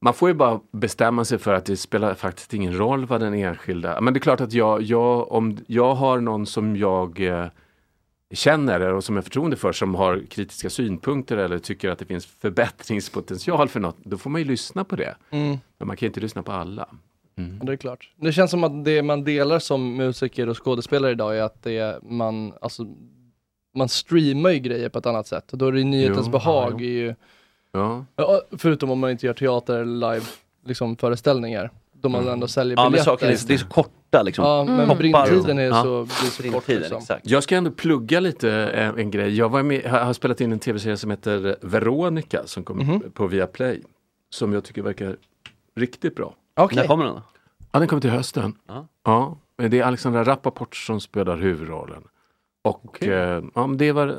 man 0.00 0.14
får 0.14 0.28
ju 0.28 0.34
bara 0.34 0.60
bestämma 0.72 1.24
sig 1.24 1.38
för 1.38 1.54
att 1.54 1.64
det 1.64 1.76
spelar 1.76 2.14
faktiskt 2.14 2.54
ingen 2.54 2.78
roll 2.78 3.06
vad 3.06 3.20
den 3.20 3.34
enskilda... 3.34 4.00
Men 4.00 4.14
det 4.14 4.18
är 4.18 4.22
klart 4.22 4.40
att 4.40 4.52
jag, 4.52 4.82
jag 4.82 5.32
om 5.32 5.58
jag 5.66 5.94
har 5.94 6.20
någon 6.20 6.46
som 6.46 6.76
jag 6.76 7.20
eh, 7.20 7.46
känner 8.34 8.80
och 8.92 9.04
som 9.04 9.14
jag 9.14 9.22
har 9.22 9.24
förtroende 9.24 9.56
för 9.56 9.72
som 9.72 9.94
har 9.94 10.22
kritiska 10.30 10.70
synpunkter 10.70 11.36
eller 11.36 11.58
tycker 11.58 11.90
att 11.90 11.98
det 11.98 12.04
finns 12.04 12.26
förbättringspotential 12.26 13.68
för 13.68 13.80
något, 13.80 13.96
då 14.04 14.18
får 14.18 14.30
man 14.30 14.40
ju 14.40 14.46
lyssna 14.46 14.84
på 14.84 14.96
det. 14.96 15.16
Mm. 15.30 15.58
Men 15.78 15.88
man 15.88 15.96
kan 15.96 16.06
inte 16.06 16.20
lyssna 16.20 16.42
på 16.42 16.52
alla. 16.52 16.88
Det 17.36 17.72
är 17.72 17.76
klart. 17.76 18.10
Det 18.16 18.32
känns 18.32 18.50
som 18.50 18.64
att 18.64 18.84
det 18.84 19.02
man 19.02 19.24
delar 19.24 19.58
som 19.58 19.96
musiker 19.96 20.48
och 20.48 20.64
skådespelare 20.64 21.12
idag 21.12 21.38
är 21.38 21.42
att 21.42 21.62
det 21.62 21.78
är 21.78 21.98
man, 22.02 22.52
alltså, 22.60 22.86
man 23.76 23.88
streamar 23.88 24.50
ju 24.50 24.58
grejer 24.58 24.88
på 24.88 24.98
ett 24.98 25.06
annat 25.06 25.26
sätt. 25.26 25.52
Och 25.52 25.58
då 25.58 25.66
är 25.66 25.72
det 25.72 25.84
nyhetens 25.84 26.26
Jo, 26.26 26.32
behag 26.32 26.72
ja, 26.82 26.84
ju, 26.84 27.14
Ja. 27.72 28.04
ja, 28.16 28.42
förutom 28.58 28.90
om 28.90 28.98
man 28.98 29.10
inte 29.10 29.26
gör 29.26 29.34
teater 29.34 29.74
eller 29.80 30.12
live, 30.14 30.26
liksom 30.66 30.96
föreställningar. 30.96 31.70
Då 31.92 32.08
man 32.08 32.28
ändå 32.28 32.46
säljer 32.48 32.76
Ja, 32.76 32.82
men 32.82 32.92
biljetter. 32.92 33.10
saker 33.10 33.26
är, 33.26 33.46
det 33.48 33.54
är 33.54 33.58
så 33.58 33.66
korta 33.66 34.22
liksom. 34.22 34.44
Ja, 34.44 34.64
men 34.64 34.88
Poppar 34.88 34.96
brintiden 34.98 35.58
är 35.58 35.70
så, 35.82 36.02
blir 36.04 36.30
så 36.30 36.52
kort 36.52 36.68
liksom. 36.68 36.96
exakt. 36.98 37.30
Jag 37.30 37.42
ska 37.42 37.56
ändå 37.56 37.70
plugga 37.70 38.20
lite 38.20 38.50
eh, 38.52 38.88
en 38.88 39.10
grej. 39.10 39.36
Jag 39.36 39.48
var 39.48 39.62
med, 39.62 39.84
har 39.84 39.98
har 39.98 40.12
spelat 40.12 40.40
in 40.40 40.52
en 40.52 40.58
tv-serie 40.58 40.96
som 40.96 41.10
heter 41.10 41.56
Veronica 41.60 42.42
som 42.46 42.64
kommer 42.64 42.84
Mhm. 42.84 43.10
på 43.14 43.26
Viaplay. 43.26 43.82
Som 44.30 44.52
jag 44.52 44.64
tycker 44.64 44.82
verkar 44.82 45.16
riktigt 45.76 46.16
bra. 46.16 46.34
Okej. 46.54 46.76
När 46.76 46.86
kommer 46.86 47.04
den 47.04 47.14
då? 47.14 47.22
Ja, 47.72 47.78
den 47.78 47.88
kommer 47.88 48.00
till 48.00 48.10
hösten. 48.10 48.54
Ja. 48.66 48.86
Ja, 49.04 49.38
men 49.56 49.70
det 49.70 49.80
är 49.80 49.84
Alexandra 49.84 50.24
Rappaport 50.24 50.76
som 50.76 51.00
spelar 51.00 51.36
huvudrollen. 51.36 52.02
Och 52.62 53.02
eh, 53.02 53.44
ja, 53.54 53.66
men 53.66 53.76
det 53.76 53.92
var 53.92 54.08
eh, 54.08 54.14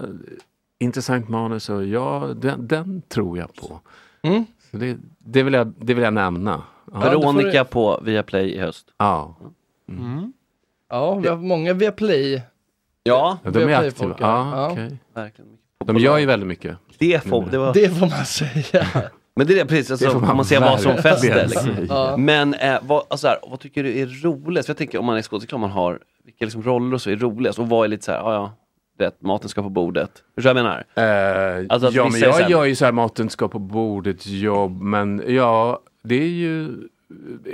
intressant 0.80 1.30
manus 1.30 1.70
och 1.70 1.86
ja, 1.86 2.30
den, 2.36 2.68
den 2.68 3.02
tror 3.02 3.38
jag 3.38 3.56
på. 3.56 3.80
Mm. 4.22 4.46
Så 4.72 4.78
det, 4.78 4.98
det, 5.20 5.44
vill 5.44 5.54
jag, 5.54 5.74
det 5.80 5.94
vill 5.94 6.04
jag 6.04 6.14
nämna. 6.14 6.64
Ja. 6.92 7.00
Veronica 7.00 7.66
på 7.66 8.00
Viaplay 8.04 8.50
i 8.50 8.60
höst. 8.60 8.88
Ja. 8.98 9.36
Ja, 10.90 11.16
vi 11.16 11.28
har 11.28 11.38
många 11.38 11.74
via 11.74 11.92
Play. 11.92 12.42
Ja, 13.04 13.38
de 13.44 13.50
är 13.50 13.66
Viaplay 13.66 13.88
aktiva. 13.88 14.16
Ja, 14.20 14.78
verkligen. 15.14 15.58
De 15.86 15.98
gör 15.98 16.18
ju 16.18 16.26
väldigt 16.26 16.48
mycket. 16.48 16.78
Det 16.98 17.24
får, 17.24 17.46
det 17.52 17.58
var... 17.58 17.74
Det 17.74 17.90
får 17.90 18.08
man 18.08 18.26
säga. 18.26 19.12
Men 19.36 19.48
det 19.48 19.54
är 19.54 19.58
det 19.58 19.66
precis, 19.66 19.92
alltså, 19.92 20.08
Det 20.08 20.14
man 20.20 20.30
om 20.30 20.38
man 20.38 20.46
ser 20.46 20.60
vad 20.60 20.82
som 20.82 20.98
fäster. 20.98 21.48
Liksom. 21.48 21.72
Ja. 21.90 22.18
Men 22.18 22.54
eh, 22.54 22.78
vad, 22.82 23.04
alltså, 23.08 23.28
här, 23.28 23.38
vad 23.48 23.60
tycker 23.60 23.84
du 23.84 24.00
är 24.00 24.06
roligast? 24.24 24.66
För 24.66 24.72
jag 24.72 24.78
tänker 24.78 25.00
om 25.00 25.06
man 25.06 25.18
är 25.18 25.22
skådespelare, 25.22 25.62
man 25.62 25.70
har 25.72 26.00
vilka 26.26 26.46
liksom, 26.46 26.64
roller 26.64 26.94
och 26.94 27.02
så 27.02 27.10
är 27.10 27.16
roligast 27.16 27.60
och 27.60 27.70
vad 27.70 27.84
är 27.86 27.88
lite 27.88 28.04
så 28.06 28.12
här, 28.12 28.20
ja 28.20 28.34
ja, 28.34 28.52
rätt, 29.06 29.22
maten 29.22 29.50
ska 29.50 29.64
på 29.64 29.70
bordet. 29.70 30.12
Förstår 30.36 30.54
du 30.54 30.62
vad 30.62 30.72
jag 30.72 30.84
menar? 30.96 31.60
Eh, 31.60 31.66
Alltså 31.70 31.92
ja, 31.92 32.04
men 32.04 32.16
är 32.24 32.26
jag 32.26 32.34
här- 32.34 32.50
gör 32.50 32.66
ju 32.66 32.76
så 32.76 32.86
här 32.86 32.92
maten 32.92 33.30
ska 33.30 33.48
på 33.48 33.60
bordet 33.60 34.28
jobb, 34.28 34.82
men 34.82 35.24
ja, 35.28 35.80
det 36.04 36.16
är 36.16 36.28
ju 36.30 36.70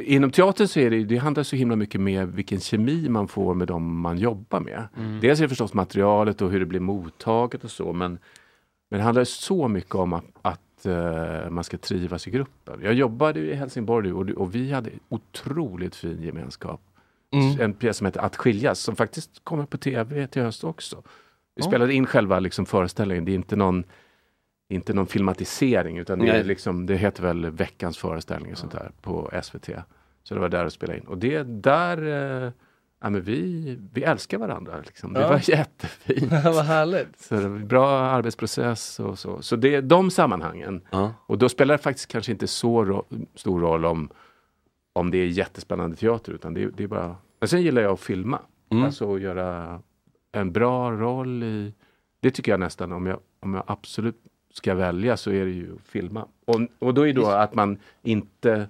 Inom 0.06 0.32
teatern 0.32 0.68
så 0.68 0.80
är 0.80 0.90
det, 0.90 1.03
det 1.03 1.18
handlar 1.18 1.44
så 1.44 1.56
himla 1.56 1.76
mycket 1.76 2.02
med 2.02 2.28
vilken 2.28 2.60
kemi 2.60 3.10
man 3.10 3.28
får 3.28 3.53
med 3.53 3.68
dem 3.68 3.99
man 4.02 4.18
jobbar 4.18 4.60
med. 4.60 4.88
Mm. 4.98 5.20
Dels 5.22 5.40
är 5.40 5.44
det 5.44 5.49
förstås 5.49 5.74
materialet 5.74 6.41
och 6.41 6.52
hur 6.52 6.60
det 6.60 6.66
blir 6.66 6.80
mottaget 6.80 7.64
och 7.64 7.72
så, 7.72 7.94
men, 7.94 8.18
men 8.90 8.98
det 8.99 9.03
handlar 9.03 9.24
så 9.24 9.68
mycket 9.68 9.95
om 9.95 10.14
att, 10.14 10.26
att 10.41 10.60
eh, 10.86 11.49
man 11.49 11.64
ska 11.64 11.78
trivas 11.78 12.28
i 12.28 12.32
gruppen. 12.32 12.80
Jag 12.84 12.94
jobbade 12.94 13.40
i 13.40 13.53
Helsingborg 13.53 14.14
och, 14.14 14.30
och 14.30 14.56
vi 14.56 14.72
hade 14.72 14.90
otroligt 15.10 15.95
fin 15.95 16.22
gemenskap. 16.22 16.82
Mm. 17.34 17.62
En 17.62 17.74
pjäs 17.74 17.98
som 17.98 18.06
heter 18.06 18.22
Att 18.22 18.36
skiljas, 18.36 18.80
som 18.80 18.95
faktiskt 18.95 19.44
kommer 19.44 19.66
på 19.66 19.78
tv 19.78 20.28
till 20.28 20.41
höst 20.41 20.64
också. 20.64 20.95
Vi 21.56 21.62
Ja. 21.62 21.68
spelade 21.68 21.94
in 21.94 22.06
själva 22.06 22.40
liksom 22.40 22.66
föreställningen, 22.66 23.26
det 23.26 23.32
är 23.32 23.36
inte 23.36 23.56
någon 23.56 23.84
inte 24.70 24.94
någon 24.94 25.08
filmatisering 25.08 25.98
utan 25.98 26.20
det, 26.20 26.28
är 26.28 26.44
liksom, 26.44 26.86
det 26.86 26.95
heter 26.95 27.24
väl 27.24 27.49
veckans 27.49 27.98
föreställning 27.98 28.52
och 28.52 28.58
sånt 28.58 28.72
där 28.72 28.91
på 29.02 29.32
SVT. 29.44 29.70
Så 30.24 30.34
det 30.34 30.40
var 30.40 30.49
där 30.49 30.66
att 30.66 30.74
spela 30.74 30.95
in. 30.95 31.03
Och 31.08 31.18
det 31.18 31.44
där, 31.44 31.98
eh, 32.45 32.52
ja 33.02 33.10
men 33.10 33.22
vi, 33.22 33.78
vi 33.94 34.03
älskar 34.03 34.38
varandra 34.38 34.82
liksom. 34.86 35.14
Det 35.14 35.22
Ja. 35.22 35.30
var 35.30 35.49
jättefint. 35.49 36.32
Vad 36.44 36.65
härligt. 36.65 37.19
Så 37.19 37.36
det 37.36 37.48
var 37.49 37.56
en 37.57 37.68
bra 37.68 37.90
arbetsprocess 37.99 38.99
och 38.99 39.19
så. 39.19 39.41
Så 39.41 39.56
det 39.56 39.76
är 39.76 39.82
de 39.82 40.11
sammanhangen. 40.11 40.82
Ja. 40.91 41.14
Och 41.26 41.38
då 41.38 41.49
spelar 41.49 41.78
det 41.78 41.84
faktiskt 41.84 42.07
kanske 42.11 42.32
inte 42.32 42.48
så 42.48 42.86
ro- 42.86 43.06
stor 43.36 43.60
roll 43.60 43.86
om, 43.86 44.10
om 44.94 45.11
det 45.11 45.18
är 45.18 45.26
jättespännande 45.28 45.95
teater 45.95 46.32
utan 46.32 46.53
det, 46.53 46.65
det 46.69 46.84
är 46.84 46.88
bara... 46.88 47.15
Men 47.40 47.49
sen 47.49 47.61
gillar 47.61 47.82
jag 47.82 47.91
att 47.94 47.99
filma. 47.99 48.40
Mm. 48.69 48.84
Alltså 48.84 49.15
att 49.15 49.22
göra 49.22 49.82
en 50.32 50.52
bra 50.52 50.91
roll 50.91 51.44
i... 51.44 51.73
Det 52.19 52.32
tycker 52.32 52.52
jag 52.52 52.60
nästan 52.60 52.91
om 52.91 53.06
jag, 53.06 53.19
om 53.40 53.53
jag 53.53 53.64
absolut 53.68 54.15
ska 54.53 54.76
välja 54.76 55.18
så 55.18 55.32
är 55.32 55.45
det 55.45 55.52
ju 55.52 55.76
att 55.76 55.82
filma. 55.88 56.28
Och, 56.45 56.61
och 56.80 56.94
då 56.94 57.02
är 57.02 57.06
det 57.14 57.22
då 57.22 57.26
att 57.28 57.56
man 57.56 57.78
inte... 58.02 58.69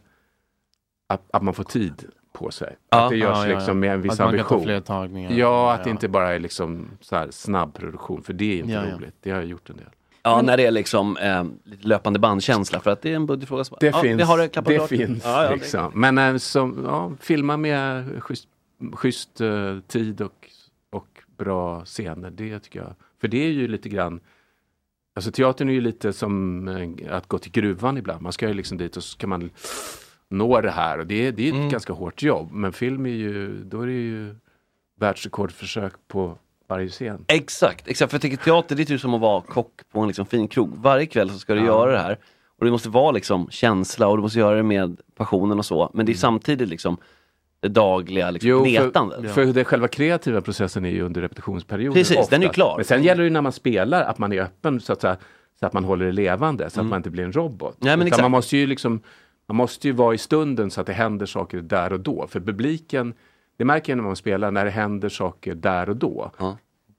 Att, 1.07 1.21
att 1.31 1.43
man 1.43 1.53
får 1.53 1.63
tid 1.63 2.05
på 2.33 2.51
sig. 2.51 2.75
Ja. 2.89 3.03
Att 3.03 3.09
det 3.09 3.17
görs 3.17 3.29
Ja, 3.37 3.43
ja, 3.45 3.49
ja. 3.51 3.55
liksom 3.57 3.79
med 3.79 3.93
en 3.93 4.01
viss 4.01 4.11
Att 4.11 4.19
man 4.19 4.27
kan 4.27 4.37
ta 4.37 4.43
ambition. 4.43 4.63
fler 4.63 4.79
tagningar. 4.79 5.31
Ja, 5.31 5.71
att 5.73 5.79
Ja. 5.79 5.83
det 5.83 5.89
inte 5.89 6.07
bara 6.07 6.33
är 6.35 6.39
liksom 6.39 6.87
så 7.01 7.15
här 7.15 7.27
snabb 7.31 7.73
produktion. 7.73 8.23
För 8.23 8.33
det 8.33 8.45
är 8.53 8.59
inte 8.59 8.71
Ja, 8.71 8.85
ja. 8.87 8.95
roligt. 8.95 9.15
Det 9.21 9.31
har 9.31 9.37
jag 9.37 9.47
gjort 9.47 9.69
en 9.69 9.77
del. 9.77 9.85
Ja, 10.23 10.41
när 10.41 10.57
det 10.57 10.65
är 10.65 10.71
liksom 10.71 11.17
eh, 11.17 11.43
löpande 11.81 12.19
bandkänsla 12.19 12.79
för 12.79 12.91
att 12.91 13.01
det 13.01 13.11
är 13.11 13.15
en 13.15 13.25
budgetfråga. 13.25 13.63
som 13.63 13.75
bara, 13.75 13.79
Det 13.79 13.87
ja, 13.97 14.01
finns. 14.01 14.19
Vi 14.19 14.23
har 14.23 14.37
det 14.37 14.61
det 14.65 14.87
finns 14.87 15.23
Ja, 15.25 15.43
ja, 15.43 15.49
det- 15.49 15.55
liksom. 15.55 15.91
Men 15.95 16.17
äh, 16.17 16.37
som, 16.37 16.81
ja, 16.85 17.11
filma 17.19 17.57
med 17.57 18.05
schysst, 18.23 18.47
schysst 18.93 19.41
eh, 19.41 19.79
tid 19.87 20.21
och, 20.21 20.49
och 20.89 21.07
bra 21.37 21.85
scener. 21.85 22.29
Det 22.29 22.59
tycker 22.59 22.79
jag. 22.79 22.93
För 23.21 23.27
det 23.27 23.45
är 23.45 23.49
ju 23.51 23.67
lite 23.67 23.89
grann 23.89 24.19
Alltså 25.15 25.31
teatern 25.31 25.69
är 25.69 25.73
ju 25.73 25.81
lite 25.81 26.13
som 26.13 26.67
eh, 26.67 27.15
att 27.15 27.27
gå 27.27 27.37
till 27.37 27.51
gruvan 27.51 27.97
ibland. 27.97 28.21
Man 28.21 28.31
ska 28.31 28.47
ju 28.47 28.53
liksom 28.53 28.77
dit 28.77 28.97
och 28.97 29.03
så 29.03 29.09
ska 29.09 29.27
man 29.27 29.49
nå 30.31 30.61
det 30.61 30.71
här. 30.71 30.99
Och 30.99 31.07
det, 31.07 31.27
är- 31.27 31.31
det 31.31 31.43
är 31.43 31.47
ett 31.49 31.55
Mm. 31.55 31.69
ganska 31.69 31.93
hårt 31.93 32.23
jobb. 32.23 32.51
Men 32.51 32.73
film 32.73 33.05
är 33.05 33.09
ju, 33.09 33.63
då 33.63 33.81
är 33.81 33.85
det 33.87 33.91
ju 33.93 34.35
världsrekordförsök 34.99 35.93
på 36.07 36.37
varje 36.67 36.87
scen. 36.89 37.25
Exakt, 37.27 37.87
exakt. 37.87 38.11
För 38.11 38.15
jag 38.15 38.21
tänker 38.21 38.37
teater 38.37 38.75
det 38.75 38.83
är 38.83 38.85
typ 38.85 39.01
som 39.01 39.13
att 39.13 39.21
vara 39.21 39.41
kock 39.41 39.71
på 39.93 39.99
en 39.99 40.07
liksom 40.07 40.25
fin 40.25 40.47
krog. 40.47 40.75
Varje 40.77 41.05
kväll 41.05 41.29
så 41.29 41.39
ska 41.39 41.53
du 41.53 41.59
Ja. 41.59 41.65
göra 41.65 41.91
det 41.91 41.99
här. 41.99 42.17
Och 42.59 42.65
det 42.65 42.71
måste 42.71 42.89
vara 42.89 43.11
liksom 43.11 43.47
känsla 43.49 44.07
och 44.07 44.17
du 44.17 44.21
måste 44.23 44.39
göra 44.39 44.55
det 44.55 44.63
med 44.63 45.01
passionen 45.15 45.59
och 45.59 45.65
så. 45.65 45.91
Men 45.93 46.05
det 46.05 46.11
är 46.11 46.15
samtidigt 46.15 46.69
liksom 46.69 46.97
det 47.59 47.67
dagliga 47.67 48.31
liksom, 48.31 48.49
Jo, 48.49 48.63
gnetandet. 48.63 49.19
för, 49.33 49.45
för 49.45 49.53
den 49.53 49.65
själva 49.65 49.87
kreativa 49.87 50.41
processen 50.41 50.85
är 50.85 50.89
ju 50.89 51.01
under 51.01 51.21
repetitionsperioden. 51.21 51.93
Precis, 51.93 52.27
den 52.27 52.41
är 52.41 52.45
ju 52.47 52.51
klar. 52.53 52.73
Men 52.77 52.85
sen 52.85 53.03
gäller 53.03 53.21
det 53.21 53.27
ju 53.27 53.29
när 53.29 53.41
man 53.41 53.51
spelar 53.51 54.03
att 54.03 54.17
man 54.17 54.33
är 54.33 54.41
öppen 54.41 54.79
så 54.79 54.93
att, 54.93 55.01
så 55.01 55.07
att 55.65 55.73
man 55.73 55.83
håller 55.83 56.05
det 56.05 56.11
levande, 56.11 56.69
så 56.69 56.81
att 56.81 56.87
man 56.87 56.97
inte 56.97 57.09
blir 57.09 57.23
en 57.23 57.31
robot. 57.31 57.77
Nej, 57.79 57.97
men 57.97 58.09
man 58.21 58.31
måste 58.31 58.57
ju 58.57 58.67
liksom 58.67 59.01
man 59.51 59.55
måste 59.55 59.87
ju 59.87 59.93
vara 59.93 60.13
i 60.13 60.17
stunden 60.17 60.71
så 60.71 60.81
att 60.81 60.87
det 60.87 60.93
händer 60.93 61.25
saker 61.25 61.61
där 61.61 61.93
och 61.93 61.99
då. 61.99 62.27
För 62.27 62.39
publiken, 62.39 63.13
det 63.57 63.65
märker 63.65 63.91
jag 63.91 63.97
när 63.97 64.03
man 64.03 64.15
spelar, 64.15 64.51
när 64.51 64.65
det 64.65 64.71
händer 64.71 65.09
saker 65.09 65.55
där 65.55 65.89
och 65.89 65.95
då. 65.95 66.31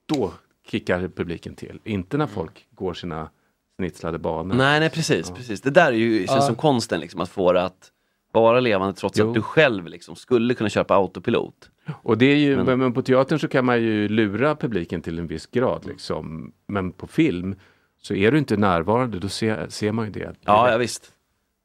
Då 0.07 0.33
kickar 0.67 1.09
publiken 1.09 1.55
till. 1.55 1.81
Inte 1.85 2.17
när 2.17 2.27
folk 2.27 2.67
går 2.71 2.95
sina 2.95 3.31
snitslade 3.77 4.19
banor. 4.19 4.55
Nej, 4.55 4.81
nej 4.81 4.91
precis, 4.91 5.31
precis. 5.31 5.61
Det 5.61 5.71
där 5.71 5.87
är 5.87 5.97
ju, 5.97 6.19
känns 6.19 6.31
Ja. 6.31 6.41
som 6.41 6.55
konsten, 6.55 7.01
liksom, 7.01 7.21
att 7.21 7.29
få 7.31 7.53
det 7.53 7.63
att 7.65 7.93
vara 8.33 8.61
levande 8.61 8.95
trots 8.95 9.19
Jo. 9.19 9.29
att 9.29 9.35
du 9.35 9.43
själv 9.43 9.87
liksom, 9.87 10.17
skulle 10.17 10.55
kunna 10.55 10.71
köpa 10.71 10.95
autopilot. 10.95 11.71
Och 12.03 12.19
det 12.19 12.27
är 12.27 12.37
ju, 12.37 12.65
men, 12.65 12.79
men 12.79 12.93
på 12.93 13.03
teatern 13.03 13.39
så 13.39 13.49
kan 13.49 13.65
man 13.65 13.83
ju 13.83 14.09
lura 14.09 14.57
publiken 14.57 15.03
till 15.03 15.19
en 15.19 15.27
viss 15.27 15.47
grad. 15.47 15.87
Liksom. 15.87 16.53
Men 16.67 16.93
på 16.93 17.07
film 17.07 17.55
så 18.03 18.15
är 18.15 18.33
du 18.33 18.39
inte 18.39 18.57
närvarande, 18.57 19.19
då 19.19 19.29
ser, 19.29 19.69
ser 19.69 19.93
man 19.93 20.05
ju 20.07 20.13
det. 20.13 20.35
Ja, 20.41 20.71
ja 20.71 20.79
visst. 20.79 21.13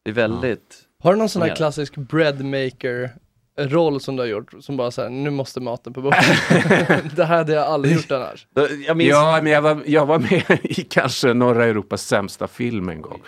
Det 0.07 0.11
är 0.11 0.13
väldigt... 0.13 0.75
Har 1.03 1.13
du 1.13 1.19
någon 1.19 1.29
sån 1.29 1.41
här 1.41 1.55
klassisk 1.55 1.95
breadmaker 1.95 3.11
roll 3.57 4.01
som 4.01 4.15
du 4.15 4.21
har 4.21 4.27
gjort, 4.27 4.53
som 4.59 4.77
bara 4.77 4.91
såhär, 4.91 5.09
nu 5.09 5.29
måste 5.29 5.59
maten 5.59 5.93
på 5.93 6.01
bordet. 6.01 6.25
det 7.15 7.25
här 7.25 7.37
hade 7.37 7.53
jag 7.53 7.63
aldrig 7.63 7.95
gjort 7.95 8.11
annars. 8.11 8.47
Jag 8.87 8.97
minns... 8.97 9.09
Ja, 9.09 9.39
men 9.43 9.51
jag 9.51 9.61
var, 9.61 9.81
jag 9.85 10.05
var 10.05 10.19
med 10.19 10.59
i 10.63 10.73
kanske 10.73 11.33
norra 11.33 11.65
Europas 11.65 12.01
sämsta 12.01 12.47
film 12.47 12.89
en 12.89 13.01
gång. 13.01 13.21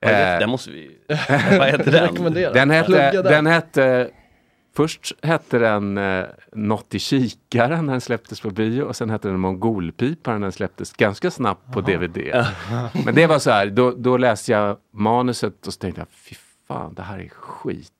Vad? 0.00 0.12
Eh, 0.12 0.38
Den 0.38 0.50
måste 0.50 0.70
vi... 0.70 0.90
Vad 1.58 1.68
heter 1.68 1.92
den? 1.92 2.02
Rekommendera. 2.08 2.52
Den 2.52 2.70
hette, 2.70 3.22
den 3.22 3.46
hette 3.46 4.10
Först 4.80 5.12
hette 5.22 5.58
den 5.58 5.98
eh, 5.98 6.24
Något 6.52 6.94
i 6.94 6.98
kikaren 6.98 7.86
när 7.86 7.92
den 7.92 8.00
släpptes 8.00 8.40
på 8.40 8.50
bio 8.50 8.82
och 8.82 8.96
sen 8.96 9.10
hette 9.10 9.28
den 9.28 9.40
Mongolpiparen 9.40 10.40
när 10.40 10.44
den 10.44 10.52
släpptes 10.52 10.92
ganska 10.92 11.30
snabbt 11.30 11.72
på 11.72 11.80
DVD. 11.80 12.18
Men 13.04 13.14
det 13.14 13.26
var 13.26 13.38
så 13.38 13.50
här, 13.50 13.66
då, 13.66 13.90
då 13.90 14.16
läste 14.16 14.52
jag 14.52 14.76
manuset 14.92 15.66
och 15.66 15.72
så 15.72 15.78
tänkte 15.78 16.00
jag, 16.00 16.08
fy 16.08 16.34
fan 16.68 16.94
det 16.94 17.02
här 17.02 17.18
är 17.18 17.28
skit. 17.28 17.92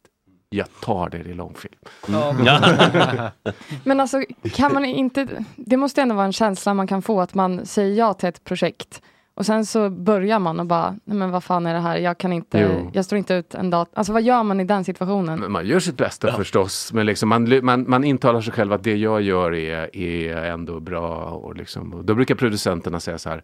Jag 0.48 0.66
tar 0.80 1.08
det 1.08 1.18
i 1.18 1.34
långfilm. 1.34 1.74
Men 3.84 4.00
alltså 4.00 4.22
kan 4.52 4.72
man 4.72 4.84
inte, 4.84 5.44
det 5.56 5.76
måste 5.76 6.02
ändå 6.02 6.14
vara 6.14 6.26
en 6.26 6.32
känsla 6.32 6.74
man 6.74 6.86
kan 6.86 7.02
få 7.02 7.20
att 7.20 7.34
man 7.34 7.66
säger 7.66 7.98
ja 7.98 8.14
till 8.14 8.28
ett 8.28 8.44
projekt 8.44 9.02
och 9.40 9.46
sen 9.46 9.66
så 9.66 9.90
börjar 9.90 10.38
man 10.38 10.60
och 10.60 10.66
bara, 10.66 10.96
nej 11.04 11.16
men 11.16 11.30
vad 11.30 11.44
fan 11.44 11.66
är 11.66 11.74
det 11.74 11.80
här, 11.80 11.96
jag 11.96 12.18
kan 12.18 12.32
inte, 12.32 12.58
Jo. 12.58 12.90
jag 12.94 13.04
står 13.04 13.18
inte 13.18 13.34
ut 13.34 13.54
en 13.54 13.70
dag. 13.70 13.86
Alltså 13.92 14.12
vad 14.12 14.22
gör 14.22 14.42
man 14.42 14.60
i 14.60 14.64
den 14.64 14.84
situationen? 14.84 15.40
Men 15.40 15.52
Man 15.52 15.66
gör 15.66 15.80
sitt 15.80 15.96
bästa 15.96 16.32
förstås, 16.32 16.92
men 16.92 17.06
liksom 17.06 17.28
man, 17.28 17.64
man, 17.64 17.84
man 17.90 18.04
intalar 18.04 18.40
sig 18.40 18.52
själv 18.52 18.72
att 18.72 18.84
det 18.84 18.96
jag 18.96 19.20
gör 19.22 19.54
är, 19.54 19.96
är 19.96 20.44
ändå 20.44 20.80
bra. 20.80 21.24
Och 21.24 21.56
liksom, 21.56 21.94
och 21.94 22.04
då 22.04 22.14
brukar 22.14 22.34
producenterna 22.34 23.00
säga 23.00 23.18
så 23.18 23.28
här, 23.28 23.42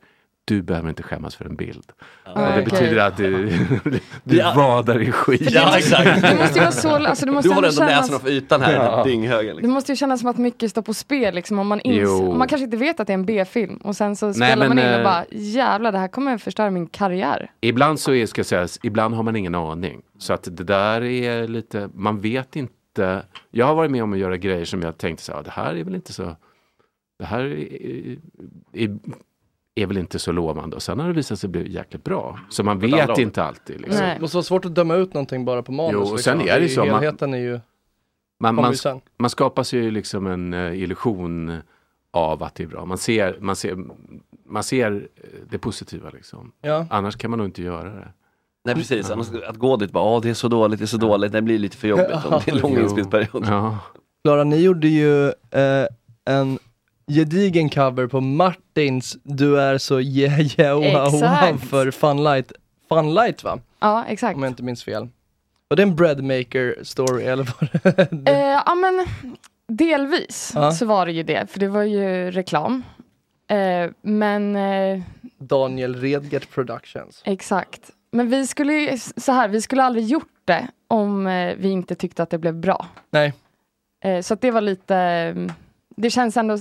du 0.49 0.63
behöver 0.63 0.89
inte 0.89 1.03
skämmas 1.03 1.37
för 1.37 1.45
en 1.45 1.57
bild. 1.57 1.93
och 2.27 2.39
det 2.41 2.49
okej. 2.51 2.65
betyder 2.65 2.97
att 2.97 3.17
du, 3.17 3.49
du 4.25 4.37
Ja. 4.37 4.53
vadar 4.57 5.03
i 5.03 5.13
skit. 5.13 5.51
Ja, 5.51 5.79
exakt. 5.79 6.23
Det 6.23 6.37
måste 6.37 6.59
ju 6.59 6.61
vara 6.61 6.73
så, 6.73 6.89
alltså 6.91 7.27
det 7.27 7.33
måste 7.33 7.49
Du 7.49 7.55
håller 7.55 7.69
ändå 7.69 7.79
kännas, 7.81 8.01
näsan 8.11 8.21
för 8.21 8.29
ytan 8.31 8.61
här, 8.63 8.73
Ja. 8.75 9.05
dynghögen. 9.05 9.47
det 9.47 9.55
Liksom. 9.55 9.73
måste 9.73 9.93
ju 9.93 9.97
kännas 9.97 10.21
som 10.21 10.29
att 10.31 10.39
mycket 10.39 10.71
står 10.71 10.83
på 10.83 10.95
spel 10.95 11.35
liksom 11.35 11.59
om 11.59 11.67
man, 11.69 11.81
ins- 11.81 12.29
om 12.31 12.39
man 12.39 12.49
kanske 12.49 12.65
inte 12.65 12.77
vet 12.77 13.01
att 13.01 13.07
det 13.07 13.13
är 13.13 13.15
en 13.15 13.27
B-film 13.27 13.77
och 13.77 13.97
sen 13.97 14.17
så 14.17 14.27
Nej, 14.27 14.35
spelar 14.35 14.69
man 14.69 14.77
men, 14.77 14.85
in 14.87 14.93
och 14.93 14.99
eh, 15.01 15.05
bara, 15.05 15.25
jävlar 15.31 15.93
det 15.93 15.99
här 15.99 16.09
kommer 16.09 16.39
förstöra 16.39 16.71
min 16.71 16.87
karriär. 16.87 17.51
Ibland 17.61 18.01
så 18.01 18.13
är, 18.15 18.27
ska 18.27 18.39
jag 18.39 18.47
säga, 18.47 18.69
ibland 18.83 19.15
har 19.15 19.23
man 19.23 19.37
ingen 19.37 19.55
aning. 19.55 20.03
Så 20.19 20.33
att 20.33 20.49
det 20.51 20.65
där 20.65 21.03
är 21.05 21.49
lite, 21.49 21.89
man 21.95 22.21
vet 22.21 22.57
inte. 22.57 23.23
Jag 23.51 23.67
har 23.67 23.75
varit 23.75 23.91
med 23.91 24.03
om 24.03 24.13
att 24.13 24.19
göra 24.19 24.37
grejer 24.37 24.65
som 24.65 24.83
jag 24.83 24.99
tänkte 24.99 25.25
så 25.25 25.33
här, 25.33 25.43
det 25.43 25.51
här 25.51 25.75
är 25.77 25.85
väl 25.85 25.95
inte 25.95 26.13
så, 26.13 26.37
det 27.19 27.25
här 27.25 27.41
är, 27.41 28.17
är, 28.73 28.99
är 29.79 29.87
väl 29.87 29.97
inte 29.99 30.19
så 30.19 30.33
lovande. 30.33 30.77
Och 30.77 30.83
sen 30.83 31.01
har 31.01 31.07
det 31.09 31.13
visat 31.15 31.39
sig 31.39 31.49
bli 31.51 31.73
jäkligt 31.73 32.05
bra. 32.05 32.39
Så 32.51 32.65
man 32.65 32.85
andra 32.85 33.07
vet 33.07 33.19
inte 33.19 33.43
alltid. 33.45 33.81
Liksom. 33.81 34.01
Det 34.01 34.19
måste 34.21 34.37
vara 34.37 34.45
svårt 34.45 34.65
att 34.65 34.75
döma 34.75 34.95
ut 34.95 35.15
någonting 35.15 35.45
bara 35.45 35.63
på 35.63 35.73
manus. 35.73 35.93
Jo, 35.95 36.01
och 36.13 36.21
sen 36.21 36.41
är 36.41 36.61
det 36.61 36.69
så, 36.69 36.81
man- 36.85 36.89
Helheten 36.89 37.35
är 37.35 37.39
ju... 37.39 37.61
Man, 38.41 38.55
man, 38.55 38.75
man 39.19 39.31
skapar 39.31 39.63
sig 39.63 39.81
ju 39.81 39.91
liksom 39.91 40.27
en 40.27 40.55
eh, 40.55 40.83
illusion 40.83 41.59
av 42.11 42.43
att 42.43 42.55
det 42.55 42.63
är 42.63 42.67
bra. 42.67 42.85
Man 42.85 42.99
ser, 42.99 43.37
man 43.41 43.57
ser, 43.57 43.77
man 44.49 44.63
ser 44.63 45.09
eh, 45.17 45.23
det 45.51 45.59
positiva 45.59 46.11
liksom. 46.11 46.53
Ja. 46.63 46.87
Annars 46.91 47.17
kan 47.17 47.31
man 47.31 47.39
nog 47.39 47.49
inte 47.49 47.63
göra 47.63 47.89
det. 47.89 48.09
Nej 48.65 48.75
precis, 48.75 49.11
annars, 49.11 49.27
att 49.49 49.57
gå 49.57 49.77
dit 49.77 49.91
bara, 49.91 50.21
det 50.21 50.31
är 50.31 50.35
så 50.35 50.49
dåligt, 50.49 50.79
det 50.79 50.85
är 50.85 50.87
så 50.87 50.97
dåligt, 50.97 51.33
det 51.33 51.43
blir 51.43 51.59
lite 51.59 51.77
för 51.77 51.89
jobbigt 51.89 52.25
om 52.25 52.41
det 52.45 52.51
är 52.51 52.55
en 52.55 52.59
lång 52.59 52.79
inspelningsperiod. 52.79 53.45
Ja. 53.49 53.79
Klara, 54.25 54.45
ni 54.45 54.57
gjorde 54.57 54.89
ju 54.89 55.27
eh, 55.29 55.87
en 56.25 56.59
gedigen 57.13 57.69
cover 57.71 58.07
på 58.07 58.21
Martins 58.21 59.17
Du 59.23 59.61
är 59.61 59.79
så 59.79 60.01
yeah 60.01 60.41
yeah 60.61 60.75
wow 60.77 61.13
wow 61.13 61.59
för 61.59 61.91
Funlight, 61.91 62.53
Funlight 62.89 63.45
va? 63.45 63.59
Ja, 63.79 64.05
exakt. 64.09 64.37
Om 64.37 64.43
jag 64.43 64.51
inte 64.51 64.63
minns 64.63 64.85
fel. 64.85 65.09
Och 65.71 65.77
det 65.77 65.83
en 65.83 65.97
breadmaker 65.97 66.77
story 66.83 67.25
eller 67.25 67.49
vad 67.61 67.71
det 68.23 68.31
Eh, 68.33 68.39
ja 68.67 68.75
men 68.75 69.07
delvis 69.69 70.53
Ja. 70.55 70.73
så 70.73 70.87
var 70.87 71.07
det 71.07 71.13
ju 71.13 71.23
det, 71.23 71.51
för 71.51 71.61
det 71.61 71.69
var 71.69 71.83
ju 71.83 72.31
reklam. 72.31 72.83
Eh, 73.51 73.91
men 74.03 74.57
eh, 74.57 75.03
Daniel 75.39 75.95
Redgert 76.01 76.51
Productions. 76.51 77.23
exakt. 77.25 77.91
Men 78.13 78.29
vi 78.31 78.47
skulle 78.47 78.73
ju, 78.73 78.99
så 79.17 79.33
här, 79.33 79.49
vi 79.49 79.63
skulle 79.63 79.83
aldrig 79.83 80.05
gjort 80.07 80.41
det 80.45 80.69
om 80.89 81.27
eh, 81.27 81.55
vi 81.59 81.69
inte 81.69 81.95
tyckte 81.95 82.23
att 82.23 82.31
det 82.31 82.39
blev 82.39 82.55
bra. 82.55 82.87
Nej. 83.11 83.33
Eh, 84.05 84.21
så 84.21 84.35
att 84.35 84.41
det 84.41 84.51
var 84.51 84.61
lite, 84.61 84.97
mm, 84.97 85.53
det 85.97 86.11
känns 86.11 86.37
ändå, 86.37 86.59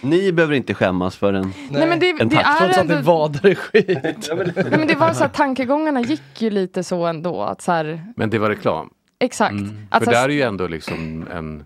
Ni 0.00 0.32
behöver 0.32 0.54
inte 0.54 0.74
skämmas 0.74 1.16
för 1.16 1.32
en, 1.32 1.52
Nej, 1.70 1.86
men 1.88 1.98
det- 1.98 2.10
en 2.10 2.28
det 2.28 2.36
tack. 2.36 2.60
är 2.60 2.72
Trots 2.72 2.90
att 2.90 3.04
vadar 3.04 3.46
i 3.46 3.54
skit. 3.54 3.88
nej, 4.56 4.66
men 4.70 4.86
det 4.86 4.94
var 4.94 5.12
så 5.12 5.20
här, 5.24 5.28
tankegångarna 5.28 6.00
gick 6.00 6.42
ju 6.42 6.50
lite 6.50 6.84
så 6.84 7.06
ändå. 7.06 7.42
Att 7.42 7.62
så 7.62 7.72
här, 7.72 8.12
Men 8.16 8.30
det 8.30 8.38
var 8.38 8.48
reklam. 8.50 8.90
exakt. 9.18 9.52
Mm. 9.52 9.86
Att 9.90 10.04
För 10.04 10.10
där 10.12 10.24
är 10.24 10.28
ju 10.32 10.42
ändå 10.42 10.66
liksom 10.66 11.26
en, 11.32 11.64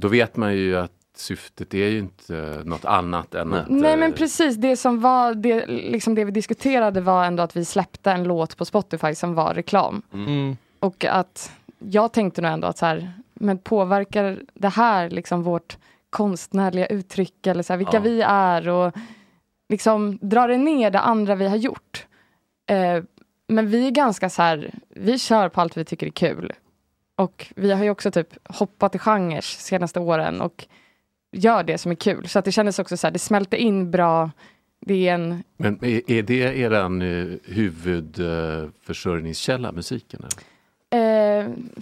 då 0.00 0.08
vet 0.08 0.36
man 0.36 0.54
ju 0.56 0.76
att 0.76 0.92
syftet 1.16 1.74
är 1.74 1.88
ju 1.88 1.98
inte 1.98 2.62
något 2.64 2.84
annat 2.84 3.34
än 3.34 3.52
att 3.54 3.68
Nej 3.68 3.96
men 3.96 4.10
eh, 4.12 4.16
precis, 4.16 4.56
det 4.56 4.76
som 4.76 5.00
var, 5.00 5.34
det, 5.34 5.66
liksom 5.66 6.14
det 6.14 6.24
vi 6.24 6.30
diskuterade 6.30 7.00
var 7.00 7.24
ändå 7.24 7.42
att 7.42 7.56
vi 7.56 7.64
släppte 7.64 8.10
en 8.12 8.24
låt 8.24 8.56
på 8.56 8.64
Spotify 8.64 9.14
som 9.14 9.34
var 9.34 9.54
reklam. 9.54 10.02
Mm. 10.12 10.56
Och 10.80 11.04
att 11.04 11.52
jag 11.78 12.12
tänkte 12.12 12.40
nog 12.42 12.50
ändå 12.52 12.66
att 12.68 12.78
så 12.78 12.86
här, 12.86 13.12
men 13.34 13.58
påverkar 13.58 14.38
det 14.54 14.68
här 14.68 15.10
liksom 15.10 15.42
vårt 15.42 15.76
konstnärliga 16.10 16.86
uttryck 16.86 17.46
eller 17.46 17.62
så 17.62 17.72
här, 17.72 17.78
vilka 17.78 17.96
Ja. 17.96 18.00
vi 18.00 18.20
är 18.22 18.68
och 18.68 18.92
liksom 19.68 20.18
drar 20.22 20.48
det 20.48 20.56
ner 20.56 20.90
det 20.90 21.00
andra 21.00 21.34
vi 21.34 21.48
har 21.48 21.56
gjort. 21.56 22.06
Eh, 22.70 23.02
men 23.48 23.70
vi 23.70 23.86
är 23.86 23.90
ganska 23.90 24.30
så 24.30 24.42
här, 24.42 24.74
vi 24.88 25.18
kör 25.18 25.48
på 25.48 25.60
allt 25.60 25.76
vi 25.76 25.84
tycker 25.84 26.06
är 26.06 26.10
kul. 26.10 26.52
Och 27.16 27.52
vi 27.56 27.72
har 27.72 27.84
ju 27.84 27.90
också 27.90 28.10
typ 28.10 28.28
hoppat 28.44 28.94
i 28.94 28.98
genrer 28.98 29.40
senaste 29.40 30.00
åren 30.00 30.40
och 30.40 30.66
gör 31.32 31.62
det 31.62 31.78
som 31.78 31.90
är 31.90 31.94
kul. 31.96 32.28
Så 32.28 32.38
att 32.38 32.44
det 32.44 32.52
kändes 32.52 32.78
också 32.78 32.96
så 32.96 33.06
här, 33.06 33.12
det 33.12 33.18
smälter 33.18 33.56
in 33.56 33.90
bra. 33.90 34.30
Det 34.80 35.08
är 35.08 35.14
en, 35.14 35.42
Men 35.56 35.84
är, 35.84 36.10
är 36.10 36.22
det 36.22 36.58
eran 36.58 37.02
uh, 37.02 37.38
huvudförsörjningskälla, 37.44 39.72
musiken? 39.72 40.20
Eller? 40.20 40.32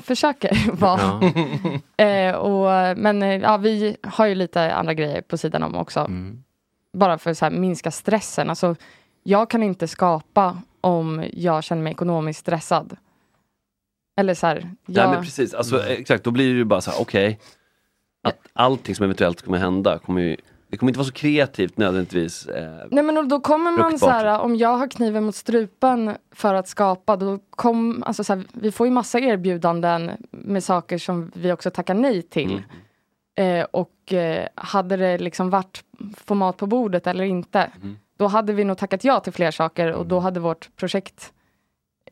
Försöker 0.03 0.73
vara. 0.73 1.33
eh, 2.09 2.35
och, 2.35 2.99
men 2.99 3.23
eh, 3.23 3.37
ja, 3.37 3.57
vi 3.57 3.97
har 4.03 4.27
ju 4.27 4.35
lite 4.35 4.75
andra 4.75 4.95
grejer 4.95 5.21
på 5.21 5.39
sidan 5.39 5.63
om 5.63 5.75
också. 5.75 6.01
Mm. 6.01 6.43
Bara 6.93 7.19
för 7.19 7.45
att 7.45 7.53
minska 7.53 7.91
stressen. 7.91 8.51
Alltså, 8.51 8.77
jag 9.23 9.51
kan 9.51 9.63
inte 9.63 9.89
skapa 9.89 10.63
om 10.81 11.25
jag 11.33 11.65
känner 11.65 11.83
mig 11.83 11.93
ekonomiskt 11.93 12.41
stressad. 12.41 12.97
Eller 14.17 14.35
så 14.35 14.47
här, 14.47 14.55
Nej 14.61 14.75
jag, 14.87 15.11
men 15.11 15.23
precis, 15.25 15.55
alltså, 15.55 15.87
exakt, 15.87 16.25
då 16.25 16.31
blir 16.31 16.53
det 16.53 16.59
ju 16.59 16.65
bara 16.65 16.81
så 16.81 16.91
här, 16.91 17.01
okej. 17.01 17.41
att 18.23 18.39
allting 18.53 18.95
som 18.95 19.05
eventuellt 19.05 19.43
kommer 19.43 19.59
hända 19.59 19.99
kommer 19.99 20.21
ju, 20.21 20.37
det 20.69 20.77
kommer 20.77 20.91
inte 20.91 20.99
vara 20.99 21.07
så 21.07 21.13
kreativt 21.13 21.77
nödvändigtvis. 21.77 22.47
Eh, 22.47 22.87
Nej 22.91 23.05
men 23.05 23.29
då 23.29 23.41
kommer 23.41 23.71
man 23.71 23.91
Fruktbart. 23.91 24.01
så 24.01 24.11
här, 24.11 24.41
om 24.41 24.57
jag 24.57 24.77
har 24.77 24.89
kniven 24.89 25.25
mot 25.25 25.35
strupen 25.35 26.17
för 26.33 26.55
att 26.55 26.69
skapa, 26.69 27.17
då 27.17 27.39
kom, 27.51 28.03
alltså 28.07 28.25
så 28.25 28.35
här, 28.35 28.45
vi 28.53 28.73
får 28.73 28.87
ju 28.87 28.91
massa 28.93 29.19
erbjudanden 29.19 30.11
med 30.31 30.65
saker 30.65 30.99
som 30.99 31.31
vi 31.35 31.53
också 31.53 31.71
tackar 31.71 31.95
nej 31.95 32.23
till. 32.23 32.63
Mm. 33.37 33.61
Eh, 33.61 33.67
och 33.71 34.13
eh, 34.13 34.49
hade 34.55 34.97
det 34.97 35.19
liksom 35.19 35.51
varit 35.51 35.85
format 36.17 36.57
på 36.57 36.67
bordet 36.67 37.07
eller 37.07 37.25
inte, 37.25 37.71
Mm. 37.83 37.97
då 38.19 38.27
hade 38.27 38.53
vi 38.53 38.65
nog 38.65 38.79
tackat 38.79 39.05
ja 39.05 39.21
till 39.21 39.33
fler 39.33 39.51
saker 39.51 39.93
och 39.93 40.07
då 40.07 40.19
hade 40.19 40.41
vårt 40.41 40.71
projekt 40.77 41.33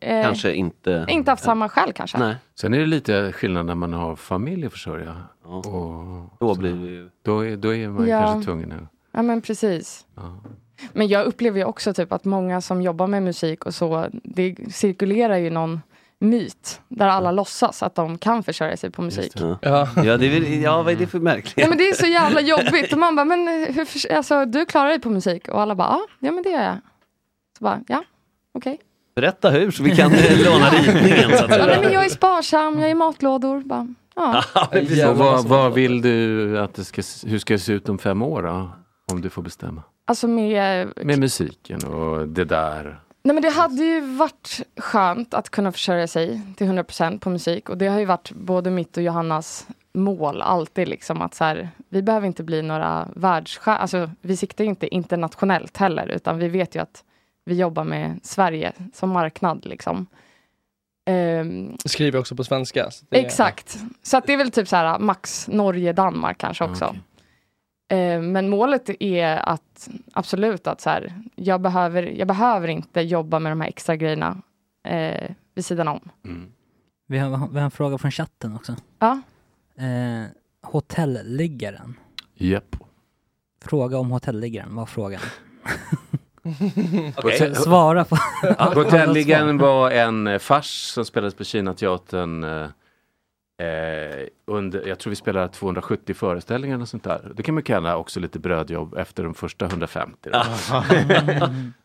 Kanske 0.04 0.54
inte. 0.54 1.06
inte 1.08 1.30
haft 1.30 1.44
samma 1.44 1.68
skäl 1.68 1.92
kanske. 1.92 2.18
Nej. 2.18 2.36
Sen 2.60 2.74
är 2.74 2.78
det 2.78 2.86
lite 2.86 3.32
skillnad 3.32 3.66
när 3.66 3.74
man 3.74 3.92
har 3.92 4.16
familj 4.16 4.66
att 4.66 4.72
försörja. 4.72 5.16
Och, 5.42 5.64
då 6.40 6.54
blir 6.54 6.72
det 6.72 6.86
ju... 6.90 7.10
Då 7.22 7.46
är, 7.46 7.56
då 7.56 7.74
är 7.74 7.88
man 7.88 8.08
Ja. 8.08 8.22
kanske 8.22 8.44
tvungen 8.44 8.72
att... 8.72 8.78
Ja 9.12 9.22
men 9.22 9.40
precis. 9.42 10.06
Ja. 10.16 10.40
Men 10.92 11.08
jag 11.08 11.26
upplever 11.26 11.58
ju 11.58 11.64
också 11.64 11.94
typ 11.94 12.12
att 12.12 12.24
många 12.24 12.60
som 12.60 12.82
jobbar 12.82 13.06
med 13.06 13.22
musik 13.22 13.66
och 13.66 13.74
så, 13.74 14.06
det 14.12 14.56
cirkulerar 14.74 15.36
ju 15.36 15.50
någon 15.50 15.80
myt 16.18 16.80
där 16.88 17.06
alla 17.06 17.30
låtsas 17.32 17.82
att 17.82 17.94
de 17.94 18.18
kan 18.18 18.42
försörja 18.42 18.76
sig 18.76 18.90
på 18.90 19.02
musik. 19.02 19.32
Ja. 19.36 19.58
Ja. 19.62 19.88
ja, 19.96 20.16
det 20.16 20.26
är 20.26 20.40
väl, 20.40 20.62
ja, 20.62 20.82
vad 20.82 20.92
är 20.92 20.96
det 20.96 21.06
för 21.06 21.18
märkligt? 21.20 21.56
Nej 21.56 21.68
men 21.68 21.78
det 21.78 21.88
är 21.88 21.94
så 21.94 22.06
jävla 22.06 22.40
jobbigt 22.40 22.92
och 22.92 22.98
man 22.98 23.16
bara, 23.16 23.24
men 23.24 23.48
hur, 23.74 24.12
alltså, 24.12 24.44
du 24.44 24.66
klarar 24.66 24.88
dig 24.88 25.00
på 25.00 25.10
musik 25.10 25.48
och 25.48 25.60
alla 25.60 25.74
bara, 25.74 25.88
ja, 25.88 26.00
ja 26.18 26.32
men 26.32 26.42
det 26.42 26.50
gör 26.50 26.62
jag. 26.62 26.76
Så 27.58 27.64
bara, 27.64 27.80
ja, 27.88 28.04
okej. 28.54 28.80
Berätta 29.16 29.50
hur 29.50 29.70
så 29.70 29.82
vi 29.82 29.96
kan 29.96 30.12
eh, 30.12 30.44
låna 30.44 30.70
ritningen 30.70 31.38
så 31.38 31.44
att 31.44 31.50
Ja, 31.50 31.66
nej, 31.66 31.80
men 31.82 31.92
jag 31.92 32.04
är 32.04 32.08
sparsam, 32.08 32.80
jag 32.80 32.90
är 32.90 32.94
matlådor. 32.94 33.60
Bara, 33.64 33.88
ja. 34.14 34.42
Och 35.10 35.16
vad, 35.16 35.44
vad 35.44 35.72
vill 35.72 36.02
du 36.02 36.58
att 36.58 36.74
det 36.74 36.84
ska, 36.84 37.02
hur 37.26 37.38
ska 37.38 37.54
det 37.54 37.58
se 37.58 37.72
ut 37.72 37.88
om 37.88 37.98
fem 37.98 38.22
år 38.22 38.42
då? 38.42 38.70
Om 39.12 39.20
du 39.20 39.30
får 39.30 39.42
bestämma. 39.42 39.82
Alltså 40.06 40.28
med, 40.28 40.88
Med 40.96 41.18
musiken 41.18 41.84
och 41.84 42.28
det 42.28 42.44
där. 42.44 43.00
nej 43.22 43.34
men 43.34 43.42
det 43.42 43.48
hade 43.50 43.84
ju 43.84 44.00
varit 44.00 44.60
skönt 44.76 45.34
att 45.34 45.50
kunna 45.50 45.72
försörja 45.72 46.06
sig 46.06 46.40
till 46.56 46.66
100% 46.66 47.18
på 47.18 47.30
musik 47.30 47.68
och 47.68 47.78
det 47.78 47.86
har 47.86 47.98
ju 47.98 48.04
varit 48.04 48.30
både 48.32 48.70
mitt 48.70 48.96
och 48.96 49.02
Johannas 49.02 49.66
mål 49.94 50.42
alltid 50.42 50.88
liksom 50.88 51.22
att 51.22 51.34
så 51.34 51.44
här, 51.44 51.68
vi 51.88 52.02
behöver 52.02 52.26
inte 52.26 52.42
bli 52.42 52.62
några 52.62 53.08
världsstjärnor, 53.16 53.80
alltså 53.80 54.10
vi 54.20 54.36
siktar 54.36 54.64
ju 54.64 54.70
inte 54.70 54.94
internationellt 54.94 55.76
heller 55.76 56.06
utan 56.08 56.38
vi 56.38 56.48
vet 56.48 56.74
ju 56.76 56.80
att 56.80 57.04
vi 57.44 57.54
jobbar 57.54 57.84
med 57.84 58.20
Sverige 58.22 58.72
som 58.92 59.10
marknad 59.10 59.64
liksom. 59.66 60.06
Ehm, 61.06 61.76
Det 61.82 61.88
skriver 61.88 62.18
också 62.18 62.36
på 62.36 62.44
svenska. 62.44 62.90
så 62.90 63.04
det 63.08 63.18
är- 63.20 63.24
Exakt. 63.24 63.78
Så 64.02 64.16
att 64.16 64.26
det 64.26 64.32
är 64.32 64.36
väl 64.36 64.50
typ 64.50 64.68
så 64.68 64.76
här 64.76 64.98
max 64.98 65.48
Norge, 65.48 65.92
Danmark 65.92 66.38
kanske 66.38 66.64
också. 66.64 66.96
Eh, 67.90 68.20
Men 68.22 68.48
målet 68.48 68.90
är 69.00 69.36
att 69.48 69.88
absolut 70.12 70.66
att 70.66 70.80
så 70.80 70.90
här, 70.90 71.14
jag 71.34 71.60
behöver, 71.60 72.02
jag 72.02 72.28
behöver 72.28 72.68
inte 72.68 73.00
jobba 73.00 73.38
med 73.38 73.52
de 73.52 73.60
här 73.60 73.68
extra 73.68 73.96
grejerna 73.96 74.42
eh, 74.88 75.30
vid 75.54 75.64
sidan 75.64 75.88
om. 75.88 76.00
Vi 77.06 77.18
har, 77.18 77.48
vi 77.52 77.58
har 77.58 77.64
en 77.64 77.70
fråga 77.70 77.98
från 77.98 78.10
chatten 78.10 78.56
också. 78.56 78.76
Ja. 78.98 79.20
Eh, 79.78 80.24
hotelliggaren. 80.62 81.94
Japp. 82.34 82.76
Fråga 83.64 83.98
om 83.98 84.10
hotelliggaren 84.10 84.74
var 84.74 84.86
frågan. 84.86 85.20
Hotell- 87.16 87.54
Svara 87.54 88.04
på... 88.04 88.16
Hotelliggaren 88.58 89.58
var 89.58 89.90
en 89.90 90.26
eh, 90.26 90.38
fars 90.38 90.66
som 90.66 91.04
spelades 91.04 91.34
på 91.34 91.44
Kinateatern 91.44 92.44
eh, 92.44 92.66
eh, 93.68 94.26
under, 94.46 94.86
jag 94.88 94.98
tror 94.98 95.10
vi 95.10 95.16
spelade 95.16 95.48
270 95.48 96.14
föreställningar 96.14 96.80
och 96.80 96.88
sånt 96.88 97.04
där. 97.04 97.32
Det 97.34 97.42
kan 97.42 97.54
man 97.54 97.62
kalla 97.62 97.96
också 97.96 98.20
lite 98.20 98.38
brödjobb 98.38 98.94
efter 98.94 99.22
de 99.24 99.34
första 99.34 99.64
150. 99.66 100.30
Då. 100.32 100.42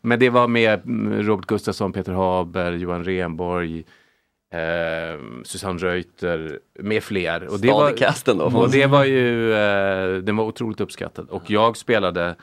Men 0.00 0.18
det 0.18 0.30
var 0.30 0.48
med 0.48 0.84
mm, 0.84 1.22
Robert 1.22 1.46
Gustafsson, 1.46 1.92
Peter 1.92 2.12
Haber, 2.12 2.72
Johan 2.72 3.04
Renborg, 3.04 3.84
eh, 4.54 5.20
Susanne 5.44 5.78
Reuter 5.78 6.58
med 6.80 7.02
fler. 7.02 7.44
Och 7.52 7.60
det 7.60 7.68
var, 7.68 8.54
och 8.56 8.70
det 8.70 8.86
var 8.86 9.04
ju, 9.04 9.52
eh, 9.54 10.14
den 10.14 10.36
var 10.36 10.44
otroligt 10.44 10.80
uppskattad. 10.80 11.28
Och 11.30 11.50
jag 11.50 11.76
spelade 11.76 12.36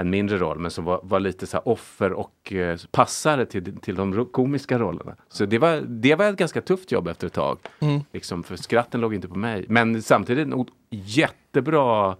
en 0.00 0.10
mindre 0.10 0.38
roll 0.38 0.58
men 0.58 0.70
som 0.70 0.84
var, 0.84 1.00
var 1.02 1.20
lite 1.20 1.46
så 1.46 1.56
här 1.56 1.68
offer 1.68 2.12
och 2.12 2.52
eh, 2.52 2.78
passare 2.90 3.46
till, 3.46 3.76
till 3.76 3.94
de 3.94 4.26
komiska 4.26 4.78
rollerna. 4.78 5.16
Så 5.28 5.46
det 5.46 5.58
var, 5.58 5.80
det 5.80 6.14
var 6.14 6.24
ett 6.24 6.36
ganska 6.36 6.60
tufft 6.60 6.92
jobb 6.92 7.08
efter 7.08 7.26
ett 7.26 7.32
tag. 7.32 7.58
Mm. 7.80 8.00
Liksom, 8.12 8.42
för 8.42 8.56
skratten 8.56 9.00
låg 9.00 9.14
inte 9.14 9.28
på 9.28 9.38
mig. 9.38 9.64
Men 9.68 10.02
samtidigt 10.02 10.46
en 10.46 10.66
jättebra 10.90 12.16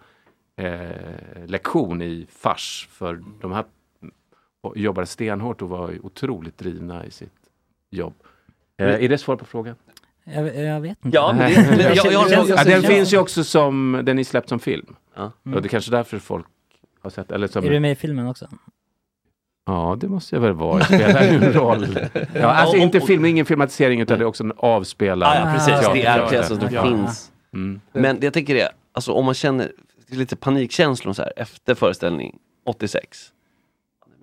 eh, 0.56 1.46
lektion 1.46 2.02
i 2.02 2.26
fars. 2.30 2.88
För 2.92 3.22
de 3.40 3.52
här 3.52 3.64
jobbade 4.74 5.06
stenhårt 5.06 5.62
och 5.62 5.68
var 5.68 5.90
ju 5.90 6.00
otroligt 6.00 6.58
drivna 6.58 7.06
i 7.06 7.10
sitt 7.10 7.32
jobb. 7.90 8.14
Eh, 8.76 9.04
är 9.04 9.08
det 9.08 9.18
svar 9.18 9.36
på 9.36 9.44
frågan? 9.44 9.74
Jag, 10.24 10.56
jag 10.56 10.80
vet 10.80 11.04
inte. 11.04 11.16
Ja, 11.16 11.32
det, 11.32 11.50
jag, 11.94 12.12
jag, 12.12 12.30
jag, 12.30 12.48
Ja, 12.48 12.64
den 12.64 12.82
finns 12.82 13.12
ju 13.12 13.18
också 13.18 13.44
som, 13.44 14.00
den 14.04 14.18
är 14.18 14.24
släppt 14.24 14.48
som 14.48 14.58
film. 14.58 14.96
Ja. 15.14 15.32
Och 15.44 15.62
det 15.62 15.66
är 15.66 15.68
kanske 15.68 15.90
därför 15.90 16.18
folk 16.18 16.46
har 17.02 17.10
sett, 17.10 17.32
eller 17.32 17.46
som 17.48 17.64
Är 17.64 17.70
du 17.70 17.80
med 17.80 17.92
i 17.92 17.94
filmen 17.94 18.26
också? 18.26 18.48
Ja, 19.66 19.96
det 20.00 20.08
måste 20.08 20.36
jag 20.36 20.40
väl 20.40 20.52
vara. 20.52 20.78
Jag 20.78 20.86
spelar 20.86 21.22
ju 21.22 21.28
en 21.44 21.52
roll. 21.52 21.86
Ja, 22.34 22.46
alltså 22.46 22.76
inte 22.76 23.00
film, 23.00 23.24
ingen 23.24 23.46
filmatisering 23.46 24.00
utan 24.00 24.18
det 24.18 24.24
är 24.24 24.26
också 24.26 24.44
en 24.44 24.52
avspelad 24.56 25.36
Ja, 25.36 25.46
ja 25.48 25.52
precis. 25.54 25.74
teater. 25.74 25.94
Det 25.94 26.02
är 26.06 26.28
pjäsen 26.28 26.60
som 26.60 26.68
Ja. 26.74 26.82
finns. 26.82 27.32
Mm. 27.54 27.80
Men 27.92 28.18
jag 28.20 28.32
tänker 28.32 28.54
det, 28.54 28.68
alltså 28.92 29.12
om 29.12 29.24
man 29.24 29.34
känner 29.34 29.72
lite 30.06 30.36
panikkänslor 30.36 31.12
så 31.12 31.22
här 31.22 31.32
efter 31.36 31.74
föreställning 31.74 32.38
86. 32.66 33.32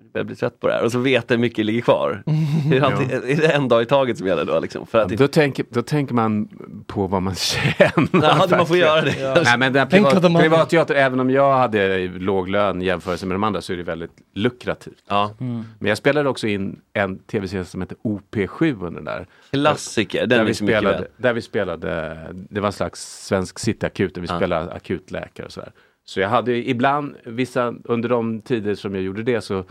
Jag 0.08 0.12
börjar 0.12 0.24
bli 0.24 0.36
trött 0.36 0.60
på 0.60 0.66
det 0.68 0.72
här 0.74 0.84
och 0.84 0.92
så 0.92 0.98
vet 0.98 1.30
hur 1.30 1.38
mycket 1.38 1.64
ligger 1.66 1.80
kvar. 1.80 2.22
Det, 2.70 2.80
alltid, 2.80 3.10
är 3.10 3.36
det 3.36 3.48
en 3.52 3.68
dag 3.68 3.82
i 3.82 3.86
taget 3.86 4.18
som 4.18 4.26
gäller 4.26 4.44
då? 4.44 4.60
Liksom? 4.60 4.86
För 4.86 4.98
att 4.98 5.08
Då 5.08 5.28
tänker, 5.28 5.64
då 5.70 5.82
tänker 5.82 6.14
man 6.14 6.48
på 6.86 7.06
vad 7.06 7.22
man 7.22 7.34
känner. 7.36 8.08
Ja, 8.12 8.46
man 8.50 8.66
får 8.66 8.76
göra 8.76 9.00
det. 9.00 9.20
Ja. 9.20 9.36
Nej, 9.44 9.58
men 9.58 9.72
den 9.72 9.88
privat, 9.88 10.22
privatteater, 10.22 10.94
även 10.94 11.20
om 11.20 11.30
jag 11.30 11.58
hade 11.58 12.08
låg 12.08 12.48
lön 12.48 12.82
i 12.82 12.84
jämförelse 12.84 13.26
med 13.26 13.34
de 13.34 13.44
andra 13.44 13.60
så 13.60 13.72
är 13.72 13.76
det 13.76 13.82
väldigt 13.82 14.12
lukrativt. 14.34 15.04
Ja. 15.08 15.34
Mm. 15.40 15.64
Men 15.78 15.88
jag 15.88 15.98
spelade 15.98 16.28
också 16.28 16.46
in 16.46 16.80
en 16.92 17.18
tv-serie 17.18 17.64
som 17.64 17.80
heter 17.80 17.96
OP7 18.04 18.86
under 18.86 19.00
där. 19.02 19.26
Klassiker, 19.50 20.20
den 20.20 20.28
där 20.28 20.38
vi, 20.38 20.42
mycket 20.44 20.56
spelade, 20.56 21.08
där 21.16 21.32
vi 21.32 21.42
spelade, 21.42 22.16
det 22.32 22.60
var 22.60 22.66
en 22.66 22.72
slags 22.72 23.26
svensk 23.26 23.58
cityakut 23.58 24.14
där 24.14 24.20
vi 24.22 24.28
Ja. 24.30 24.36
spelade 24.36 24.72
akutläkare 24.72 25.46
och 25.46 25.52
sådär. 25.52 25.72
Så 26.04 26.20
jag 26.20 26.28
hade 26.28 26.68
ibland, 26.68 27.14
vissa, 27.24 27.74
under 27.84 28.08
de 28.08 28.40
tider 28.40 28.74
som 28.74 28.94
jag 28.94 29.04
gjorde 29.04 29.22
det 29.22 29.40
så, 29.40 29.64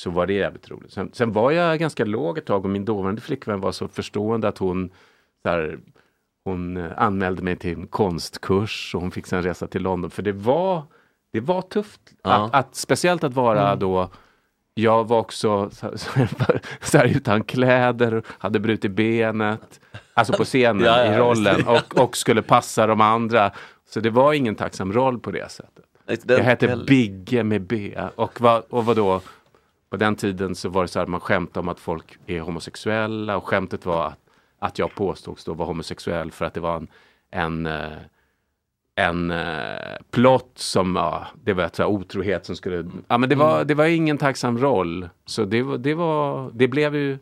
så 0.00 0.10
var 0.10 0.26
det 0.26 0.32
jävligt 0.32 0.70
roligt. 0.70 0.92
Sen, 0.92 1.10
sen 1.12 1.32
var 1.32 1.50
jag 1.50 1.78
ganska 1.78 2.04
låg 2.04 2.38
ett 2.38 2.46
tag 2.46 2.64
och 2.64 2.70
min 2.70 2.84
dåvarande 2.84 3.20
flickvän 3.20 3.60
var 3.60 3.72
så 3.72 3.88
förstående 3.88 4.48
att 4.48 4.58
hon 4.58 4.90
så 5.42 5.48
här, 5.48 5.78
hon 6.44 6.76
eh, 6.76 6.90
anmälde 6.96 7.42
mig 7.42 7.56
till 7.56 7.78
en 7.78 7.86
konstkurs 7.86 8.94
och 8.94 9.00
hon 9.00 9.10
fick 9.10 9.26
sen 9.26 9.42
resa 9.42 9.66
till 9.66 9.82
London. 9.82 10.10
För 10.10 10.22
det 10.22 10.32
var, 10.32 10.82
det 11.32 11.40
var 11.40 11.62
tufft. 11.62 12.00
Ja. 12.22 12.30
Att, 12.44 12.54
att, 12.54 12.74
speciellt 12.74 13.24
att 13.24 13.34
vara 13.34 13.66
Mm. 13.68 13.78
då 13.78 14.10
jag 14.74 15.08
var 15.08 15.18
också 15.18 15.70
så, 15.70 15.98
så, 16.80 16.98
här 16.98 17.06
utan 17.16 17.44
kläder, 17.44 18.22
hade 18.28 18.60
brutit 18.60 18.90
benet, 18.90 19.80
alltså 20.14 20.32
på 20.32 20.44
scenen 20.44 20.82
Ja, 20.84 21.04
ja, 21.04 21.14
i 21.14 21.18
rollen 21.18 21.66
och, 21.66 22.02
och 22.02 22.16
skulle 22.16 22.42
passa 22.42 22.86
de 22.86 23.00
andra. 23.00 23.50
Så 23.90 24.00
det 24.00 24.10
var 24.10 24.32
ingen 24.32 24.54
tacksam 24.54 24.92
roll 24.92 25.18
på 25.18 25.30
det 25.30 25.50
sättet. 25.50 25.84
Den- 26.24 26.36
jag 26.36 26.44
hette 26.44 26.84
Bigge 26.86 27.44
med 27.44 27.62
B 27.62 27.98
och, 28.14 28.40
vad, 28.40 28.62
och 28.70 28.84
vadå? 28.84 29.20
På 29.90 29.96
den 29.96 30.16
tiden 30.16 30.54
så 30.54 30.68
var 30.68 30.82
det 30.82 30.88
så 30.88 30.98
här 30.98 31.06
man 31.06 31.20
skämtade 31.20 31.60
om 31.60 31.68
att 31.68 31.80
folk 31.80 32.18
är 32.26 32.40
homosexuella 32.40 33.36
och 33.36 33.46
skämtet 33.48 33.86
var 33.86 34.06
att, 34.06 34.18
att 34.58 34.78
jag 34.78 34.94
påstods 34.94 35.44
då 35.44 35.54
vara 35.54 35.66
homosexuell 35.68 36.30
för 36.32 36.44
att 36.44 36.54
det 36.54 36.60
var 36.60 36.76
en, 36.76 36.88
en 37.30 37.66
eh, 37.66 37.90
en 38.94 39.30
eh, 39.30 39.96
plott 40.10 40.50
som, 40.54 40.96
ja, 40.96 41.26
det 41.44 41.52
var 41.52 41.70
så 41.72 41.82
här, 41.82 41.90
otrohet 41.90 42.46
som 42.46 42.56
skulle, 42.56 42.84
ja 43.08 43.18
men 43.18 43.28
det 43.28 43.34
var, 43.34 43.54
Mm. 43.54 43.66
det 43.66 43.74
var 43.74 43.84
ingen 43.84 44.18
tacksam 44.18 44.58
roll. 44.58 45.08
Så 45.26 45.44
det, 45.44 45.62
var- 45.62 45.78
det 45.78 45.94
var, 45.94 46.50
det 46.54 46.68
blev 46.68 46.94
ju 46.96 47.18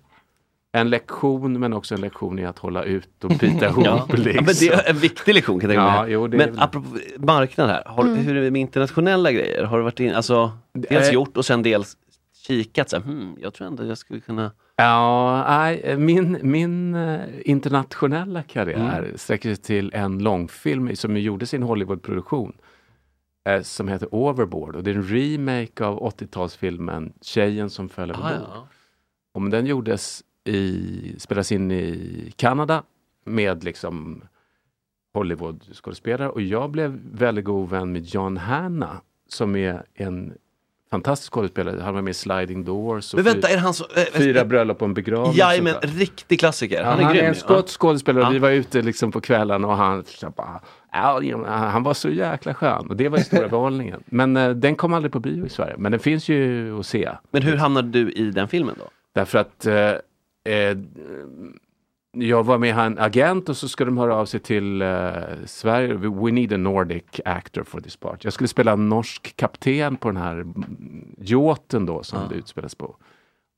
en 0.72 0.90
lektion 0.90 1.60
men 1.60 1.72
också 1.72 1.94
en 1.94 2.00
lektion 2.00 2.38
i 2.38 2.46
att 2.46 2.58
hålla 2.58 2.82
ut 2.84 3.24
och 3.24 3.30
bita 3.30 3.66
ihop. 3.68 3.84
Ja. 3.86 4.06
liksom. 4.10 4.32
ja, 4.34 4.42
men 4.42 4.54
det 4.60 4.68
är 4.68 4.90
en 4.90 4.96
viktig 4.98 5.34
lektion 5.34 5.60
kan 5.60 5.70
jag 5.70 5.78
tänka 5.78 5.94
Ja, 5.96 6.02
mig. 6.02 6.12
jo, 6.12 6.26
det 6.26 6.36
är 6.42 6.46
men 6.50 6.58
apropå 6.58 6.86
marknad 7.18 7.68
här, 7.68 7.82
har, 7.86 8.02
Mm. 8.04 8.16
hur 8.16 8.36
är 8.36 8.42
det 8.42 8.50
med 8.50 8.60
internationella 8.60 9.32
grejer? 9.32 9.64
Har 9.64 9.78
du 9.78 9.84
varit 9.84 10.00
in, 10.00 10.14
alltså 10.14 10.50
dels 10.72 11.08
Eh. 11.08 11.14
gjort 11.14 11.36
och 11.36 11.44
sen 11.44 11.62
dels 11.62 11.96
kikat 12.48 12.90
så 12.90 12.96
här, 12.96 13.02
hmm, 13.04 13.36
jag 13.40 13.54
tror 13.54 13.66
ändå 13.66 13.84
jag 13.84 13.98
skulle 13.98 14.20
kunna 14.20 14.52
Ja, 14.76 15.44
nej, 15.48 15.96
min, 15.96 16.38
min 16.42 16.94
eh, 16.94 17.20
internationella 17.44 18.42
karriär 18.42 18.98
Mm. 19.02 19.18
sträcker 19.18 19.48
sig 19.54 19.56
till 19.64 19.90
en 19.94 20.18
långfilm 20.18 20.96
som 20.96 21.16
gjordes 21.16 21.54
i 21.54 21.56
en 21.56 21.62
Hollywoodproduktion 21.62 22.52
eh, 23.48 23.62
som 23.62 23.88
heter 23.88 24.14
Overboard 24.14 24.76
och 24.76 24.84
det 24.84 24.90
är 24.90 24.94
en 24.94 25.08
remake 25.08 25.84
av 25.84 26.00
80-talsfilmen 26.00 27.12
Tjejen 27.20 27.70
som 27.70 27.88
föll 27.88 28.10
över 28.10 28.22
Ah, 28.22 28.32
ja. 28.32 28.68
Och 29.34 29.50
den 29.50 29.66
gjordes 29.66 30.22
i, 30.44 31.14
spelas 31.18 31.52
in 31.52 31.70
i 31.70 32.32
Kanada 32.36 32.82
med 33.24 33.64
liksom 33.64 34.22
Hollywood-skådespelare 35.14 36.28
och 36.28 36.40
jag 36.42 36.70
blev 36.70 36.98
väldigt 37.12 37.44
god 37.44 37.70
vän 37.70 37.92
med 37.92 38.04
John 38.04 38.36
Hanna 38.36 39.00
som 39.28 39.56
är 39.56 39.82
en 39.94 40.34
fantastisk 40.90 41.32
skådespelare. 41.32 41.80
Han 41.80 41.94
var 41.94 42.02
med 42.02 42.10
i 42.10 42.14
Sliding 42.14 42.64
Doors 42.64 43.12
och 43.14 43.16
Men 43.18 43.24
vänta, 43.24 43.46
fy- 43.48 43.52
är 43.52 43.56
det 43.56 43.62
han 43.62 43.74
som... 43.74 43.86
äh, 43.96 44.02
Fyra 44.12 44.44
bröllop 44.44 44.82
och 44.82 44.88
en 44.88 44.94
begravning. 44.94 45.36
Jajamän, 45.36 45.74
riktig 45.82 46.40
klassiker. 46.40 46.80
Ja, 46.82 46.84
Han 46.90 46.98
är 46.98 47.04
han 47.04 47.12
grym 47.14 47.24
är 47.24 47.28
en 47.28 47.34
skotsk 47.34 47.80
skådespelare 47.80 48.26
och 48.26 48.34
vi 48.34 48.38
var 48.38 48.50
ute 48.50 48.82
liksom 48.82 49.12
på 49.12 49.20
kvällen 49.20 49.64
och 49.64 49.76
han 49.76 50.04
bara, 50.36 50.60
han 51.70 51.82
var 51.82 51.94
så 51.94 52.08
jäkla 52.10 52.54
skön 52.54 52.86
och 52.88 52.96
det 52.96 53.08
var 53.08 53.18
ju 53.18 53.24
stora 53.24 53.48
behållningen. 53.56 54.02
Men 54.06 54.36
eh, 54.36 54.50
den 54.50 54.76
kom 54.76 54.92
aldrig 54.94 55.12
på 55.12 55.20
bio 55.20 55.46
i 55.46 55.48
Sverige, 55.48 55.74
men 55.78 55.92
den 55.92 56.00
finns 56.00 56.28
ju 56.28 56.78
att 56.80 56.86
se. 56.86 57.10
Men 57.30 57.42
hur 57.42 57.56
hamnade 57.56 57.88
du 57.88 58.10
i 58.12 58.30
den 58.30 58.48
filmen 58.48 58.74
då? 58.78 58.84
Därför 59.14 59.38
att 59.38 59.66
eh, 59.66 59.74
eh, 60.54 60.76
jag 62.12 62.44
var 62.44 62.58
med 62.58 62.78
en 62.78 62.98
agent 62.98 63.48
och 63.48 63.56
så 63.56 63.68
skulle 63.68 63.90
de 63.90 63.98
höra 63.98 64.16
av 64.16 64.26
sig 64.26 64.40
till 64.40 64.82
eh, 64.82 65.10
Sverige. 65.46 65.94
We 65.94 66.30
need 66.30 66.52
a 66.52 66.56
Nordic 66.56 67.04
actor 67.24 67.62
for 67.62 67.80
this 67.80 67.96
part. 67.96 68.24
Jag 68.24 68.32
skulle 68.32 68.48
spela 68.48 68.76
norsk 68.76 69.36
kapten 69.36 69.96
på 69.96 70.08
den 70.08 70.16
här 70.16 70.32
mm, 70.32 71.14
yachten 71.18 71.86
då 71.86 72.02
som 72.02 72.28
det 72.28 72.34
utspelas 72.34 72.74
på. 72.74 72.96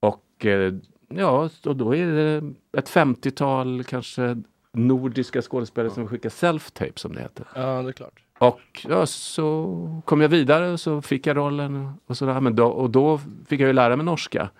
Och 0.01 0.47
eh, 0.47 0.75
ja, 1.09 1.51
och 1.65 1.77
då 1.77 1.95
är 1.97 2.07
det 2.07 2.53
ett 2.79 2.91
50-tal 2.91 3.85
kanske 3.85 4.43
nordiska 4.73 5.43
skådespelare 5.43 5.91
som 5.93 6.09
skickar 6.09 6.29
self-tape 6.31 6.99
som 6.99 7.15
det 7.15 7.21
heter. 7.21 7.47
Ja, 7.55 7.83
det 7.83 7.89
är 7.89 7.93
klart. 7.93 8.25
Och 8.39 8.87
ja, 8.89 9.07
så 9.07 10.03
kom 10.05 10.21
jag 10.21 10.29
vidare 10.29 10.71
och 10.71 10.81
så 10.81 11.03
fick 11.03 11.27
jag 11.27 11.37
rollen 11.37 11.93
och 12.07 12.17
sådär. 12.17 12.41
Men 12.41 12.57
då, 12.57 12.67
och 12.67 12.91
då 12.91 13.21
fick 13.49 13.61
jag 13.61 13.67
ju 13.67 13.73
lära 13.73 13.97
mig 13.97 14.07
norska. 14.07 14.51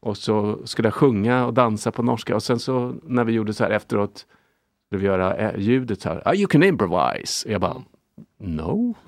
Och 0.00 0.16
så 0.16 0.58
skulle 0.66 0.86
jag 0.86 0.94
sjunga 0.94 1.46
och 1.46 1.54
dansa 1.54 1.90
på 1.92 2.02
norska. 2.02 2.34
Och 2.34 2.42
sen 2.42 2.58
så 2.58 2.94
när 3.02 3.24
vi 3.24 3.32
gjorde 3.32 3.54
så 3.54 3.64
här 3.64 3.70
efteråt, 3.70 4.26
skulle 4.86 5.00
vi 5.00 5.06
göra 5.06 5.36
eh, 5.36 5.58
ljudet 5.60 6.00
så 6.00 6.08
här, 6.08 6.22
ah, 6.24 6.34
you 6.34 6.46
can 6.46 6.62
improvise. 6.62 7.46
Och 7.48 7.52
jag 7.52 7.60
bara, 7.60 7.82
no. 8.40 8.94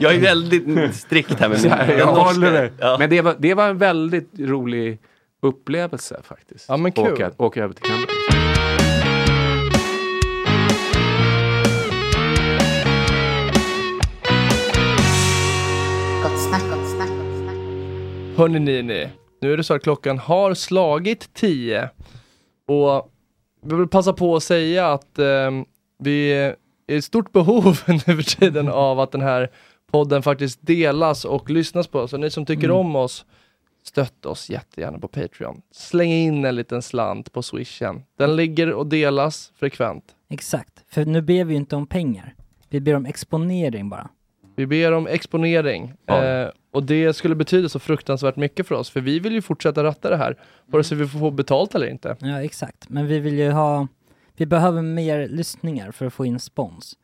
Jag 0.00 0.14
är 0.14 0.20
väldigt 0.20 0.94
strikt 0.94 1.40
här 1.40 1.48
med 1.48 1.60
Så 1.60 1.68
här, 1.68 1.86
min- 1.88 1.98
jag 1.98 2.06
håller 2.06 2.52
det. 2.52 2.72
Ja. 2.78 2.96
Men 2.98 3.10
det 3.10 3.20
var, 3.20 3.36
det 3.38 3.54
var 3.54 3.68
en 3.68 3.78
väldigt 3.78 4.30
rolig 4.38 4.98
upplevelse 5.42 6.20
faktiskt. 6.24 6.64
Ja, 6.68 6.76
men 6.76 6.92
kul. 6.92 7.12
Åka, 7.12 7.30
åka 7.36 7.64
över 7.64 7.74
till 7.74 7.84
Kanada. 7.84 8.06
Gott 16.22 16.38
snack, 16.48 16.62
gott 16.70 16.88
snack, 16.96 17.08
gott 17.08 17.36
snack. 17.42 17.56
Hörni 18.36 18.58
ni, 18.58 18.82
ni, 18.82 19.08
nu 19.42 19.52
är 19.52 19.56
det 19.56 19.64
så 19.64 19.74
att 19.74 19.82
klockan 19.82 20.18
har 20.18 20.54
slagit 20.54 21.34
10 21.34 21.90
och 22.66 23.12
vi 23.62 23.76
vill 23.76 23.88
passa 23.88 24.12
på 24.12 24.36
att 24.36 24.42
säga 24.42 24.92
att 24.92 25.18
ehm, 25.18 25.64
vi 25.98 26.32
är 26.32 26.56
i 26.86 27.02
stort 27.02 27.32
behov 27.32 27.80
nu 27.86 27.98
för 27.98 28.36
tiden 28.40 28.68
av 28.68 29.00
att 29.00 29.12
den 29.12 29.20
här 29.20 29.50
podden 29.92 30.22
faktiskt 30.22 30.58
delas 30.62 31.24
och 31.24 31.50
lyssnas 31.50 31.86
på. 31.86 32.08
Så 32.08 32.16
ni 32.16 32.30
som 32.30 32.46
tycker 32.46 32.64
Mm. 32.64 32.76
om 32.76 32.96
oss, 32.96 33.24
stötta 33.84 34.28
oss 34.28 34.50
jättegärna 34.50 34.98
på 34.98 35.08
Patreon. 35.08 35.62
Släng 35.72 36.10
in 36.12 36.44
en 36.44 36.56
liten 36.56 36.82
slant 36.82 37.32
på 37.32 37.42
swishen. 37.42 38.02
Den 38.18 38.36
ligger 38.36 38.72
och 38.72 38.86
delas 38.86 39.52
frekvent. 39.56 40.04
Exakt, 40.30 40.84
för 40.88 41.04
nu 41.04 41.22
ber 41.22 41.44
vi 41.44 41.52
ju 41.54 41.56
inte 41.56 41.76
om 41.76 41.86
pengar. 41.86 42.34
Vi 42.68 42.80
ber 42.80 42.94
om 42.94 43.06
exponering 43.06 43.88
bara. 43.88 44.08
Vi 44.56 44.66
ber 44.66 44.92
om 44.92 45.06
exponering. 45.06 45.92
Eh, 46.06 46.48
och 46.72 46.82
det 46.82 47.12
skulle 47.12 47.34
betyda 47.34 47.68
så 47.68 47.78
fruktansvärt 47.78 48.36
mycket 48.36 48.66
för 48.66 48.74
oss, 48.74 48.90
för 48.90 49.00
vi 49.00 49.18
vill 49.18 49.32
ju 49.32 49.42
fortsätta 49.42 49.84
ratta 49.84 50.10
det 50.10 50.16
här, 50.16 50.36
vare 50.66 50.84
sig 50.84 50.96
vi 50.96 51.08
får 51.08 51.30
betalt 51.30 51.74
eller 51.74 51.86
inte. 51.86 52.16
Ja, 52.20 52.42
exakt. 52.42 52.88
Men 52.88 53.06
vi 53.06 53.18
vill 53.18 53.38
ju 53.38 53.50
ha, 53.50 53.88
vi 54.36 54.46
behöver 54.46 54.82
mer 54.82 55.28
lyssningar 55.28 55.90
för 55.90 56.06
att 56.06 56.12
få 56.12 56.26
in 56.26 56.40
spons. 56.40 56.96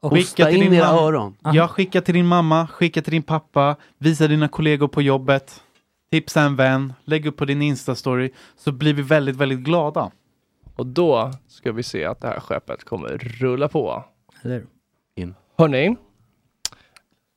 Och 0.00 0.12
Skicka 0.12 0.46
till 0.46 0.60
din 0.60 0.78
mamma. 0.78 1.32
Aha. 1.42 1.54
Ja, 1.54 1.68
skicka 1.68 2.00
till 2.00 2.14
din 2.14 2.26
mamma, 2.26 2.66
skicka 2.66 3.02
till 3.02 3.12
din 3.12 3.22
pappa, 3.22 3.76
visa 3.98 4.28
dina 4.28 4.48
kollegor 4.48 4.88
på 4.88 5.02
jobbet, 5.02 5.62
tipsa 6.10 6.40
en 6.40 6.56
vän, 6.56 6.92
lägg 7.04 7.26
upp 7.26 7.36
på 7.36 7.44
din 7.44 7.62
Insta-story, 7.62 8.30
så 8.56 8.72
blir 8.72 8.94
vi 8.94 9.02
väldigt, 9.02 9.36
väldigt 9.36 9.58
glada. 9.58 10.10
Och 10.76 10.86
då 10.86 11.32
ska 11.48 11.72
vi 11.72 11.82
se 11.82 12.04
att 12.04 12.20
det 12.20 12.28
här 12.28 12.40
skeppet 12.40 12.84
kommer 12.84 13.08
rulla 13.18 13.68
på. 13.68 14.04
Eller 14.42 14.66
In. 15.16 15.34
Hörni, 15.58 15.96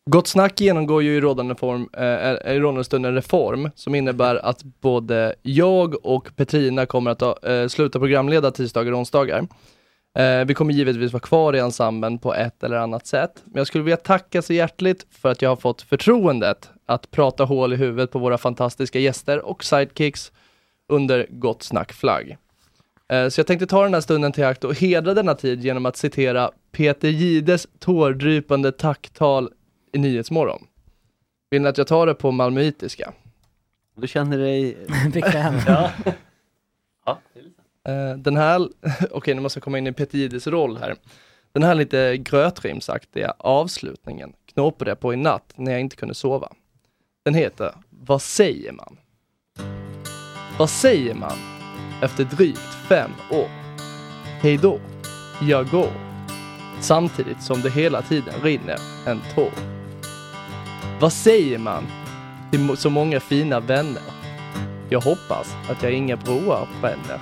Gott 0.06 0.28
Snack 0.28 0.62
genomgår 0.62 1.04
ju 1.04 1.16
i 1.16 1.22
rådande, 1.22 1.56
form, 1.56 1.90
eh, 1.94 2.54
i 2.56 2.60
rådande 2.60 2.84
stund 2.84 3.06
en 3.06 3.14
reform 3.14 3.70
som 3.76 3.96
innebär 3.96 4.36
att 4.36 4.64
både 4.64 5.36
jag 5.42 6.06
och 6.06 6.36
Petrina 6.36 6.86
kommer 6.86 7.12
att 7.12 7.46
eh, 7.46 7.68
sluta 7.68 8.00
programleda 8.00 8.52
tisdagar 8.52 8.92
och 8.92 8.98
onsdagar. 8.98 9.48
Eh, 10.18 10.46
vi 10.46 10.54
kommer 10.54 10.74
givetvis 10.74 11.14
vara 11.14 11.22
kvar 11.22 11.56
i 11.56 11.60
ensemblen 11.60 12.20
på 12.20 12.34
ett 12.34 12.64
eller 12.64 12.78
annat 12.78 13.08
sätt. 13.08 13.32
Men 13.46 13.58
jag 13.58 13.68
skulle 13.68 13.84
vilja 13.84 13.98
tacka 13.98 14.42
så 14.42 14.54
hjärtligt 14.54 15.06
för 15.12 15.30
att 15.30 15.42
jag 15.42 15.50
har 15.50 15.56
fått 15.56 15.82
förtroendet 15.82 16.70
att 16.86 17.12
prata 17.12 17.44
hål 17.44 17.74
i 17.74 17.76
huvudet 17.76 18.12
på 18.12 18.20
våra 18.20 18.38
fantastiska 18.38 19.00
gäster 19.00 19.46
och 19.46 19.64
sidekicks 19.64 20.32
under 20.90 21.28
Gott 21.30 21.64
Snack-flagg. 21.64 22.38
Eh, 23.14 23.28
Så 23.30 23.40
jag 23.40 23.48
tänkte 23.48 23.68
ta 23.68 23.84
den 23.84 23.94
här 23.94 24.02
stunden 24.02 24.32
till 24.32 24.46
akt 24.46 24.64
och 24.64 24.76
hedra 24.76 25.14
denna 25.14 25.36
tid 25.36 25.64
genom 25.64 25.86
att 25.86 25.98
citera 25.98 26.52
Peter 26.72 27.10
Gides 27.10 27.68
tårdrypande 27.80 28.72
tacktal 28.72 29.50
i 29.94 29.98
Nyhetsmorgon. 30.00 30.68
Vill 31.50 31.62
ni 31.62 31.68
att 31.68 31.78
jag 31.78 31.88
tar 31.88 32.08
det 32.08 32.14
på 32.14 32.32
malmöitiska? 32.32 33.14
Du 33.96 34.08
känner 34.08 34.38
dig... 34.38 34.78
Bekväm. 35.14 35.56
ja. 37.06 37.20
Eh, 37.88 38.18
Den 38.18 38.38
här, 38.38 38.70
okej 39.12 39.36
nu 39.36 39.42
måste 39.42 39.58
jag 39.58 39.64
komma 39.64 39.78
in 39.78 39.88
i 39.88 39.94
Peter 39.94 40.18
Gides 40.18 40.48
roll 40.48 40.78
här. 40.78 40.96
Den 41.54 41.64
här 41.64 41.76
lite 41.76 42.18
grötrimsaktiga 42.18 43.34
avslutningen 43.38 44.34
knåpade 44.54 44.92
jag 44.92 45.00
på 45.00 45.14
i 45.14 45.18
natt 45.18 45.54
när 45.56 45.72
jag 45.72 45.82
inte 45.82 45.96
kunde 45.96 46.16
sova. 46.16 46.52
Den 47.26 47.34
heter 47.34 47.74
Vad 47.90 48.22
säger 48.22 48.72
man? 48.72 48.98
Vad 50.58 50.70
säger 50.70 51.14
man 51.14 51.38
efter 52.04 52.24
drygt 52.24 52.74
fem 52.90 53.12
år? 53.32 53.50
Hej 54.42 54.58
då, 54.58 54.80
jag 55.42 55.70
går. 55.70 55.92
Samtidigt 56.82 57.44
som 57.44 57.62
det 57.62 57.70
hela 57.70 58.02
tiden 58.02 58.34
rinner 58.44 58.78
en 59.08 59.20
tår. 59.36 59.71
Vad 61.02 61.14
säger 61.14 61.58
man 61.58 61.88
till 62.52 62.78
så 62.78 62.90
många 62.90 63.20
fina 63.20 63.60
vänner? 63.60 64.02
Jag 64.90 65.02
hoppas 65.02 65.56
att 65.70 65.84
jag 65.84 65.92
inga 65.92 66.18
broar 66.18 66.68
bränner. 66.82 67.20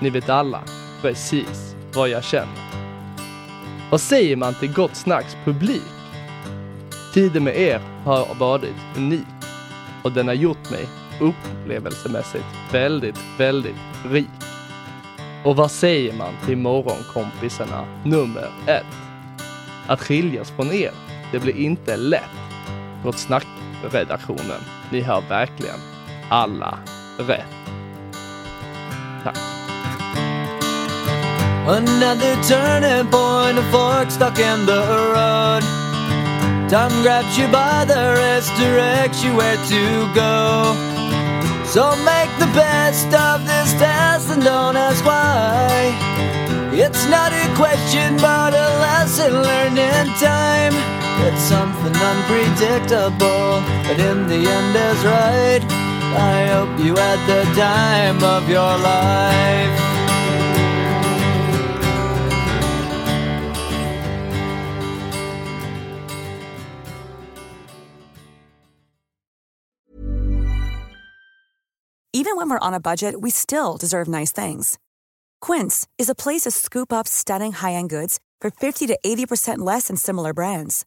Ni 0.00 0.10
vet 0.10 0.28
alla 0.28 0.62
precis 1.02 1.74
vad 1.94 2.08
jag 2.08 2.24
känner. 2.24 2.70
Vad 3.90 4.00
säger 4.00 4.36
man 4.36 4.54
till 4.54 4.72
Gott 4.72 4.96
Snacks 4.96 5.36
publik? 5.44 5.82
Tiden 7.14 7.44
med 7.44 7.56
er 7.56 7.80
har 8.04 8.34
varit 8.34 8.96
unik 8.96 9.26
och 10.02 10.12
den 10.12 10.26
har 10.26 10.34
gjort 10.34 10.70
mig 10.70 10.88
upplevelsemässigt 11.20 12.44
väldigt, 12.72 13.18
väldigt 13.38 13.76
rik. 14.10 14.28
Och 15.44 15.56
vad 15.56 15.70
säger 15.70 16.12
man 16.12 16.32
till 16.46 16.56
morgonkompisarna 16.56 17.84
nummer 18.04 18.50
ett? 18.66 18.96
Att 19.86 20.00
skiljas 20.00 20.50
från 20.50 20.72
er, 20.72 20.92
det 21.32 21.38
blir 21.38 21.56
inte 21.56 21.96
lätt. 21.96 22.43
Gott 23.04 23.18
Snack-redaktionen, 23.18 24.60
ni 24.90 25.02
har 25.02 25.22
verkligen 25.28 25.80
alla 26.30 26.78
rätt. 27.18 27.44
Tack. 29.24 29.36
Another 31.66 32.36
turning 32.42 33.10
point, 33.10 33.58
a 33.58 33.62
fork 33.72 34.10
stuck 34.10 34.38
in 34.38 34.66
the 34.66 34.80
road. 35.14 35.62
Time 36.70 37.02
grabs 37.02 37.38
you 37.38 37.46
by 37.48 37.84
the 37.86 38.14
wrist, 38.14 38.52
directs 38.58 39.24
you 39.24 39.36
where 39.36 39.56
to 39.56 40.06
go. 40.14 40.74
So 41.66 41.96
make 42.04 42.30
the 42.38 42.50
best 42.54 43.06
of 43.06 43.46
this 43.46 43.72
test 43.78 44.30
and 44.30 44.44
don't 44.44 44.76
ask 44.76 45.04
why. 45.04 45.92
It's 46.72 47.06
not 47.08 47.32
a 47.32 47.54
question, 47.54 48.16
but 48.16 48.54
a 48.54 48.68
lesson 48.80 49.32
learned 49.42 49.78
in 49.78 50.06
time. 50.18 51.03
It's 51.26 51.42
something 51.42 51.94
unpredictable, 51.94 53.62
but 53.86 53.98
in 53.98 54.26
the 54.26 54.42
end 54.58 54.76
is 54.76 55.04
right. 55.04 55.62
I 56.16 56.46
hope 56.46 56.78
you 56.84 56.94
had 56.94 57.20
the 57.26 57.42
time 57.54 58.22
of 58.22 58.48
your 58.48 58.78
life. 58.78 59.94
Even 72.16 72.36
when 72.36 72.48
we're 72.48 72.58
on 72.58 72.74
a 72.74 72.80
budget, 72.80 73.20
we 73.20 73.30
still 73.30 73.76
deserve 73.76 74.08
nice 74.08 74.32
things. 74.32 74.78
Quince 75.40 75.86
is 75.98 76.08
a 76.08 76.14
place 76.14 76.42
to 76.42 76.50
scoop 76.50 76.92
up 76.92 77.06
stunning 77.06 77.52
high-end 77.52 77.90
goods 77.90 78.18
for 78.40 78.50
50 78.50 78.86
to 78.86 78.98
80% 79.04 79.58
less 79.58 79.88
than 79.88 79.96
similar 79.96 80.32
brands. 80.32 80.86